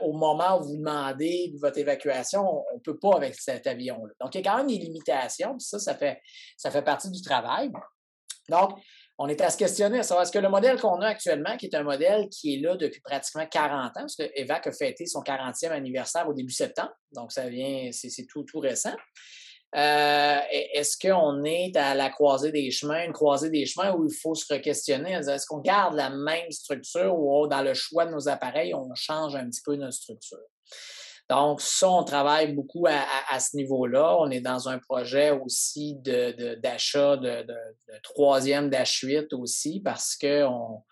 au 0.00 0.12
moment 0.12 0.60
où 0.60 0.64
vous 0.64 0.76
demandez 0.76 1.52
votre 1.60 1.76
évacuation, 1.78 2.46
on 2.72 2.76
ne 2.76 2.80
peut 2.80 3.00
pas 3.00 3.16
avec 3.16 3.34
cet 3.34 3.66
avion-là. 3.66 4.12
Donc, 4.20 4.32
il 4.32 4.38
y 4.38 4.46
a 4.46 4.48
quand 4.48 4.58
même 4.58 4.68
des 4.68 4.76
limitations, 4.76 5.56
puis 5.56 5.66
ça, 5.66 5.80
ça 5.80 5.96
fait, 5.96 6.20
ça 6.56 6.70
fait 6.70 6.82
partie 6.82 7.10
du 7.10 7.20
travail. 7.20 7.72
Donc, 8.48 8.78
on 9.22 9.28
est 9.28 9.40
à 9.40 9.50
se 9.50 9.56
questionner 9.56 9.98
à 9.98 10.00
est-ce 10.00 10.32
que 10.32 10.38
le 10.40 10.48
modèle 10.48 10.80
qu'on 10.80 11.00
a 11.00 11.06
actuellement, 11.06 11.56
qui 11.56 11.66
est 11.66 11.76
un 11.76 11.84
modèle 11.84 12.28
qui 12.28 12.54
est 12.54 12.58
là 12.58 12.76
depuis 12.76 13.00
pratiquement 13.00 13.46
40 13.46 13.86
ans, 13.86 13.90
parce 13.94 14.16
que 14.16 14.24
EVAC 14.34 14.66
a 14.66 14.72
fêté 14.72 15.06
son 15.06 15.20
40e 15.20 15.70
anniversaire 15.70 16.28
au 16.28 16.34
début 16.34 16.52
septembre, 16.52 16.90
donc 17.12 17.30
ça 17.30 17.48
vient, 17.48 17.90
c'est 17.92 18.26
tout, 18.26 18.44
récent. 18.58 18.96
Euh, 19.76 20.38
est-ce 20.50 20.98
qu'on 20.98 21.44
est 21.44 21.76
à 21.76 21.94
la 21.94 22.10
croisée 22.10 22.50
des 22.50 22.72
chemins, 22.72 23.04
une 23.04 23.12
croisée 23.12 23.48
des 23.48 23.64
chemins 23.64 23.94
où 23.94 24.08
il 24.10 24.14
faut 24.14 24.34
se 24.34 24.52
re-questionner? 24.52 25.12
Est-ce 25.12 25.46
qu'on 25.46 25.60
garde 25.60 25.94
la 25.94 26.10
même 26.10 26.50
structure 26.50 27.16
ou 27.16 27.46
dans 27.46 27.62
le 27.62 27.74
choix 27.74 28.06
de 28.06 28.10
nos 28.10 28.28
appareils, 28.28 28.74
on 28.74 28.92
change 28.96 29.36
un 29.36 29.48
petit 29.48 29.62
peu 29.64 29.76
notre 29.76 29.94
structure? 29.94 30.38
Donc, 31.30 31.60
ça, 31.60 31.88
on 31.88 32.04
travaille 32.04 32.52
beaucoup 32.52 32.86
à, 32.86 33.40
ce 33.40 33.56
niveau-là. 33.56 34.16
On 34.18 34.30
est 34.30 34.40
dans 34.40 34.68
un 34.68 34.78
projet 34.78 35.30
aussi 35.30 35.96
d'achat 35.96 37.16
de, 37.16 37.42
de, 37.42 37.54
troisième 38.02 38.68
Dash 38.68 39.00
8 39.00 39.32
aussi 39.32 39.80
parce 39.80 40.16
qu'on 40.16 40.82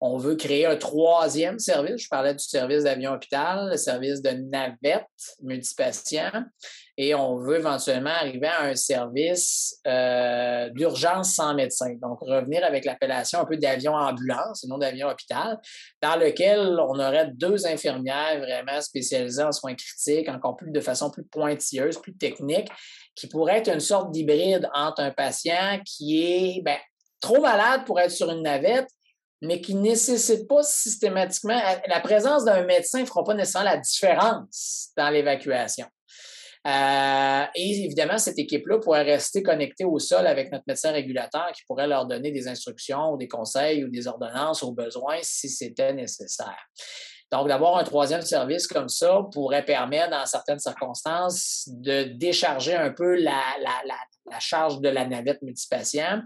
on 0.00 0.16
veut 0.16 0.36
créer 0.36 0.66
un 0.66 0.76
troisième 0.76 1.58
service. 1.58 2.02
Je 2.02 2.08
parlais 2.08 2.32
du 2.32 2.44
service 2.44 2.84
d'avion 2.84 3.12
hôpital, 3.12 3.70
le 3.70 3.76
service 3.76 4.22
de 4.22 4.30
navette 4.30 5.06
multipatient. 5.42 6.44
Et 6.96 7.14
on 7.14 7.36
veut 7.36 7.56
éventuellement 7.58 8.10
arriver 8.10 8.46
à 8.46 8.62
un 8.62 8.74
service 8.74 9.80
euh, 9.86 10.68
d'urgence 10.70 11.34
sans 11.34 11.54
médecin. 11.54 11.94
Donc, 12.00 12.18
revenir 12.20 12.64
avec 12.64 12.84
l'appellation 12.84 13.40
un 13.40 13.44
peu 13.44 13.56
d'avion 13.56 13.92
ambulance 13.92 14.64
non 14.68 14.78
d'avion 14.78 15.08
hôpital, 15.08 15.58
dans 16.02 16.16
lequel 16.16 16.60
on 16.60 16.98
aurait 16.98 17.30
deux 17.34 17.66
infirmières 17.66 18.40
vraiment 18.40 18.80
spécialisées 18.80 19.42
en 19.42 19.52
soins 19.52 19.74
critiques, 19.74 20.28
encore 20.28 20.56
plus 20.56 20.70
de 20.70 20.80
façon 20.80 21.10
plus 21.10 21.24
pointilleuse, 21.24 21.98
plus 21.98 22.16
technique, 22.16 22.68
qui 23.14 23.26
pourrait 23.26 23.58
être 23.58 23.72
une 23.72 23.80
sorte 23.80 24.12
d'hybride 24.12 24.68
entre 24.74 25.02
un 25.02 25.10
patient 25.10 25.80
qui 25.84 26.22
est 26.22 26.62
ben, 26.62 26.78
trop 27.20 27.40
malade 27.40 27.84
pour 27.84 27.98
être 27.98 28.12
sur 28.12 28.30
une 28.30 28.42
navette 28.42 28.88
mais 29.42 29.60
qui 29.60 29.74
ne 29.74 29.82
nécessite 29.82 30.48
pas 30.48 30.62
systématiquement, 30.62 31.60
la 31.86 32.00
présence 32.00 32.44
d'un 32.44 32.64
médecin 32.64 33.00
ne 33.00 33.06
fera 33.06 33.24
pas 33.24 33.34
nécessairement 33.34 33.70
la 33.70 33.76
différence 33.76 34.88
dans 34.96 35.10
l'évacuation. 35.10 35.86
Euh, 36.66 37.44
et 37.54 37.84
évidemment, 37.84 38.18
cette 38.18 38.38
équipe-là 38.38 38.78
pourrait 38.78 39.04
rester 39.04 39.42
connectée 39.42 39.84
au 39.84 39.98
sol 39.98 40.26
avec 40.26 40.50
notre 40.50 40.64
médecin 40.66 40.90
régulateur 40.90 41.52
qui 41.54 41.62
pourrait 41.66 41.86
leur 41.86 42.06
donner 42.06 42.32
des 42.32 42.48
instructions 42.48 43.12
ou 43.12 43.16
des 43.16 43.28
conseils 43.28 43.84
ou 43.84 43.88
des 43.88 44.08
ordonnances 44.08 44.62
au 44.62 44.72
besoin 44.72 45.18
si 45.22 45.48
c'était 45.48 45.92
nécessaire. 45.92 46.58
Donc, 47.30 47.48
d'avoir 47.48 47.76
un 47.76 47.84
troisième 47.84 48.22
service 48.22 48.66
comme 48.66 48.88
ça 48.88 49.20
pourrait 49.32 49.64
permettre, 49.64 50.10
dans 50.10 50.26
certaines 50.26 50.58
circonstances, 50.58 51.68
de 51.68 52.04
décharger 52.04 52.74
un 52.74 52.90
peu 52.90 53.16
la, 53.16 53.42
la 54.30 54.40
charge 54.40 54.80
de 54.80 54.88
la 54.88 55.06
navette 55.06 55.42
multipatient, 55.42 56.22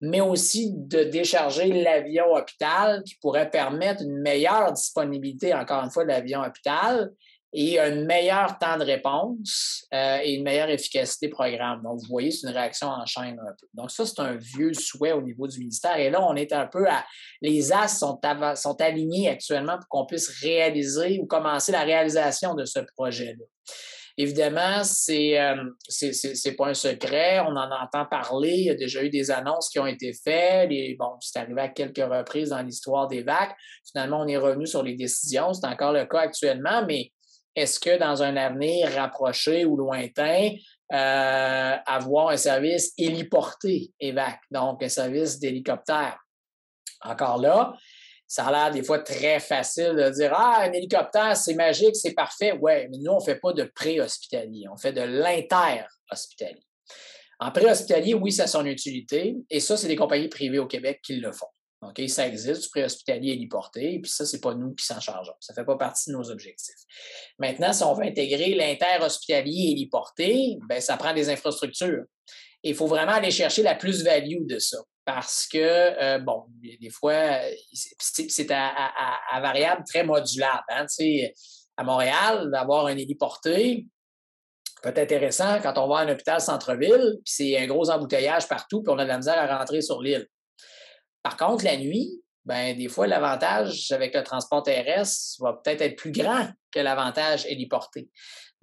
mais 0.00 0.20
aussi 0.20 0.72
de 0.74 1.04
décharger 1.04 1.72
l'avion 1.72 2.34
hôpital 2.34 3.02
qui 3.04 3.16
pourrait 3.16 3.50
permettre 3.50 4.02
une 4.02 4.18
meilleure 4.20 4.72
disponibilité, 4.72 5.54
encore 5.54 5.82
une 5.82 5.90
fois, 5.90 6.04
de 6.04 6.10
l'avion 6.10 6.42
hôpital 6.42 7.10
et 7.58 7.80
un 7.80 8.04
meilleur 8.04 8.58
temps 8.58 8.76
de 8.76 8.84
réponse 8.84 9.86
euh, 9.94 10.18
et 10.22 10.34
une 10.34 10.42
meilleure 10.42 10.68
efficacité 10.68 11.28
programme. 11.28 11.82
Donc, 11.82 12.00
vous 12.00 12.08
voyez, 12.08 12.30
c'est 12.30 12.46
une 12.46 12.52
réaction 12.52 12.88
en 12.88 13.06
chaîne 13.06 13.40
un 13.40 13.52
peu. 13.58 13.66
Donc, 13.72 13.90
ça, 13.90 14.04
c'est 14.04 14.20
un 14.20 14.34
vieux 14.34 14.74
souhait 14.74 15.12
au 15.12 15.22
niveau 15.22 15.46
du 15.46 15.58
ministère. 15.60 15.96
Et 15.96 16.10
là, 16.10 16.22
on 16.22 16.36
est 16.36 16.52
un 16.52 16.66
peu 16.66 16.86
à. 16.86 17.04
Les 17.40 17.72
as 17.72 17.88
sont, 17.88 18.20
sont 18.56 18.80
alignés 18.82 19.30
actuellement 19.30 19.78
pour 19.78 19.88
qu'on 19.88 20.04
puisse 20.04 20.28
réaliser 20.40 21.18
ou 21.18 21.26
commencer 21.26 21.72
la 21.72 21.82
réalisation 21.82 22.54
de 22.54 22.66
ce 22.66 22.80
projet-là. 22.94 23.44
Évidemment, 24.18 24.82
c'est 24.82 25.38
euh, 25.38 25.62
c'est 25.88 26.56
pas 26.56 26.68
un 26.68 26.74
secret. 26.74 27.40
On 27.40 27.54
en 27.54 27.70
entend 27.70 28.06
parler. 28.06 28.52
Il 28.52 28.64
y 28.64 28.70
a 28.70 28.74
déjà 28.74 29.02
eu 29.02 29.10
des 29.10 29.30
annonces 29.30 29.68
qui 29.68 29.78
ont 29.78 29.86
été 29.86 30.14
faites. 30.14 30.70
Bon, 30.98 31.16
c'est 31.20 31.38
arrivé 31.38 31.60
à 31.60 31.68
quelques 31.68 31.98
reprises 31.98 32.48
dans 32.48 32.62
l'histoire 32.62 33.08
des 33.08 33.22
vagues. 33.22 33.52
Finalement, 33.90 34.20
on 34.20 34.26
est 34.26 34.38
revenu 34.38 34.66
sur 34.66 34.82
les 34.82 34.94
décisions. 34.94 35.52
C'est 35.52 35.66
encore 35.66 35.92
le 35.92 36.06
cas 36.06 36.20
actuellement, 36.20 36.84
mais 36.86 37.12
est-ce 37.54 37.78
que 37.78 37.98
dans 37.98 38.22
un 38.22 38.36
avenir 38.36 38.90
rapproché 38.94 39.66
ou 39.66 39.76
lointain, 39.76 40.50
euh, 40.92 41.76
avoir 41.86 42.28
un 42.30 42.36
service 42.38 42.92
héliporté 42.96 43.92
EVAC, 44.00 44.40
donc 44.50 44.82
un 44.82 44.88
service 44.88 45.38
d'hélicoptère? 45.38 46.18
Encore 47.02 47.38
là, 47.38 47.74
ça 48.28 48.46
a 48.46 48.52
l'air 48.52 48.70
des 48.70 48.82
fois 48.82 48.98
très 48.98 49.38
facile 49.40 49.94
de 49.94 50.10
dire 50.10 50.32
Ah, 50.34 50.62
un 50.62 50.72
hélicoptère, 50.72 51.36
c'est 51.36 51.54
magique, 51.54 51.94
c'est 51.96 52.14
parfait. 52.14 52.52
Ouais, 52.52 52.88
mais 52.90 52.98
nous, 52.98 53.12
on 53.12 53.20
ne 53.20 53.24
fait 53.24 53.36
pas 53.36 53.52
de 53.52 53.64
pré-hospitalier, 53.64 54.66
on 54.72 54.76
fait 54.76 54.92
de 54.92 55.02
l'inter-hospitalier. 55.02 56.62
En 57.38 57.52
pré-hospitalier, 57.52 58.14
oui, 58.14 58.32
ça 58.32 58.44
a 58.44 58.46
son 58.46 58.64
utilité, 58.64 59.36
et 59.50 59.60
ça, 59.60 59.76
c'est 59.76 59.88
des 59.88 59.96
compagnies 59.96 60.28
privées 60.28 60.58
au 60.58 60.66
Québec 60.66 61.00
qui 61.04 61.16
le 61.16 61.32
font. 61.32 61.46
OK, 61.82 62.00
ça 62.08 62.26
existe, 62.26 62.62
du 62.62 62.68
pré-hospitalier 62.70 63.32
héliporté, 63.32 64.00
puis 64.00 64.10
ça, 64.10 64.24
ce 64.24 64.34
n'est 64.34 64.40
pas 64.40 64.54
nous 64.54 64.74
qui 64.74 64.84
s'en 64.86 64.98
chargeons. 64.98 65.34
Ça 65.40 65.52
ne 65.52 65.56
fait 65.56 65.64
pas 65.64 65.76
partie 65.76 66.10
de 66.10 66.16
nos 66.16 66.30
objectifs. 66.30 66.74
Maintenant, 67.38 67.72
si 67.72 67.82
on 67.84 67.92
veut 67.92 68.04
intégrer 68.04 68.54
l'inter-hospitalier 68.54 69.72
héliporté, 69.72 70.56
ben, 70.68 70.80
ça 70.80 70.96
prend 70.96 71.12
des 71.12 71.28
infrastructures. 71.28 72.04
Il 72.70 72.74
faut 72.74 72.86
vraiment 72.86 73.12
aller 73.12 73.30
chercher 73.30 73.62
la 73.62 73.74
plus-value 73.74 74.46
de 74.46 74.58
ça 74.58 74.78
parce 75.04 75.46
que, 75.46 75.58
euh, 75.58 76.18
bon, 76.18 76.46
des 76.60 76.90
fois, 76.90 77.38
c'est 77.72 78.50
à, 78.50 79.40
variable 79.40 79.84
très 79.86 80.02
modulable. 80.02 80.64
Hein, 80.68 80.86
à 81.76 81.84
Montréal, 81.84 82.50
d'avoir 82.50 82.86
un 82.86 82.96
héliporté 82.96 83.86
peut 84.82 84.88
être 84.88 84.98
intéressant 84.98 85.60
quand 85.62 85.78
on 85.78 85.88
va 85.88 85.98
à 85.98 86.02
un 86.02 86.08
hôpital 86.08 86.40
centre-ville, 86.40 87.18
puis 87.24 87.32
c'est 87.32 87.58
un 87.58 87.66
gros 87.66 87.88
embouteillage 87.90 88.48
partout, 88.48 88.82
puis 88.82 88.92
on 88.92 88.98
a 88.98 89.04
de 89.04 89.08
la 89.08 89.18
misère 89.18 89.38
à 89.38 89.58
rentrer 89.58 89.80
sur 89.80 90.02
l'île. 90.02 90.26
Par 91.22 91.36
contre, 91.36 91.64
la 91.64 91.76
nuit, 91.76 92.22
ben, 92.44 92.76
des 92.76 92.88
fois, 92.88 93.06
l'avantage 93.06 93.90
avec 93.92 94.14
le 94.14 94.22
transport 94.22 94.62
terrestre 94.62 95.42
va 95.42 95.52
peut-être 95.52 95.82
être 95.82 95.96
plus 95.96 96.12
grand 96.12 96.48
que 96.70 96.80
l'avantage 96.80 97.46
héliporté. 97.46 98.08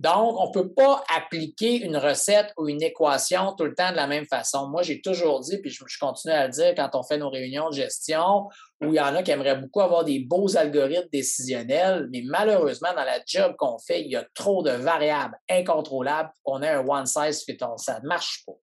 Donc, 0.04 0.38
on 0.38 0.48
ne 0.48 0.52
peut 0.52 0.74
pas 0.74 1.02
appliquer 1.16 1.78
une 1.78 1.96
recette 1.96 2.52
ou 2.58 2.68
une 2.68 2.84
équation 2.84 3.54
tout 3.56 3.64
le 3.64 3.74
temps 3.74 3.90
de 3.92 3.96
la 3.96 4.06
même 4.06 4.26
façon. 4.26 4.68
Moi, 4.68 4.82
j'ai 4.82 5.00
toujours 5.00 5.40
dit, 5.40 5.60
puis 5.60 5.70
je, 5.72 5.82
continue 5.98 6.34
à 6.34 6.48
le 6.48 6.52
dire 6.52 6.74
quand 6.76 6.90
on 6.96 7.04
fait 7.04 7.18
nos 7.18 7.30
réunions 7.30 7.70
de 7.70 7.76
gestion, 7.76 8.50
où 8.82 8.88
il 8.88 8.96
y 8.96 9.00
en 9.00 9.16
a 9.16 9.24
qui 9.24 9.32
aimeraient 9.32 9.56
beaucoup 9.56 9.80
avoir 9.80 10.04
des 10.04 10.20
beaux 10.20 10.58
algorithmes 10.58 11.08
décisionnels, 11.10 12.10
mais 12.12 12.22
malheureusement, 12.26 12.90
dans 12.94 13.06
la 13.06 13.20
job 13.26 13.56
qu'on 13.58 13.78
fait, 13.78 14.02
il 14.02 14.12
y 14.12 14.18
a 14.18 14.26
trop 14.36 14.62
de 14.62 14.72
variables 14.72 15.38
incontrôlables 15.50 16.32
pour 16.36 16.56
qu'on 16.56 16.62
ait 16.62 16.72
un 16.72 16.86
one 16.86 17.06
size 17.06 17.46
fit 17.46 17.58
all. 17.62 17.78
Ça 17.78 18.02
ne 18.02 18.08
marche 18.10 18.44
pas. 18.46 18.58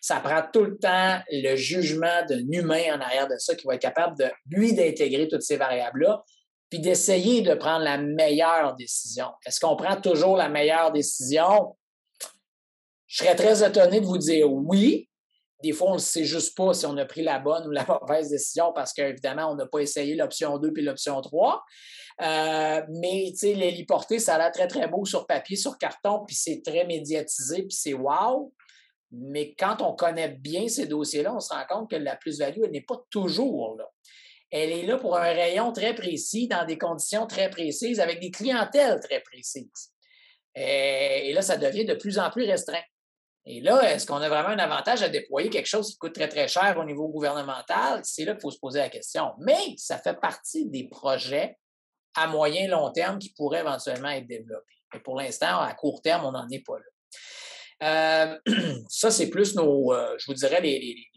Ça 0.00 0.20
prend 0.20 0.42
tout 0.52 0.62
le 0.62 0.78
temps 0.78 1.18
le 1.28 1.56
jugement 1.56 2.24
d'un 2.28 2.46
humain 2.52 2.96
en 2.96 3.00
arrière 3.00 3.26
de 3.26 3.36
ça 3.38 3.56
qui 3.56 3.66
va 3.66 3.74
être 3.74 3.82
capable 3.82 4.16
de, 4.16 4.26
lui, 4.48 4.74
d'intégrer 4.74 5.26
toutes 5.26 5.42
ces 5.42 5.56
variables-là 5.56 6.22
puis 6.70 6.80
d'essayer 6.80 7.42
de 7.42 7.54
prendre 7.54 7.84
la 7.84 7.98
meilleure 7.98 8.74
décision. 8.74 9.28
Est-ce 9.46 9.60
qu'on 9.60 9.76
prend 9.76 10.00
toujours 10.00 10.36
la 10.36 10.48
meilleure 10.48 10.92
décision? 10.92 11.76
Je 13.06 13.22
serais 13.22 13.36
très 13.36 13.66
étonné 13.66 14.00
de 14.00 14.06
vous 14.06 14.18
dire 14.18 14.52
oui, 14.52 15.08
des 15.62 15.72
fois, 15.72 15.92
on 15.92 15.94
ne 15.94 15.98
sait 15.98 16.24
juste 16.24 16.56
pas 16.56 16.74
si 16.74 16.84
on 16.84 16.96
a 16.98 17.06
pris 17.06 17.22
la 17.22 17.38
bonne 17.38 17.66
ou 17.66 17.70
la 17.70 17.86
mauvaise 18.02 18.28
décision 18.28 18.72
parce 18.74 18.92
qu'évidemment, 18.92 19.50
on 19.52 19.54
n'a 19.54 19.66
pas 19.66 19.78
essayé 19.78 20.14
l'option 20.14 20.58
2 20.58 20.72
puis 20.72 20.82
l'option 20.82 21.20
3. 21.20 21.64
Euh, 22.20 22.82
mais 23.00 23.32
l'héliporté, 23.42 24.18
ça 24.18 24.34
a 24.34 24.38
l'air 24.38 24.52
très, 24.52 24.68
très 24.68 24.86
beau 24.88 25.04
sur 25.04 25.26
papier, 25.26 25.56
sur 25.56 25.78
carton, 25.78 26.24
puis 26.26 26.36
c'est 26.36 26.62
très 26.64 26.84
médiatisé, 26.84 27.62
puis 27.62 27.76
c'est 27.76 27.94
wow. 27.94 28.52
Mais 29.10 29.54
quand 29.54 29.80
on 29.80 29.94
connaît 29.94 30.28
bien 30.28 30.68
ces 30.68 30.86
dossiers-là, 30.86 31.34
on 31.34 31.40
se 31.40 31.52
rend 31.52 31.64
compte 31.68 31.90
que 31.90 31.96
la 31.96 32.16
plus-value, 32.16 32.60
elle 32.64 32.70
n'est 32.70 32.82
pas 32.82 33.00
toujours 33.10 33.76
là. 33.76 33.88
Elle 34.56 34.70
est 34.70 34.86
là 34.86 34.98
pour 34.98 35.16
un 35.16 35.32
rayon 35.32 35.72
très 35.72 35.96
précis, 35.96 36.46
dans 36.46 36.64
des 36.64 36.78
conditions 36.78 37.26
très 37.26 37.50
précises, 37.50 37.98
avec 37.98 38.20
des 38.20 38.30
clientèles 38.30 39.00
très 39.00 39.20
précises. 39.20 39.92
Et, 40.54 41.32
là, 41.32 41.42
ça 41.42 41.56
devient 41.56 41.84
de 41.84 41.94
plus 41.94 42.20
en 42.20 42.30
plus 42.30 42.44
restreint. 42.44 42.84
Et 43.46 43.60
là, 43.60 43.92
est-ce 43.92 44.06
qu'on 44.06 44.18
a 44.18 44.28
vraiment 44.28 44.50
un 44.50 44.58
avantage 44.60 45.02
à 45.02 45.08
déployer 45.08 45.50
quelque 45.50 45.66
chose 45.66 45.90
qui 45.90 45.98
coûte 45.98 46.14
très, 46.14 46.28
très 46.28 46.46
cher 46.46 46.76
au 46.78 46.84
niveau 46.84 47.08
gouvernemental? 47.08 48.02
C'est 48.04 48.24
là 48.24 48.34
qu'il 48.34 48.42
faut 48.42 48.52
se 48.52 48.60
poser 48.60 48.78
la 48.78 48.90
question. 48.90 49.32
Mais 49.40 49.74
ça 49.76 49.98
fait 49.98 50.20
partie 50.20 50.66
des 50.66 50.84
projets 50.88 51.58
à 52.14 52.28
moyen 52.28 52.68
long 52.68 52.92
terme 52.92 53.18
qui 53.18 53.34
pourraient 53.36 53.60
éventuellement 53.60 54.10
être 54.10 54.28
développés. 54.28 54.76
Mais 54.92 55.00
pour 55.00 55.16
l'instant, 55.16 55.58
à 55.58 55.74
court 55.74 56.00
terme, 56.00 56.26
on 56.26 56.30
n'en 56.30 56.48
est 56.48 56.64
pas 56.64 56.78
là. 56.78 58.38
Euh, 58.46 58.54
ça, 58.88 59.10
c'est 59.10 59.30
plus 59.30 59.56
nos, 59.56 59.92
euh, 59.92 60.14
je 60.16 60.26
vous 60.26 60.34
dirais, 60.34 60.60
les 60.60 61.08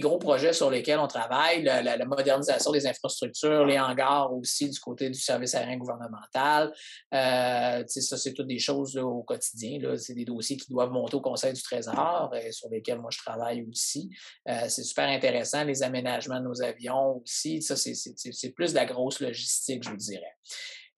gros 0.00 0.18
projets 0.18 0.52
sur 0.52 0.70
lesquels 0.70 0.98
on 0.98 1.06
travaille, 1.06 1.62
la, 1.62 2.04
modernisation 2.04 2.72
des 2.72 2.86
infrastructures, 2.86 3.64
les 3.64 3.78
hangars 3.78 4.32
aussi 4.32 4.68
du 4.68 4.78
côté 4.78 5.10
du 5.10 5.18
service 5.18 5.54
aérien 5.54 5.76
gouvernemental. 5.76 6.72
Euh, 7.14 7.84
ça, 7.86 8.16
c'est 8.16 8.32
toutes 8.32 8.46
des 8.46 8.58
choses 8.58 8.96
au 8.96 9.22
quotidien. 9.22 9.78
C'est 9.96 10.14
des 10.14 10.24
dossiers 10.24 10.56
qui 10.56 10.70
doivent 10.70 10.90
monter 10.90 11.16
au 11.16 11.20
Conseil 11.20 11.52
du 11.52 11.62
Trésor, 11.62 12.30
et 12.34 12.48
euh, 12.48 12.52
sur 12.52 12.68
lesquels 12.70 12.98
moi 12.98 13.10
je 13.10 13.18
travaille 13.18 13.62
aussi. 13.62 14.10
Euh, 14.48 14.68
c'est 14.68 14.84
super 14.84 15.08
intéressant, 15.08 15.64
les 15.64 15.82
aménagements 15.82 16.40
de 16.40 16.44
nos 16.44 16.62
avions 16.62 17.22
aussi. 17.22 17.62
Ça, 17.62 17.76
c'est 17.76 18.50
plus 18.50 18.70
de 18.70 18.76
la 18.76 18.86
grosse 18.86 19.20
logistique, 19.20 19.82
je 19.84 19.94
dirais 19.94 20.34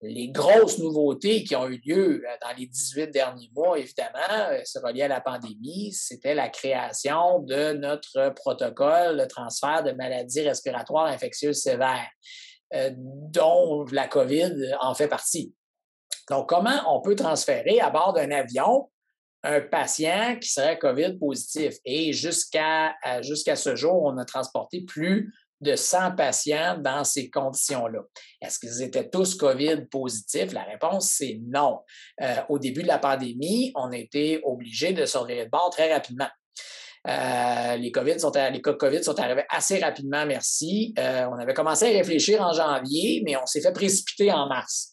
les 0.02 0.28
grosses 0.28 0.78
nouveautés 0.78 1.44
qui 1.44 1.56
ont 1.56 1.68
eu 1.68 1.80
lieu 1.84 2.22
euh, 2.24 2.36
dans 2.42 2.54
les 2.56 2.66
18 2.66 3.10
derniers 3.10 3.50
mois, 3.54 3.78
évidemment, 3.78 4.18
euh, 4.50 4.60
c'est 4.64 4.82
relié 4.82 5.02
à 5.02 5.08
la 5.08 5.20
pandémie, 5.20 5.92
c'était 5.92 6.34
la 6.34 6.48
création 6.48 7.40
de 7.40 7.72
notre 7.72 8.30
protocole 8.34 9.18
de 9.18 9.24
transfert 9.24 9.82
de 9.82 9.92
maladies 9.92 10.42
respiratoires 10.42 11.06
infectieuses 11.06 11.62
sévères, 11.62 12.10
euh, 12.74 12.90
dont 12.96 13.84
la 13.90 14.06
COVID 14.06 14.74
en 14.80 14.94
fait 14.94 15.08
partie. 15.08 15.54
Donc, 16.28 16.48
comment 16.48 16.80
on 16.88 17.00
peut 17.00 17.16
transférer 17.16 17.80
à 17.80 17.90
bord 17.90 18.12
d'un 18.12 18.30
avion 18.32 18.90
un 19.44 19.60
patient 19.60 20.36
qui 20.40 20.48
serait 20.48 20.78
COVID 20.78 21.18
positif? 21.18 21.76
Et 21.84 22.12
jusqu'à 22.12 22.96
jusqu'à 23.20 23.54
ce 23.54 23.76
jour, 23.76 24.02
on 24.02 24.18
a 24.18 24.24
transporté 24.24 24.80
plus 24.80 25.32
de 25.60 25.74
100 25.74 26.16
patients 26.16 26.78
dans 26.78 27.04
ces 27.04 27.30
conditions-là. 27.30 28.00
Est-ce 28.42 28.58
qu'ils 28.58 28.82
étaient 28.82 29.08
tous 29.08 29.34
COVID 29.36 29.86
positifs? 29.90 30.52
La 30.52 30.64
réponse, 30.64 31.10
c'est 31.10 31.40
non. 31.46 31.80
Euh, 32.22 32.36
au 32.48 32.58
début 32.58 32.82
de 32.82 32.88
la 32.88 32.98
pandémie, 32.98 33.72
on 33.74 33.90
été 33.92 34.40
obligé 34.44 34.92
de 34.92 35.06
sortir 35.06 35.44
de 35.44 35.50
bord 35.50 35.70
très 35.70 35.92
rapidement. 35.92 36.28
Euh, 37.08 37.76
les, 37.76 37.92
COVID 37.92 38.18
sont, 38.18 38.32
les 38.52 38.60
cas 38.60 38.72
de 38.72 38.76
COVID 38.76 39.04
sont 39.04 39.18
arrivés 39.20 39.44
assez 39.48 39.78
rapidement, 39.78 40.26
merci. 40.26 40.92
Euh, 40.98 41.26
on 41.30 41.38
avait 41.38 41.54
commencé 41.54 41.86
à 41.86 41.90
réfléchir 41.90 42.42
en 42.42 42.52
janvier, 42.52 43.22
mais 43.24 43.36
on 43.36 43.46
s'est 43.46 43.60
fait 43.60 43.72
précipiter 43.72 44.32
en 44.32 44.48
mars. 44.48 44.92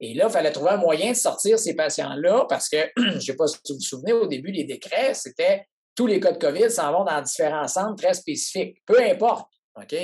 Et 0.00 0.14
là, 0.14 0.26
il 0.28 0.32
fallait 0.32 0.50
trouver 0.50 0.72
un 0.72 0.78
moyen 0.78 1.12
de 1.12 1.16
sortir 1.16 1.58
ces 1.60 1.76
patients-là 1.76 2.46
parce 2.48 2.68
que, 2.68 2.78
je 2.96 3.02
ne 3.02 3.20
sais 3.20 3.36
pas 3.36 3.46
si 3.46 3.56
vous 3.68 3.76
vous 3.76 3.80
souvenez, 3.80 4.12
au 4.12 4.26
début, 4.26 4.50
les 4.50 4.64
décrets, 4.64 5.14
c'était 5.14 5.66
tous 5.94 6.06
les 6.06 6.18
cas 6.18 6.32
de 6.32 6.38
COVID 6.38 6.70
s'en 6.70 6.90
vont 6.92 7.04
dans 7.04 7.20
différents 7.20 7.68
centres 7.68 8.02
très 8.02 8.14
spécifiques. 8.14 8.78
Peu 8.86 9.00
importe. 9.00 9.51
OK? 9.76 9.94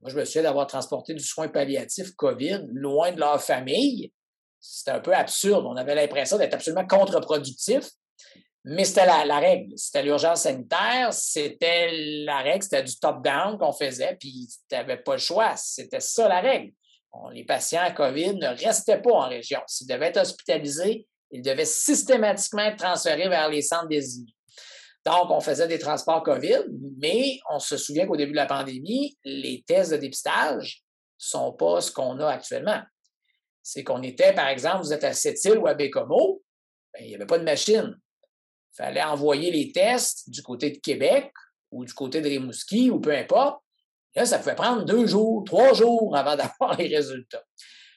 Moi, 0.00 0.10
je 0.10 0.16
me 0.16 0.24
souviens 0.24 0.42
d'avoir 0.42 0.66
transporté 0.66 1.14
du 1.14 1.22
soin 1.22 1.48
palliatif 1.48 2.12
COVID 2.16 2.66
loin 2.72 3.12
de 3.12 3.20
leur 3.20 3.40
famille. 3.40 4.12
C'était 4.60 4.90
un 4.90 5.00
peu 5.00 5.14
absurde. 5.14 5.64
On 5.66 5.76
avait 5.76 5.94
l'impression 5.94 6.38
d'être 6.38 6.54
absolument 6.54 6.86
contre-productif, 6.86 7.88
mais 8.64 8.84
c'était 8.84 9.06
la, 9.06 9.38
règle. 9.38 9.72
C'était 9.76 10.02
l'urgence 10.02 10.42
sanitaire, 10.42 11.12
c'était 11.12 11.90
la 12.24 12.38
règle, 12.38 12.62
c'était 12.62 12.82
du 12.82 12.96
top-down 12.98 13.58
qu'on 13.58 13.72
faisait, 13.72 14.16
puis 14.18 14.48
tu 14.68 14.74
n'avais 14.74 14.96
pas 14.96 15.12
le 15.12 15.18
choix. 15.18 15.54
C'était 15.56 16.00
ça 16.00 16.28
la 16.28 16.40
règle. 16.40 16.72
les 17.32 17.44
patients 17.44 17.92
COVID 17.94 18.36
ne 18.36 18.48
restaient 18.48 19.00
pas 19.00 19.12
en 19.12 19.28
région. 19.28 19.60
S'ils 19.66 19.88
devaient 19.88 20.06
être 20.06 20.20
hospitalisés, 20.20 21.06
ils 21.30 21.42
devaient 21.42 21.64
systématiquement 21.64 22.62
être 22.62 22.78
transférés 22.78 23.28
vers 23.28 23.48
les 23.48 23.62
centres 23.62 23.88
désignés. 23.88 24.34
Donc, 25.04 25.30
on 25.30 25.40
faisait 25.40 25.66
des 25.66 25.78
transports 25.78 26.22
COVID, 26.22 26.64
mais 26.98 27.40
on 27.50 27.58
se 27.58 27.76
souvient 27.76 28.06
qu'au 28.06 28.16
début 28.16 28.32
de 28.32 28.36
la 28.36 28.46
pandémie, 28.46 29.18
les 29.24 29.64
tests 29.66 29.90
de 29.92 29.96
dépistage 29.96 30.84
ne 30.84 31.24
sont 31.24 31.52
pas 31.52 31.80
ce 31.80 31.90
qu'on 31.90 32.20
a 32.20 32.28
actuellement. 32.28 32.80
C'est 33.62 33.82
qu'on 33.82 34.02
était, 34.02 34.32
par 34.32 34.48
exemple, 34.48 34.78
vous 34.78 34.92
êtes 34.92 35.04
à 35.04 35.12
Sept-Îles 35.12 35.58
ou 35.58 35.66
à 35.66 35.74
Bécomo, 35.74 36.42
ben, 36.92 37.04
il 37.04 37.08
n'y 37.08 37.14
avait 37.14 37.26
pas 37.26 37.38
de 37.38 37.44
machine. 37.44 37.96
Il 38.72 38.76
fallait 38.76 39.02
envoyer 39.02 39.50
les 39.50 39.72
tests 39.72 40.30
du 40.30 40.42
côté 40.42 40.70
de 40.70 40.78
Québec 40.78 41.32
ou 41.70 41.84
du 41.84 41.92
côté 41.94 42.20
de 42.20 42.28
Rimouski 42.28 42.90
ou 42.90 43.00
peu 43.00 43.12
importe. 43.12 43.62
Là, 44.14 44.26
ça 44.26 44.38
pouvait 44.38 44.54
prendre 44.54 44.84
deux 44.84 45.06
jours, 45.06 45.42
trois 45.44 45.72
jours 45.74 46.16
avant 46.16 46.36
d'avoir 46.36 46.76
les 46.78 46.94
résultats. 46.94 47.44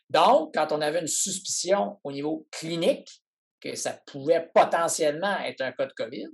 Donc, 0.09 0.53
quand 0.53 0.71
on 0.71 0.81
avait 0.81 1.01
une 1.01 1.07
suspicion 1.07 1.99
au 2.03 2.11
niveau 2.11 2.47
clinique 2.51 3.21
que 3.59 3.75
ça 3.75 3.99
pouvait 4.05 4.49
potentiellement 4.53 5.39
être 5.39 5.61
un 5.61 5.71
cas 5.71 5.87
de 5.87 5.93
COVID, 5.93 6.29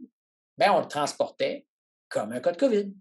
ben, 0.58 0.72
on 0.72 0.80
le 0.80 0.88
transportait 0.88 1.66
comme 2.10 2.32
un 2.32 2.40
cas 2.40 2.52
de 2.52 2.58
COVID. 2.58 2.94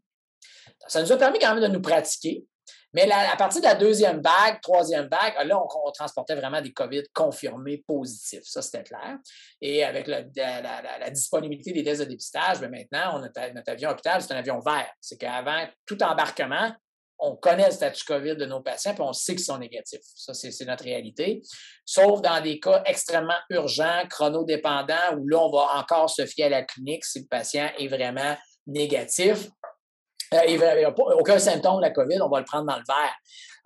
Ça 0.87 1.03
nous 1.03 1.13
a 1.13 1.17
permis 1.17 1.39
quand 1.39 1.55
même 1.55 1.63
de 1.63 1.69
nous 1.69 1.83
pratiquer. 1.83 2.45
Mais 2.93 3.09
à 3.11 3.37
partir 3.37 3.61
de 3.61 3.67
la 3.67 3.77
deuxième 3.77 4.21
vague, 4.21 4.61
troisième 4.61 5.09
vague, 5.09 5.47
là, 5.47 5.63
on, 5.63 5.93
transportait 5.93 6.35
vraiment 6.35 6.61
des 6.61 6.73
COVID 6.73 7.05
confirmés 7.13 7.85
positifs. 7.87 8.43
Ça, 8.45 8.63
c'était 8.63 8.83
clair. 8.83 9.19
Et 9.61 9.85
avec 9.85 10.09
la, 10.09 11.11
disponibilité 11.11 11.73
des 11.73 11.85
tests 11.85 12.01
de 12.01 12.07
dépistage, 12.07 12.59
bien 12.59 12.69
maintenant, 12.69 13.21
on 13.21 13.23
a, 13.23 13.51
notre 13.53 13.71
avion 13.71 13.91
hôpital, 13.91 14.21
c'est 14.23 14.33
un 14.33 14.39
avion 14.39 14.59
vert. 14.59 14.91
C'est 15.01 15.19
qu'avant 15.19 15.67
tout 15.87 16.03
embarquement, 16.03 16.73
on 17.21 17.37
connaît 17.37 17.66
le 17.66 17.73
statut 17.73 18.05
COVID 18.05 18.37
de 18.37 18.47
nos 18.47 18.61
patients, 18.61 18.95
puis 18.95 19.03
on 19.03 19.12
sait 19.12 19.35
qu'ils 19.35 19.45
sont 19.45 19.59
négatifs. 19.59 20.01
Ça, 20.14 20.35
c'est 20.35 20.64
notre 20.64 20.85
réalité. 20.85 21.43
Sauf 21.85 22.23
dans 22.23 22.41
des 22.43 22.59
cas 22.59 22.83
extrêmement 22.87 23.39
urgents, 23.51 24.03
chronodépendants, 24.09 25.16
où 25.18 25.29
là, 25.29 25.39
on 25.39 25.51
va 25.51 25.79
encore 25.79 26.09
se 26.09 26.25
fier 26.27 26.45
à 26.45 26.49
la 26.49 26.62
clinique 26.62 27.05
si 27.05 27.21
le 27.21 27.27
patient 27.27 27.71
est 27.79 27.89
vraiment 27.89 28.37
négatif. 28.66 29.49
Euh, 30.33 30.41
il 30.47 30.59
n'y 30.59 30.64
a 30.64 30.95
aucun 30.97 31.39
symptôme 31.39 31.77
de 31.77 31.83
la 31.83 31.91
COVID, 31.91 32.21
on 32.23 32.29
va 32.29 32.39
le 32.39 32.45
prendre 32.45 32.66
dans 32.66 32.77
le 32.77 32.85
verre. 32.87 33.14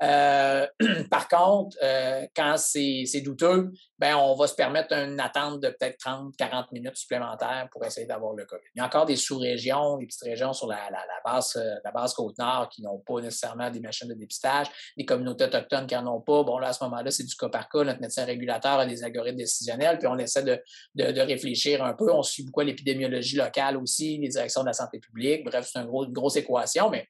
Euh, 0.03 0.67
par 1.11 1.29
contre, 1.29 1.77
euh, 1.83 2.27
quand 2.35 2.57
c'est 2.57 3.21
douteux, 3.23 3.73
ben, 3.99 4.17
on 4.17 4.35
va 4.35 4.47
se 4.47 4.55
permettre 4.55 4.93
une 4.93 5.21
attente 5.21 5.61
de 5.61 5.69
peut-être 5.69 5.99
30, 5.99 6.37
40 6.37 6.73
minutes 6.73 6.97
supplémentaires 6.97 7.69
pour 7.71 7.85
essayer 7.85 8.07
d'avoir 8.07 8.35
le 8.35 8.45
COVID. 8.45 8.63
Il 8.75 8.79
y 8.79 8.83
a 8.83 8.87
encore 8.87 9.07
des 9.07 9.17
sous-régions, 9.17 9.99
des 9.99 10.07
petites 10.07 10.25
régions 10.25 10.53
sur 10.53 10.67
la, 10.67 10.89
base, 11.25 11.61
la 11.85 11.91
base 11.91 12.15
Côte-Nord 12.15 12.69
qui 12.71 12.83
n'ont 12.83 12.99
pas 12.99 13.21
nécessairement 13.21 13.71
des 13.71 13.81
machines 13.81 14.09
de 14.09 14.15
dépistage, 14.15 14.67
des 14.97 15.05
communautés 15.05 15.45
autochtones 15.45 15.87
qui 15.87 15.95
n'en 15.95 16.17
ont 16.17 16.21
pas. 16.21 16.43
Bon, 16.43 16.59
là, 16.59 16.69
à 16.69 16.73
ce 16.73 16.83
moment-là, 16.85 17.11
c'est 17.11 17.25
du 17.25 17.35
cas 17.35 17.49
par 17.49 17.69
cas. 17.69 17.85
Notre 17.85 18.01
médecin 18.01 18.25
régulateur 18.25 18.79
a 18.79 18.87
des 18.87 19.05
algorithmes 19.05 19.39
décisionnels, 19.39 19.99
puis 19.99 20.09
on 20.09 20.19
essaie 20.19 20.43
de, 20.43 20.61
de, 20.95 21.21
réfléchir 21.21 21.85
un 21.85 21.95
peu. 21.95 22.13
On 22.13 22.23
suit 22.23 22.45
beaucoup 22.45 22.61
l'épidémiologie 22.61 23.37
locale 23.37 23.77
aussi, 23.77 24.19
les 24.19 24.29
directions 24.29 24.63
de 24.63 24.67
la 24.67 24.73
santé 24.73 24.99
publique. 24.99 25.45
Bref, 25.45 25.69
c'est 25.71 25.81
une 25.81 26.13
grosse 26.13 26.37
équation, 26.37 26.91
mais 26.91 27.09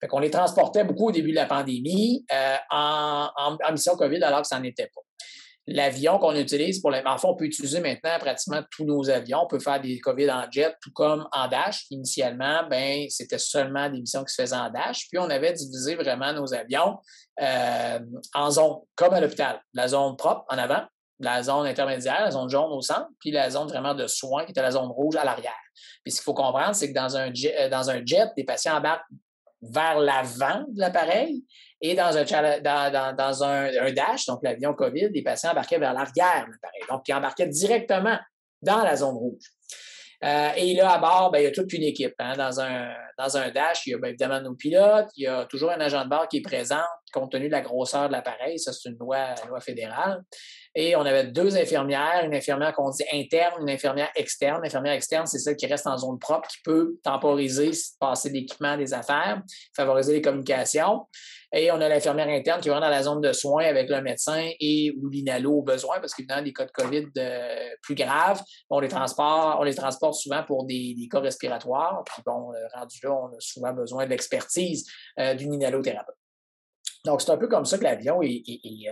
fait 0.00 0.08
qu'on 0.08 0.18
les 0.18 0.30
transportait 0.30 0.84
beaucoup 0.84 1.08
au 1.08 1.12
début 1.12 1.30
de 1.30 1.36
la 1.36 1.46
pandémie 1.46 2.24
euh, 2.32 2.56
en, 2.70 3.30
mission 3.72 3.96
COVID 3.96 4.22
alors 4.22 4.42
que 4.42 4.48
ça 4.48 4.58
n'en 4.58 4.64
était 4.64 4.90
pas. 4.94 5.00
L'avion 5.68 6.18
qu'on 6.18 6.36
utilise 6.36 6.80
pour 6.80 6.92
les. 6.92 7.02
enfants, 7.04 7.30
on 7.30 7.34
peut 7.34 7.46
utiliser 7.46 7.80
maintenant 7.80 8.16
pratiquement 8.20 8.60
tous 8.70 8.84
nos 8.84 9.10
avions. 9.10 9.40
On 9.42 9.46
peut 9.48 9.58
faire 9.58 9.80
des 9.80 9.98
COVID 9.98 10.30
en 10.30 10.44
jet, 10.48 10.76
tout 10.80 10.92
comme 10.92 11.26
en 11.32 11.48
Dash. 11.48 11.86
Initialement, 11.90 12.68
ben, 12.70 13.06
c'était 13.08 13.38
seulement 13.38 13.90
des 13.90 13.98
missions 13.98 14.22
qui 14.22 14.32
se 14.32 14.42
faisaient 14.42 14.54
en 14.54 14.70
Dash. 14.70 15.08
Puis 15.08 15.18
on 15.18 15.28
avait 15.28 15.52
divisé 15.52 15.96
vraiment 15.96 16.32
nos 16.32 16.54
avions 16.54 16.98
euh, 17.42 17.98
en 18.32 18.50
zones, 18.52 18.76
comme 18.94 19.12
à 19.12 19.20
l'hôpital. 19.20 19.60
La 19.74 19.88
zone 19.88 20.16
propre 20.16 20.44
en 20.50 20.56
avant, 20.56 20.84
la 21.18 21.42
zone 21.42 21.66
intermédiaire, 21.66 22.20
la 22.20 22.30
zone 22.30 22.48
jaune 22.48 22.70
au 22.70 22.80
centre, 22.80 23.08
puis 23.18 23.32
la 23.32 23.50
zone 23.50 23.66
vraiment 23.66 23.94
de 23.94 24.06
soins 24.06 24.44
qui 24.44 24.52
était 24.52 24.62
la 24.62 24.70
zone 24.70 24.88
rouge 24.88 25.16
à 25.16 25.24
l'arrière. 25.24 25.52
Puis 26.04 26.12
ce 26.12 26.18
qu'il 26.18 26.24
faut 26.24 26.34
comprendre, 26.34 26.76
c'est 26.76 26.92
que 26.92 26.94
dans 26.94 27.16
un 27.16 27.34
jet, 27.34 27.56
euh, 27.58 27.68
dans 27.68 27.90
un 27.90 28.04
jet, 28.04 28.28
les 28.36 28.44
patients 28.44 28.76
embarquent 28.76 29.06
vers 29.62 29.98
l'avant 29.98 30.64
de 30.68 30.80
l'appareil 30.80 31.44
et 31.80 31.94
dans 31.94 32.16
un, 32.16 32.24
dans, 32.60 33.92
dash, 33.94 34.26
donc 34.26 34.40
l'avion 34.42 34.74
COVID, 34.74 35.10
les 35.12 35.22
patients 35.22 35.50
embarquaient 35.50 35.78
vers 35.78 35.92
l'arrière 35.92 36.46
de 36.46 36.52
l'appareil. 36.52 36.82
Donc, 36.88 37.02
ils 37.06 37.14
embarquaient 37.14 37.48
directement 37.48 38.18
dans 38.62 38.82
la 38.82 38.96
zone 38.96 39.16
rouge. 39.16 39.52
Euh, 40.24 40.50
et 40.56 40.74
là, 40.74 40.92
à 40.92 40.98
bord, 40.98 41.30
ben, 41.30 41.40
il 41.40 41.44
y 41.44 41.46
a 41.46 41.50
toute 41.50 41.72
une 41.74 41.82
équipe. 41.82 42.14
Hein. 42.18 42.34
Dans, 42.36 42.60
un, 42.60 43.50
dash, 43.50 43.86
il 43.86 43.90
y 43.90 43.94
a 43.94 43.98
ben, 43.98 44.08
évidemment 44.08 44.40
nos 44.40 44.54
pilotes, 44.54 45.08
il 45.16 45.24
y 45.24 45.26
a 45.26 45.44
toujours 45.44 45.70
un 45.70 45.80
agent 45.80 46.02
de 46.04 46.08
bord 46.08 46.26
qui 46.28 46.38
est 46.38 46.42
présent 46.42 46.82
compte 47.12 47.32
tenu 47.32 47.46
de 47.46 47.52
la 47.52 47.60
grosseur 47.60 48.08
de 48.08 48.12
l'appareil. 48.12 48.58
Ça, 48.58 48.72
c'est 48.72 48.88
une 48.88 48.98
loi 48.98 49.34
fédérale. 49.60 50.22
Et 50.78 50.94
on 50.94 51.00
avait 51.00 51.24
deux 51.24 51.56
infirmières, 51.56 52.22
une 52.22 52.34
infirmière 52.34 52.74
qu'on 52.74 52.90
dit 52.90 53.02
interne, 53.10 53.62
une 53.62 53.70
infirmière 53.70 54.10
externe. 54.14 54.62
L'infirmière 54.62 54.92
externe, 54.92 55.26
c'est 55.26 55.38
celle 55.38 55.56
qui 55.56 55.66
reste 55.66 55.86
en 55.86 55.96
zone 55.96 56.18
propre, 56.18 56.46
qui 56.48 56.58
peut 56.62 56.98
temporiser, 57.02 57.70
passer 57.98 58.28
l'équipement, 58.28 58.76
des 58.76 58.92
affaires, 58.92 59.40
favoriser 59.74 60.12
les 60.12 60.20
communications. 60.20 61.06
Et 61.50 61.72
on 61.72 61.80
a 61.80 61.88
l'infirmière 61.88 62.28
interne 62.28 62.60
qui 62.60 62.68
va 62.68 62.78
dans 62.78 62.90
la 62.90 63.02
zone 63.02 63.22
de 63.22 63.32
soins 63.32 63.64
avec 63.64 63.88
le 63.88 64.02
médecin 64.02 64.50
et 64.60 64.94
ou 65.00 65.08
l'inalo 65.08 65.50
au 65.54 65.62
besoin, 65.62 65.98
parce 65.98 66.12
qu'évidemment, 66.12 66.42
des 66.42 66.52
cas 66.52 66.66
de 66.66 66.72
COVID 66.72 67.06
euh, 67.16 67.68
plus 67.80 67.94
graves, 67.94 68.42
on 68.68 68.78
les 68.78 68.88
transporte, 68.88 69.56
on 69.58 69.62
les 69.62 69.74
transporte 69.74 70.16
souvent 70.16 70.42
pour 70.42 70.66
des, 70.66 70.94
cas 71.10 71.20
respiratoires. 71.20 72.04
Puis 72.04 72.22
bon, 72.26 72.52
euh, 72.52 72.56
rendu 72.74 72.98
là, 73.02 73.14
on 73.14 73.28
a 73.28 73.40
souvent 73.40 73.72
besoin 73.72 74.04
de 74.04 74.10
l'expertise 74.10 74.86
euh, 75.18 75.32
d'une 75.32 75.54
inhalothérapeute. 75.54 76.16
Donc, 77.06 77.22
c'est 77.22 77.30
un 77.30 77.38
peu 77.38 77.48
comme 77.48 77.64
ça 77.64 77.78
que 77.78 77.84
l'avion 77.84 78.20
est, 78.20 78.42
est 78.46 78.90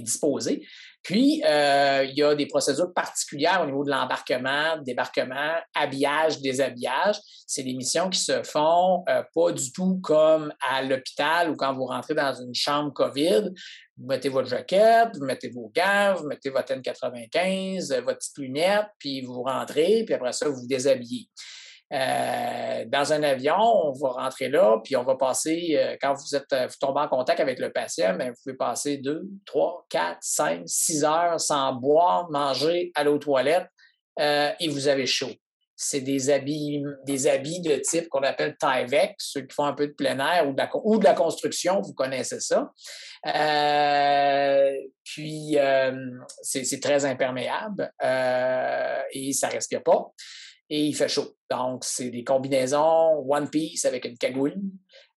disposé. 0.00 0.66
Puis, 1.02 1.42
euh, 1.44 2.06
il 2.08 2.16
y 2.16 2.22
a 2.22 2.34
des 2.34 2.46
procédures 2.46 2.94
particulières 2.94 3.60
au 3.62 3.66
niveau 3.66 3.84
de 3.84 3.90
l'embarquement, 3.90 4.78
débarquement, 4.82 5.56
habillage, 5.74 6.40
déshabillage. 6.40 7.18
C'est 7.46 7.64
des 7.64 7.74
missions 7.74 8.08
qui 8.08 8.20
se 8.20 8.42
font 8.44 9.04
euh, 9.08 9.22
pas 9.34 9.52
du 9.52 9.72
tout 9.72 9.98
comme 10.00 10.54
à 10.70 10.82
l'hôpital 10.82 11.50
ou 11.50 11.56
quand 11.56 11.74
vous 11.74 11.86
rentrez 11.86 12.14
dans 12.14 12.34
une 12.34 12.54
chambre 12.54 12.92
COVID. 12.92 13.50
Vous 13.98 14.06
mettez 14.06 14.28
votre 14.28 14.48
jaquette, 14.48 15.10
vous 15.18 15.24
mettez 15.24 15.50
vos 15.50 15.72
gants, 15.74 16.14
vous 16.16 16.26
mettez 16.26 16.50
votre 16.50 16.72
N95, 16.72 18.00
votre 18.00 18.18
petite 18.18 18.38
lunette, 18.38 18.86
puis 18.98 19.22
vous 19.22 19.42
rentrez, 19.42 20.04
puis 20.04 20.14
après 20.14 20.32
ça, 20.32 20.48
vous 20.48 20.60
vous 20.60 20.66
déshabillez. 20.68 21.28
Euh, 21.92 22.84
dans 22.86 23.12
un 23.12 23.22
avion, 23.22 23.56
on 23.58 23.92
va 23.92 24.08
rentrer 24.12 24.48
là, 24.48 24.78
puis 24.82 24.96
on 24.96 25.04
va 25.04 25.14
passer, 25.16 25.74
euh, 25.76 25.96
quand 26.00 26.14
vous 26.14 26.34
êtes 26.34 26.48
vous 26.50 26.76
tombez 26.80 27.00
en 27.00 27.08
contact 27.08 27.38
avec 27.38 27.58
le 27.58 27.70
patient, 27.70 28.16
ben, 28.16 28.30
vous 28.30 28.36
pouvez 28.42 28.56
passer 28.56 28.96
deux, 28.96 29.24
trois, 29.44 29.84
quatre, 29.90 30.18
cinq, 30.22 30.62
six 30.66 31.04
heures 31.04 31.38
sans 31.38 31.74
boire, 31.74 32.30
manger, 32.30 32.92
aller 32.94 33.10
aux 33.10 33.18
toilettes, 33.18 33.68
euh, 34.20 34.50
et 34.58 34.68
vous 34.68 34.88
avez 34.88 35.06
chaud. 35.06 35.32
C'est 35.76 36.00
des 36.00 36.30
habits, 36.30 36.82
des 37.04 37.26
habits 37.26 37.60
de 37.60 37.74
type 37.76 38.08
qu'on 38.08 38.22
appelle 38.22 38.56
Tyvek, 38.56 39.14
ceux 39.18 39.42
qui 39.42 39.54
font 39.54 39.64
un 39.64 39.72
peu 39.72 39.88
de 39.88 39.92
plein 39.92 40.18
air 40.18 40.48
ou 40.48 40.52
de 40.52 40.58
la, 40.58 40.70
ou 40.84 40.98
de 40.98 41.04
la 41.04 41.14
construction, 41.14 41.80
vous 41.80 41.92
connaissez 41.92 42.40
ça. 42.40 42.70
puis, 45.04 45.58
c'est 46.42 46.80
très 46.80 47.04
imperméable 47.04 47.92
et 48.00 49.32
ça 49.32 49.48
ne 49.48 49.52
respire 49.52 49.82
pas 49.82 50.12
et 50.72 50.86
il 50.86 50.96
fait 50.96 51.08
chaud. 51.08 51.36
Donc, 51.50 51.84
c'est 51.84 52.08
des 52.08 52.24
combinaisons 52.24 53.22
One 53.28 53.50
Piece 53.50 53.84
avec 53.84 54.06
une 54.06 54.16
cagoule. 54.16 54.54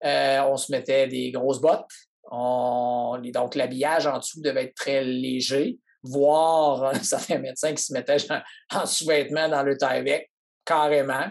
Euh, 0.04 0.40
on 0.48 0.56
se 0.56 0.72
mettait 0.72 1.06
des 1.06 1.30
grosses 1.30 1.60
bottes. 1.60 1.86
donc, 2.28 3.54
l'habillage 3.54 4.08
en 4.08 4.18
dessous 4.18 4.42
devait 4.42 4.64
être 4.64 4.74
très 4.74 5.04
léger, 5.04 5.78
voire 6.02 6.92
certains 7.04 7.38
médecins 7.38 7.72
qui 7.72 7.84
se 7.84 7.92
mettaient 7.92 8.16
en 8.74 8.84
sous-vêtements 8.84 9.48
dans 9.48 9.62
le 9.62 9.78
taille 9.78 10.26
carrément, 10.64 11.26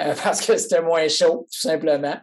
euh, 0.00 0.14
parce 0.22 0.40
que 0.46 0.56
c'était 0.56 0.80
moins 0.80 1.08
chaud, 1.08 1.46
tout 1.52 1.60
simplement. 1.60 2.16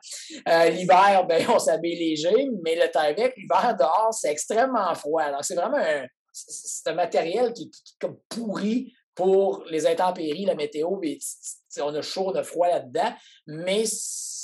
Euh, 0.49 0.69
l'hiver, 0.69 1.27
ben, 1.27 1.45
on 1.47 1.59
s'habille 1.59 1.99
léger, 1.99 2.49
mais 2.63 2.75
le 2.75 2.89
taille 2.89 3.13
l'hiver 3.37 3.75
dehors, 3.77 4.13
c'est 4.13 4.31
extrêmement 4.31 4.95
froid. 4.95 5.21
Alors, 5.21 5.43
c'est 5.45 5.55
vraiment 5.55 5.77
un, 5.77 6.07
c'est 6.33 6.89
un 6.89 6.95
matériel 6.95 7.53
qui, 7.53 7.65
est 7.65 7.99
comme 7.99 8.17
pourri 8.29 8.91
pour 9.15 9.63
les 9.69 9.87
intempéries, 9.87 10.45
la 10.45 10.55
météo, 10.55 10.99
on 11.79 11.95
a 11.95 12.01
chaud, 12.01 12.31
on 12.31 12.35
a 12.35 12.43
froid 12.43 12.67
là-dedans, 12.67 13.13
mais 13.47 13.83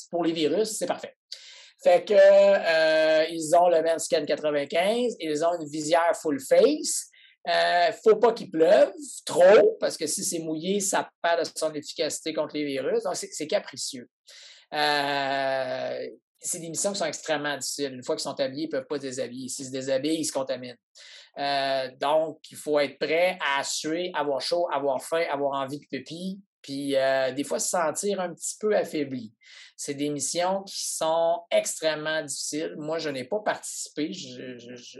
pour 0.09 0.23
les 0.23 0.31
virus, 0.31 0.77
c'est 0.77 0.87
parfait. 0.87 1.15
Fait 1.83 2.05
que 2.05 2.13
euh, 2.13 3.25
ils 3.31 3.55
ont 3.55 3.67
le 3.67 3.81
Manscan 3.81 4.23
95, 4.25 5.15
ils 5.19 5.43
ont 5.43 5.59
une 5.59 5.67
visière 5.67 6.15
full 6.15 6.39
face. 6.39 7.07
Euh, 7.47 7.91
faut 8.03 8.17
pas 8.17 8.33
qu'il 8.33 8.51
pleuve 8.51 8.93
trop, 9.25 9.77
parce 9.79 9.97
que 9.97 10.05
si 10.05 10.23
c'est 10.23 10.39
mouillé, 10.39 10.79
ça 10.79 11.09
perd 11.23 11.39
de 11.39 11.49
son 11.55 11.73
efficacité 11.73 12.33
contre 12.33 12.55
les 12.55 12.65
virus. 12.65 13.03
Donc, 13.03 13.15
c'est 13.15 13.47
capricieux. 13.47 14.07
Euh, 14.73 16.07
c'est 16.39 16.59
des 16.59 16.69
missions 16.69 16.91
qui 16.91 16.99
sont 16.99 17.05
extrêmement 17.05 17.57
difficiles. 17.57 17.93
Une 17.93 18.03
fois 18.03 18.15
qu'ils 18.15 18.23
sont 18.23 18.39
habillés, 18.39 18.63
ils 18.63 18.67
ne 18.67 18.71
peuvent 18.71 18.87
pas 18.87 18.97
se 18.97 19.01
déshabiller. 19.01 19.47
S'ils 19.47 19.65
se 19.65 19.71
déshabillent, 19.71 20.19
ils 20.19 20.25
se 20.25 20.31
contaminent. 20.31 20.77
Euh, 21.37 21.89
donc, 21.99 22.39
il 22.51 22.57
faut 22.57 22.79
être 22.79 22.97
prêt 22.99 23.37
à 23.55 23.63
suer, 23.63 24.11
avoir 24.13 24.41
chaud, 24.41 24.67
avoir 24.71 25.01
faim, 25.01 25.23
avoir 25.31 25.61
envie 25.61 25.79
de 25.79 25.85
pipi, 25.85 26.41
puis 26.61 26.95
euh, 26.95 27.31
des 27.31 27.43
fois 27.43 27.59
se 27.59 27.69
sentir 27.69 28.19
un 28.19 28.33
petit 28.33 28.55
peu 28.59 28.75
affaibli. 28.75 29.33
C'est 29.75 29.93
des 29.93 30.09
missions 30.09 30.63
qui 30.63 30.95
sont 30.95 31.41
extrêmement 31.49 32.21
difficiles. 32.21 32.75
Moi, 32.77 32.99
je 32.99 33.09
n'ai 33.09 33.23
pas 33.23 33.39
participé, 33.39 34.11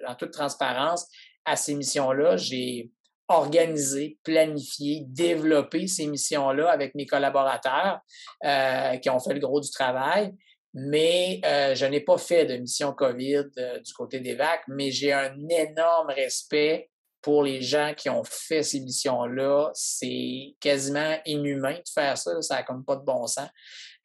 en 0.08 0.16
toute 0.16 0.32
transparence, 0.32 1.08
à 1.46 1.56
ces 1.56 1.76
missions-là. 1.76 2.38
J'ai 2.38 2.90
organisé, 3.28 4.18
planifié, 4.24 5.04
développé 5.08 5.88
ces 5.88 6.08
missions-là 6.08 6.70
avec 6.70 6.96
mes 6.96 7.06
collaborateurs 7.06 8.00
euh, 8.44 8.98
qui 8.98 9.10
ont 9.10 9.20
fait 9.20 9.34
le 9.34 9.40
gros 9.40 9.62
du 9.62 9.70
travail 9.70 10.34
mais 10.74 11.42
euh, 11.46 11.76
je 11.76 11.86
n'ai 11.86 12.00
pas 12.02 12.18
fait 12.18 12.46
de 12.46 12.56
mission 12.58 12.94
COVID 12.94 13.46
euh, 13.58 13.80
du 13.80 13.94
côté 13.94 14.20
des 14.20 14.36
VAC, 14.36 14.62
mais 14.68 14.92
j'ai 14.92 15.12
un 15.12 15.36
énorme 15.50 16.10
respect 16.10 16.90
pour 17.22 17.44
les 17.44 17.62
gens 17.62 17.94
qui 17.96 18.10
ont 18.10 18.24
fait 18.24 18.64
ces 18.64 18.80
missions-là. 18.80 19.70
C'est 19.74 20.56
quasiment 20.60 21.18
inhumain 21.26 21.76
de 21.76 21.90
faire 21.94 22.18
ça, 22.18 22.42
ça 22.42 22.56
n'a 22.56 22.64
comme 22.64 22.84
pas 22.84 22.96
de 22.96 23.04
bon 23.04 23.28
sens. 23.28 23.50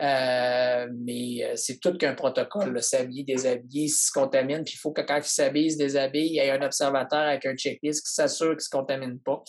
Euh, 0.03 0.87
mais 0.93 1.53
c'est 1.57 1.81
tout 1.81 1.97
qu'un 1.97 2.15
protocole, 2.15 2.83
s'habiller, 2.83 3.25
déshabiller, 3.25 3.89
se 3.89 4.13
contamine, 4.13 4.63
puis 4.63 4.75
il 4.75 4.79
faut 4.79 4.93
que 4.93 5.01
quand 5.01 5.17
il 5.17 5.25
s'habille, 5.25 5.71
se 5.71 5.79
déshabille, 5.79 6.27
il 6.27 6.35
y 6.35 6.39
ait 6.39 6.51
un 6.51 6.61
observateur 6.61 7.21
avec 7.21 7.47
un 7.47 7.55
checklist 7.55 8.07
qui 8.07 8.13
s'assure 8.13 8.49
qu'il 8.49 8.57
ne 8.57 8.61
se 8.61 8.69
contamine 8.69 9.19
pas 9.21 9.43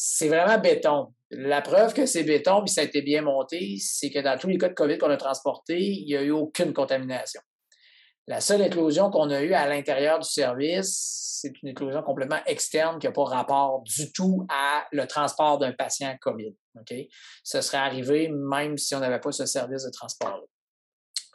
c'est 0.00 0.28
vraiment 0.28 0.58
béton. 0.58 1.12
La 1.32 1.60
preuve 1.60 1.92
que 1.92 2.06
c'est 2.06 2.22
béton, 2.22 2.62
puis 2.64 2.72
ça 2.72 2.82
a 2.82 2.84
été 2.84 3.02
bien 3.02 3.20
monté, 3.20 3.76
c'est 3.80 4.10
que 4.10 4.20
dans 4.20 4.38
tous 4.38 4.46
les 4.46 4.56
cas 4.56 4.68
de 4.68 4.74
COVID 4.74 4.96
qu'on 4.96 5.10
a 5.10 5.16
transportés, 5.16 5.80
il 5.80 6.06
n'y 6.06 6.14
a 6.14 6.22
eu 6.22 6.30
aucune 6.30 6.72
contamination. 6.72 7.40
La 8.28 8.40
seule 8.40 8.62
éclosion 8.62 9.10
qu'on 9.10 9.28
a 9.30 9.42
eue 9.42 9.54
à 9.54 9.66
l'intérieur 9.66 10.20
du 10.20 10.28
service, 10.28 11.40
c'est 11.42 11.52
une 11.62 11.70
éclosion 11.70 12.02
complètement 12.02 12.38
externe 12.46 13.00
qui 13.00 13.08
n'a 13.08 13.12
pas 13.12 13.24
rapport 13.24 13.82
du 13.82 14.12
tout 14.12 14.46
à 14.48 14.86
le 14.92 15.04
transport 15.08 15.58
d'un 15.58 15.72
patient 15.72 16.16
COVID. 16.20 16.54
OK? 16.78 16.94
Ce 17.42 17.60
serait 17.60 17.78
arrivé 17.78 18.28
même 18.28 18.78
si 18.78 18.94
on 18.94 19.00
n'avait 19.00 19.18
pas 19.20 19.32
ce 19.32 19.46
service 19.46 19.84
de 19.84 19.90
transport-là. 19.90 20.46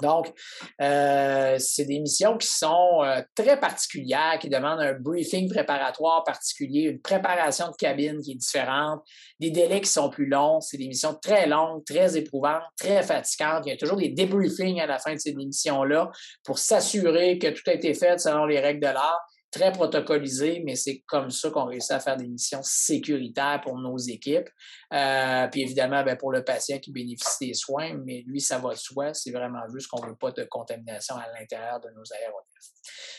Donc, 0.02 0.34
euh, 0.82 1.58
c'est 1.60 1.86
des 1.86 2.00
missions 2.00 2.38
qui 2.38 2.48
sont 2.48 3.04
euh, 3.04 3.22
très 3.36 3.60
particulières, 3.60 4.38
qui 4.40 4.50
demandent 4.50 4.82
un 4.82 4.94
briefing 4.94 5.50
préparatoire 5.50 6.24
particulier, 6.24 6.84
une 6.84 7.00
préparation 7.00 7.70
de 7.70 7.76
cabine 7.76 8.20
qui 8.22 8.32
est 8.32 8.36
différente, 8.36 9.02
des 9.40 9.52
délais 9.52 9.82
qui 9.82 9.90
sont 9.90 10.10
plus 10.10 10.26
longs. 10.26 10.62
C'est 10.62 10.78
des 10.78 10.88
missions 10.88 11.14
très 11.14 11.48
longues, 11.48 11.84
très 11.86 12.18
éprouvantes, 12.18 12.64
très 12.78 13.04
fatigantes. 13.04 13.64
Il 13.66 13.70
y 13.70 13.74
a 13.74 13.78
toujours 13.78 13.98
des 13.98 14.10
débriefings 14.10 14.82
à 14.82 14.88
la 14.88 15.00
fin 15.00 15.14
de 15.14 15.20
ces 15.20 15.34
missions-là 15.34 16.12
pour 16.44 16.58
s'assurer 16.58 17.38
que 17.38 17.48
tout 17.48 17.64
a 17.68 17.74
été 17.74 17.94
fait 17.94 18.20
selon 18.20 18.46
les 18.46 18.60
règles 18.60 18.82
de 18.82 18.92
l'art 18.92 19.22
très 19.54 19.72
protocolisé, 19.72 20.64
mais 20.66 20.76
c'est 20.76 21.04
comme 21.06 21.30
ça 21.30 21.52
qu'on 21.52 21.66
réussit 21.66 21.92
à 21.92 22.00
faire 22.00 22.18
des 22.18 22.28
missions 22.28 22.62
sécuritaires 22.64 23.62
pour 23.64 23.78
nos 23.78 23.98
équipes. 23.98 24.50
Euh, 24.92 25.48
puis 25.48 25.62
évidemment, 25.62 26.04
ben, 26.04 26.18
pour 26.18 26.32
le 26.32 26.44
patient 26.44 26.80
qui 26.80 26.92
bénéficie 26.92 27.48
des 27.48 27.54
soins, 27.54 27.94
mais 28.04 28.24
lui, 28.26 28.42
ça 28.42 28.58
va 28.58 28.72
de 28.72 28.80
soi. 28.80 29.14
C'est 29.14 29.32
vraiment 29.32 29.62
juste 29.72 29.88
qu'on 29.88 30.02
ne 30.04 30.10
veut 30.10 30.16
pas 30.16 30.32
de 30.32 30.44
contamination 30.46 31.16
à 31.16 31.28
l'intérieur 31.40 31.80
de 31.80 31.90
nos 31.90 32.04
aéronefs. 32.14 32.48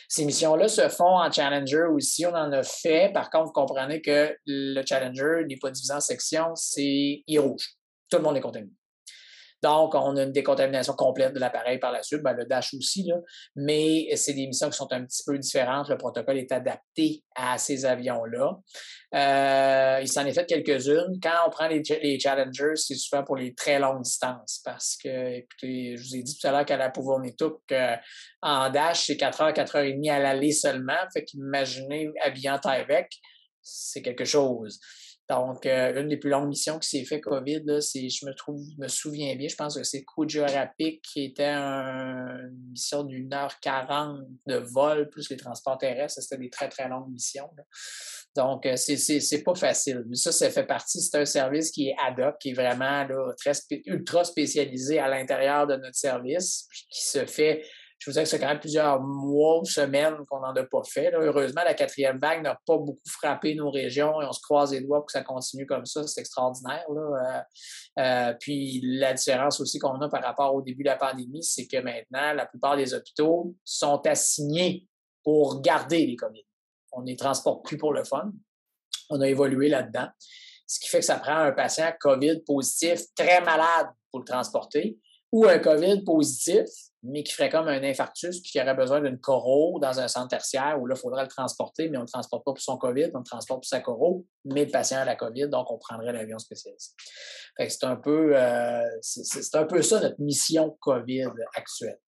Ces 0.08 0.24
missions-là 0.24 0.66
se 0.66 0.88
font 0.88 1.18
en 1.18 1.30
Challenger 1.30 1.84
aussi. 1.92 2.26
On 2.26 2.34
en 2.34 2.50
a 2.52 2.64
fait. 2.64 3.12
Par 3.12 3.30
contre, 3.30 3.46
vous 3.46 3.52
comprenez 3.52 4.02
que 4.02 4.36
le 4.46 4.82
Challenger 4.84 5.44
n'est 5.48 5.58
pas 5.58 5.70
divisé 5.70 5.94
en 5.94 6.00
sections, 6.00 6.54
c'est 6.56 7.22
il 7.26 7.38
rouge. 7.38 7.76
Tout 8.10 8.18
le 8.18 8.24
monde 8.24 8.36
est 8.36 8.40
contaminé. 8.40 8.72
Donc, 9.64 9.94
on 9.94 10.14
a 10.18 10.24
une 10.24 10.32
décontamination 10.32 10.92
complète 10.92 11.32
de 11.32 11.40
l'appareil 11.40 11.78
par 11.78 11.90
la 11.90 12.02
suite, 12.02 12.20
ben, 12.20 12.34
le 12.34 12.44
Dash 12.44 12.74
aussi, 12.74 13.10
mais 13.56 14.14
c'est 14.14 14.34
des 14.34 14.46
missions 14.46 14.68
qui 14.68 14.76
sont 14.76 14.92
un 14.92 15.06
petit 15.06 15.22
peu 15.24 15.38
différentes. 15.38 15.88
Le 15.88 15.96
protocole 15.96 16.36
est 16.36 16.52
adapté 16.52 17.24
à 17.34 17.56
ces 17.56 17.86
avions-là. 17.86 18.58
Euh, 19.14 20.00
il 20.02 20.08
s'en 20.08 20.26
est 20.26 20.34
fait 20.34 20.44
quelques-unes. 20.44 21.18
Quand 21.22 21.46
on 21.46 21.50
prend 21.50 21.66
les, 21.66 21.82
Challengers, 22.20 22.76
c'est 22.76 22.94
souvent 22.94 23.24
pour 23.24 23.36
les 23.36 23.54
très 23.54 23.78
longues 23.78 24.02
distances 24.02 24.60
parce 24.62 24.98
que, 25.02 25.38
écoutez, 25.38 25.96
je 25.96 26.02
vous 26.02 26.16
ai 26.16 26.22
dit 26.22 26.36
tout 26.38 26.46
à 26.46 26.50
l'heure 26.50 26.66
qu'à 26.66 26.76
la 26.76 26.90
Pouvournituk, 26.90 27.62
en 28.42 28.68
Dash, 28.68 29.06
c'est 29.06 29.16
4 29.16 29.40
heures, 29.40 29.54
4 29.54 29.76
heures 29.76 29.84
et 29.84 29.94
demie 29.94 30.10
à 30.10 30.18
l'aller 30.18 30.52
seulement. 30.52 30.92
Fait 31.10 31.24
qu'imaginez 31.24 32.10
habillant 32.22 32.60
avec, 32.64 33.12
c'est 33.62 34.02
quelque 34.02 34.26
chose. 34.26 34.78
Donc, 35.30 35.64
euh, 35.64 35.98
une 35.98 36.08
des 36.08 36.18
plus 36.18 36.28
longues 36.28 36.48
missions 36.48 36.78
qui 36.78 36.88
s'est 36.88 37.04
fait 37.04 37.20
COVID, 37.20 37.80
c'est, 37.80 38.10
je 38.10 38.26
me 38.26 38.34
trouve, 38.34 38.60
me 38.78 38.88
souviens 38.88 39.34
bien, 39.36 39.48
je 39.48 39.56
pense 39.56 39.76
que 39.76 39.82
c'est 39.82 40.04
Kujarapik 40.04 41.00
qui 41.00 41.24
était 41.24 41.48
une 41.48 42.70
mission 42.70 43.04
d'une 43.04 43.32
heure 43.32 43.58
quarante 43.60 44.20
de 44.46 44.56
vol, 44.56 45.08
plus 45.08 45.30
les 45.30 45.38
transports 45.38 45.78
terrestres. 45.78 46.20
C'était 46.20 46.42
des 46.42 46.50
très, 46.50 46.68
très 46.68 46.88
longues 46.88 47.10
missions. 47.10 47.48
Donc, 48.36 48.66
euh, 48.66 48.76
c'est, 48.76 49.42
pas 49.42 49.54
facile. 49.54 50.04
Mais 50.08 50.16
ça, 50.16 50.30
ça 50.30 50.50
fait 50.50 50.66
partie, 50.66 51.00
c'est 51.00 51.16
un 51.16 51.24
service 51.24 51.70
qui 51.70 51.88
est 51.88 51.96
ad 52.04 52.20
hoc, 52.20 52.36
qui 52.38 52.50
est 52.50 52.54
vraiment 52.54 53.06
très 53.38 53.52
ultra 53.86 54.24
spécialisé 54.24 54.98
à 54.98 55.08
l'intérieur 55.08 55.66
de 55.66 55.76
notre 55.76 55.96
service, 55.96 56.68
qui 56.90 57.02
se 57.02 57.24
fait 57.24 57.62
je 57.98 58.10
vous 58.10 58.12
disais 58.12 58.24
que 58.24 58.28
c'est 58.28 58.38
quand 58.38 58.48
même 58.48 58.60
plusieurs 58.60 59.00
mois 59.00 59.60
ou 59.60 59.64
semaines 59.64 60.16
qu'on 60.28 60.40
n'en 60.40 60.54
a 60.54 60.64
pas 60.64 60.82
fait. 60.84 61.12
Heureusement, 61.14 61.62
la 61.64 61.74
quatrième 61.74 62.18
vague 62.18 62.42
n'a 62.42 62.58
pas 62.66 62.76
beaucoup 62.76 63.08
frappé 63.08 63.54
nos 63.54 63.70
régions 63.70 64.20
et 64.20 64.26
on 64.26 64.32
se 64.32 64.40
croise 64.42 64.72
les 64.72 64.80
doigts 64.80 64.98
pour 64.98 65.06
que 65.06 65.12
ça 65.12 65.22
continue 65.22 65.64
comme 65.64 65.86
ça. 65.86 66.06
C'est 66.06 66.20
extraordinaire. 66.20 66.84
Euh, 66.90 67.40
euh, 67.98 68.34
puis 68.38 68.80
la 68.82 69.14
différence 69.14 69.60
aussi 69.60 69.78
qu'on 69.78 70.00
a 70.00 70.08
par 70.08 70.22
rapport 70.22 70.54
au 70.54 70.60
début 70.60 70.82
de 70.82 70.88
la 70.88 70.96
pandémie, 70.96 71.42
c'est 71.42 71.66
que 71.66 71.78
maintenant, 71.78 72.34
la 72.34 72.46
plupart 72.46 72.76
des 72.76 72.92
hôpitaux 72.92 73.54
sont 73.64 74.00
assignés 74.06 74.86
pour 75.22 75.62
garder 75.62 76.04
les 76.04 76.16
COVID. 76.16 76.44
On 76.92 77.02
ne 77.02 77.06
les 77.06 77.16
transporte 77.16 77.64
plus 77.64 77.78
pour 77.78 77.92
le 77.92 78.04
fun. 78.04 78.32
On 79.08 79.20
a 79.20 79.28
évolué 79.28 79.68
là-dedans. 79.68 80.08
Ce 80.66 80.80
qui 80.80 80.88
fait 80.88 81.00
que 81.00 81.04
ça 81.04 81.18
prend 81.18 81.36
un 81.36 81.52
patient 81.52 81.92
COVID 82.00 82.40
positif, 82.46 83.00
très 83.16 83.40
malade 83.40 83.88
pour 84.10 84.20
le 84.20 84.24
transporter, 84.24 84.98
ou 85.34 85.46
un 85.48 85.58
COVID 85.58 86.04
positif, 86.04 86.68
mais 87.02 87.24
qui 87.24 87.32
ferait 87.32 87.48
comme 87.48 87.66
un 87.66 87.82
infarctus, 87.82 88.40
puis 88.40 88.52
qui 88.52 88.60
aurait 88.60 88.76
besoin 88.76 89.00
d'une 89.00 89.18
coro 89.18 89.80
dans 89.80 89.98
un 89.98 90.06
centre 90.06 90.28
tertiaire 90.28 90.80
où 90.80 90.86
là, 90.86 90.94
il 90.96 91.00
faudrait 91.00 91.24
le 91.24 91.28
transporter, 91.28 91.88
mais 91.88 91.96
on 91.96 92.02
ne 92.02 92.06
le 92.06 92.10
transporte 92.10 92.44
pas 92.44 92.52
pour 92.52 92.62
son 92.62 92.78
COVID, 92.78 93.10
on 93.14 93.18
le 93.18 93.24
transporte 93.24 93.62
pour 93.62 93.68
sa 93.68 93.80
coro, 93.80 94.24
mais 94.44 94.66
le 94.66 94.70
patient 94.70 94.98
a 94.98 95.04
la 95.04 95.16
COVID, 95.16 95.48
donc 95.48 95.72
on 95.72 95.78
prendrait 95.78 96.12
l'avion 96.12 96.38
spécialisé. 96.38 96.92
c'est 97.58 97.82
un 97.82 97.96
peu 97.96 98.36
euh, 98.36 98.88
c'est 99.00 99.56
un 99.56 99.64
peu 99.64 99.82
ça 99.82 100.00
notre 100.00 100.20
mission 100.20 100.78
COVID 100.80 101.32
actuelle. 101.56 101.98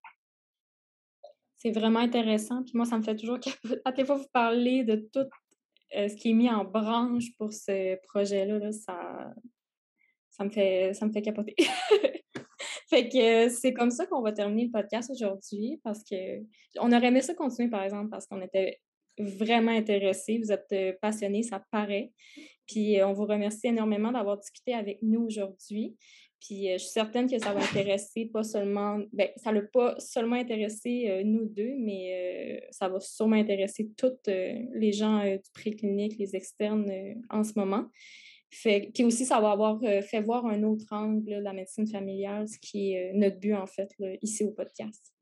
C'est 1.56 1.72
vraiment 1.72 1.98
intéressant. 1.98 2.62
Puis 2.62 2.74
moi, 2.74 2.86
ça 2.86 2.96
me 2.96 3.02
fait 3.02 3.16
toujours 3.16 3.38
à 3.84 3.92
chaque 3.92 4.06
fois 4.06 4.18
vous 4.18 4.28
parlez 4.32 4.84
de 4.84 5.08
tout 5.12 5.28
euh, 5.96 6.08
ce 6.08 6.14
qui 6.14 6.30
est 6.30 6.34
mis 6.34 6.48
en 6.48 6.64
branche 6.64 7.36
pour 7.36 7.52
ce 7.52 7.96
projet-là, 8.04 8.60
là, 8.60 8.70
ça, 8.70 9.34
ça 10.30 10.44
me 10.44 10.50
fait 10.50 10.94
ça 10.94 11.06
me 11.06 11.12
fait 11.12 11.22
capoter. 11.22 11.56
fait 12.88 13.08
que 13.08 13.48
c'est 13.48 13.72
comme 13.72 13.90
ça 13.90 14.06
qu'on 14.06 14.22
va 14.22 14.32
terminer 14.32 14.66
le 14.66 14.70
podcast 14.70 15.10
aujourd'hui 15.10 15.80
parce 15.82 16.04
que 16.04 16.42
on 16.78 16.92
aurait 16.92 17.08
aimé 17.08 17.20
ça 17.20 17.34
continuer, 17.34 17.68
par 17.68 17.82
exemple, 17.82 18.10
parce 18.10 18.26
qu'on 18.26 18.40
était 18.40 18.80
vraiment 19.18 19.72
intéressés. 19.72 20.38
Vous 20.38 20.52
êtes 20.52 20.72
euh, 20.72 20.92
passionnés, 21.00 21.42
ça 21.42 21.64
paraît. 21.70 22.12
Puis 22.66 23.00
euh, 23.00 23.08
on 23.08 23.12
vous 23.12 23.24
remercie 23.24 23.68
énormément 23.68 24.12
d'avoir 24.12 24.38
discuté 24.38 24.74
avec 24.74 24.98
nous 25.02 25.22
aujourd'hui. 25.22 25.96
Puis 26.40 26.70
euh, 26.70 26.74
je 26.74 26.84
suis 26.84 26.92
certaine 26.92 27.28
que 27.28 27.38
ça 27.38 27.52
va 27.52 27.60
intéresser 27.60 28.26
pas 28.26 28.44
seulement, 28.44 29.00
ben, 29.12 29.30
ça 29.36 29.50
l'a 29.50 29.62
pas 29.62 29.98
seulement 29.98 30.36
intéressé 30.36 31.22
nous 31.24 31.46
deux, 31.46 31.74
mais 31.78 32.62
ça 32.70 32.88
va 32.88 33.00
sûrement 33.00 33.36
intéresser 33.36 33.90
toutes 33.96 34.28
les 34.28 34.92
gens 34.92 35.24
du 35.24 35.50
préclinique, 35.54 36.18
les 36.18 36.36
externes 36.36 36.92
en 37.30 37.42
ce 37.42 37.52
moment. 37.56 37.86
Fait, 38.50 38.90
puis 38.94 39.04
aussi, 39.04 39.26
ça 39.26 39.40
va 39.40 39.50
avoir 39.50 39.78
euh, 39.82 40.02
fait 40.02 40.20
voir 40.20 40.46
un 40.46 40.62
autre 40.62 40.86
angle 40.90 41.24
de 41.24 41.36
la 41.36 41.52
médecine 41.52 41.86
familiale, 41.86 42.48
ce 42.48 42.58
qui 42.58 42.92
est 42.92 43.10
euh, 43.10 43.12
notre 43.14 43.38
but, 43.38 43.54
en 43.54 43.66
fait, 43.66 43.92
ici 44.22 44.44
au 44.44 44.52
podcast. 44.52 45.12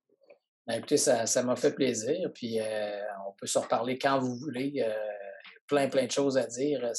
Ben, 0.66 0.78
écoutez, 0.78 0.96
ça 0.96 1.42
m'a 1.42 1.56
fait 1.56 1.74
plaisir. 1.74 2.30
Puis 2.34 2.60
euh, 2.60 3.00
on 3.28 3.32
peut 3.32 3.46
se 3.46 3.58
reparler 3.58 3.98
quand 3.98 4.18
vous 4.18 4.36
voulez. 4.36 4.84
plein, 5.66 5.88
plein 5.88 6.06
de 6.06 6.10
choses 6.10 6.36
à 6.36 6.46
dire. 6.46 6.90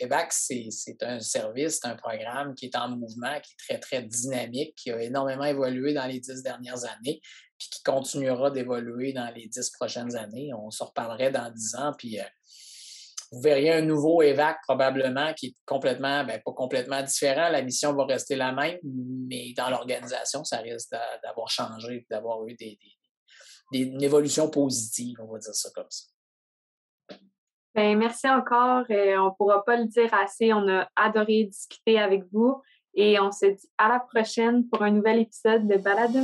EVAX, 0.00 0.50
c'est 0.70 1.02
un 1.02 1.20
service, 1.20 1.80
c'est 1.80 1.88
un 1.88 1.96
programme 1.96 2.54
qui 2.54 2.66
est 2.66 2.76
en 2.76 2.88
mouvement, 2.88 3.38
qui 3.40 3.52
est 3.52 3.56
très, 3.66 3.78
très 3.78 4.02
dynamique, 4.02 4.74
qui 4.76 4.90
a 4.90 5.02
énormément 5.02 5.44
évolué 5.44 5.94
dans 5.94 6.06
les 6.06 6.20
dix 6.20 6.42
dernières 6.42 6.84
années, 6.84 7.20
puis 7.58 7.68
qui 7.70 7.82
continuera 7.82 8.50
d'évoluer 8.50 9.12
dans 9.12 9.30
les 9.34 9.46
dix 9.46 9.70
prochaines 9.70 10.16
années. 10.16 10.52
On 10.54 10.70
se 10.70 10.82
reparlerait 10.82 11.30
dans 11.30 11.50
dix 11.50 11.74
ans, 11.76 11.92
puis 11.96 12.18
vous 13.34 13.40
verriez 13.40 13.72
un 13.72 13.82
nouveau 13.82 14.22
EVAC 14.22 14.58
probablement 14.62 15.32
qui 15.34 15.46
est 15.46 15.54
complètement, 15.66 16.24
ben, 16.24 16.40
pas 16.44 16.52
complètement 16.52 17.02
différent. 17.02 17.48
La 17.48 17.62
mission 17.62 17.92
va 17.94 18.04
rester 18.04 18.36
la 18.36 18.52
même, 18.52 18.78
mais 18.82 19.52
dans 19.56 19.70
l'organisation, 19.70 20.44
ça 20.44 20.58
risque 20.58 20.90
d'avoir 21.22 21.48
changé, 21.48 22.06
d'avoir 22.10 22.46
eu 22.46 22.54
des, 22.54 22.78
une 23.72 24.02
évolution 24.02 24.48
positive, 24.50 25.16
on 25.20 25.32
va 25.32 25.38
dire 25.38 25.54
ça 25.54 25.70
comme 25.74 25.90
ça. 25.90 26.06
Ben, 27.74 27.98
merci 27.98 28.28
encore. 28.28 28.84
Euh, 28.90 29.16
on 29.18 29.26
ne 29.26 29.36
pourra 29.36 29.64
pas 29.64 29.76
le 29.76 29.86
dire 29.86 30.12
assez. 30.14 30.52
On 30.52 30.68
a 30.68 30.88
adoré 30.94 31.44
discuter 31.44 31.98
avec 31.98 32.22
vous 32.32 32.62
et 32.94 33.18
on 33.18 33.32
se 33.32 33.46
dit 33.46 33.68
à 33.78 33.88
la 33.88 33.98
prochaine 33.98 34.68
pour 34.68 34.82
un 34.82 34.92
nouvel 34.92 35.18
épisode 35.18 35.66
de 35.66 35.76
Balade 35.76 36.14